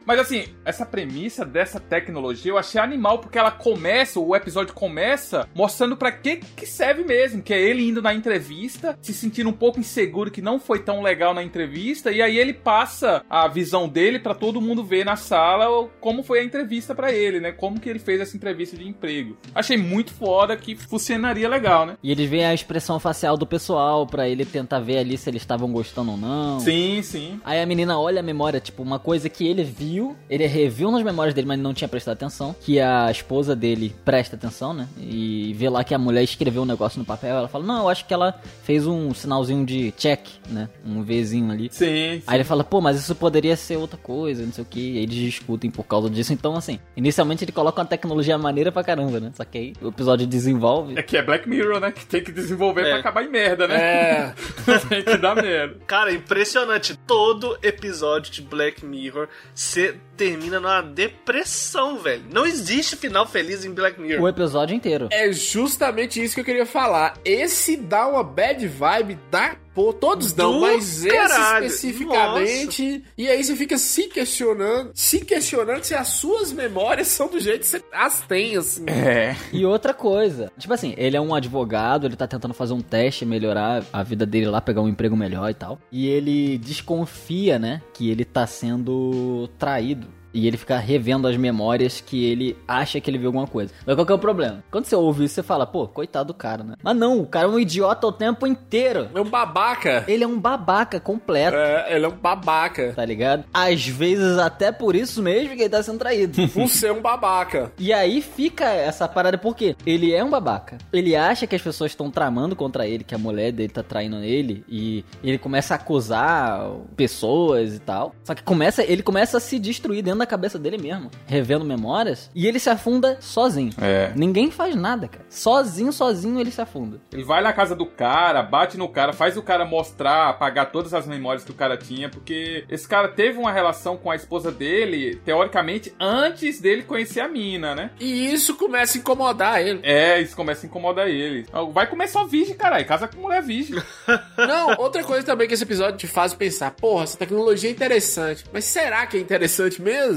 Mas 0.05 0.20
assim, 0.20 0.45
essa 0.66 0.86
premissa 0.86 1.45
dessa 1.45 1.80
tecnologia 1.80 2.51
eu 2.51 2.57
achei 2.57 2.80
animal, 2.80 3.20
porque 3.20 3.38
ela 3.38 3.51
começa, 3.51 4.20
o 4.20 4.36
episódio 4.36 4.74
começa 4.74 5.47
mostrando 5.53 5.95
pra 5.95 6.12
que 6.12 6.38
que 6.38 6.66
serve 6.66 7.03
mesmo, 7.03 7.41
que 7.41 7.53
é 7.53 7.62
ele 7.62 7.88
indo 7.88 8.01
na 8.01 8.14
entrevista, 8.14 8.97
se 9.01 9.14
sentindo 9.14 9.49
um 9.49 9.53
pouco 9.53 9.80
inseguro 9.80 10.32
que 10.32 10.41
não 10.41 10.59
foi 10.59 10.80
tão 10.80 11.01
legal 11.01 11.34
na 11.34 11.43
entrevista, 11.43 12.12
e 12.12 12.22
aí 12.22 12.38
ele 12.38 12.53
passa 12.53 13.24
a 13.30 13.47
visão 13.47 13.88
dele 13.88 14.20
pra 14.20 14.34
todo 14.34 14.62
mundo 14.62 14.84
ver 14.84 15.05
na 15.05 15.16
sala 15.16 15.88
como 15.99 16.24
foi 16.24 16.39
a 16.39 16.43
entrevista 16.43 16.95
pra 16.95 17.12
ele, 17.12 17.39
né? 17.39 17.51
Como 17.51 17.80
que 17.80 17.89
ele 17.89 17.99
fez 17.99 18.20
essa 18.20 18.36
entrevista 18.36 18.76
de 18.76 18.88
emprego. 18.88 19.38
Achei 19.53 19.78
muito 19.78 20.12
foda 20.14 20.57
que 20.57 20.76
funcionaria 20.76 21.47
legal, 21.47 21.86
né? 21.86 21.97
E 22.01 22.12
eles 22.12 22.30
veem 22.30 22.45
a 22.45 22.53
expressão 22.53 22.99
facial 22.99 23.38
do 23.38 23.45
pessoal 23.45 24.07
pra 24.07 24.28
ele 24.28 24.45
tentar 24.45 24.80
ver 24.80 24.97
ali 24.97 25.18
se 25.18 25.30
eles 25.30 25.41
estavam 25.41 25.72
gostando 25.72 26.01
ou 26.10 26.18
não. 26.18 26.60
Sim, 26.60 27.02
sim. 27.04 27.39
Aí 27.45 27.62
a 27.62 27.66
menina 27.66 27.99
olha 27.99 28.20
a 28.20 28.24
memória, 28.24 28.60
tipo, 28.60 28.82
uma 28.84 28.99
coisa 28.99 29.30
que 29.30 29.47
ele 29.47 29.64
viu, 29.64 30.16
ele 30.30 30.45
reviu 30.47 30.91
nas 30.91 31.04
memórias 31.04 31.34
dele, 31.34 31.47
mas 31.47 31.60
não 31.60 31.74
tinha 31.74 31.88
prestado 31.88 32.14
atenção, 32.14 32.56
que 32.60 32.80
a 32.80 33.10
esposa 33.12 33.56
dele 33.56 33.93
presta 34.04 34.36
atenção, 34.36 34.74
né? 34.74 34.88
E 34.99 35.54
vê 35.58 35.70
lá 35.70 35.84
que 35.84 35.93
a 35.93 35.97
mulher 35.99 36.24
escreveu 36.24 36.64
um 36.64 36.66
negócio 36.66 36.99
no 36.99 37.06
papel, 37.06 37.36
ela 37.36 37.47
fala, 37.47 37.66
não, 37.66 37.82
eu 37.84 37.89
acho 37.89 38.06
que 38.06 38.14
ela 38.14 38.39
fez 38.64 38.86
um 38.88 39.14
sinalzinho 39.14 39.66
de 39.66 39.91
check, 39.97 40.22
né? 40.49 40.70
Um 40.86 41.04
Vzinho 41.04 41.52
ali. 41.52 41.70
Sim. 41.72 42.22
Aí 42.26 42.38
ele 42.38 42.43
fala, 42.43 42.64
pô, 42.64 42.82
mas 42.82 42.97
isso 42.97 43.14
poderia 43.16 43.56
ser 43.56 43.78
outra 43.78 43.97
coisa, 43.97 44.43
não 44.45 44.52
sei 44.54 44.64
o 44.64 44.68
que. 44.68 44.80
E 44.93 44.97
aí 44.97 45.04
eles 45.04 45.16
discutem 45.16 45.70
por 45.70 45.84
causa 45.86 46.10
disso. 46.10 46.34
Então, 46.34 46.56
assim, 46.56 46.80
inicialmente 46.95 47.43
ele 47.43 47.52
coloca 47.52 47.80
uma 47.82 47.88
tecnologia 47.88 48.38
maneira 48.38 48.72
pra 48.72 48.84
caramba, 48.84 49.20
né? 49.20 49.32
Só 49.36 49.43
que 49.43 49.58
aí 49.58 49.74
o 49.82 49.89
episódio 49.89 50.26
desenvolve. 50.28 50.97
É 50.97 51.04
que 51.04 51.18
é 51.18 51.24
Black 51.24 51.47
Mirror, 51.47 51.80
né? 51.80 51.91
Que 51.91 52.06
tem 52.06 52.24
que 52.24 52.32
desenvolver 52.32 52.82
É. 52.86 52.89
pra 52.91 52.99
acabar 52.99 53.24
em 53.24 53.30
merda, 53.30 53.68
né? 53.68 53.76
É. 53.76 54.34
tem 54.89 55.04
que 55.04 55.18
dar 55.18 55.36
merda. 55.36 55.76
Cara, 55.88 56.11
impressionante. 56.11 56.95
Todo 56.95 57.57
episódio 57.61 58.32
de 58.32 58.41
Black 58.41 58.86
Mirror 58.86 59.27
você 59.53 59.99
termina 60.22 60.59
numa 60.59 60.84
depressão, 60.84 61.97
velho. 61.97 62.24
Não 62.32 62.45
existe 62.45 62.95
final 62.95 63.26
feliz 63.26 63.65
em 63.65 63.72
Black 63.72 63.99
Mirror. 63.99 64.24
O 64.24 64.30
episódio 64.30 64.76
inteiro. 64.76 65.07
É 65.11 65.34
justamente 65.34 66.24
isso 66.24 66.36
que 66.36 66.41
eu 66.41 66.45
queria 66.45 66.65
falar. 66.65 67.17
Esse 67.26 67.76
dá 67.76 68.07
uma 68.07 68.24
bad 68.24 68.67
vibe 68.67 69.17
da 69.32 69.55
Pô, 69.74 69.93
todos 69.93 70.34
dão, 70.34 70.53
Do 70.55 70.61
mas 70.61 71.05
caralho. 71.05 71.65
esse 71.65 71.88
especificamente. 71.88 73.05
E 73.17 73.30
aí 73.30 73.41
você 73.41 73.55
fica 73.55 73.78
se 73.78 74.07
questionando, 74.09 74.91
se 74.93 75.22
questionando 75.22 75.82
se 75.84 75.95
as 75.95 76.09
suas 76.09 76.51
memórias 76.51 77.07
são 77.07 77.30
do 77.30 77.39
jeito 77.39 77.61
que 77.61 77.67
você 77.67 77.82
as 77.93 78.19
tem, 78.22 78.57
assim. 78.57 78.84
É. 78.88 79.34
E 79.53 79.65
outra 79.65 79.93
coisa, 79.93 80.51
tipo 80.59 80.74
assim, 80.74 80.93
ele 80.97 81.15
é 81.15 81.22
um 81.22 81.34
advogado, 81.34 82.05
ele 82.05 82.17
tá 82.17 82.28
tentando 82.28 82.53
fazer 82.53 82.74
um 82.74 82.82
teste, 82.82 83.26
melhorar 83.26 83.84
a 83.93 84.03
vida 84.03 84.26
dele 84.26 84.47
lá, 84.47 84.59
pegar 84.59 84.82
um 84.82 84.89
emprego 84.89 85.15
melhor 85.15 85.49
e 85.49 85.53
tal. 85.53 85.80
E 85.89 86.05
ele 86.05 86.57
desconfia, 86.57 87.57
né, 87.57 87.82
que 87.93 88.09
ele 88.09 88.26
tá 88.26 88.45
sendo 88.45 89.49
traído. 89.57 90.07
E 90.34 90.47
ele 90.47 90.57
fica 90.57 90.77
revendo 90.77 91.27
as 91.27 91.38
memórias 91.38 92.01
que 92.01 92.25
ele 92.25 92.57
acha 92.67 92.99
que 92.99 93.09
ele 93.09 93.17
viu 93.17 93.27
alguma 93.27 93.47
coisa. 93.47 93.73
Mas 93.86 93.95
qual 93.95 94.05
que 94.05 94.11
é 94.11 94.15
o 94.15 94.19
problema? 94.19 94.63
Quando 94.71 94.86
você 94.86 94.95
ouve 94.95 95.25
isso, 95.25 95.36
você 95.36 95.43
fala, 95.43 95.65
pô, 95.65 95.88
coitado 95.88 96.27
do 96.27 96.34
cara, 96.34 96.63
né? 96.63 96.75
Mas 96.82 96.95
não, 96.95 97.19
o 97.19 97.25
cara 97.25 97.47
é 97.47 97.49
um 97.49 97.59
idiota 97.59 98.07
o 98.07 98.11
tempo 98.11 98.47
inteiro. 98.47 99.09
É 99.13 99.19
um 99.19 99.29
babaca. 99.29 100.05
Ele 100.07 100.23
é 100.23 100.27
um 100.27 100.39
babaca 100.39 100.99
completo. 100.99 101.57
É, 101.57 101.95
ele 101.95 102.05
é 102.05 102.07
um 102.07 102.15
babaca. 102.15 102.93
Tá 102.93 103.05
ligado? 103.05 103.43
Às 103.53 103.86
vezes 103.86 104.38
até 104.38 104.71
por 104.71 104.95
isso 104.95 105.21
mesmo 105.21 105.55
que 105.55 105.61
ele 105.61 105.69
tá 105.69 105.84
sendo 105.84 105.99
traído. 105.99 106.47
Por 106.51 106.67
ser 106.67 106.91
um 106.91 107.01
babaca. 107.01 107.71
E 107.77 107.93
aí 107.93 108.21
fica 108.21 108.65
essa 108.65 109.07
parada, 109.07 109.38
porque 109.38 109.75
ele 109.86 110.13
é 110.13 110.23
um 110.23 110.29
babaca. 110.29 110.77
Ele 110.91 111.15
acha 111.15 111.47
que 111.47 111.55
as 111.55 111.61
pessoas 111.61 111.91
estão 111.91 112.11
tramando 112.11 112.55
contra 112.55 112.88
ele, 112.88 113.03
que 113.03 113.15
a 113.15 113.17
mulher 113.17 113.51
dele 113.51 113.69
tá 113.69 113.84
traindo 113.84 114.17
ele, 114.17 114.63
e 114.67 115.03
ele 115.23 115.38
começa 115.38 115.73
a 115.73 115.77
acusar 115.77 116.69
pessoas 116.95 117.75
e 117.75 117.79
tal. 117.79 118.13
Só 118.23 118.36
que 118.36 118.43
começa, 118.43 118.84
ele 118.84 119.01
começa 119.01 119.38
a 119.38 119.39
se 119.39 119.57
destruir 119.59 120.03
dentro 120.03 120.20
da 120.22 120.26
cabeça 120.26 120.57
dele 120.57 120.78
mesmo, 120.78 121.11
revendo 121.26 121.65
memórias, 121.65 122.30
e 122.34 122.47
ele 122.47 122.59
se 122.59 122.69
afunda 122.69 123.17
sozinho. 123.19 123.72
É. 123.82 124.11
Ninguém 124.15 124.51
faz 124.51 124.76
nada, 124.76 125.07
cara. 125.07 125.26
Sozinho, 125.30 125.91
sozinho 125.91 126.39
ele 126.39 126.51
se 126.51 126.61
afunda. 126.61 127.01
Ele 127.11 127.24
vai 127.24 127.41
na 127.41 127.51
casa 127.51 127.76
do 127.76 127.86
cara, 127.86 128.43
bate 128.43 128.78
no 128.78 128.88
cara, 128.88 129.13
faz 129.13 129.38
o 129.38 129.41
cara 129.41 129.65
mostrar, 129.65 130.30
apagar 130.30 130.72
todas 130.72 130.93
as 130.93 131.05
memórias 131.07 131.43
que 131.43 131.51
o 131.51 131.55
cara 131.55 131.78
tinha, 131.78 132.09
porque 132.09 132.65
esse 132.69 132.88
cara 132.88 133.07
teve 133.07 133.38
uma 133.38 133.51
relação 133.51 133.97
com 133.97 134.11
a 134.11 134.15
esposa 134.15 134.51
dele, 134.51 135.15
teoricamente, 135.26 135.93
antes 135.99 136.59
dele 136.59 136.84
conhecer 136.84 137.19
a 137.19 137.28
mina, 137.28 137.74
né? 137.76 137.91
E 137.99 138.32
isso 138.32 138.55
começa 138.55 138.97
a 138.97 138.99
incomodar 138.99 139.61
ele. 139.61 139.80
É, 139.84 140.22
isso 140.22 140.36
começa 140.36 140.65
a 140.65 140.67
incomodar 140.67 141.07
ele. 141.07 141.45
Vai 141.72 141.88
comer 141.88 142.07
só 142.07 142.26
virgem, 142.26 142.55
caralho. 142.55 142.86
Casa 142.86 143.07
com 143.07 143.22
mulher 143.22 143.41
virgem. 143.41 143.82
Não, 144.38 144.76
outra 144.78 145.03
coisa 145.03 145.26
também 145.26 145.47
que 145.47 145.53
esse 145.53 145.63
episódio 145.63 145.97
te 145.97 146.07
faz 146.07 146.34
pensar, 146.34 146.72
porra, 146.72 147.03
essa 147.03 147.17
tecnologia 147.17 147.69
é 147.69 147.74
interessante. 147.74 148.43
Mas 148.51 148.65
será 148.65 149.05
que 149.05 149.17
é 149.17 149.19
interessante 149.19 149.82
mesmo? 149.82 150.11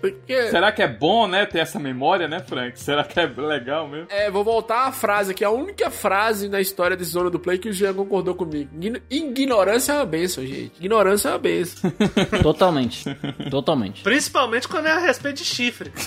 Porque. 0.00 0.48
Será 0.50 0.70
que 0.72 0.82
é 0.82 0.88
bom, 0.88 1.26
né, 1.26 1.44
ter 1.46 1.58
essa 1.58 1.78
memória, 1.78 2.26
né, 2.28 2.40
Frank? 2.40 2.78
Será 2.80 3.04
que 3.04 3.18
é 3.18 3.26
legal 3.26 3.88
mesmo? 3.88 4.06
É, 4.10 4.30
vou 4.30 4.44
voltar 4.44 4.86
à 4.86 4.92
frase 4.92 5.32
aqui, 5.32 5.44
a 5.44 5.50
única 5.50 5.90
frase 5.90 6.48
na 6.48 6.60
história 6.60 6.96
desse 6.96 7.10
Zona 7.10 7.28
do 7.30 7.38
Play 7.38 7.58
que 7.58 7.68
o 7.68 7.72
Jean 7.72 7.94
concordou 7.94 8.34
comigo. 8.34 8.70
Ign- 8.74 9.02
Ignorância 9.10 9.92
é 9.92 9.96
uma 9.96 10.06
benção, 10.06 10.44
gente. 10.46 10.72
Ignorância 10.78 11.28
é 11.28 11.32
uma 11.32 11.38
benção. 11.38 11.90
Totalmente. 12.42 13.04
Totalmente. 13.50 14.02
Principalmente 14.02 14.68
quando 14.68 14.86
é 14.86 14.92
a 14.92 14.98
respeito 14.98 15.36
de 15.38 15.44
chifre. 15.44 15.90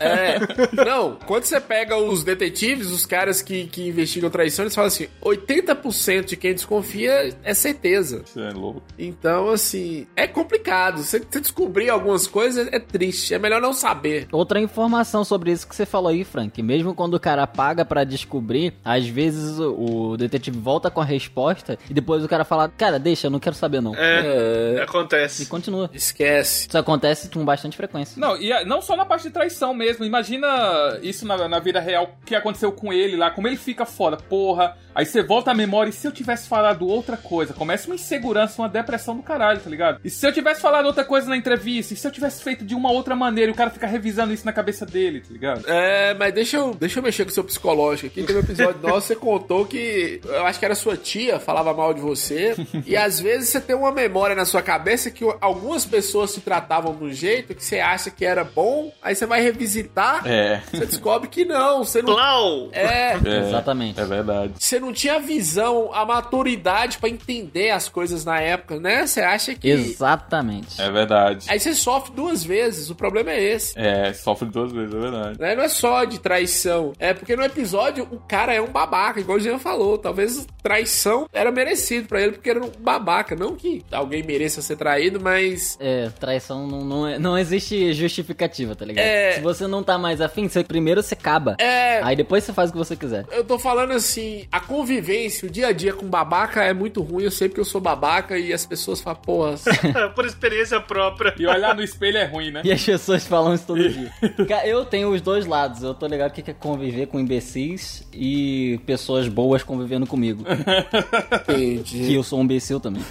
É. 0.00 0.38
Não, 0.84 1.16
quando 1.26 1.44
você 1.44 1.60
pega 1.60 1.96
os 1.96 2.24
detetives, 2.24 2.90
os 2.90 3.06
caras 3.06 3.40
que, 3.42 3.66
que 3.66 3.86
investigam 3.88 4.30
traição, 4.30 4.64
eles 4.64 4.74
falam 4.74 4.88
assim: 4.88 5.08
80% 5.22 6.24
de 6.24 6.36
quem 6.36 6.52
desconfia 6.54 7.34
é 7.42 7.54
certeza. 7.54 8.22
Você 8.24 8.40
é 8.40 8.50
louco. 8.50 8.82
Então, 8.98 9.50
assim, 9.50 10.06
é 10.16 10.26
complicado. 10.26 10.98
Você, 11.02 11.20
você 11.20 11.40
descobrir 11.40 11.90
algumas 11.90 12.26
coisas 12.26 12.43
é 12.56 12.78
triste. 12.78 13.34
É 13.34 13.38
melhor 13.38 13.60
não 13.60 13.72
saber. 13.72 14.28
Outra 14.32 14.60
informação 14.60 15.24
sobre 15.24 15.50
isso 15.52 15.66
que 15.68 15.74
você 15.74 15.86
falou 15.86 16.08
aí, 16.10 16.24
Frank. 16.24 16.62
Mesmo 16.62 16.94
quando 16.94 17.14
o 17.14 17.20
cara 17.20 17.46
paga 17.46 17.84
pra 17.84 18.04
descobrir, 18.04 18.74
às 18.84 19.06
vezes 19.06 19.58
o, 19.58 20.10
o 20.12 20.16
detetive 20.16 20.58
volta 20.58 20.90
com 20.90 21.00
a 21.00 21.04
resposta 21.04 21.78
e 21.88 21.94
depois 21.94 22.24
o 22.24 22.28
cara 22.28 22.44
fala, 22.44 22.68
cara, 22.68 22.98
deixa, 22.98 23.26
eu 23.26 23.30
não 23.30 23.40
quero 23.40 23.54
saber 23.56 23.80
não. 23.80 23.94
É, 23.94 24.76
É. 24.78 24.82
acontece. 24.82 25.42
E 25.42 25.46
continua. 25.46 25.90
Esquece. 25.92 26.68
Isso 26.68 26.78
acontece 26.78 27.28
com 27.28 27.44
bastante 27.44 27.76
frequência. 27.76 28.20
Não, 28.20 28.36
e 28.36 28.52
a- 28.52 28.64
não 28.64 28.80
só 28.82 28.96
na 28.96 29.04
parte 29.04 29.24
de 29.24 29.30
traição 29.30 29.74
mesmo. 29.74 30.04
Imagina 30.04 30.98
isso 31.02 31.26
na, 31.26 31.48
na 31.48 31.58
vida 31.58 31.80
real, 31.80 32.16
o 32.22 32.24
que 32.24 32.34
aconteceu 32.34 32.72
com 32.72 32.92
ele 32.92 33.16
lá, 33.16 33.30
como 33.30 33.46
ele 33.48 33.56
fica 33.56 33.84
foda, 33.84 34.16
porra. 34.16 34.76
Aí 34.94 35.04
você 35.04 35.22
volta 35.22 35.50
à 35.50 35.54
memória 35.54 35.90
e 35.90 35.92
se 35.92 36.06
eu 36.06 36.12
tivesse 36.12 36.48
falado 36.48 36.86
outra 36.86 37.16
coisa? 37.16 37.52
Começa 37.52 37.86
uma 37.88 37.96
insegurança, 37.96 38.62
uma 38.62 38.68
depressão 38.68 39.16
do 39.16 39.22
caralho, 39.22 39.60
tá 39.60 39.68
ligado? 39.68 40.00
E 40.04 40.10
se 40.10 40.24
eu 40.26 40.32
tivesse 40.32 40.60
falado 40.60 40.86
outra 40.86 41.04
coisa 41.04 41.28
na 41.28 41.36
entrevista? 41.36 41.94
E 41.94 41.96
se 41.96 42.06
eu 42.06 42.12
tivesse 42.12 42.33
feito 42.42 42.64
de 42.64 42.74
uma 42.74 42.90
outra 42.90 43.14
maneira 43.14 43.50
e 43.50 43.54
o 43.54 43.56
cara 43.56 43.70
fica 43.70 43.86
revisando 43.86 44.32
isso 44.32 44.44
na 44.44 44.52
cabeça 44.52 44.84
dele, 44.86 45.20
tá 45.20 45.28
ligado? 45.30 45.64
É, 45.68 46.14
mas 46.14 46.32
deixa 46.34 46.56
eu, 46.56 46.74
deixa 46.74 46.98
eu 46.98 47.02
mexer 47.02 47.24
com 47.24 47.30
o 47.30 47.34
seu 47.34 47.44
psicológico 47.44 48.06
aqui. 48.08 48.22
Teve 48.22 48.38
um 48.38 48.42
episódio 48.42 48.80
nosso, 48.86 49.06
você 49.08 49.16
contou 49.16 49.64
que 49.66 50.20
eu 50.24 50.46
acho 50.46 50.58
que 50.58 50.64
era 50.64 50.74
sua 50.74 50.96
tia, 50.96 51.38
falava 51.38 51.72
mal 51.74 51.92
de 51.94 52.00
você. 52.00 52.54
e 52.86 52.96
às 52.96 53.20
vezes 53.20 53.48
você 53.48 53.60
tem 53.60 53.76
uma 53.76 53.92
memória 53.92 54.34
na 54.36 54.44
sua 54.44 54.62
cabeça 54.62 55.10
que 55.10 55.24
algumas 55.40 55.84
pessoas 55.84 56.30
se 56.30 56.40
tratavam 56.40 56.94
de 56.94 57.04
um 57.04 57.12
jeito 57.12 57.54
que 57.54 57.64
você 57.64 57.80
acha 57.80 58.10
que 58.10 58.24
era 58.24 58.44
bom, 58.44 58.92
aí 59.02 59.14
você 59.14 59.26
vai 59.26 59.40
revisitar, 59.42 60.26
É. 60.26 60.62
você 60.70 60.86
descobre 60.86 61.28
que 61.28 61.44
não. 61.44 61.84
Você 61.84 62.02
não. 62.02 62.14
Plau! 62.14 62.68
É. 62.72 63.14
Exatamente. 63.46 64.00
É 64.00 64.04
verdade. 64.04 64.52
Você 64.58 64.78
não 64.80 64.92
tinha 64.92 65.16
a 65.16 65.18
visão, 65.18 65.90
a 65.92 66.04
maturidade 66.04 66.98
pra 66.98 67.08
entender 67.08 67.70
as 67.70 67.88
coisas 67.88 68.24
na 68.24 68.40
época, 68.40 68.78
né? 68.80 69.06
Você 69.06 69.20
acha 69.20 69.54
que. 69.54 69.68
Exatamente. 69.68 70.80
É 70.80 70.90
verdade. 70.90 71.46
Aí 71.48 71.58
você 71.58 71.74
sofre 71.74 72.12
do 72.14 72.23
duas 72.24 72.42
vezes. 72.44 72.90
O 72.90 72.94
problema 72.94 73.30
é 73.30 73.42
esse. 73.42 73.78
É, 73.78 74.12
sofre 74.12 74.48
duas 74.48 74.72
vezes, 74.72 74.94
é 74.94 74.98
verdade. 74.98 75.38
Né? 75.38 75.54
Não 75.54 75.62
é 75.62 75.68
só 75.68 76.04
de 76.04 76.18
traição. 76.18 76.92
É 76.98 77.12
porque 77.12 77.36
no 77.36 77.42
episódio 77.44 78.06
o 78.10 78.18
cara 78.18 78.54
é 78.54 78.60
um 78.60 78.68
babaca, 78.68 79.20
igual 79.20 79.38
o 79.38 79.40
Jean 79.40 79.58
falou. 79.58 79.98
Talvez 79.98 80.46
traição 80.62 81.28
era 81.32 81.50
merecido 81.50 82.08
pra 82.08 82.22
ele 82.22 82.32
porque 82.32 82.50
era 82.50 82.64
um 82.64 82.70
babaca. 82.78 83.36
Não 83.36 83.54
que 83.54 83.84
alguém 83.92 84.22
mereça 84.22 84.62
ser 84.62 84.76
traído, 84.76 85.20
mas. 85.20 85.76
É, 85.80 86.08
traição 86.18 86.66
não, 86.66 86.84
não, 86.84 87.06
é- 87.08 87.18
não 87.18 87.38
existe 87.38 87.92
justificativa, 87.92 88.74
tá 88.74 88.84
ligado? 88.84 89.04
É. 89.04 89.32
Se 89.32 89.40
você 89.40 89.66
não 89.66 89.82
tá 89.82 89.98
mais 89.98 90.20
afim, 90.20 90.48
você, 90.48 90.64
primeiro 90.64 91.02
você 91.02 91.14
acaba. 91.14 91.56
É. 91.58 92.00
Aí 92.02 92.16
depois 92.16 92.44
você 92.44 92.52
faz 92.52 92.70
o 92.70 92.72
que 92.72 92.78
você 92.78 92.96
quiser. 92.96 93.26
Eu 93.30 93.44
tô 93.44 93.58
falando 93.58 93.92
assim, 93.92 94.46
a 94.50 94.60
convivência, 94.60 95.48
o 95.48 95.50
dia 95.50 95.68
a 95.68 95.72
dia 95.72 95.92
com 95.92 96.06
babaca 96.06 96.62
é 96.62 96.72
muito 96.72 97.02
ruim. 97.02 97.24
Eu 97.24 97.30
sei 97.30 97.48
porque 97.48 97.60
eu 97.60 97.64
sou 97.64 97.80
babaca 97.80 98.38
e 98.38 98.52
as 98.52 98.64
pessoas 98.64 99.00
falam, 99.00 99.20
porra. 99.20 99.54
Por 100.14 100.24
experiência 100.24 100.80
própria. 100.80 101.34
E 101.38 101.46
olhar 101.46 101.74
no 101.74 101.82
espelho 101.82 102.03
é 102.12 102.24
ruim, 102.24 102.50
né? 102.50 102.62
E 102.64 102.72
as 102.72 102.82
pessoas 102.82 103.26
falam 103.26 103.54
isso 103.54 103.64
todo 103.66 103.88
dia. 103.88 104.10
Cara, 104.48 104.66
Eu 104.66 104.84
tenho 104.84 105.10
os 105.12 105.20
dois 105.20 105.46
lados. 105.46 105.82
Eu 105.82 105.94
tô 105.94 106.06
ligado 106.06 106.30
o 106.30 106.34
que 106.34 106.42
que 106.42 106.50
é 106.50 106.54
conviver 106.54 107.06
com 107.06 107.18
imbecis 107.20 108.06
e 108.12 108.80
pessoas 108.86 109.28
boas 109.28 109.62
convivendo 109.62 110.06
comigo. 110.06 110.44
Entendi. 111.48 112.06
Que 112.06 112.14
eu 112.14 112.22
sou 112.22 112.38
um 112.40 112.42
imbecil 112.42 112.80
também. 112.80 113.02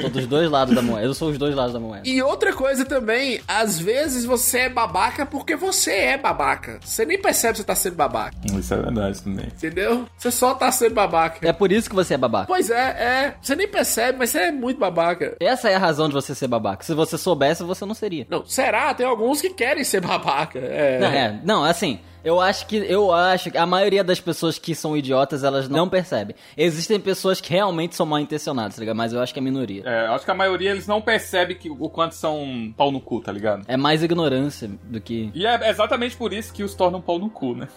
Sou 0.00 0.10
dos 0.10 0.26
dois 0.26 0.50
lados 0.50 0.74
da 0.74 0.82
moeda. 0.82 1.06
Eu 1.06 1.14
sou 1.14 1.30
os 1.30 1.38
dois 1.38 1.54
lados 1.54 1.72
da 1.72 1.80
moeda. 1.80 2.08
E 2.08 2.22
outra 2.22 2.52
coisa 2.52 2.84
também, 2.84 3.40
às 3.46 3.78
vezes 3.78 4.24
você 4.24 4.60
é 4.60 4.68
babaca 4.68 5.24
porque 5.26 5.56
você 5.56 5.92
é 5.92 6.18
babaca. 6.18 6.78
Você 6.84 7.04
nem 7.04 7.20
percebe 7.20 7.52
que 7.52 7.58
você 7.58 7.64
tá 7.64 7.74
sendo 7.74 7.96
babaca, 7.96 8.36
Isso 8.58 8.72
é 8.74 8.76
verdade 8.76 9.22
também. 9.22 9.46
entendeu? 9.46 10.06
Você 10.16 10.30
só 10.30 10.54
tá 10.54 10.70
sendo 10.72 10.94
babaca. 10.94 11.46
É 11.46 11.52
por 11.52 11.70
isso 11.72 11.88
que 11.88 11.94
você 11.94 12.14
é 12.14 12.18
babaca. 12.18 12.46
Pois 12.46 12.70
é, 12.70 12.74
é. 12.76 13.34
Você 13.40 13.54
nem 13.56 13.68
percebe, 13.68 14.18
mas 14.18 14.30
você 14.30 14.38
é 14.38 14.52
muito 14.52 14.78
babaca. 14.78 15.36
Essa 15.40 15.70
é 15.70 15.74
a 15.74 15.78
razão 15.78 16.08
de 16.08 16.14
você 16.14 16.34
ser 16.34 16.48
babaca. 16.48 16.84
Se 16.84 16.94
você 16.94 17.16
soubesse, 17.18 17.62
você 17.62 17.84
não 17.84 17.94
seria. 17.94 18.26
Não, 18.28 18.41
será? 18.46 18.92
Tem 18.94 19.06
alguns 19.06 19.40
que 19.40 19.50
querem 19.50 19.84
ser 19.84 20.00
babaca. 20.00 20.58
É. 20.58 20.98
Não, 20.98 21.08
é, 21.08 21.40
não, 21.44 21.64
assim, 21.64 22.00
eu 22.24 22.40
acho 22.40 22.66
que 22.66 22.76
eu 22.76 23.12
acho 23.12 23.50
que 23.50 23.58
a 23.58 23.66
maioria 23.66 24.04
das 24.04 24.20
pessoas 24.20 24.58
que 24.58 24.74
são 24.74 24.96
idiotas, 24.96 25.44
elas 25.44 25.68
não 25.68 25.88
percebem. 25.88 26.36
Existem 26.56 27.00
pessoas 27.00 27.40
que 27.40 27.52
realmente 27.52 27.94
são 27.94 28.06
mal 28.06 28.18
intencionadas, 28.18 28.76
tá 28.76 28.80
ligado? 28.80 28.96
Mas 28.96 29.12
eu 29.12 29.20
acho 29.20 29.32
que 29.32 29.38
é 29.38 29.42
a 29.42 29.44
minoria. 29.44 29.82
É, 29.84 30.06
eu 30.06 30.12
acho 30.12 30.24
que 30.24 30.30
a 30.30 30.34
maioria 30.34 30.70
eles 30.70 30.86
não 30.86 31.00
percebe 31.00 31.54
que, 31.54 31.68
o 31.70 31.88
quanto 31.88 32.14
são 32.14 32.72
pau 32.76 32.90
no 32.90 33.00
cu, 33.00 33.20
tá 33.20 33.32
ligado? 33.32 33.64
É 33.66 33.76
mais 33.76 34.02
ignorância 34.02 34.70
do 34.84 35.00
que. 35.00 35.30
E 35.34 35.46
é 35.46 35.68
exatamente 35.68 36.16
por 36.16 36.32
isso 36.32 36.52
que 36.52 36.62
os 36.62 36.74
tornam 36.74 37.00
pau 37.00 37.18
no 37.18 37.28
cu, 37.28 37.54
né? 37.54 37.68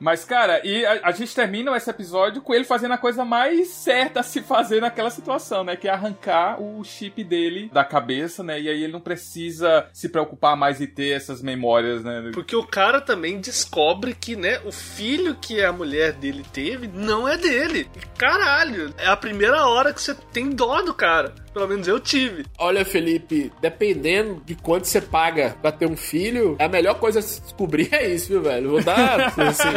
Mas, 0.00 0.24
cara, 0.24 0.64
e 0.66 0.84
a, 0.84 1.00
a 1.04 1.12
gente 1.12 1.34
termina 1.34 1.76
esse 1.76 1.90
episódio 1.90 2.42
com 2.42 2.54
ele 2.54 2.64
fazendo 2.64 2.92
a 2.92 2.98
coisa 2.98 3.24
mais 3.24 3.68
certa 3.68 4.20
a 4.20 4.22
se 4.22 4.40
fazer 4.40 4.80
naquela 4.80 5.10
situação, 5.10 5.64
né? 5.64 5.76
Que 5.76 5.88
é 5.88 5.90
arrancar 5.90 6.60
o 6.60 6.82
chip 6.84 7.22
dele 7.22 7.70
da 7.72 7.84
cabeça, 7.84 8.42
né? 8.42 8.60
E 8.60 8.68
aí 8.68 8.82
ele 8.84 8.92
não 8.92 9.00
precisa 9.00 9.86
se 9.92 10.08
preocupar 10.08 10.56
mais 10.56 10.80
e 10.80 10.86
ter 10.86 11.10
essas 11.10 11.42
memórias, 11.42 12.02
né? 12.02 12.30
Porque 12.32 12.56
o 12.56 12.64
cara 12.64 13.00
também 13.00 13.40
descobre 13.40 13.73
que, 14.14 14.36
né, 14.36 14.60
o 14.64 14.70
filho 14.70 15.34
que 15.34 15.60
a 15.60 15.72
mulher 15.72 16.12
dele 16.12 16.44
teve 16.52 16.86
não 16.86 17.28
é 17.28 17.36
dele. 17.36 17.90
E, 17.96 18.00
caralho, 18.16 18.94
é 18.96 19.08
a 19.08 19.16
primeira 19.16 19.66
hora 19.66 19.92
que 19.92 20.00
você 20.00 20.14
tem 20.32 20.50
dó 20.50 20.80
do 20.82 20.94
cara. 20.94 21.34
Pelo 21.54 21.68
menos 21.68 21.86
eu 21.88 22.00
tive. 22.00 22.44
Olha, 22.58 22.84
Felipe, 22.84 23.52
dependendo 23.60 24.42
de 24.44 24.54
quanto 24.56 24.86
você 24.86 25.00
paga 25.00 25.56
pra 25.62 25.70
ter 25.72 25.86
um 25.86 25.96
filho, 25.96 26.56
a 26.58 26.68
melhor 26.68 26.94
coisa 26.96 27.20
a 27.20 27.22
se 27.22 27.40
descobrir 27.40 27.88
é 27.92 28.08
isso, 28.08 28.28
viu, 28.28 28.42
velho? 28.42 28.70
Vou 28.72 28.82
dar. 28.82 29.32
Assim, 29.38 29.68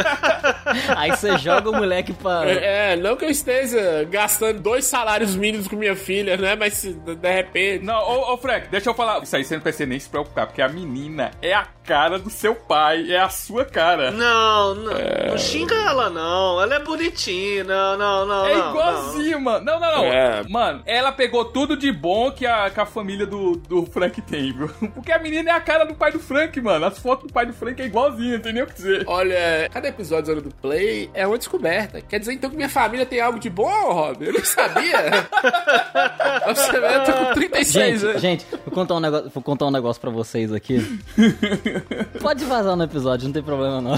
Aí 0.96 1.10
você 1.10 1.38
joga 1.38 1.70
o 1.70 1.72
moleque 1.72 2.12
pra. 2.12 2.44
é, 2.50 2.96
não 2.96 3.16
que 3.16 3.24
eu 3.24 3.30
esteja 3.30 4.04
gastando 4.10 4.60
dois 4.60 4.84
salários 4.84 5.36
mínimos 5.36 5.68
com 5.68 5.76
minha 5.76 5.94
filha, 5.96 6.36
né? 6.36 6.56
Mas 6.56 6.74
se 6.74 6.92
de 6.92 7.32
repente. 7.32 7.84
Não, 7.84 7.96
ô, 7.96 8.34
ô 8.34 8.36
Frank, 8.38 8.68
deixa 8.68 8.90
eu 8.90 8.94
falar. 8.94 9.22
Isso 9.22 9.36
aí 9.36 9.44
você 9.44 9.54
não 9.54 9.62
precisa 9.62 9.86
nem 9.86 9.98
se 9.98 10.08
preocupar, 10.08 10.46
porque 10.46 10.60
a 10.60 10.68
menina 10.68 11.30
é 11.40 11.54
a 11.54 11.66
cara 11.84 12.18
do 12.18 12.28
seu 12.28 12.54
pai, 12.54 13.10
é 13.12 13.18
a 13.18 13.28
sua 13.30 13.64
cara. 13.64 14.10
Não, 14.10 14.74
não. 14.74 14.92
Não 15.28 15.38
xinga 15.38 15.74
ela, 15.74 16.10
não. 16.10 16.60
Ela 16.60 16.74
é 16.74 16.78
bonitinha. 16.80 17.64
Não, 17.64 17.96
não, 17.96 18.26
não. 18.26 18.46
É 18.46 18.54
não, 18.54 18.70
igualzinho, 18.70 19.40
mano. 19.40 19.64
Não, 19.64 19.80
não, 19.80 19.96
não. 19.96 20.04
É. 20.04 20.42
Mano, 20.48 20.82
ela 20.84 21.12
pegou 21.12 21.44
tudo 21.46 21.67
de 21.76 21.90
bom 21.92 22.30
que 22.30 22.46
a, 22.46 22.70
que 22.70 22.80
a 22.80 22.86
família 22.86 23.26
do, 23.26 23.56
do 23.56 23.86
Frank 23.86 24.20
tem, 24.22 24.52
viu? 24.52 24.68
Porque 24.94 25.12
a 25.12 25.18
menina 25.18 25.50
é 25.50 25.52
a 25.54 25.60
cara 25.60 25.84
do 25.84 25.94
pai 25.94 26.12
do 26.12 26.18
Frank, 26.18 26.60
mano. 26.60 26.86
As 26.86 26.98
fotos 26.98 27.26
do 27.26 27.32
pai 27.32 27.46
do 27.46 27.52
Frank 27.52 27.80
é 27.80 27.86
igualzinha, 27.86 28.34
não 28.34 28.40
tem 28.40 28.52
nem 28.52 28.62
o 28.62 28.66
que 28.66 28.74
dizer. 28.74 29.04
Olha, 29.06 29.68
cada 29.72 29.88
episódio 29.88 30.40
do 30.40 30.54
Play 30.54 31.10
é 31.14 31.26
uma 31.26 31.38
descoberta. 31.38 32.00
Quer 32.00 32.18
dizer 32.20 32.32
então 32.32 32.50
que 32.50 32.56
minha 32.56 32.68
família 32.68 33.04
tem 33.06 33.20
algo 33.20 33.38
de 33.38 33.50
bom, 33.50 33.92
Rob? 33.92 34.24
Eu 34.24 34.32
nem 34.32 34.44
sabia. 34.44 34.98
Pra 35.30 36.54
Você 36.54 36.80
vê, 36.80 36.86
eu 36.96 37.04
tô 37.04 37.12
com 37.12 37.34
36 37.34 37.68
Gente, 38.00 38.06
anos. 38.10 38.22
gente, 38.22 38.46
vou 38.50 38.74
contar 38.74 38.94
um 38.94 39.00
negócio, 39.00 39.30
vou 39.30 39.42
contar 39.42 39.66
um 39.66 39.70
negócio 39.70 40.00
pra 40.00 40.10
vocês 40.10 40.52
aqui. 40.52 41.00
Pode 42.20 42.44
vazar 42.44 42.76
no 42.76 42.84
episódio, 42.84 43.26
não 43.26 43.32
tem 43.32 43.42
problema 43.42 43.80
não. 43.80 43.94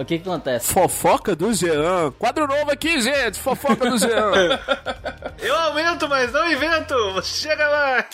O 0.00 0.04
que 0.04 0.18
que 0.18 0.28
acontece? 0.28 0.72
Fofoca 0.72 1.34
do 1.34 1.52
Jean. 1.52 2.12
Quadro 2.18 2.46
novo 2.46 2.70
aqui, 2.70 3.00
gente. 3.00 3.38
Fofoca 3.38 3.90
do 3.90 3.98
Jean. 3.98 4.58
Eu 5.38 5.54
aumento, 5.54 6.08
mas 6.08 6.32
não 6.32 6.50
invento. 6.50 6.94
Chega 7.22 7.68
lá. 7.68 8.04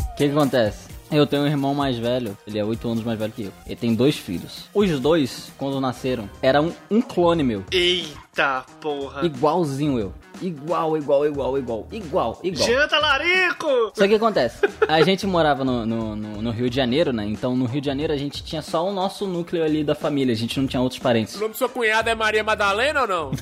O 0.00 0.16
que 0.16 0.24
que 0.28 0.30
acontece? 0.30 0.86
Eu 1.10 1.26
tenho 1.26 1.42
um 1.42 1.46
irmão 1.46 1.72
mais 1.72 1.96
velho, 1.98 2.36
ele 2.46 2.58
é 2.58 2.64
8 2.64 2.88
anos 2.88 3.04
mais 3.04 3.18
velho 3.18 3.32
que 3.32 3.44
eu. 3.44 3.52
Ele 3.64 3.76
tem 3.76 3.94
dois 3.94 4.16
filhos. 4.16 4.64
Os 4.74 4.98
dois, 4.98 5.52
quando 5.56 5.80
nasceram, 5.80 6.28
eram 6.42 6.74
um 6.90 7.00
clone 7.00 7.44
meu. 7.44 7.64
Eita 7.70 8.64
porra. 8.80 9.24
Igualzinho 9.24 10.00
eu. 10.00 10.12
Igual, 10.42 10.96
igual, 10.96 11.26
igual, 11.26 11.58
igual. 11.58 11.86
Igual, 11.92 12.40
igual. 12.42 12.66
Janta 12.68 12.98
larico. 12.98 13.66
Só 13.94 14.02
que 14.02 14.04
o 14.04 14.08
que 14.08 14.14
acontece? 14.14 14.66
A 14.88 15.02
gente 15.02 15.26
morava 15.26 15.64
no, 15.64 15.84
no, 15.86 16.16
no- 16.16 16.42
no 16.42 16.50
Rio 16.50 16.68
de 16.70 16.76
Janeiro, 16.76 17.12
né? 17.12 17.24
Então 17.26 17.56
no 17.56 17.64
Rio 17.66 17.80
de 17.80 17.86
Janeiro 17.86 18.12
a 18.12 18.16
gente 18.16 18.42
tinha 18.44 18.62
só 18.62 18.86
o 18.88 18.92
nosso 18.92 19.26
núcleo 19.26 19.64
ali 19.64 19.82
da 19.84 19.94
família, 19.94 20.32
a 20.32 20.36
gente 20.36 20.58
não 20.60 20.66
tinha 20.66 20.80
outros 20.80 21.00
parentes. 21.00 21.34
O 21.36 21.40
nome 21.40 21.52
do 21.52 21.56
seu 21.56 21.68
cunhado 21.68 22.08
é 22.08 22.14
Maria 22.14 22.44
Madalena 22.44 23.02
ou 23.02 23.06
não? 23.08 23.30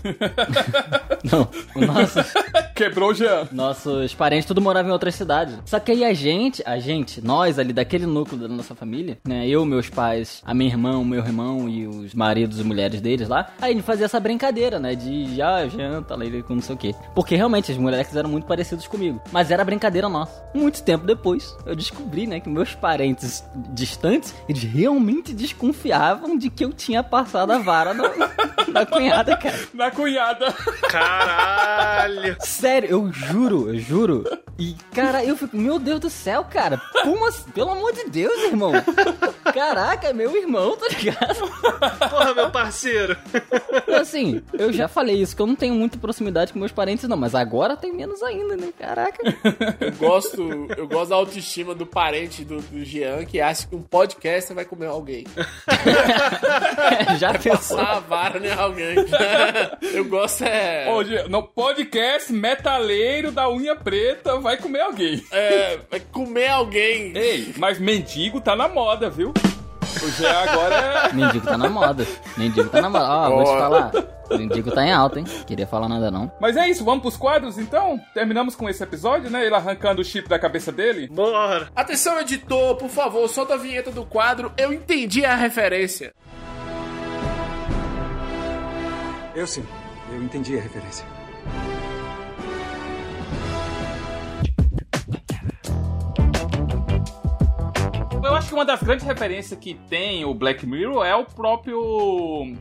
Não, 1.24 1.48
o 1.74 1.86
nosso, 1.86 2.18
Quebrou 2.76 3.10
o 3.10 3.14
Jean. 3.14 3.48
nossos 3.50 4.14
parentes 4.14 4.44
tudo 4.46 4.60
moravam 4.60 4.90
em 4.90 4.92
outras 4.92 5.14
cidades. 5.14 5.56
Só 5.64 5.80
que 5.80 5.90
aí 5.92 6.04
a 6.04 6.12
gente, 6.12 6.62
a 6.66 6.78
gente, 6.78 7.20
nós 7.24 7.58
ali 7.58 7.72
daquele 7.72 8.04
núcleo 8.04 8.38
da 8.42 8.46
nossa 8.48 8.74
família, 8.74 9.16
né? 9.26 9.46
Eu, 9.48 9.64
meus 9.64 9.88
pais, 9.88 10.42
a 10.44 10.52
minha 10.52 10.70
irmã, 10.70 10.98
o 10.98 11.04
meu 11.04 11.20
irmão 11.24 11.66
e 11.68 11.86
os 11.86 12.12
maridos 12.14 12.60
e 12.60 12.64
mulheres 12.64 13.00
deles 13.00 13.26
lá, 13.28 13.48
aí 13.60 13.70
a 13.72 13.74
gente 13.74 13.84
fazia 13.84 14.04
essa 14.04 14.20
brincadeira, 14.20 14.78
né? 14.78 14.94
De 14.94 15.40
ah, 15.40 15.66
janta, 15.66 16.14
lá 16.14 16.24
com 16.46 16.54
não 16.56 16.62
sei 16.62 16.74
o 16.74 16.78
quê. 16.84 16.94
Porque 17.14 17.34
realmente 17.36 17.72
as 17.72 17.78
mulheres 17.78 18.14
eram 18.14 18.28
muito 18.28 18.46
parecidas 18.46 18.86
comigo. 18.86 19.20
Mas 19.32 19.50
era 19.50 19.64
brincadeira 19.64 20.08
nossa. 20.08 20.44
Muito 20.52 20.82
tempo 20.82 21.06
depois, 21.06 21.56
eu 21.64 21.74
descobri, 21.74 22.26
né, 22.26 22.40
que 22.40 22.48
meus 22.48 22.74
parentes 22.74 23.44
distantes, 23.72 24.34
eles 24.48 24.62
realmente 24.62 25.32
desconfiavam 25.32 26.36
de 26.36 26.50
que 26.50 26.64
eu 26.64 26.72
tinha 26.72 27.02
passado 27.02 27.52
a 27.52 27.58
vara 27.58 27.94
na, 27.94 28.10
na 28.68 28.86
cunhada, 28.86 29.36
cara. 29.36 29.58
Na 29.72 29.90
cunhada. 29.90 30.52
Caralho. 30.90 32.36
Sério, 32.40 32.88
eu 32.90 33.12
juro, 33.12 33.68
eu 33.68 33.78
juro. 33.78 34.24
E, 34.58 34.76
cara, 34.92 35.24
eu 35.24 35.36
fico, 35.36 35.56
meu 35.56 35.78
Deus 35.78 36.00
do 36.00 36.10
céu, 36.10 36.44
cara. 36.44 36.80
Como 37.02 37.26
assim? 37.26 37.50
Pelo 37.50 37.70
amor 37.70 37.92
de 37.92 38.04
Deus, 38.08 38.36
irmão. 38.44 38.72
Caraca, 39.52 40.08
é 40.08 40.12
meu 40.12 40.36
irmão, 40.36 40.76
tá 40.76 40.86
ligado? 40.88 41.38
Porra, 42.10 42.34
meu 42.34 42.50
parceiro. 42.50 43.16
Assim, 44.00 44.42
eu 44.52 44.72
já 44.72 44.86
falei 44.86 45.20
isso, 45.20 45.34
que 45.34 45.42
eu 45.42 45.46
não 45.46 45.56
tenho 45.56 45.74
muita 45.74 45.98
proximidade 45.98 46.52
com 46.52 46.58
meus 46.58 46.72
parentes, 46.74 47.08
não. 47.08 47.16
Mas 47.16 47.34
agora 47.34 47.76
tem 47.76 47.92
menos 47.92 48.22
ainda, 48.22 48.56
né? 48.56 48.68
Caraca. 48.78 49.22
Eu 49.80 49.92
gosto, 49.92 50.66
eu 50.76 50.86
gosto 50.88 51.10
da 51.10 51.16
autoestima 51.16 51.74
do 51.74 51.86
parente 51.86 52.44
do, 52.44 52.60
do 52.60 52.84
Jean 52.84 53.24
que 53.24 53.40
acha 53.40 53.66
que 53.66 53.74
um 53.74 53.82
podcast 53.82 54.52
vai 54.52 54.64
comer 54.64 54.86
alguém. 54.86 55.24
já 57.18 57.32
pensou? 57.34 57.78
Passar 57.78 57.96
a 57.96 58.00
vara 58.00 58.46
em 58.46 58.52
alguém. 58.52 58.96
Eu 59.94 60.04
gosto 60.04 60.44
é. 60.44 60.90
Ô, 60.90 61.04
Jean, 61.04 61.28
no 61.28 61.42
podcast 61.42 62.32
metaleiro 62.32 63.30
da 63.30 63.48
unha 63.48 63.76
preta 63.76 64.38
vai 64.38 64.56
comer 64.56 64.80
alguém. 64.80 65.24
É, 65.30 65.78
vai 65.90 66.00
comer 66.00 66.48
alguém. 66.48 67.16
Ei, 67.16 67.54
mas 67.56 67.78
mendigo 67.78 68.40
tá 68.40 68.56
na 68.56 68.68
moda, 68.68 69.08
viu? 69.08 69.32
O 70.02 70.10
Jean 70.10 70.32
agora 70.32 70.74
é. 70.74 71.12
Mendigo 71.12 71.46
tá 71.46 71.56
na 71.56 71.68
moda. 71.68 72.06
Mendigo 72.36 72.68
tá 72.68 72.82
na 72.82 72.90
moda. 72.90 73.04
Ó, 73.04 73.30
vou 73.30 73.44
te 73.44 73.58
falar. 73.58 74.13
Mendigo 74.30 74.70
tá 74.70 74.84
em 74.84 74.92
alta, 74.92 75.18
hein? 75.18 75.26
Queria 75.46 75.66
falar 75.66 75.88
nada 75.88 76.10
não. 76.10 76.30
Mas 76.40 76.56
é 76.56 76.68
isso, 76.68 76.84
vamos 76.84 77.02
pros 77.02 77.16
quadros 77.16 77.58
então? 77.58 78.00
Terminamos 78.12 78.56
com 78.56 78.68
esse 78.68 78.82
episódio, 78.82 79.30
né? 79.30 79.44
Ele 79.44 79.54
arrancando 79.54 80.00
o 80.00 80.04
chip 80.04 80.28
da 80.28 80.38
cabeça 80.38 80.72
dele. 80.72 81.08
Bora. 81.08 81.68
Atenção, 81.74 82.20
editor, 82.20 82.76
por 82.76 82.88
favor, 82.88 83.28
solta 83.28 83.54
a 83.54 83.58
vinheta 83.58 83.90
do 83.90 84.04
quadro. 84.04 84.52
Eu 84.56 84.72
entendi 84.72 85.24
a 85.24 85.34
referência. 85.34 86.12
Eu 89.34 89.46
sim, 89.46 89.64
eu 90.12 90.22
entendi 90.22 90.56
a 90.56 90.60
referência. 90.60 91.04
Eu 98.34 98.38
acho 98.38 98.44
acho 98.44 98.48
que 98.48 98.54
uma 98.54 98.64
das 98.64 98.82
grandes 98.82 99.06
referências 99.06 99.58
que 99.58 99.74
tem 99.88 100.24
o 100.24 100.34
Black 100.34 100.66
Mirror 100.66 101.04
é 101.04 101.16
o 101.16 101.24
próprio. 101.24 101.80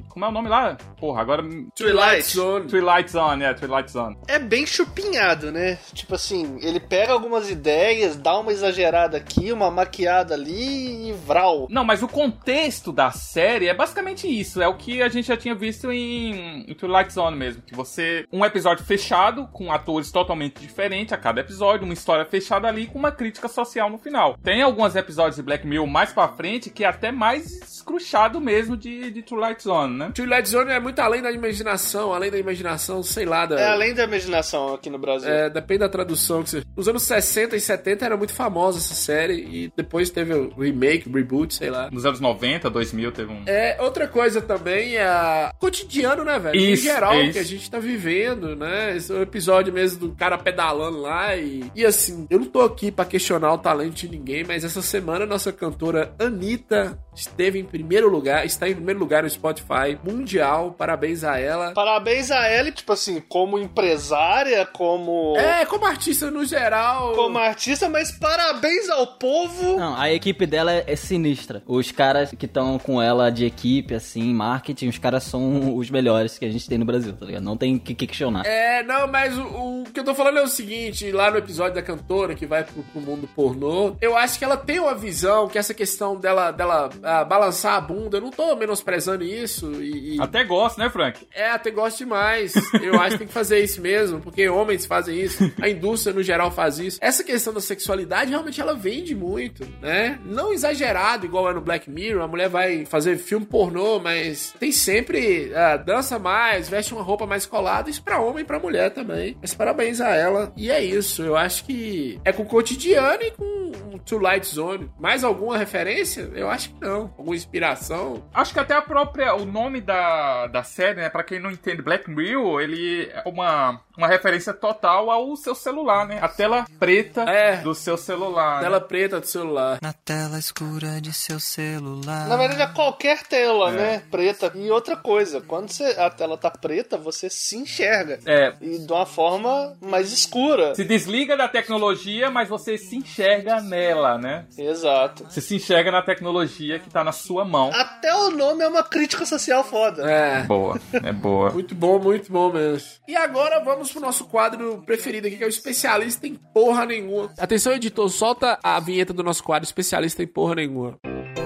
Como 0.07 0.23
é 0.23 0.27
o 0.27 0.31
nome 0.31 0.47
lá? 0.47 0.77
Porra, 0.97 1.21
agora. 1.21 1.43
Twilight 1.75 2.23
Zone. 2.23 2.67
Twilight 2.67 3.11
Zone, 3.11 3.43
é, 3.43 3.53
Twilight 3.53 3.91
Zone. 3.91 4.17
É 4.27 4.39
bem 4.39 4.65
chupinhado, 4.65 5.51
né? 5.51 5.77
Tipo 5.93 6.15
assim, 6.15 6.57
ele 6.61 6.79
pega 6.79 7.11
algumas 7.11 7.49
ideias, 7.49 8.15
dá 8.15 8.39
uma 8.39 8.51
exagerada 8.51 9.17
aqui, 9.17 9.51
uma 9.51 9.69
maquiada 9.69 10.33
ali 10.35 11.09
e 11.09 11.11
vral. 11.11 11.67
Não, 11.69 11.83
mas 11.83 12.01
o 12.01 12.07
contexto 12.07 12.91
da 12.91 13.11
série 13.11 13.67
é 13.67 13.73
basicamente 13.73 14.27
isso. 14.27 14.61
É 14.61 14.67
o 14.67 14.77
que 14.77 15.01
a 15.01 15.09
gente 15.09 15.27
já 15.27 15.35
tinha 15.35 15.55
visto 15.55 15.91
em, 15.91 16.69
em 16.69 16.73
Twilight 16.73 17.11
Zone 17.11 17.35
mesmo. 17.35 17.61
Que 17.61 17.75
você. 17.75 18.25
Um 18.31 18.45
episódio 18.45 18.85
fechado, 18.85 19.47
com 19.51 19.71
atores 19.71 20.11
totalmente 20.11 20.61
diferentes 20.61 21.11
a 21.11 21.17
cada 21.17 21.41
episódio, 21.41 21.83
uma 21.83 21.93
história 21.93 22.25
fechada 22.25 22.67
ali 22.67 22.87
com 22.87 22.97
uma 22.97 23.11
crítica 23.11 23.49
social 23.49 23.89
no 23.89 23.97
final. 23.97 24.37
Tem 24.41 24.61
alguns 24.61 24.95
episódios 24.95 25.35
de 25.35 25.41
Black 25.41 25.62
Mirror 25.65 25.87
mais 25.87 26.11
pra 26.11 26.27
frente 26.27 26.69
que 26.69 26.83
é 26.83 26.87
até 26.87 27.11
mais 27.11 27.61
escruchado 27.61 28.39
mesmo 28.39 28.77
de, 28.77 29.11
de 29.11 29.21
Twilight 29.21 29.61
Zone, 29.63 29.97
né? 29.97 30.11
Twilight 30.13 30.47
Zone 30.47 30.71
é 30.71 30.79
muito 30.79 30.99
além 30.99 31.21
da 31.21 31.31
imaginação, 31.31 32.13
além 32.13 32.31
da 32.31 32.37
imaginação, 32.37 33.03
sei 33.03 33.25
lá. 33.25 33.45
Da, 33.45 33.59
É 33.59 33.67
além 33.67 33.93
da 33.93 34.03
imaginação 34.03 34.73
aqui 34.73 34.89
no 34.89 34.97
Brasil. 34.97 35.29
É, 35.29 35.49
depende 35.49 35.79
da 35.79 35.89
tradução 35.89 36.43
que 36.43 36.49
você. 36.49 36.63
Nos 36.75 36.87
anos 36.87 37.03
60 37.03 37.55
e 37.55 37.59
70 37.59 38.05
era 38.05 38.17
muito 38.17 38.33
famosa 38.33 38.79
essa 38.79 38.95
série 38.95 39.33
e 39.33 39.71
depois 39.75 40.09
teve 40.09 40.33
o 40.33 40.53
remake, 40.59 41.09
o 41.09 41.13
reboot, 41.13 41.53
sei 41.53 41.69
lá. 41.69 41.89
Nos 41.91 42.05
anos 42.05 42.19
90, 42.19 42.69
2000 42.69 43.11
teve 43.11 43.31
um. 43.31 43.43
É, 43.45 43.77
outra 43.81 44.07
coisa 44.07 44.41
também 44.41 44.97
é 44.97 45.51
cotidiano, 45.59 46.23
né, 46.23 46.39
velho? 46.39 46.55
Isso, 46.55 46.83
em 46.83 46.85
geral, 46.85 47.21
isso. 47.21 47.33
que 47.33 47.39
a 47.39 47.43
gente 47.43 47.69
tá 47.69 47.79
vivendo, 47.79 48.55
né? 48.55 48.95
Esse 48.95 49.11
é 49.11 49.15
o 49.15 49.21
episódio 49.21 49.73
mesmo 49.73 49.99
do 49.99 50.15
cara 50.15 50.37
pedalando 50.37 51.01
lá 51.01 51.35
e... 51.35 51.63
E 51.75 51.85
assim, 51.85 52.25
eu 52.29 52.39
não 52.39 52.45
tô 52.45 52.61
aqui 52.61 52.91
pra 52.91 53.05
questionar 53.05 53.53
o 53.53 53.57
talento 53.57 53.93
de 53.93 54.09
ninguém, 54.09 54.43
mas 54.43 54.63
essa 54.63 54.81
semana 54.81 55.25
a 55.25 55.27
nossa 55.27 55.51
cantora 55.53 56.13
Anitta 56.19 56.99
esteve 57.15 57.59
em 57.59 57.63
primeiro 57.63 58.09
lugar, 58.09 58.45
está 58.45 58.67
em 58.67 58.75
primeiro 58.75 58.99
lugar 58.99 59.23
no 59.23 59.29
Spotify 59.29 59.97
mundial, 60.03 60.75
parabéns 60.77 61.23
a 61.23 61.39
ela. 61.39 61.71
Parabéns 61.71 62.31
a 62.31 62.45
ela, 62.47 62.71
tipo 62.71 62.91
assim, 62.91 63.21
como 63.21 63.57
empresária, 63.57 64.65
como. 64.65 65.37
É, 65.37 65.65
como 65.65 65.85
artista 65.85 66.29
no 66.29 66.43
geral. 66.43 67.13
Como 67.13 67.37
artista, 67.37 67.87
mas 67.87 68.11
parabéns 68.11 68.89
ao 68.89 69.07
povo. 69.07 69.77
Não, 69.77 69.95
a 69.95 70.11
equipe 70.11 70.45
dela 70.45 70.73
é, 70.73 70.83
é 70.87 70.95
sinistra. 70.95 71.63
Os 71.65 71.91
caras 71.91 72.31
que 72.31 72.45
estão 72.45 72.77
com 72.77 73.01
ela 73.01 73.29
de 73.29 73.45
equipe, 73.45 73.93
assim, 73.93 74.33
marketing, 74.33 74.89
os 74.89 74.97
caras 74.97 75.23
são 75.23 75.75
os 75.77 75.89
melhores 75.89 76.37
que 76.37 76.45
a 76.45 76.51
gente 76.51 76.67
tem 76.67 76.77
no 76.77 76.85
Brasil, 76.85 77.13
tá 77.13 77.25
ligado? 77.25 77.43
Não 77.43 77.55
tem 77.55 77.77
que 77.77 77.93
que 77.95 78.07
questionar. 78.07 78.45
É, 78.45 78.83
não, 78.83 79.07
mas 79.07 79.37
o, 79.37 79.81
o 79.81 79.83
que 79.91 79.99
eu 79.99 80.03
tô 80.03 80.13
falando 80.13 80.39
é 80.39 80.41
o 80.41 80.47
seguinte, 80.47 81.11
lá 81.11 81.31
no 81.31 81.37
episódio 81.37 81.75
da 81.75 81.81
cantora 81.81 82.35
que 82.35 82.45
vai 82.45 82.63
pro, 82.63 82.83
pro 82.83 83.01
mundo 83.01 83.29
pornô, 83.35 83.95
eu 84.01 84.17
acho 84.17 84.37
que 84.37 84.45
ela 84.45 84.57
tem 84.57 84.79
uma 84.79 84.95
visão 84.95 85.42
que 85.47 85.57
essa 85.57 85.73
questão 85.73 86.15
dela, 86.17 86.51
dela 86.51 86.89
ah, 87.03 87.23
balançar 87.23 87.75
a 87.75 87.81
bunda, 87.81 88.17
eu 88.17 88.21
não 88.21 88.29
tô 88.31 88.55
menosprezando 88.55 89.23
isso 89.23 89.71
e... 89.81 90.15
e- 90.17 90.21
Até 90.21 90.43
gosto, 90.43 90.77
né, 90.79 90.89
Frank? 90.89 91.25
É, 91.33 91.49
até 91.49 91.71
gosto 91.71 91.97
demais. 91.99 92.53
Eu 92.81 92.99
acho 92.99 93.11
que 93.11 93.17
tem 93.19 93.27
que 93.27 93.33
fazer 93.33 93.59
isso 93.63 93.81
mesmo, 93.81 94.19
porque 94.19 94.47
homens 94.49 94.85
fazem 94.85 95.19
isso, 95.19 95.51
a 95.61 95.69
indústria 95.69 96.13
no 96.13 96.23
geral 96.23 96.51
faz 96.51 96.79
isso. 96.79 96.97
Essa 97.01 97.23
questão 97.23 97.53
da 97.53 97.61
sexualidade 97.61 98.29
realmente 98.31 98.59
ela 98.61 98.73
vende 98.75 99.15
muito, 99.15 99.65
né? 99.81 100.19
Não 100.25 100.51
exagerado, 100.53 101.25
igual 101.25 101.49
é 101.49 101.53
no 101.53 101.61
Black 101.61 101.89
Mirror, 101.89 102.23
a 102.23 102.27
mulher 102.27 102.49
vai 102.49 102.85
fazer 102.85 103.17
filme 103.17 103.45
pornô, 103.45 103.99
mas 103.99 104.53
tem 104.59 104.71
sempre 104.71 105.51
ah, 105.55 105.77
dança 105.77 106.17
mais, 106.19 106.69
veste 106.69 106.93
uma 106.93 107.03
roupa 107.03 107.25
mais 107.25 107.45
colada, 107.45 107.89
isso 107.89 108.03
pra 108.03 108.19
homem 108.19 108.43
e 108.43 108.45
pra 108.45 108.59
mulher 108.59 108.91
também. 108.91 109.37
Mas 109.41 109.53
parabéns 109.53 109.99
a 110.01 110.09
ela. 110.15 110.51
E 110.55 110.69
é 110.71 110.83
isso, 110.83 111.21
eu 111.23 111.35
acho 111.35 111.65
que 111.65 112.19
é 112.25 112.31
com 112.31 112.43
o 112.43 112.45
cotidiano 112.45 113.23
e 113.23 113.31
com 113.31 113.71
o 113.93 113.99
Twilight 113.99 114.45
Zone. 114.47 114.89
Mais 114.99 115.23
alguma 115.33 115.57
referência? 115.57 116.29
Eu 116.33 116.49
acho 116.49 116.69
que 116.69 116.81
não. 116.81 117.13
Alguma 117.17 117.35
inspiração? 117.35 118.23
Acho 118.33 118.53
que 118.53 118.59
até 118.59 118.75
a 118.75 118.81
própria. 118.81 119.35
O 119.35 119.45
nome 119.45 119.81
da, 119.81 120.47
da 120.47 120.63
série, 120.63 121.01
né? 121.01 121.09
Pra 121.09 121.23
quem 121.23 121.39
não 121.39 121.51
entende, 121.51 121.81
Black 121.81 122.09
Mirror, 122.09 122.61
ele 122.61 123.09
é 123.11 123.23
uma, 123.25 123.81
uma 123.97 124.07
referência 124.07 124.53
total 124.53 125.09
ao 125.11 125.35
seu 125.35 125.53
celular, 125.55 126.07
né? 126.07 126.19
A 126.21 126.27
tela 126.27 126.65
preta 126.79 127.21
É. 127.23 127.57
do 127.57 127.73
seu 127.75 127.97
celular. 127.97 128.55
né? 128.57 128.61
Tela 128.63 128.81
preta 128.81 129.19
do 129.19 129.25
celular. 129.27 129.79
Na 129.81 129.93
tela 129.93 130.37
escura 130.39 130.99
de 131.01 131.13
seu 131.13 131.39
celular. 131.39 132.27
Na 132.27 132.35
verdade, 132.37 132.61
é 132.61 132.67
qualquer 132.67 133.23
tela, 133.23 133.69
É. 133.69 133.73
né? 133.73 134.03
Preta. 134.09 134.51
E 134.55 134.69
outra 134.71 134.95
coisa, 134.95 135.41
quando 135.41 135.69
você- 135.69 135.95
a 135.99 136.09
tela 136.09 136.37
tá 136.37 136.49
preta, 136.49 136.97
você 136.97 137.29
se 137.29 137.55
enxerga. 137.57 138.19
É. 138.25 138.53
E 138.61 138.79
de 138.79 138.91
uma 138.91 139.05
forma 139.05 139.75
mais 139.81 140.11
escura. 140.11 140.73
Se 140.75 140.83
desliga 140.83 141.35
da 141.37 141.47
tecnologia, 141.47 142.29
mas 142.31 142.49
você 142.49 142.77
se 142.77 142.95
enxerga 142.95 143.61
nela, 143.61 144.17
né? 144.17 144.45
Exato. 144.57 145.25
Você 145.29 145.41
se 145.41 145.55
enxerga 145.55 145.91
na 145.91 146.01
tecnologia 146.01 146.79
que 146.79 146.89
tá 146.89 147.03
na 147.03 147.11
sua 147.11 147.45
mão. 147.45 147.71
Até 147.73 148.13
o 148.15 148.31
nome 148.31 148.63
é 148.63 148.67
uma 148.67 148.83
crítica 148.83 149.25
social 149.25 149.63
foda. 149.63 150.09
É. 150.09 150.43
Boa, 150.43 150.79
é 151.03 151.11
boa. 151.11 151.51
Muito 151.51 151.75
bom, 151.75 151.99
muito 151.99 152.31
bom 152.31 152.51
mesmo. 152.51 152.89
E 153.07 153.15
agora 153.15 153.59
vamos 153.63 153.82
pro 153.91 154.01
nosso 154.01 154.25
quadro 154.25 154.81
preferido 154.85 155.27
aqui, 155.27 155.37
que 155.37 155.43
é 155.43 155.47
o 155.47 155.49
especialista 155.49 156.27
em 156.27 156.35
porra 156.35 156.85
nenhuma. 156.85 157.33
Atenção, 157.37 157.73
editor, 157.73 158.09
solta 158.09 158.59
a 158.63 158.79
vinheta 158.79 159.13
do 159.13 159.23
nosso 159.23 159.43
quadro 159.43 159.65
especialista 159.65 160.23
em 160.23 160.27
porra 160.27 160.55
nenhuma. 160.55 160.97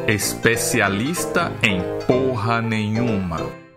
Especialista 0.07 1.51
em 1.63 1.81
porra 2.05 2.61
nenhuma. 2.61 3.67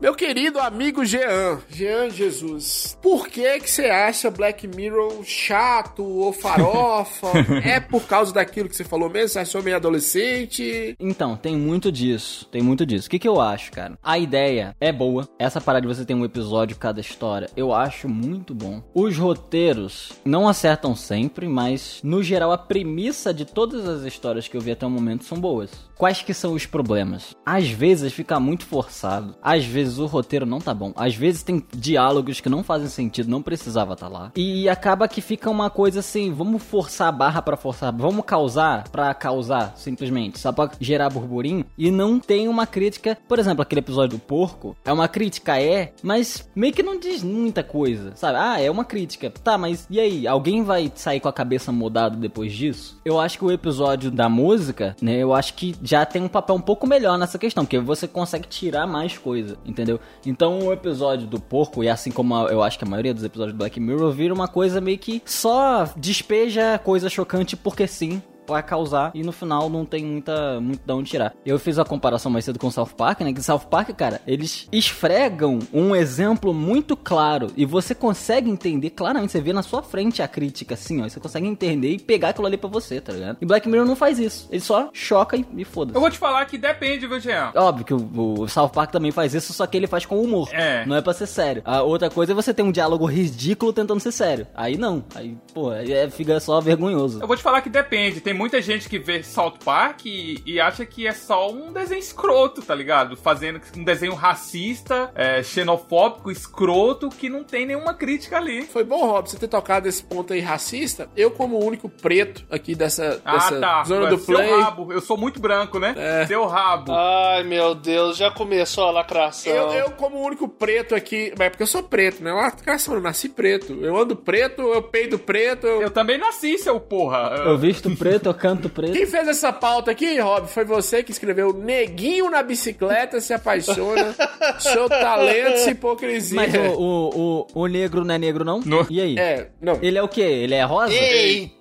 Meu 0.00 0.14
querido 0.14 0.58
amigo 0.58 1.04
Jean, 1.04 1.58
Jean 1.68 2.08
Jesus, 2.08 2.96
por 3.02 3.28
que 3.28 3.60
que 3.60 3.70
você 3.70 3.84
acha 3.84 4.30
Black 4.30 4.66
Mirror 4.66 5.22
chato 5.24 6.02
ou 6.02 6.32
farofa? 6.32 7.26
é 7.62 7.78
por 7.78 8.04
causa 8.06 8.32
daquilo 8.32 8.66
que 8.66 8.74
você 8.74 8.82
falou 8.82 9.10
mesmo? 9.10 9.28
Você 9.28 9.40
achou 9.40 9.62
meio 9.62 9.76
adolescente? 9.76 10.96
Então, 10.98 11.36
tem 11.36 11.54
muito 11.54 11.92
disso. 11.92 12.48
Tem 12.50 12.62
muito 12.62 12.86
disso. 12.86 13.08
O 13.08 13.10
que, 13.10 13.18
que 13.18 13.28
eu 13.28 13.42
acho, 13.42 13.72
cara? 13.72 13.98
A 14.02 14.18
ideia 14.18 14.74
é 14.80 14.90
boa. 14.90 15.28
Essa 15.38 15.60
parada 15.60 15.86
de 15.86 15.94
você 15.94 16.02
ter 16.02 16.14
um 16.14 16.24
episódio 16.24 16.78
cada 16.78 16.98
história, 16.98 17.50
eu 17.54 17.74
acho 17.74 18.08
muito 18.08 18.54
bom. 18.54 18.82
Os 18.94 19.18
roteiros 19.18 20.12
não 20.24 20.48
acertam 20.48 20.96
sempre, 20.96 21.46
mas 21.46 22.00
no 22.02 22.22
geral 22.22 22.52
a 22.52 22.58
premissa 22.58 23.34
de 23.34 23.44
todas 23.44 23.86
as 23.86 24.04
histórias 24.04 24.48
que 24.48 24.56
eu 24.56 24.62
vi 24.62 24.70
até 24.70 24.86
o 24.86 24.90
momento 24.90 25.24
são 25.24 25.38
boas. 25.38 25.90
Quais 25.94 26.22
que 26.22 26.32
são 26.32 26.54
os 26.54 26.64
problemas? 26.64 27.36
Às 27.44 27.68
vezes 27.68 28.14
fica 28.14 28.40
muito 28.40 28.64
forçado. 28.64 29.36
Às 29.42 29.66
vezes 29.66 29.89
o 29.98 30.06
roteiro 30.06 30.46
não 30.46 30.60
tá 30.60 30.74
bom. 30.74 30.92
Às 30.96 31.14
vezes 31.14 31.42
tem 31.42 31.62
diálogos 31.74 32.40
que 32.40 32.48
não 32.48 32.62
fazem 32.62 32.88
sentido, 32.88 33.30
não 33.30 33.42
precisava 33.42 33.94
estar 33.94 34.08
lá. 34.08 34.32
E 34.36 34.68
acaba 34.68 35.08
que 35.08 35.20
fica 35.20 35.50
uma 35.50 35.70
coisa 35.70 36.00
assim, 36.00 36.32
vamos 36.32 36.62
forçar 36.62 37.08
a 37.08 37.12
barra 37.12 37.42
pra 37.42 37.56
forçar, 37.56 37.92
vamos 37.92 38.24
causar 38.24 38.88
pra 38.88 39.12
causar, 39.14 39.74
simplesmente, 39.76 40.38
só 40.38 40.52
pra 40.52 40.70
gerar 40.80 41.10
burburinho. 41.10 41.64
E 41.76 41.90
não 41.90 42.18
tem 42.18 42.48
uma 42.48 42.66
crítica, 42.66 43.16
por 43.28 43.38
exemplo, 43.38 43.62
aquele 43.62 43.80
episódio 43.80 44.18
do 44.18 44.22
porco, 44.22 44.76
é 44.84 44.92
uma 44.92 45.08
crítica, 45.08 45.60
é, 45.60 45.92
mas 46.02 46.48
meio 46.54 46.72
que 46.72 46.82
não 46.82 46.98
diz 46.98 47.22
muita 47.22 47.62
coisa, 47.62 48.12
sabe? 48.14 48.38
Ah, 48.38 48.60
é 48.60 48.70
uma 48.70 48.84
crítica. 48.84 49.30
Tá, 49.30 49.56
mas 49.56 49.86
e 49.90 49.98
aí? 49.98 50.26
Alguém 50.26 50.62
vai 50.62 50.90
sair 50.94 51.20
com 51.20 51.28
a 51.28 51.32
cabeça 51.32 51.72
mudada 51.72 52.16
depois 52.16 52.52
disso? 52.52 53.00
Eu 53.04 53.18
acho 53.18 53.38
que 53.38 53.44
o 53.44 53.50
episódio 53.50 54.10
da 54.10 54.28
música, 54.28 54.96
né, 55.00 55.16
eu 55.16 55.34
acho 55.34 55.54
que 55.54 55.74
já 55.82 56.04
tem 56.04 56.22
um 56.22 56.28
papel 56.28 56.56
um 56.56 56.60
pouco 56.60 56.86
melhor 56.86 57.18
nessa 57.18 57.38
questão, 57.38 57.64
porque 57.64 57.78
você 57.78 58.06
consegue 58.06 58.48
tirar 58.48 58.86
mais 58.86 59.16
coisa, 59.16 59.56
entendeu? 59.64 59.79
Então 60.26 60.58
o 60.60 60.72
episódio 60.72 61.26
do 61.26 61.40
porco, 61.40 61.82
e 61.84 61.88
assim 61.88 62.10
como 62.10 62.34
a- 62.34 62.50
eu 62.50 62.62
acho 62.62 62.78
que 62.78 62.84
a 62.84 62.88
maioria 62.88 63.14
dos 63.14 63.24
episódios 63.24 63.54
do 63.54 63.58
Black 63.58 63.78
Mirror, 63.80 64.10
vira 64.12 64.34
uma 64.34 64.48
coisa 64.48 64.80
meio 64.80 64.98
que 64.98 65.22
só 65.24 65.88
despeja 65.96 66.78
coisa 66.78 67.08
chocante 67.08 67.56
porque 67.56 67.86
sim. 67.86 68.22
Vai 68.46 68.62
causar 68.62 69.10
e 69.14 69.22
no 69.22 69.32
final 69.32 69.68
não 69.68 69.84
tem 69.84 70.04
muita, 70.04 70.60
muito 70.60 70.82
de 70.84 70.92
onde 70.92 71.10
tirar. 71.10 71.34
Eu 71.44 71.58
fiz 71.58 71.78
a 71.78 71.84
comparação 71.84 72.30
mais 72.30 72.44
cedo 72.44 72.58
com 72.58 72.70
South 72.70 72.90
Park, 72.96 73.20
né? 73.20 73.32
Que 73.32 73.42
South 73.42 73.66
Park, 73.70 73.90
cara, 73.90 74.20
eles 74.26 74.68
esfregam 74.72 75.58
um 75.72 75.94
exemplo 75.94 76.52
muito 76.52 76.96
claro 76.96 77.48
e 77.56 77.64
você 77.64 77.94
consegue 77.94 78.50
entender 78.50 78.90
claramente. 78.90 79.32
Você 79.32 79.40
vê 79.40 79.52
na 79.52 79.62
sua 79.62 79.82
frente 79.82 80.22
a 80.22 80.28
crítica, 80.28 80.74
assim, 80.74 81.00
ó. 81.00 81.08
Você 81.08 81.20
consegue 81.20 81.46
entender 81.46 81.92
e 81.92 81.98
pegar 81.98 82.30
aquilo 82.30 82.46
ali 82.46 82.56
pra 82.56 82.68
você, 82.68 83.00
tá 83.00 83.12
ligado? 83.12 83.38
E 83.40 83.46
Black 83.46 83.68
Mirror 83.68 83.86
não 83.86 83.96
faz 83.96 84.18
isso. 84.18 84.48
Ele 84.50 84.60
só 84.60 84.90
choca 84.92 85.36
e, 85.36 85.46
e 85.56 85.64
foda-se. 85.64 85.96
Eu 85.96 86.00
vou 86.00 86.10
te 86.10 86.18
falar 86.18 86.44
que 86.46 86.58
depende, 86.58 87.06
viu, 87.06 87.20
Jean? 87.20 87.52
Óbvio 87.54 87.84
que 87.84 87.94
o, 87.94 88.40
o 88.40 88.48
South 88.48 88.70
Park 88.70 88.90
também 88.90 89.10
faz 89.10 89.34
isso, 89.34 89.52
só 89.52 89.66
que 89.66 89.76
ele 89.76 89.86
faz 89.86 90.04
com 90.04 90.20
humor. 90.20 90.48
É. 90.52 90.84
Não 90.86 90.96
é 90.96 91.00
pra 91.00 91.12
ser 91.12 91.26
sério. 91.26 91.62
A 91.64 91.82
outra 91.82 92.10
coisa 92.10 92.32
é 92.32 92.34
você 92.34 92.52
ter 92.52 92.62
um 92.62 92.72
diálogo 92.72 93.06
ridículo 93.06 93.72
tentando 93.72 94.00
ser 94.00 94.12
sério. 94.12 94.46
Aí 94.54 94.76
não. 94.76 95.04
Aí, 95.14 95.36
pô, 95.54 95.70
aí 95.70 95.92
é, 95.92 96.10
fica 96.10 96.38
só 96.40 96.60
vergonhoso. 96.60 97.20
Eu 97.20 97.26
vou 97.26 97.36
te 97.36 97.42
falar 97.42 97.60
que 97.60 97.68
depende. 97.68 98.20
Tem 98.20 98.34
muita 98.40 98.62
gente 98.62 98.88
que 98.88 98.98
vê 98.98 99.22
South 99.22 99.56
Park 99.62 100.06
e, 100.06 100.42
e 100.46 100.58
acha 100.58 100.86
que 100.86 101.06
é 101.06 101.12
só 101.12 101.50
um 101.50 101.72
desenho 101.72 101.98
escroto, 102.00 102.62
tá 102.62 102.74
ligado? 102.74 103.14
Fazendo 103.16 103.60
um 103.76 103.84
desenho 103.84 104.14
racista, 104.14 105.10
é, 105.14 105.42
xenofóbico, 105.42 106.30
escroto, 106.30 107.10
que 107.10 107.28
não 107.28 107.44
tem 107.44 107.66
nenhuma 107.66 107.92
crítica 107.92 108.38
ali. 108.38 108.62
Foi 108.62 108.82
bom, 108.82 109.04
Rob, 109.06 109.28
você 109.28 109.36
ter 109.38 109.46
tocado 109.48 109.86
esse 109.88 110.02
ponto 110.02 110.32
aí 110.32 110.40
racista. 110.40 111.08
Eu, 111.14 111.30
como 111.30 111.56
o 111.58 111.64
único 111.64 111.88
preto 111.88 112.44
aqui 112.50 112.74
dessa, 112.74 113.20
Ah, 113.24 113.32
dessa 113.34 113.60
tá. 113.60 113.84
zona 113.84 114.06
É 114.06 114.10
do 114.10 114.18
seu 114.18 114.34
play. 114.34 114.50
rabo. 114.60 114.92
Eu 114.92 115.00
sou 115.02 115.16
muito 115.18 115.38
branco, 115.38 115.78
né? 115.78 115.94
É. 115.96 116.26
Seu 116.26 116.46
rabo. 116.46 116.92
Ai, 116.92 117.44
meu 117.44 117.74
Deus, 117.74 118.16
já 118.16 118.30
começou 118.30 118.84
a 118.84 118.90
lacração. 118.90 119.52
Eu, 119.52 119.72
eu, 119.72 119.90
como 119.92 120.16
o 120.16 120.24
único 120.24 120.48
preto 120.48 120.94
aqui. 120.94 121.32
Mas 121.38 121.46
é 121.46 121.50
porque 121.50 121.62
eu 121.62 121.66
sou 121.66 121.82
preto, 121.82 122.22
né? 122.24 122.32
Lacração, 122.32 122.94
eu 122.94 123.00
nasci 123.00 123.28
preto. 123.28 123.72
Eu 123.82 123.96
ando 123.96 124.16
preto, 124.16 124.62
eu 124.62 124.82
peido 124.82 125.18
preto. 125.18 125.66
Eu... 125.66 125.82
Eu 125.82 125.90
também 125.90 126.16
nasci, 126.18 126.56
seu 126.58 126.80
porra. 126.80 127.34
Eu 127.44 127.58
visto 127.58 127.90
preto 127.96 128.19
preto, 128.20 128.26
eu 128.26 128.34
canto 128.34 128.68
preto. 128.68 128.92
Quem 128.92 129.06
fez 129.06 129.28
essa 129.28 129.52
pauta 129.52 129.90
aqui, 129.90 130.18
Rob, 130.18 130.46
foi 130.48 130.64
você 130.64 131.02
que 131.02 131.10
escreveu 131.10 131.52
Neguinho 131.52 132.30
na 132.30 132.42
bicicleta 132.42 133.20
se 133.20 133.32
apaixona, 133.32 134.14
seu 134.60 134.88
talento 134.88 135.68
e 135.68 135.70
hipocrisia. 135.70 136.36
Mas 136.36 136.54
o, 136.54 136.80
o, 136.80 137.46
o, 137.54 137.62
o 137.62 137.66
negro 137.66 138.04
não 138.04 138.14
é 138.14 138.18
negro, 138.18 138.44
não? 138.44 138.62
E 138.88 139.00
aí? 139.00 139.18
É, 139.18 139.48
não. 139.60 139.78
Ele 139.82 139.98
é 139.98 140.02
o 140.02 140.08
quê? 140.08 140.20
Ele 140.20 140.54
é 140.54 140.62
rosa? 140.62 140.92
Eita! 140.92 141.59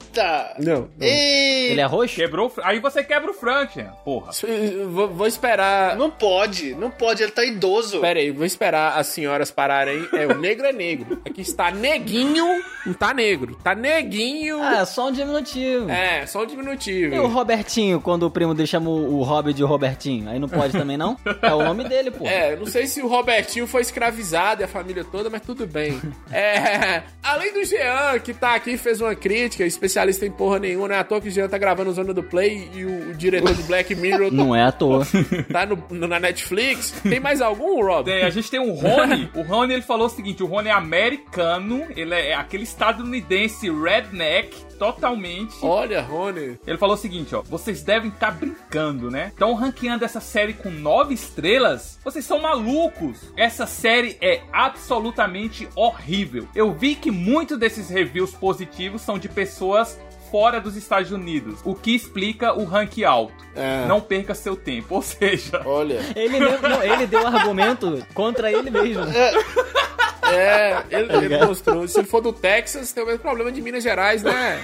Não, 0.58 0.82
não. 0.82 0.90
Ele 1.00 1.80
é 1.80 1.86
roxo? 1.86 2.16
Quebrou. 2.16 2.52
Aí 2.64 2.80
você 2.80 3.04
quebra 3.04 3.32
o 3.32 3.34
Frank, 3.34 3.84
porra. 4.04 4.32
Vou, 4.90 5.08
vou 5.08 5.28
esperar. 5.28 5.96
Não 5.96 6.10
pode, 6.10 6.74
não 6.76 6.90
pode, 6.90 7.24
ele 7.24 7.32
tá 7.32 7.44
idoso. 7.44 8.00
Pera 8.00 8.20
aí, 8.20 8.32
vou 8.32 8.46
esperar 8.46 8.98
as 8.98 9.08
senhoras 9.08 9.52
pararem. 9.52 10.08
É, 10.14 10.26
o 10.28 10.38
negro 10.38 10.66
é 10.66 10.74
negro. 10.74 11.22
Aqui 11.26 11.42
está 11.42 11.72
neguinho, 11.72 12.64
não 12.86 12.94
tá 12.94 13.14
negro. 13.14 13.58
Tá 13.64 13.76
neguinho. 13.76 14.62
Ah, 14.62 14.80
é 14.82 14.86
só 14.86 15.08
um 15.10 15.12
diminutivo. 15.12 15.90
É, 15.90 16.26
só 16.26 16.44
um 16.44 16.46
diminutivo. 16.46 17.16
E 17.16 17.20
o 17.20 17.28
Robertinho, 17.28 18.02
quando 18.02 18.24
o 18.24 18.32
primo 18.32 18.54
dele 18.54 18.68
chama 18.68 18.90
o 18.90 19.22
Rob 19.24 19.54
de 19.54 19.64
Robertinho? 19.64 20.30
Aí 20.30 20.40
não 20.40 20.50
pode 20.50 20.74
também, 20.74 20.98
não? 20.98 21.18
É 21.42 21.54
o 21.54 21.64
nome 21.64 21.84
dele, 21.86 22.12
pô. 22.12 22.26
É, 22.28 22.56
não 22.56 22.66
sei 22.66 22.86
se 22.86 23.02
o 23.02 23.08
Robertinho 23.08 23.66
foi 23.66 23.82
escravizado 23.82 24.62
e 24.62 24.66
a 24.66 24.68
família 24.68 25.04
toda, 25.04 25.30
mas 25.30 25.42
tudo 25.42 25.66
bem. 25.66 26.00
É, 26.32 27.04
além 27.24 27.54
do 27.54 27.64
Jean, 27.64 28.20
que 28.20 28.34
tá 28.34 28.56
aqui, 28.56 28.78
fez 28.78 29.00
uma 29.02 29.16
crítica, 29.16 29.66
especialista 30.00 30.26
em 30.26 30.32
porra 30.32 30.60
nenhuma, 30.60 30.88
não 30.88 30.96
é 30.96 31.00
à 31.00 31.04
toa 31.04 31.20
que 31.20 31.28
o 31.28 31.32
Jean 31.32 31.48
tá 31.50 31.58
gravando 31.58 31.92
Zona 31.92 32.14
do 32.14 32.24
Play 32.24 32.70
e 32.74 32.86
o, 32.86 33.10
o 33.10 33.14
diretor 33.14 33.54
de 33.54 33.64
Black 33.64 33.94
Mirror 33.96 34.32
Não 34.34 34.56
é 34.56 34.64
à 34.64 34.72
toa. 34.72 35.06
tá 35.52 35.66
no, 35.66 35.84
no- 35.90 36.08
na 36.08 36.20
Netflix. 36.20 36.92
Tem 37.04 37.20
mais 37.20 37.42
algum, 37.42 37.84
Rob? 37.84 38.06
Tem, 38.06 38.24
a 38.24 38.30
gente 38.30 38.50
tem 38.50 38.60
o 38.60 38.72
Rony. 38.74 39.30
O 39.36 39.42
Rony 39.42 39.74
ele 39.74 39.82
falou 39.82 40.08
o 40.08 40.10
seguinte: 40.10 40.42
o 40.44 40.46
Rony 40.48 40.70
é 40.70 40.72
americano, 40.72 41.86
ele 41.96 42.14
é 42.16 42.34
aquele 42.34 42.64
estadunidense 42.64 43.70
redneck, 43.70 44.56
totalmente. 44.78 45.56
Olha, 45.62 46.02
Rony. 46.02 46.58
Ele 46.66 46.78
falou 46.78 46.96
o 46.96 47.00
seguinte, 47.00 47.36
ó. 47.36 47.42
Vocês 47.42 47.84
devem 47.84 48.10
estar 48.10 48.32
brincando, 48.32 49.10
né? 49.12 49.28
Estão 49.30 49.54
ranqueando 49.54 50.06
essa 50.06 50.20
série 50.22 50.54
com 50.54 50.70
nove 50.70 51.14
estrelas? 51.14 52.00
Vocês 52.04 52.26
são 52.26 52.40
malucos. 52.42 53.32
Essa 53.36 53.66
série 53.66 54.18
é 54.22 54.42
absolutamente 54.54 55.68
horrível. 55.76 56.48
Eu 56.56 56.72
vi 56.72 56.96
que 56.96 57.12
muitos 57.12 57.58
desses 57.58 57.90
reviews 57.90 58.32
positivos 58.32 59.02
são 59.02 59.18
de 59.20 59.28
pessoas 59.30 59.89
fora 60.32 60.60
dos 60.60 60.76
Estados 60.76 61.12
Unidos, 61.12 61.60
o 61.64 61.76
que 61.76 61.96
explica 61.96 62.54
o 62.54 62.64
rank 62.64 63.02
alto. 63.04 63.34
É. 63.56 63.86
Não 63.88 64.00
perca 64.00 64.34
seu 64.34 64.56
tempo, 64.56 64.96
ou 64.96 65.02
seja, 65.02 65.62
Olha. 65.66 66.00
Ele, 66.16 66.40
não, 66.40 66.84
ele 66.84 67.08
deu 67.08 67.26
argumento 67.26 68.06
contra 68.14 68.52
ele 68.52 68.70
mesmo. 68.70 69.04
É, 69.04 69.32
ele, 70.90 71.08
Tá 71.08 71.16
ele 71.18 71.46
mostrou. 71.46 71.88
Se 71.88 72.00
ele 72.00 72.08
for 72.08 72.22
do 72.22 72.32
Texas, 72.34 72.92
tem 72.92 73.04
o 73.04 73.08
mesmo 73.08 73.20
problema 73.22 73.52
de 73.52 73.62
Minas 73.62 73.84
Gerais, 73.84 74.24
né? 74.24 74.60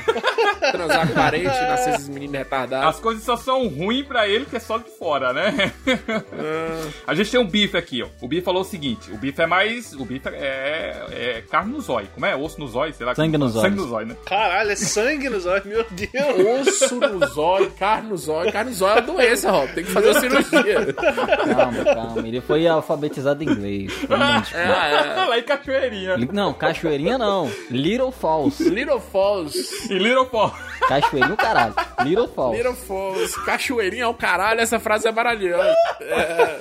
Transar 0.71 1.07
com 1.07 1.13
parente, 1.13 1.45
nascer 1.45 1.95
esses 1.95 2.09
meninos 2.09 2.37
retardados. 2.37 2.87
as 2.95 2.99
coisas 2.99 3.23
só 3.23 3.35
são 3.37 3.67
ruins 3.67 4.05
pra 4.05 4.27
ele 4.27 4.45
que 4.45 4.55
é 4.55 4.59
só 4.59 4.77
de 4.77 4.89
fora, 4.97 5.33
né? 5.33 5.71
Ah, 5.87 6.87
A 7.07 7.13
gente 7.13 7.31
tem 7.31 7.39
um 7.39 7.47
bife 7.47 7.77
aqui, 7.77 8.03
ó. 8.03 8.07
O 8.21 8.27
bife 8.27 8.41
falou 8.43 8.61
o 8.61 8.65
seguinte: 8.65 9.11
o 9.11 9.17
bife 9.17 9.41
é 9.41 9.45
mais. 9.45 9.93
O 9.93 10.05
bife 10.05 10.27
é, 10.29 11.05
é 11.11 11.43
carne 11.49 11.71
no 11.73 11.81
zóio. 11.81 12.07
Como 12.13 12.25
é? 12.25 12.35
Osso 12.35 12.59
no 12.59 12.67
zóio? 12.67 12.93
Sei 12.93 13.05
lá. 13.05 13.15
Sangue 13.15 13.37
nos 13.37 13.53
Sangue 13.53 13.65
olhos. 13.67 13.77
no 13.77 13.87
zóio, 13.87 14.07
né? 14.07 14.15
Caralho, 14.25 14.71
é 14.71 14.75
sangue 14.75 15.29
nos 15.29 15.45
olhos, 15.45 15.65
meu 15.65 15.85
Deus. 15.91 16.67
osso 16.67 16.95
no 16.95 17.25
zóio, 17.27 17.71
carne 17.71 18.09
no 18.09 18.17
zóio. 18.17 18.51
Carne 18.51 18.71
no 18.71 18.75
zóio 18.75 18.91
é 18.91 18.95
uma 18.95 19.01
doença, 19.01 19.51
Rob. 19.51 19.71
Tem 19.73 19.83
que 19.83 19.91
fazer 19.91 20.09
uma 20.11 20.19
cirurgia. 20.19 20.93
Calma, 20.93 21.83
calma. 21.85 22.27
Ele 22.27 22.41
foi 22.41 22.67
alfabetizado 22.67 23.43
em 23.43 23.47
inglês. 23.49 23.91
De 23.91 24.07
Deus. 24.07 24.53
É, 24.53 25.25
Lá 25.25 25.37
em 25.39 25.43
Cachoeirinha. 25.57 26.17
Não, 26.31 26.53
Cachoeirinha 26.53 27.17
não. 27.17 27.51
Little 27.69 28.11
Falls. 28.11 28.61
é. 28.61 28.69
Little 28.69 28.99
Falls. 28.99 29.55
E 29.89 29.93
Little 29.97 30.25
Paul. 30.25 30.51
Cachoeirinha 30.87 31.33
o 31.33 31.37
caralho. 31.37 31.73
Little 32.03 32.27
Falls. 32.27 32.57
Little 32.57 32.75
Falls. 32.75 33.45
Cachoeirinha 33.45 34.03
é 34.03 34.07
o 34.07 34.13
caralho, 34.13 34.61
essa 34.61 34.79
frase 34.79 35.07
é 35.07 35.11
maravilhosa. 35.11 35.75
É. 36.01 36.59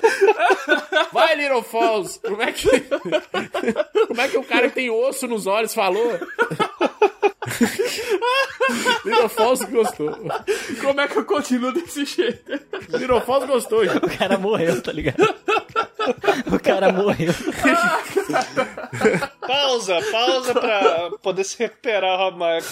Vai, 1.13 1.37
Little 1.37 1.63
Falls. 1.63 2.21
Como 2.21 2.43
é 2.43 2.53
que. 2.53 2.69
Como 4.09 4.21
é 4.21 4.29
que 4.29 4.39
o 4.39 4.45
cara 4.45 4.69
que 4.69 4.75
tem 4.75 4.91
osso 4.91 5.27
nos 5.27 5.47
olhos 5.47 5.75
falou? 5.75 6.19
Little 9.05 9.29
Falls 9.29 9.65
gostou. 9.65 10.17
Como 10.81 11.01
é 11.01 11.09
que 11.09 11.19
eu 11.19 11.25
continuo 11.25 11.73
desse 11.73 12.05
jeito? 12.05 12.53
Little 12.91 13.21
Falls 13.21 13.47
gostou, 13.47 13.85
gente. 13.85 14.05
O 14.05 14.19
cara 14.19 14.39
morreu, 14.39 14.81
tá 14.83 14.93
ligado? 14.93 15.23
O 16.53 16.59
cara 16.61 16.93
morreu. 16.93 17.33
Pausa, 19.47 19.99
pausa 20.11 20.55
pra 20.55 21.11
poder 21.23 21.45
se 21.45 21.59
recuperar, 21.59 22.33
Michael. 22.33 22.63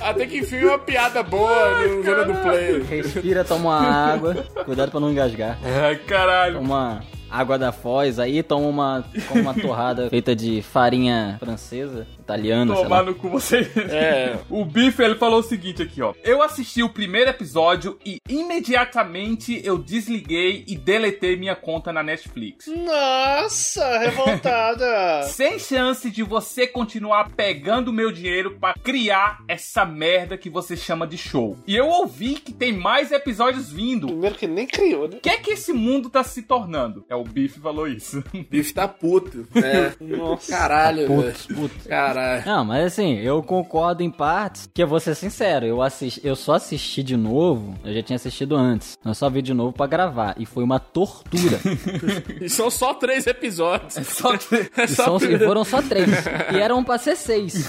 Até 0.00 0.26
que 0.26 0.38
enfim, 0.38 0.64
uma 0.64 0.78
piada 0.78 1.22
boa 1.22 1.86
no 1.86 2.02
Zona 2.02 2.24
do 2.24 2.34
Play. 2.42 2.82
Respira, 2.82 3.44
toma 3.44 3.78
uma 3.78 4.12
água. 4.12 4.34
Cuidado 4.64 4.90
pra 4.90 5.00
não 5.00 5.10
engasgar. 5.10 5.58
Ai, 5.62 5.96
caralho. 5.96 6.54
Toma 6.54 7.02
água 7.30 7.58
da 7.58 7.72
Foz 7.72 8.18
aí, 8.18 8.42
toma 8.42 8.66
uma, 8.66 9.04
toma 9.28 9.40
uma 9.40 9.54
torrada 9.54 10.08
feita 10.10 10.34
de 10.34 10.62
farinha 10.62 11.36
francesa, 11.38 12.06
italiana. 12.18 12.74
Tomar 12.74 13.04
no 13.04 13.14
cu 13.14 13.28
você. 13.28 13.60
É. 13.90 14.38
O 14.48 14.64
Biff, 14.64 15.00
ele 15.02 15.14
falou 15.14 15.40
o 15.40 15.42
seguinte 15.42 15.82
aqui, 15.82 16.02
ó. 16.02 16.12
Eu 16.22 16.42
assisti 16.42 16.82
o 16.82 16.88
primeiro 16.88 17.30
episódio 17.30 17.98
e 18.04 18.18
imediatamente 18.28 19.60
eu 19.64 19.78
desliguei 19.78 20.64
e 20.66 20.76
deletei 20.76 21.36
minha 21.36 21.56
conta 21.56 21.92
na 21.92 22.02
Netflix. 22.02 22.66
Nossa, 22.66 23.98
revoltada. 23.98 25.22
Sem 25.28 25.58
chance 25.58 26.10
de 26.10 26.22
você 26.22 26.66
continuar 26.66 27.30
pegando 27.30 27.92
meu 27.92 28.10
dinheiro 28.10 28.56
pra 28.60 28.74
criar 28.74 29.38
essa 29.48 29.84
merda 29.84 30.36
que 30.36 30.50
você 30.50 30.76
chama 30.76 31.06
de 31.06 31.16
show. 31.16 31.56
E 31.66 31.76
eu 31.76 31.88
ouvi 31.88 32.34
que 32.34 32.52
tem 32.52 32.72
mais 32.72 33.12
episódios 33.12 33.70
vindo. 33.70 34.06
Primeiro 34.06 34.36
que 34.36 34.46
nem 34.46 34.66
criou, 34.66 35.08
né? 35.08 35.16
O 35.16 35.20
que 35.20 35.28
é 35.28 35.36
que 35.36 35.52
esse 35.52 35.72
mundo 35.72 36.10
tá 36.10 36.22
se 36.22 36.42
tornando? 36.42 37.04
É 37.08 37.19
o 37.20 37.24
Biff 37.24 37.60
falou 37.60 37.86
isso. 37.86 38.22
Bife 38.50 38.72
tá 38.74 38.86
puto. 38.88 39.46
É. 39.54 39.92
Nossa. 40.00 40.50
Caralho, 40.52 41.08
velho. 41.08 41.22
Putz, 41.32 41.46
putz. 41.46 41.86
Caralho. 41.86 42.42
Não, 42.46 42.64
mas 42.64 42.84
assim, 42.86 43.18
eu 43.18 43.42
concordo 43.42 44.02
em 44.02 44.10
partes, 44.10 44.68
que 44.72 44.82
eu 44.82 44.86
vou 44.88 45.00
ser 45.00 45.14
sincero, 45.14 45.66
eu, 45.66 45.82
assisti, 45.82 46.20
eu 46.24 46.34
só 46.36 46.54
assisti 46.54 47.02
de 47.02 47.16
novo, 47.16 47.74
eu 47.84 47.94
já 47.94 48.02
tinha 48.02 48.16
assistido 48.16 48.56
antes, 48.56 48.98
eu 49.04 49.14
só 49.14 49.28
vi 49.30 49.42
de 49.42 49.54
novo 49.54 49.72
pra 49.72 49.86
gravar, 49.86 50.34
e 50.38 50.44
foi 50.46 50.62
uma 50.64 50.78
tortura. 50.78 51.58
E 52.40 52.48
são 52.48 52.70
só 52.70 52.94
três 52.94 53.26
episódios. 53.26 53.94
Só 54.06 54.32
É 54.34 54.84
E, 54.84 54.88
só 54.88 55.18
são- 55.18 55.20
foram 55.20 55.64
só 55.64 55.82
três. 55.82 56.08
E 56.54 56.58
eram 56.58 56.82
pra 56.82 56.98
ser 56.98 57.16
seis. 57.16 57.68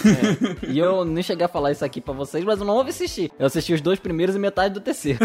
E 0.67 0.77
eu 0.79 1.03
nem 1.05 1.21
cheguei 1.23 1.45
a 1.45 1.49
falar 1.49 1.71
isso 1.71 1.83
aqui 1.83 1.99
pra 2.01 2.13
vocês, 2.13 2.43
mas 2.43 2.59
eu 2.59 2.65
não 2.65 2.75
ouvi 2.75 2.89
assistir. 2.89 3.31
Eu 3.39 3.47
assisti 3.47 3.73
os 3.73 3.81
dois 3.81 3.99
primeiros 3.99 4.35
e 4.35 4.39
metade 4.39 4.73
do 4.73 4.79
terceiro. 4.81 5.19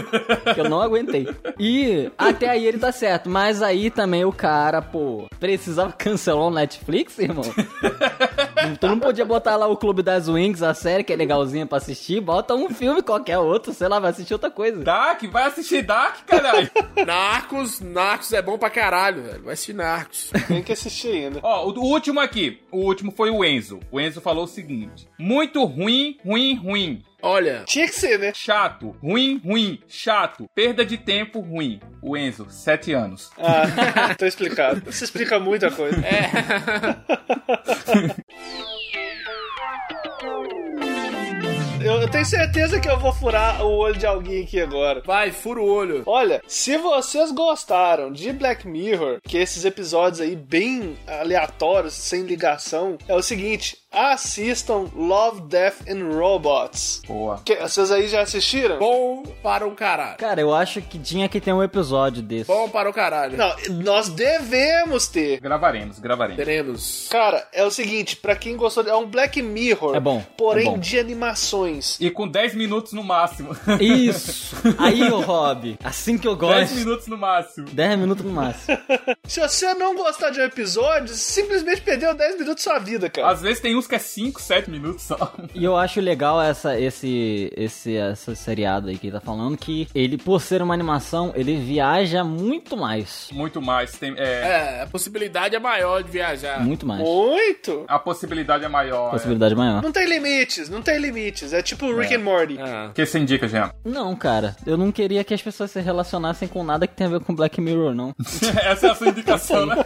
que 0.55 0.61
eu 0.61 0.69
não 0.69 0.81
aguentei. 0.81 1.28
E 1.59 2.11
até 2.19 2.48
aí 2.51 2.66
ele 2.66 2.78
tá 2.78 2.90
certo. 2.93 3.28
Mas 3.31 3.62
aí 3.62 3.90
também 3.90 4.15
o 4.24 4.32
cara, 4.32 4.80
pô, 4.80 5.26
precisava 5.38 5.93
cancelar 5.93 6.44
o 6.44 6.51
Netflix, 6.51 7.18
irmão? 7.18 7.44
tu 8.80 8.86
não 8.86 8.98
podia 8.98 9.24
botar 9.24 9.56
lá 9.56 9.66
o 9.66 9.76
Clube 9.76 10.02
das 10.02 10.28
Wings, 10.28 10.62
a 10.62 10.74
série 10.74 11.05
que 11.05 11.12
é 11.12 11.16
legalzinha 11.16 11.66
pra 11.66 11.78
assistir. 11.78 12.20
Bota 12.20 12.55
um 12.55 12.70
filme 12.70 13.02
qualquer 13.02 13.38
outro, 13.38 13.72
sei 13.72 13.88
lá, 13.88 13.98
vai 13.98 14.10
assistir 14.10 14.32
outra 14.32 14.51
coisa. 14.51 14.82
Dark, 14.82 15.22
vai 15.30 15.44
assistir 15.44 15.82
Dark, 15.82 16.24
caralho. 16.26 16.70
Narcos, 17.06 17.80
Narcos 17.80 18.32
é 18.32 18.43
bom 18.43 18.59
pra 18.59 18.70
caralho, 18.70 19.22
velho. 19.22 19.43
Vai 19.43 19.55
assistir 19.55 19.74
Narcos. 19.74 20.30
Tem 20.48 20.62
que 20.62 20.72
assistir 20.72 21.09
ainda. 21.09 21.40
Ó, 21.43 21.68
o, 21.68 21.78
o 21.78 21.84
último 21.84 22.20
aqui. 22.20 22.60
O 22.70 22.78
último 22.78 23.12
foi 23.12 23.30
o 23.30 23.44
Enzo. 23.44 23.80
O 23.90 24.01
Enzo 24.01 24.20
falou 24.20 24.44
o 24.44 24.48
seguinte: 24.48 25.09
Muito 25.18 25.64
ruim, 25.64 26.18
ruim, 26.24 26.55
ruim. 26.55 27.02
Olha, 27.27 27.65
Tinha 27.66 27.86
que 27.89 27.94
ser, 27.94 28.20
né? 28.20 28.32
Chato, 28.32 28.94
ruim, 29.03 29.40
ruim, 29.44 29.81
chato. 29.89 30.48
Perda 30.55 30.85
de 30.86 30.97
tempo, 30.97 31.40
ruim. 31.40 31.81
O 32.01 32.16
Enzo, 32.16 32.47
sete 32.48 32.93
anos. 32.93 33.32
Ah, 33.36 34.15
tô 34.16 34.24
explicado. 34.27 34.89
Isso 34.89 35.03
explica 35.03 35.40
muita 35.40 35.69
coisa. 35.70 35.97
Eu, 41.82 42.01
eu 42.01 42.09
tenho 42.11 42.24
certeza 42.24 42.81
que 42.81 42.89
eu 42.89 42.98
vou 42.98 43.12
furar 43.12 43.65
o 43.65 43.70
olho 43.77 43.97
de 43.97 44.07
alguém 44.07 44.43
aqui 44.43 44.61
agora. 44.61 45.03
vai, 45.07 45.31
fura 45.31 45.61
o 45.61 45.69
olho. 45.70 46.03
Olha, 46.05 46.43
se 46.47 46.77
vocês 46.78 47.31
gostaram 47.31 48.11
de 48.11 48.32
Black 48.32 48.66
Mirror, 48.66 49.19
que 49.23 49.36
esses 49.36 49.65
episódios 49.65 50.20
aí 50.20 50.35
bem 50.35 50.97
aleatórios, 51.07 51.93
sem 51.94 52.23
ligação, 52.23 52.98
é 53.07 53.15
o 53.15 53.23
seguinte: 53.23 53.77
assistam 53.97 54.86
Love, 54.94 55.40
Death 55.43 55.89
and 55.89 56.14
Robots. 56.14 57.01
Boa. 57.09 57.40
Que, 57.44 57.56
vocês 57.56 57.90
aí 57.90 58.06
já 58.09 58.20
assistiram? 58.20 58.78
Bom 58.78 59.23
para 59.43 59.66
o 59.66 59.73
caralho. 59.73 60.18
Cara, 60.18 60.40
eu 60.40 60.52
acho 60.55 60.82
que 60.82 60.98
tinha 60.98 61.28
que 61.28 61.40
ter 61.40 61.52
um 61.52 61.62
episódio 61.62 62.23
desse. 62.23 62.47
Bom 62.47 62.68
para 62.68 62.90
o 62.90 62.93
caralho. 62.93 63.36
Não, 63.39 63.55
nós 63.82 64.09
devemos 64.09 65.09
ter. 65.09 65.40
Gravaremos, 65.40 65.98
gravaremos. 65.98 66.36
Teremos. 66.36 67.09
Cara, 67.10 67.47
é 67.52 67.64
o 67.64 67.70
seguinte, 67.70 68.16
pra 68.16 68.36
quem 68.36 68.56
gostou, 68.56 68.86
é 68.86 68.94
um 68.94 69.06
Black 69.06 69.40
Mirror, 69.40 69.97
É 69.97 70.01
bom, 70.01 70.23
porém 70.36 70.66
é 70.68 70.70
bom. 70.73 70.78
de 70.78 70.98
animações. 70.98 71.97
E 72.01 72.10
com 72.10 72.28
10 72.28 72.55
minutos 72.55 72.93
no 72.93 73.02
máximo. 73.02 73.56
Isso! 73.81 74.56
Aí, 74.78 75.02
ô 75.10 75.20
Rob, 75.20 75.78
assim 75.82 76.18
que 76.18 76.28
eu 76.28 76.36
10 76.36 76.52
gosto. 76.70 76.74
minutos 76.77 77.06
no 77.06 77.16
máximo. 77.16 77.66
10 77.70 77.98
minutos 77.98 78.24
no 78.24 78.32
máximo. 78.32 78.77
Se 79.27 79.40
você 79.40 79.73
não 79.74 79.94
gostar 79.97 80.31
de 80.31 80.40
um 80.40 80.44
episódio, 80.44 81.14
simplesmente 81.14 81.81
perdeu 81.81 82.14
10 82.14 82.39
minutos 82.39 82.64
da 82.64 82.70
sua 82.70 82.78
vida, 82.78 83.09
cara. 83.09 83.28
Às 83.31 83.40
vezes 83.43 83.60
tem 83.60 83.77
uns 83.77 83.85
que 83.88 83.94
é 83.94 83.98
5, 83.98 84.40
7 84.40 84.70
minutos 84.70 85.02
só. 85.04 85.32
E 85.54 85.64
eu 85.64 85.76
acho 85.76 86.00
legal 86.00 86.40
essa, 86.40 86.78
esse, 86.78 87.52
esse, 87.56 87.96
essa 87.96 88.34
seriado 88.34 88.88
aí 88.88 88.98
que 88.98 89.06
ele 89.06 89.14
tá 89.14 89.20
falando, 89.20 89.56
que 89.56 89.88
ele, 89.94 90.16
por 90.18 90.40
ser 90.40 90.62
uma 90.62 90.74
animação, 90.74 91.32
ele 91.34 91.56
viaja 91.56 92.22
muito 92.24 92.76
mais. 92.76 93.28
Muito 93.32 93.60
mais. 93.60 93.92
Tem, 93.92 94.14
é, 94.16 94.78
É, 94.78 94.82
a 94.82 94.86
possibilidade 94.86 95.54
é 95.54 95.58
maior 95.58 96.02
de 96.02 96.10
viajar. 96.10 96.60
Muito 96.60 96.86
mais. 96.86 97.00
Muito. 97.02 97.84
A 97.88 97.98
possibilidade 97.98 98.64
é 98.64 98.68
maior. 98.68 99.10
Possibilidade 99.10 99.54
maior. 99.54 99.82
Não 99.82 99.92
tem 99.92 100.06
limites, 100.06 100.68
não 100.68 100.82
tem 100.82 100.98
limites. 100.98 101.52
É 101.52 101.62
tipo 101.62 101.94
Rick 101.94 102.14
and 102.14 102.20
Morty. 102.20 102.58
É. 102.58 102.88
O 102.88 102.92
que 102.92 103.04
você 103.06 103.18
indica, 103.18 103.48
Jean? 103.48 103.70
Não, 103.84 104.14
cara, 104.16 104.56
eu 104.66 104.76
não 104.76 104.90
queria 104.92 105.24
que 105.24 105.34
as 105.34 105.42
pessoas 105.42 105.70
se 105.70 105.80
relacionassem 105.80 106.48
com 106.48 106.62
nada 106.62 106.86
que 106.86 106.94
tenha 106.94 107.08
a 107.08 107.12
ver 107.12 107.20
com 107.20 107.34
Black 107.34 107.60
Mirror, 107.60 107.94
não. 107.94 108.14
Essa 108.64 108.88
é 108.88 108.90
a 108.90 108.94
sua 108.94 109.08
indicação, 109.08 109.64
né? 109.66 109.76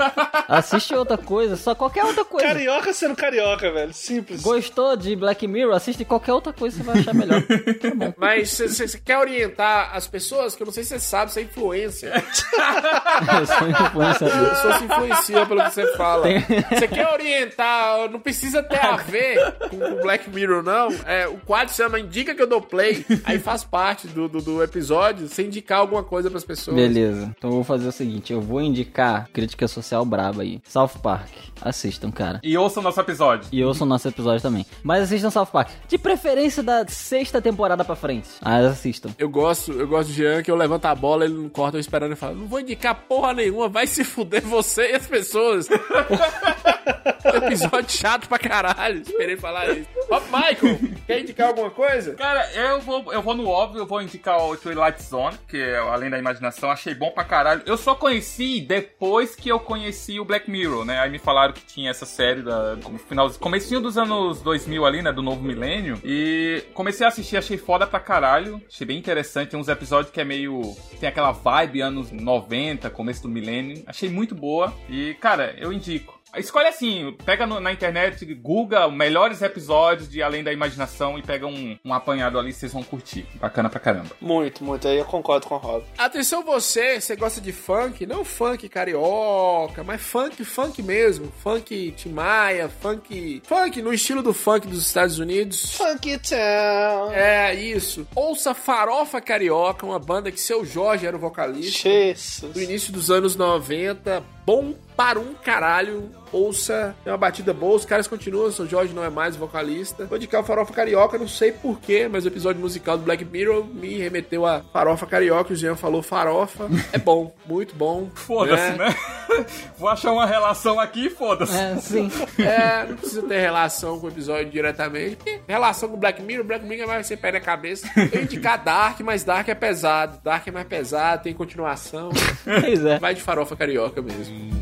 Assiste 0.48 0.94
outra 0.94 1.16
coisa, 1.18 1.56
só 1.56 1.74
qualquer 1.74 2.04
outra 2.04 2.24
coisa. 2.24 2.46
Carioca 2.46 2.92
sendo 2.92 3.14
carioca, 3.16 3.70
velho. 3.72 3.79
Simples. 3.92 4.42
Gostou 4.42 4.96
de 4.96 5.14
Black 5.16 5.46
Mirror? 5.46 5.74
Assiste 5.74 6.04
qualquer 6.04 6.32
outra 6.32 6.52
coisa 6.52 6.76
que 6.78 6.84
você 6.84 6.90
vai 6.92 7.00
achar 7.00 7.14
melhor. 7.14 7.42
Tá 7.80 7.94
bom. 7.94 8.12
Mas 8.16 8.50
você 8.58 8.98
quer 8.98 9.18
orientar 9.18 9.90
as 9.96 10.06
pessoas, 10.06 10.54
que 10.54 10.62
eu 10.62 10.66
não 10.66 10.72
sei 10.72 10.82
se 10.84 10.90
você 10.90 11.00
sabe, 11.00 11.32
você 11.32 11.40
é 11.40 11.42
influência. 11.44 12.12
Eu 13.40 13.46
sou 13.46 13.56
As 13.56 13.80
influenciador. 13.80 14.48
pessoas 14.50 14.76
se 14.76 14.84
influenciam 14.84 15.46
pelo 15.46 15.64
que 15.64 15.70
você 15.70 15.96
fala. 15.96 16.22
Tem- 16.22 16.40
Você 16.40 16.88
quer 16.88 17.08
orientar, 17.12 18.10
não 18.10 18.20
precisa 18.20 18.62
ter 18.62 18.84
a 18.84 18.96
ver 18.96 19.52
com 19.70 19.76
o 19.76 20.02
Black 20.02 20.28
Mirror, 20.30 20.62
não. 20.62 20.88
É, 21.06 21.26
o 21.28 21.38
quadro 21.38 21.74
chama 21.74 21.98
Indica 21.98 22.34
que 22.34 22.42
eu 22.42 22.46
dou 22.46 22.60
play. 22.60 23.04
Aí 23.24 23.38
faz 23.38 23.64
parte 23.64 24.06
do, 24.08 24.28
do, 24.28 24.40
do 24.40 24.62
episódio, 24.62 25.28
você 25.28 25.42
indicar 25.42 25.78
alguma 25.80 26.02
coisa 26.02 26.30
pras 26.30 26.44
pessoas. 26.44 26.76
Beleza, 26.76 27.32
então 27.36 27.50
eu 27.50 27.54
vou 27.54 27.64
fazer 27.64 27.88
o 27.88 27.92
seguinte: 27.92 28.32
eu 28.32 28.40
vou 28.40 28.60
indicar 28.60 29.28
crítica 29.32 29.66
social 29.68 30.04
braba 30.04 30.42
aí. 30.42 30.60
South 30.64 30.98
Park. 31.02 31.28
Assistam, 31.62 32.10
cara. 32.10 32.40
E 32.42 32.56
ouça 32.56 32.80
o 32.80 32.82
nosso 32.82 32.98
episódio. 33.00 33.46
E 33.52 33.62
ouçam 33.70 33.86
nosso 33.86 34.08
episódio 34.08 34.42
também. 34.42 34.66
Mas 34.82 35.04
assistam 35.04 35.30
South 35.30 35.46
Park. 35.46 35.70
De 35.88 35.98
preferência 35.98 36.62
da 36.62 36.86
sexta 36.86 37.40
temporada 37.40 37.84
pra 37.84 37.96
frente. 37.96 38.28
Mas 38.42 38.64
assistam. 38.66 39.10
Eu 39.18 39.28
gosto, 39.28 39.72
eu 39.72 39.88
gosto 39.88 40.08
de 40.08 40.14
Jean, 40.14 40.42
que 40.42 40.50
eu 40.50 40.56
levanto 40.56 40.84
a 40.86 40.94
bola, 40.94 41.24
ele 41.24 41.34
não 41.34 41.48
corta, 41.48 41.76
eu 41.76 41.80
esperando 41.80 42.12
e 42.12 42.16
falo, 42.16 42.36
não 42.36 42.46
vou 42.46 42.60
indicar 42.60 42.94
porra 43.08 43.32
nenhuma, 43.32 43.68
vai 43.68 43.86
se 43.86 44.04
fuder 44.04 44.42
você 44.42 44.92
e 44.92 44.94
as 44.96 45.06
pessoas. 45.06 45.68
Episódio 47.46 47.90
chato 47.90 48.28
pra 48.28 48.38
caralho, 48.38 49.00
esperei 49.00 49.36
falar 49.36 49.70
isso. 49.70 49.88
Ó, 50.10 50.20
Michael, 50.20 50.78
quer 51.06 51.20
indicar 51.20 51.48
alguma 51.48 51.70
coisa? 51.70 52.14
Cara, 52.14 52.50
eu 52.52 52.80
vou, 52.80 53.12
eu 53.12 53.22
vou 53.22 53.34
no 53.34 53.48
óbvio, 53.48 53.80
eu 53.80 53.86
vou 53.86 54.02
indicar 54.02 54.40
o 54.42 54.56
Twilight 54.56 55.02
Zone, 55.02 55.36
que 55.48 55.56
é 55.56 55.78
além 55.78 56.10
da 56.10 56.18
imaginação, 56.18 56.70
achei 56.70 56.94
bom 56.94 57.10
pra 57.10 57.24
caralho. 57.24 57.62
Eu 57.66 57.76
só 57.76 57.94
conheci 57.94 58.60
depois 58.60 59.34
que 59.34 59.48
eu 59.48 59.58
conheci 59.58 60.18
o 60.18 60.24
Black 60.24 60.50
Mirror, 60.50 60.84
né? 60.84 60.98
Aí 61.00 61.10
me 61.10 61.18
falaram 61.18 61.52
que 61.52 61.64
tinha 61.64 61.90
essa 61.90 62.06
série 62.06 62.42
da, 62.42 62.76
no 62.76 62.98
final, 62.98 63.30
comecinho 63.32 63.80
dos 63.80 63.96
anos 63.96 64.40
2000 64.42 64.84
ali, 64.86 65.02
né? 65.02 65.12
Do 65.12 65.22
novo 65.22 65.42
milênio. 65.42 66.00
E 66.04 66.64
comecei 66.74 67.04
a 67.04 67.08
assistir, 67.08 67.36
achei 67.36 67.56
foda 67.56 67.86
pra 67.86 68.00
caralho. 68.00 68.60
Achei 68.70 68.86
bem 68.86 68.98
interessante. 68.98 69.50
Tem 69.50 69.60
uns 69.60 69.68
episódios 69.68 70.12
que 70.12 70.20
é 70.20 70.24
meio. 70.24 70.76
Tem 70.98 71.08
aquela 71.08 71.32
vibe 71.32 71.80
anos 71.80 72.10
90, 72.10 72.90
começo 72.90 73.22
do 73.22 73.28
milênio. 73.28 73.82
Achei 73.86 74.08
muito 74.08 74.34
boa. 74.34 74.72
E, 74.88 75.14
cara, 75.14 75.54
eu 75.58 75.72
indico. 75.72 76.19
Escolhe 76.36 76.68
assim, 76.68 77.16
pega 77.24 77.46
no- 77.46 77.60
na 77.60 77.72
internet, 77.72 78.24
Google 78.34 78.90
melhores 78.90 79.42
episódios 79.42 80.08
de 80.08 80.22
Além 80.22 80.42
da 80.44 80.52
Imaginação 80.52 81.18
e 81.18 81.22
pega 81.22 81.46
um, 81.46 81.76
um 81.84 81.92
apanhado 81.92 82.38
ali, 82.38 82.52
vocês 82.52 82.72
vão 82.72 82.82
curtir. 82.82 83.26
Bacana 83.36 83.68
pra 83.68 83.80
caramba. 83.80 84.10
Muito, 84.20 84.62
muito. 84.64 84.86
Aí 84.86 84.98
eu 84.98 85.04
concordo 85.04 85.46
com 85.46 85.54
o 85.56 85.58
Rob. 85.58 85.84
Atenção 85.98 86.44
você, 86.44 87.00
você 87.00 87.16
gosta 87.16 87.40
de 87.40 87.52
funk, 87.52 88.06
não 88.06 88.24
funk 88.24 88.68
carioca, 88.68 89.82
mas 89.84 90.00
funk, 90.00 90.44
funk 90.44 90.82
mesmo. 90.82 91.32
Funk 91.42 91.92
Timaya, 91.96 92.68
funk... 92.68 93.42
Funk 93.44 93.82
no 93.82 93.92
estilo 93.92 94.22
do 94.22 94.32
funk 94.32 94.66
dos 94.68 94.86
Estados 94.86 95.18
Unidos. 95.18 95.74
Funky 95.76 96.18
Town. 96.18 97.12
É, 97.12 97.54
isso. 97.54 98.06
Ouça 98.14 98.54
Farofa 98.54 99.20
Carioca, 99.20 99.84
uma 99.86 99.98
banda 99.98 100.30
que 100.30 100.40
seu 100.40 100.64
Jorge 100.64 101.06
era 101.06 101.16
o 101.16 101.20
vocalista. 101.20 101.88
Jesus. 101.88 102.52
Do 102.52 102.60
início 102.60 102.92
dos 102.92 103.10
anos 103.10 103.36
90. 103.36 104.22
Bom 104.46 104.74
para 105.00 105.18
um 105.18 105.32
caralho. 105.32 106.10
Ouça, 106.30 106.94
tem 107.02 107.10
uma 107.10 107.18
batida 107.18 107.52
boa, 107.52 107.74
os 107.74 107.84
caras 107.84 108.06
continuam, 108.06 108.52
seu 108.52 108.64
Jorge 108.68 108.94
não 108.94 109.02
é 109.02 109.10
mais 109.10 109.34
o 109.34 109.38
vocalista. 109.38 110.04
Vou 110.04 110.16
indicar 110.16 110.42
o 110.42 110.44
Farofa 110.44 110.72
Carioca, 110.72 111.18
não 111.18 111.26
sei 111.26 111.50
porquê, 111.50 112.06
mas 112.06 112.24
o 112.24 112.28
episódio 112.28 112.60
musical 112.60 112.96
do 112.96 113.02
Black 113.02 113.24
Mirror 113.24 113.64
me 113.64 113.96
remeteu 113.96 114.46
a 114.46 114.60
Farofa 114.72 115.06
Carioca, 115.06 115.52
o 115.52 115.56
Jean 115.56 115.74
falou 115.74 116.02
Farofa. 116.02 116.68
É 116.92 116.98
bom, 116.98 117.34
muito 117.46 117.74
bom. 117.74 118.10
Foda-se, 118.14 118.78
né? 118.78 118.94
Vou 119.76 119.88
achar 119.88 120.12
uma 120.12 120.26
relação 120.26 120.78
aqui 120.78 121.06
e 121.06 121.10
foda-se. 121.10 121.56
É, 121.56 121.76
sim. 121.78 122.10
É, 122.38 122.84
não 122.86 122.96
precisa 122.96 123.22
ter 123.22 123.40
relação 123.40 123.98
com 123.98 124.06
o 124.06 124.10
episódio 124.10 124.50
diretamente. 124.50 125.16
porque 125.16 125.40
Relação 125.48 125.88
com 125.88 125.96
o 125.96 125.98
Black 125.98 126.22
Mirror, 126.22 126.44
Black 126.44 126.64
Mirror 126.64 126.86
vai 126.86 127.02
ser 127.02 127.16
pé 127.16 127.32
na 127.32 127.40
cabeça. 127.40 127.90
Eu 127.96 128.20
ia 128.20 128.22
indicar 128.22 128.62
Dark, 128.62 129.00
mas 129.00 129.24
Dark 129.24 129.48
é 129.48 129.54
pesado. 129.54 130.20
Dark 130.22 130.46
é 130.46 130.50
mais 130.50 130.68
pesado, 130.68 131.24
tem 131.24 131.34
continuação. 131.34 132.10
Pois 132.44 132.84
é. 132.84 132.98
Vai 132.98 133.14
de 133.14 133.22
farofa 133.22 133.56
carioca 133.56 134.00
mesmo. 134.00 134.59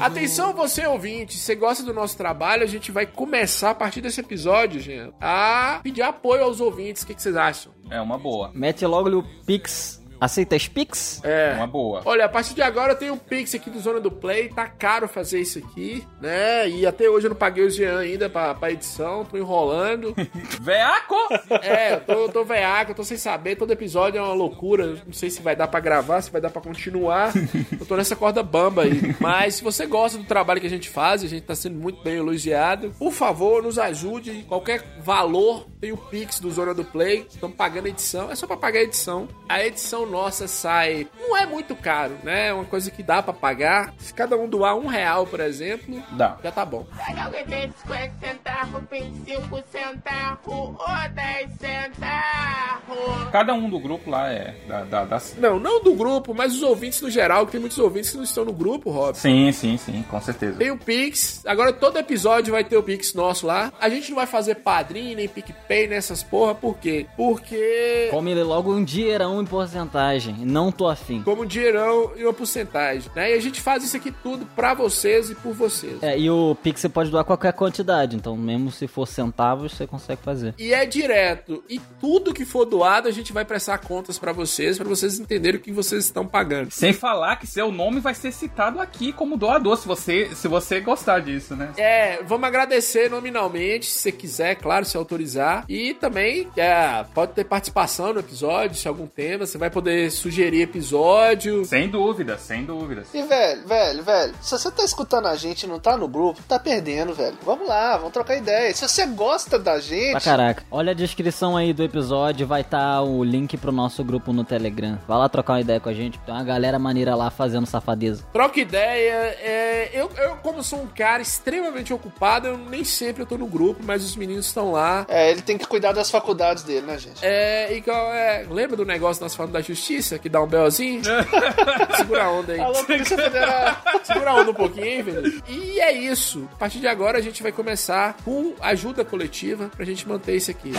Atenção 0.00 0.54
você 0.54 0.86
ouvinte, 0.86 1.36
você 1.36 1.54
gosta 1.54 1.82
do 1.84 1.92
nosso 1.92 2.16
trabalho, 2.16 2.62
a 2.62 2.66
gente 2.66 2.90
vai 2.90 3.04
começar 3.04 3.70
a 3.70 3.74
partir 3.74 4.00
desse 4.00 4.20
episódio, 4.20 4.80
gente, 4.80 5.12
a 5.20 5.80
pedir 5.82 6.02
apoio 6.02 6.42
aos 6.42 6.60
ouvintes. 6.60 7.02
O 7.02 7.06
que, 7.06 7.14
que 7.14 7.20
vocês 7.22 7.36
acham? 7.36 7.72
É 7.90 8.00
uma 8.00 8.16
boa. 8.16 8.50
Mete 8.54 8.86
logo 8.86 9.08
ali 9.08 9.16
o 9.16 9.24
Pix. 9.44 10.02
Aceita 10.20 10.56
as 10.56 10.68
Pix? 10.68 11.20
É. 11.24 11.54
Uma 11.56 11.66
boa. 11.66 12.02
Olha, 12.04 12.24
a 12.24 12.28
partir 12.28 12.54
de 12.54 12.62
agora 12.62 12.92
eu 12.92 12.96
tenho 12.96 13.14
um 13.14 13.18
Pix 13.18 13.54
aqui 13.54 13.70
do 13.70 13.80
Zona 13.80 14.00
do 14.00 14.10
Play, 14.10 14.48
tá 14.48 14.66
caro 14.66 15.08
fazer 15.08 15.40
isso 15.40 15.58
aqui, 15.58 16.06
né? 16.20 16.68
E 16.68 16.86
até 16.86 17.08
hoje 17.08 17.26
eu 17.26 17.30
não 17.30 17.36
paguei 17.36 17.64
o 17.64 17.70
Jean 17.70 17.98
ainda 17.98 18.28
pra, 18.28 18.54
pra 18.54 18.70
edição, 18.70 19.24
tô 19.24 19.36
enrolando. 19.36 20.14
Veaco! 20.60 21.14
É, 21.62 21.94
eu 21.94 22.00
tô, 22.00 22.28
tô 22.28 22.44
veaco, 22.44 22.92
eu 22.92 22.94
tô 22.94 23.04
sem 23.04 23.16
saber, 23.16 23.56
todo 23.56 23.70
episódio 23.72 24.18
é 24.18 24.22
uma 24.22 24.32
loucura. 24.32 25.02
Não 25.04 25.12
sei 25.12 25.30
se 25.30 25.42
vai 25.42 25.54
dar 25.54 25.68
pra 25.68 25.80
gravar, 25.80 26.22
se 26.22 26.30
vai 26.30 26.40
dar 26.40 26.50
pra 26.50 26.62
continuar. 26.62 27.32
Eu 27.78 27.86
tô 27.86 27.96
nessa 27.96 28.16
corda 28.16 28.42
bamba 28.42 28.82
aí. 28.82 29.14
Mas 29.20 29.56
se 29.56 29.64
você 29.64 29.86
gosta 29.86 30.18
do 30.18 30.24
trabalho 30.24 30.60
que 30.60 30.66
a 30.66 30.70
gente 30.70 30.88
faz, 30.88 31.22
a 31.22 31.26
gente 31.26 31.42
tá 31.42 31.54
sendo 31.54 31.78
muito 31.78 32.02
bem 32.02 32.16
elogiado, 32.16 32.92
por 32.98 33.12
favor, 33.12 33.62
nos 33.62 33.78
ajude. 33.78 34.44
Qualquer 34.48 34.82
valor 35.00 35.66
tem 35.80 35.92
o 35.92 35.96
Pix 35.96 36.40
do 36.40 36.50
Zona 36.50 36.74
do 36.74 36.84
Play. 36.84 37.26
Estamos 37.28 37.56
pagando 37.56 37.86
a 37.86 37.88
edição, 37.90 38.30
é 38.30 38.34
só 38.34 38.46
pra 38.46 38.56
pagar 38.56 38.80
a 38.80 38.82
edição. 38.82 39.28
A 39.48 39.64
edição 39.64 40.05
nossa 40.06 40.46
sai. 40.48 41.06
Não 41.18 41.36
é 41.36 41.44
muito 41.46 41.74
caro, 41.76 42.16
né? 42.22 42.48
É 42.48 42.52
uma 42.52 42.64
coisa 42.64 42.90
que 42.90 43.02
dá 43.02 43.22
pra 43.22 43.32
pagar. 43.32 43.92
Se 43.98 44.12
cada 44.14 44.36
um 44.36 44.48
doar 44.48 44.76
um 44.76 44.86
real, 44.86 45.26
por 45.26 45.40
exemplo, 45.40 46.02
Dá. 46.12 46.36
já 46.42 46.50
tá 46.52 46.64
bom. 46.64 46.86
Pega 47.06 47.24
alguém 47.24 47.44
tem 47.44 47.72
50 47.82 48.45
centavos, 48.56 48.82
25 48.90 49.62
centavos 49.70 50.46
ou 50.54 50.76
10 51.14 51.50
centavos. 51.58 53.30
Cada 53.32 53.52
um 53.52 53.68
do 53.68 53.78
grupo 53.78 54.08
lá 54.10 54.30
é 54.30 54.54
da, 54.66 54.84
da, 54.84 55.04
da- 55.04 55.22
Não, 55.38 55.58
não 55.58 55.82
do 55.82 55.94
grupo, 55.94 56.32
mas 56.34 56.54
os 56.54 56.62
ouvintes 56.62 57.00
no 57.02 57.10
geral, 57.10 57.44
que 57.44 57.52
tem 57.52 57.60
muitos 57.60 57.78
ouvintes 57.78 58.10
que 58.10 58.16
não 58.16 58.24
estão 58.24 58.44
no 58.44 58.52
grupo, 58.52 58.90
Rob. 58.90 59.16
Sim, 59.16 59.50
sim, 59.52 59.76
sim, 59.76 60.04
com 60.08 60.20
certeza. 60.20 60.56
Tem 60.58 60.70
o 60.70 60.78
Pix, 60.78 61.42
agora 61.46 61.72
todo 61.72 61.98
episódio 61.98 62.52
vai 62.52 62.64
ter 62.64 62.76
o 62.76 62.82
Pix 62.82 63.12
nosso 63.14 63.46
lá. 63.46 63.72
A 63.80 63.88
gente 63.88 64.10
não 64.10 64.16
vai 64.16 64.26
fazer 64.26 64.56
padrinho, 64.56 65.16
nem 65.16 65.28
PicPay 65.28 65.88
nessas 65.88 66.22
porra, 66.22 66.54
por 66.54 66.78
quê? 66.78 67.06
Porque. 67.16 68.08
Come 68.10 68.30
ele 68.30 68.42
logo 68.42 68.72
um 68.72 68.82
dinheirão 68.84 69.40
em 69.42 69.44
porcentagem. 69.46 70.34
Não 70.40 70.70
tô 70.72 70.88
afim. 70.88 71.22
Como 71.22 71.42
um 71.42 71.46
dinheirão 71.46 72.12
e 72.16 72.24
uma 72.24 72.32
porcentagem, 72.32 73.10
né? 73.14 73.32
E 73.32 73.34
a 73.34 73.40
gente 73.40 73.60
faz 73.60 73.84
isso 73.84 73.96
aqui 73.96 74.10
tudo 74.22 74.46
pra 74.54 74.74
vocês 74.74 75.28
e 75.30 75.34
por 75.34 75.52
vocês. 75.52 76.02
É, 76.02 76.18
e 76.18 76.30
o 76.30 76.54
Pix 76.62 76.80
você 76.80 76.88
pode 76.88 77.10
doar 77.10 77.24
qualquer 77.24 77.52
quantidade. 77.52 78.16
Então, 78.16 78.36
mesmo 78.46 78.70
se 78.70 78.86
for 78.86 79.06
centavos, 79.06 79.72
você 79.72 79.86
consegue 79.86 80.22
fazer. 80.22 80.54
E 80.58 80.72
é 80.72 80.86
direto. 80.86 81.64
E 81.68 81.80
tudo 82.00 82.32
que 82.32 82.44
for 82.44 82.64
doado, 82.64 83.08
a 83.08 83.10
gente 83.10 83.32
vai 83.32 83.44
prestar 83.44 83.78
contas 83.78 84.18
pra 84.18 84.32
vocês, 84.32 84.78
pra 84.78 84.86
vocês 84.86 85.18
entenderem 85.18 85.58
o 85.58 85.62
que 85.62 85.72
vocês 85.72 86.04
estão 86.04 86.26
pagando. 86.26 86.70
Sem 86.70 86.92
falar 86.92 87.36
que 87.36 87.46
seu 87.46 87.72
nome 87.72 88.00
vai 88.00 88.14
ser 88.14 88.32
citado 88.32 88.80
aqui 88.80 89.12
como 89.12 89.36
doador, 89.36 89.76
se 89.76 89.88
você, 89.88 90.30
se 90.34 90.46
você 90.46 90.80
gostar 90.80 91.20
disso, 91.20 91.56
né? 91.56 91.72
É, 91.76 92.22
vamos 92.22 92.46
agradecer 92.46 93.10
nominalmente, 93.10 93.86
se 93.86 93.98
você 93.98 94.12
quiser, 94.12 94.54
claro, 94.56 94.84
se 94.84 94.96
autorizar. 94.96 95.64
E 95.68 95.94
também, 95.94 96.48
é, 96.56 97.04
pode 97.14 97.32
ter 97.32 97.44
participação 97.44 98.12
no 98.12 98.20
episódio, 98.20 98.76
se 98.76 98.86
algum 98.86 99.06
tema, 99.06 99.46
você 99.46 99.58
vai 99.58 99.70
poder 99.70 100.10
sugerir 100.10 100.62
episódio. 100.62 101.64
Sem 101.64 101.88
dúvida, 101.88 102.38
sem 102.38 102.64
dúvidas. 102.64 103.08
E, 103.12 103.22
velho, 103.22 103.66
velho, 103.66 104.04
velho, 104.04 104.34
se 104.40 104.50
você 104.50 104.70
tá 104.70 104.84
escutando 104.84 105.26
a 105.26 105.34
gente 105.34 105.64
e 105.64 105.66
não 105.66 105.80
tá 105.80 105.96
no 105.96 106.06
grupo, 106.06 106.42
tá 106.46 106.58
perdendo, 106.58 107.12
velho. 107.12 107.36
Vamos 107.42 107.66
lá, 107.66 107.96
vamos 107.96 108.12
trocar 108.12 108.26
trocar 108.26 108.35
ideia. 108.36 108.74
Se 108.74 108.86
você 108.86 109.06
gosta 109.06 109.58
da 109.58 109.78
gente. 109.78 110.12
Pra 110.12 110.20
caraca. 110.20 110.62
Olha 110.70 110.92
a 110.92 110.94
descrição 110.94 111.56
aí 111.56 111.72
do 111.72 111.82
episódio, 111.82 112.46
vai 112.46 112.60
estar 112.60 113.02
o 113.02 113.22
link 113.22 113.56
pro 113.56 113.72
nosso 113.72 114.02
grupo 114.04 114.32
no 114.32 114.44
Telegram. 114.44 114.98
Vai 115.06 115.18
lá 115.18 115.28
trocar 115.28 115.54
uma 115.54 115.60
ideia 115.60 115.80
com 115.80 115.88
a 115.88 115.94
gente, 115.94 116.18
tem 116.20 116.34
uma 116.34 116.44
galera 116.44 116.78
maneira 116.78 117.14
lá 117.14 117.30
fazendo 117.30 117.66
safadeza. 117.66 118.24
Troca 118.32 118.60
ideia. 118.60 119.36
É, 119.40 119.90
eu, 119.92 120.10
eu, 120.16 120.36
como 120.36 120.62
sou 120.62 120.82
um 120.82 120.86
cara 120.86 121.22
extremamente 121.22 121.92
ocupado, 121.92 122.48
eu 122.48 122.58
nem 122.58 122.84
sempre 122.84 123.22
eu 123.22 123.26
tô 123.26 123.38
no 123.38 123.46
grupo, 123.46 123.82
mas 123.84 124.04
os 124.04 124.16
meninos 124.16 124.46
estão 124.46 124.72
lá. 124.72 125.06
É, 125.08 125.30
ele 125.30 125.42
tem 125.42 125.58
que 125.58 125.66
cuidar 125.66 125.92
das 125.92 126.10
faculdades 126.10 126.62
dele, 126.62 126.86
né, 126.86 126.98
gente? 126.98 127.20
É, 127.22 127.74
igual, 127.76 128.12
é, 128.12 128.46
lembra 128.48 128.76
do 128.76 128.84
negócio 128.84 129.22
nós 129.22 129.34
falando 129.34 129.52
da 129.52 129.60
justiça, 129.60 130.18
que 130.18 130.28
dá 130.28 130.42
um 130.42 130.46
belzinho? 130.46 131.02
Segura 131.96 132.24
a 132.24 132.30
onda 132.30 132.52
aí. 132.52 132.60
Alô, 132.60 132.84
Polícia 132.84 133.16
Federal. 133.16 133.76
Segura 134.02 134.30
a 134.30 134.34
onda 134.34 134.50
um 134.50 134.54
pouquinho, 134.54 134.86
hein, 134.86 135.02
Vinícius? 135.02 135.42
E 135.48 135.80
é 135.80 135.92
isso. 135.92 136.48
A 136.54 136.58
partir 136.58 136.78
de 136.78 136.86
agora 136.86 137.18
a 137.18 137.20
gente 137.20 137.42
vai 137.42 137.52
começar 137.52 138.16
com 138.26 138.56
ajuda 138.60 139.04
coletiva 139.04 139.70
pra 139.76 139.84
gente 139.84 140.08
manter 140.08 140.34
isso 140.34 140.50
aqui. 140.50 140.72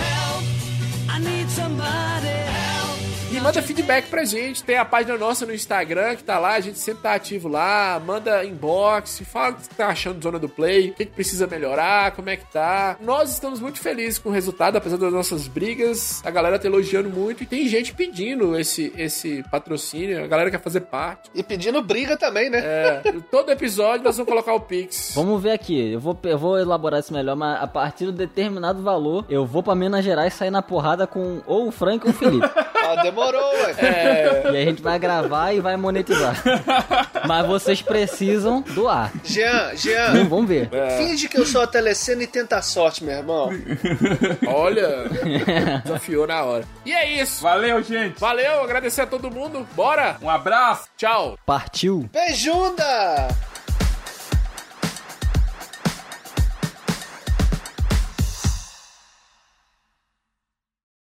E 3.29 3.41
manda 3.41 3.61
feedback 3.61 4.07
pra 4.09 4.23
gente. 4.23 4.63
Tem 4.63 4.77
a 4.77 4.85
página 4.85 5.17
nossa 5.17 5.45
no 5.45 5.53
Instagram 5.53 6.15
que 6.15 6.23
tá 6.23 6.39
lá, 6.39 6.53
a 6.53 6.59
gente 6.61 6.79
sempre 6.79 7.03
tá 7.03 7.13
ativo 7.13 7.49
lá. 7.49 8.01
Manda 8.03 8.43
inbox, 8.45 9.21
fala 9.29 9.49
o 9.51 9.55
que 9.55 9.63
você 9.63 9.69
tá 9.75 9.87
achando 9.87 10.17
do 10.17 10.23
Zona 10.23 10.39
do 10.39 10.47
Play, 10.47 10.91
o 10.91 10.93
que, 10.93 11.05
que 11.05 11.11
precisa 11.11 11.45
melhorar, 11.45 12.11
como 12.11 12.29
é 12.29 12.37
que 12.37 12.45
tá. 12.45 12.95
Nós 13.01 13.29
estamos 13.31 13.59
muito 13.59 13.79
felizes 13.79 14.17
com 14.17 14.29
o 14.29 14.31
resultado, 14.31 14.77
apesar 14.77 14.95
das 14.97 15.11
nossas 15.11 15.45
brigas. 15.45 16.21
A 16.25 16.31
galera 16.31 16.57
tá 16.57 16.67
elogiando 16.67 17.09
muito 17.09 17.43
e 17.43 17.45
tem 17.45 17.67
gente 17.67 17.93
pedindo 17.93 18.57
esse, 18.57 18.93
esse 18.97 19.43
patrocínio. 19.51 20.23
A 20.23 20.27
galera 20.27 20.49
quer 20.49 20.61
fazer 20.61 20.81
parte. 20.81 21.29
E 21.35 21.43
pedindo 21.43 21.81
briga 21.81 22.15
também, 22.15 22.49
né? 22.49 22.59
É, 22.63 23.01
todo 23.29 23.51
episódio 23.51 24.05
nós 24.05 24.15
vamos 24.15 24.31
colocar 24.31 24.53
o 24.53 24.61
Pix. 24.61 25.11
Vamos 25.13 25.43
ver 25.43 25.51
aqui, 25.51 25.91
eu 25.91 25.99
vou, 25.99 26.17
eu 26.23 26.37
vou 26.37 26.57
elaborar 26.57 27.01
isso 27.01 27.13
melhor, 27.13 27.35
mas 27.35 27.61
a 27.61 27.67
partir 27.67 28.05
de 28.05 28.11
um 28.11 28.15
determinado 28.15 28.81
valor, 28.81 29.25
eu 29.29 29.45
vou 29.45 29.61
pra 29.61 29.75
Minas 29.75 30.03
Gerais 30.03 30.33
sair 30.33 30.49
na 30.49 30.61
porrada 30.61 31.05
com 31.05 31.41
ou 31.45 31.67
o 31.67 31.71
Frank 31.71 32.05
ou 32.07 32.11
o 32.11 32.15
Felipe. 32.15 32.47
Ah, 32.87 33.01
demorou, 33.03 33.26
ué. 33.35 33.75
É, 33.77 34.41
E 34.53 34.57
a 34.57 34.65
gente 34.65 34.81
vai 34.81 34.97
gravar 34.99 35.53
e 35.53 35.59
vai 35.59 35.75
monetizar. 35.77 36.35
Mas 37.27 37.45
vocês 37.47 37.81
precisam 37.81 38.61
doar. 38.61 39.11
Jean, 39.23 39.75
Jean. 39.75 40.13
Não, 40.13 40.29
vamos 40.29 40.47
ver. 40.47 40.69
Finge 40.97 41.27
que 41.27 41.37
eu 41.37 41.45
sou 41.45 41.61
a 41.61 41.67
telecena 41.67 42.23
e 42.23 42.27
tenta 42.27 42.57
a 42.57 42.61
sorte, 42.61 43.03
meu 43.03 43.15
irmão. 43.17 43.49
olha, 44.47 45.05
desafiou 45.83 46.27
na 46.27 46.43
hora. 46.43 46.63
E 46.85 46.93
é 46.93 47.21
isso. 47.21 47.41
Valeu, 47.41 47.81
gente. 47.83 48.19
Valeu, 48.19 48.61
agradecer 48.61 49.01
a 49.01 49.07
todo 49.07 49.29
mundo. 49.31 49.67
Bora. 49.75 50.17
Um 50.21 50.29
abraço. 50.29 50.87
Tchau. 50.97 51.37
Partiu. 51.45 52.09
Beijunda! 52.11 53.27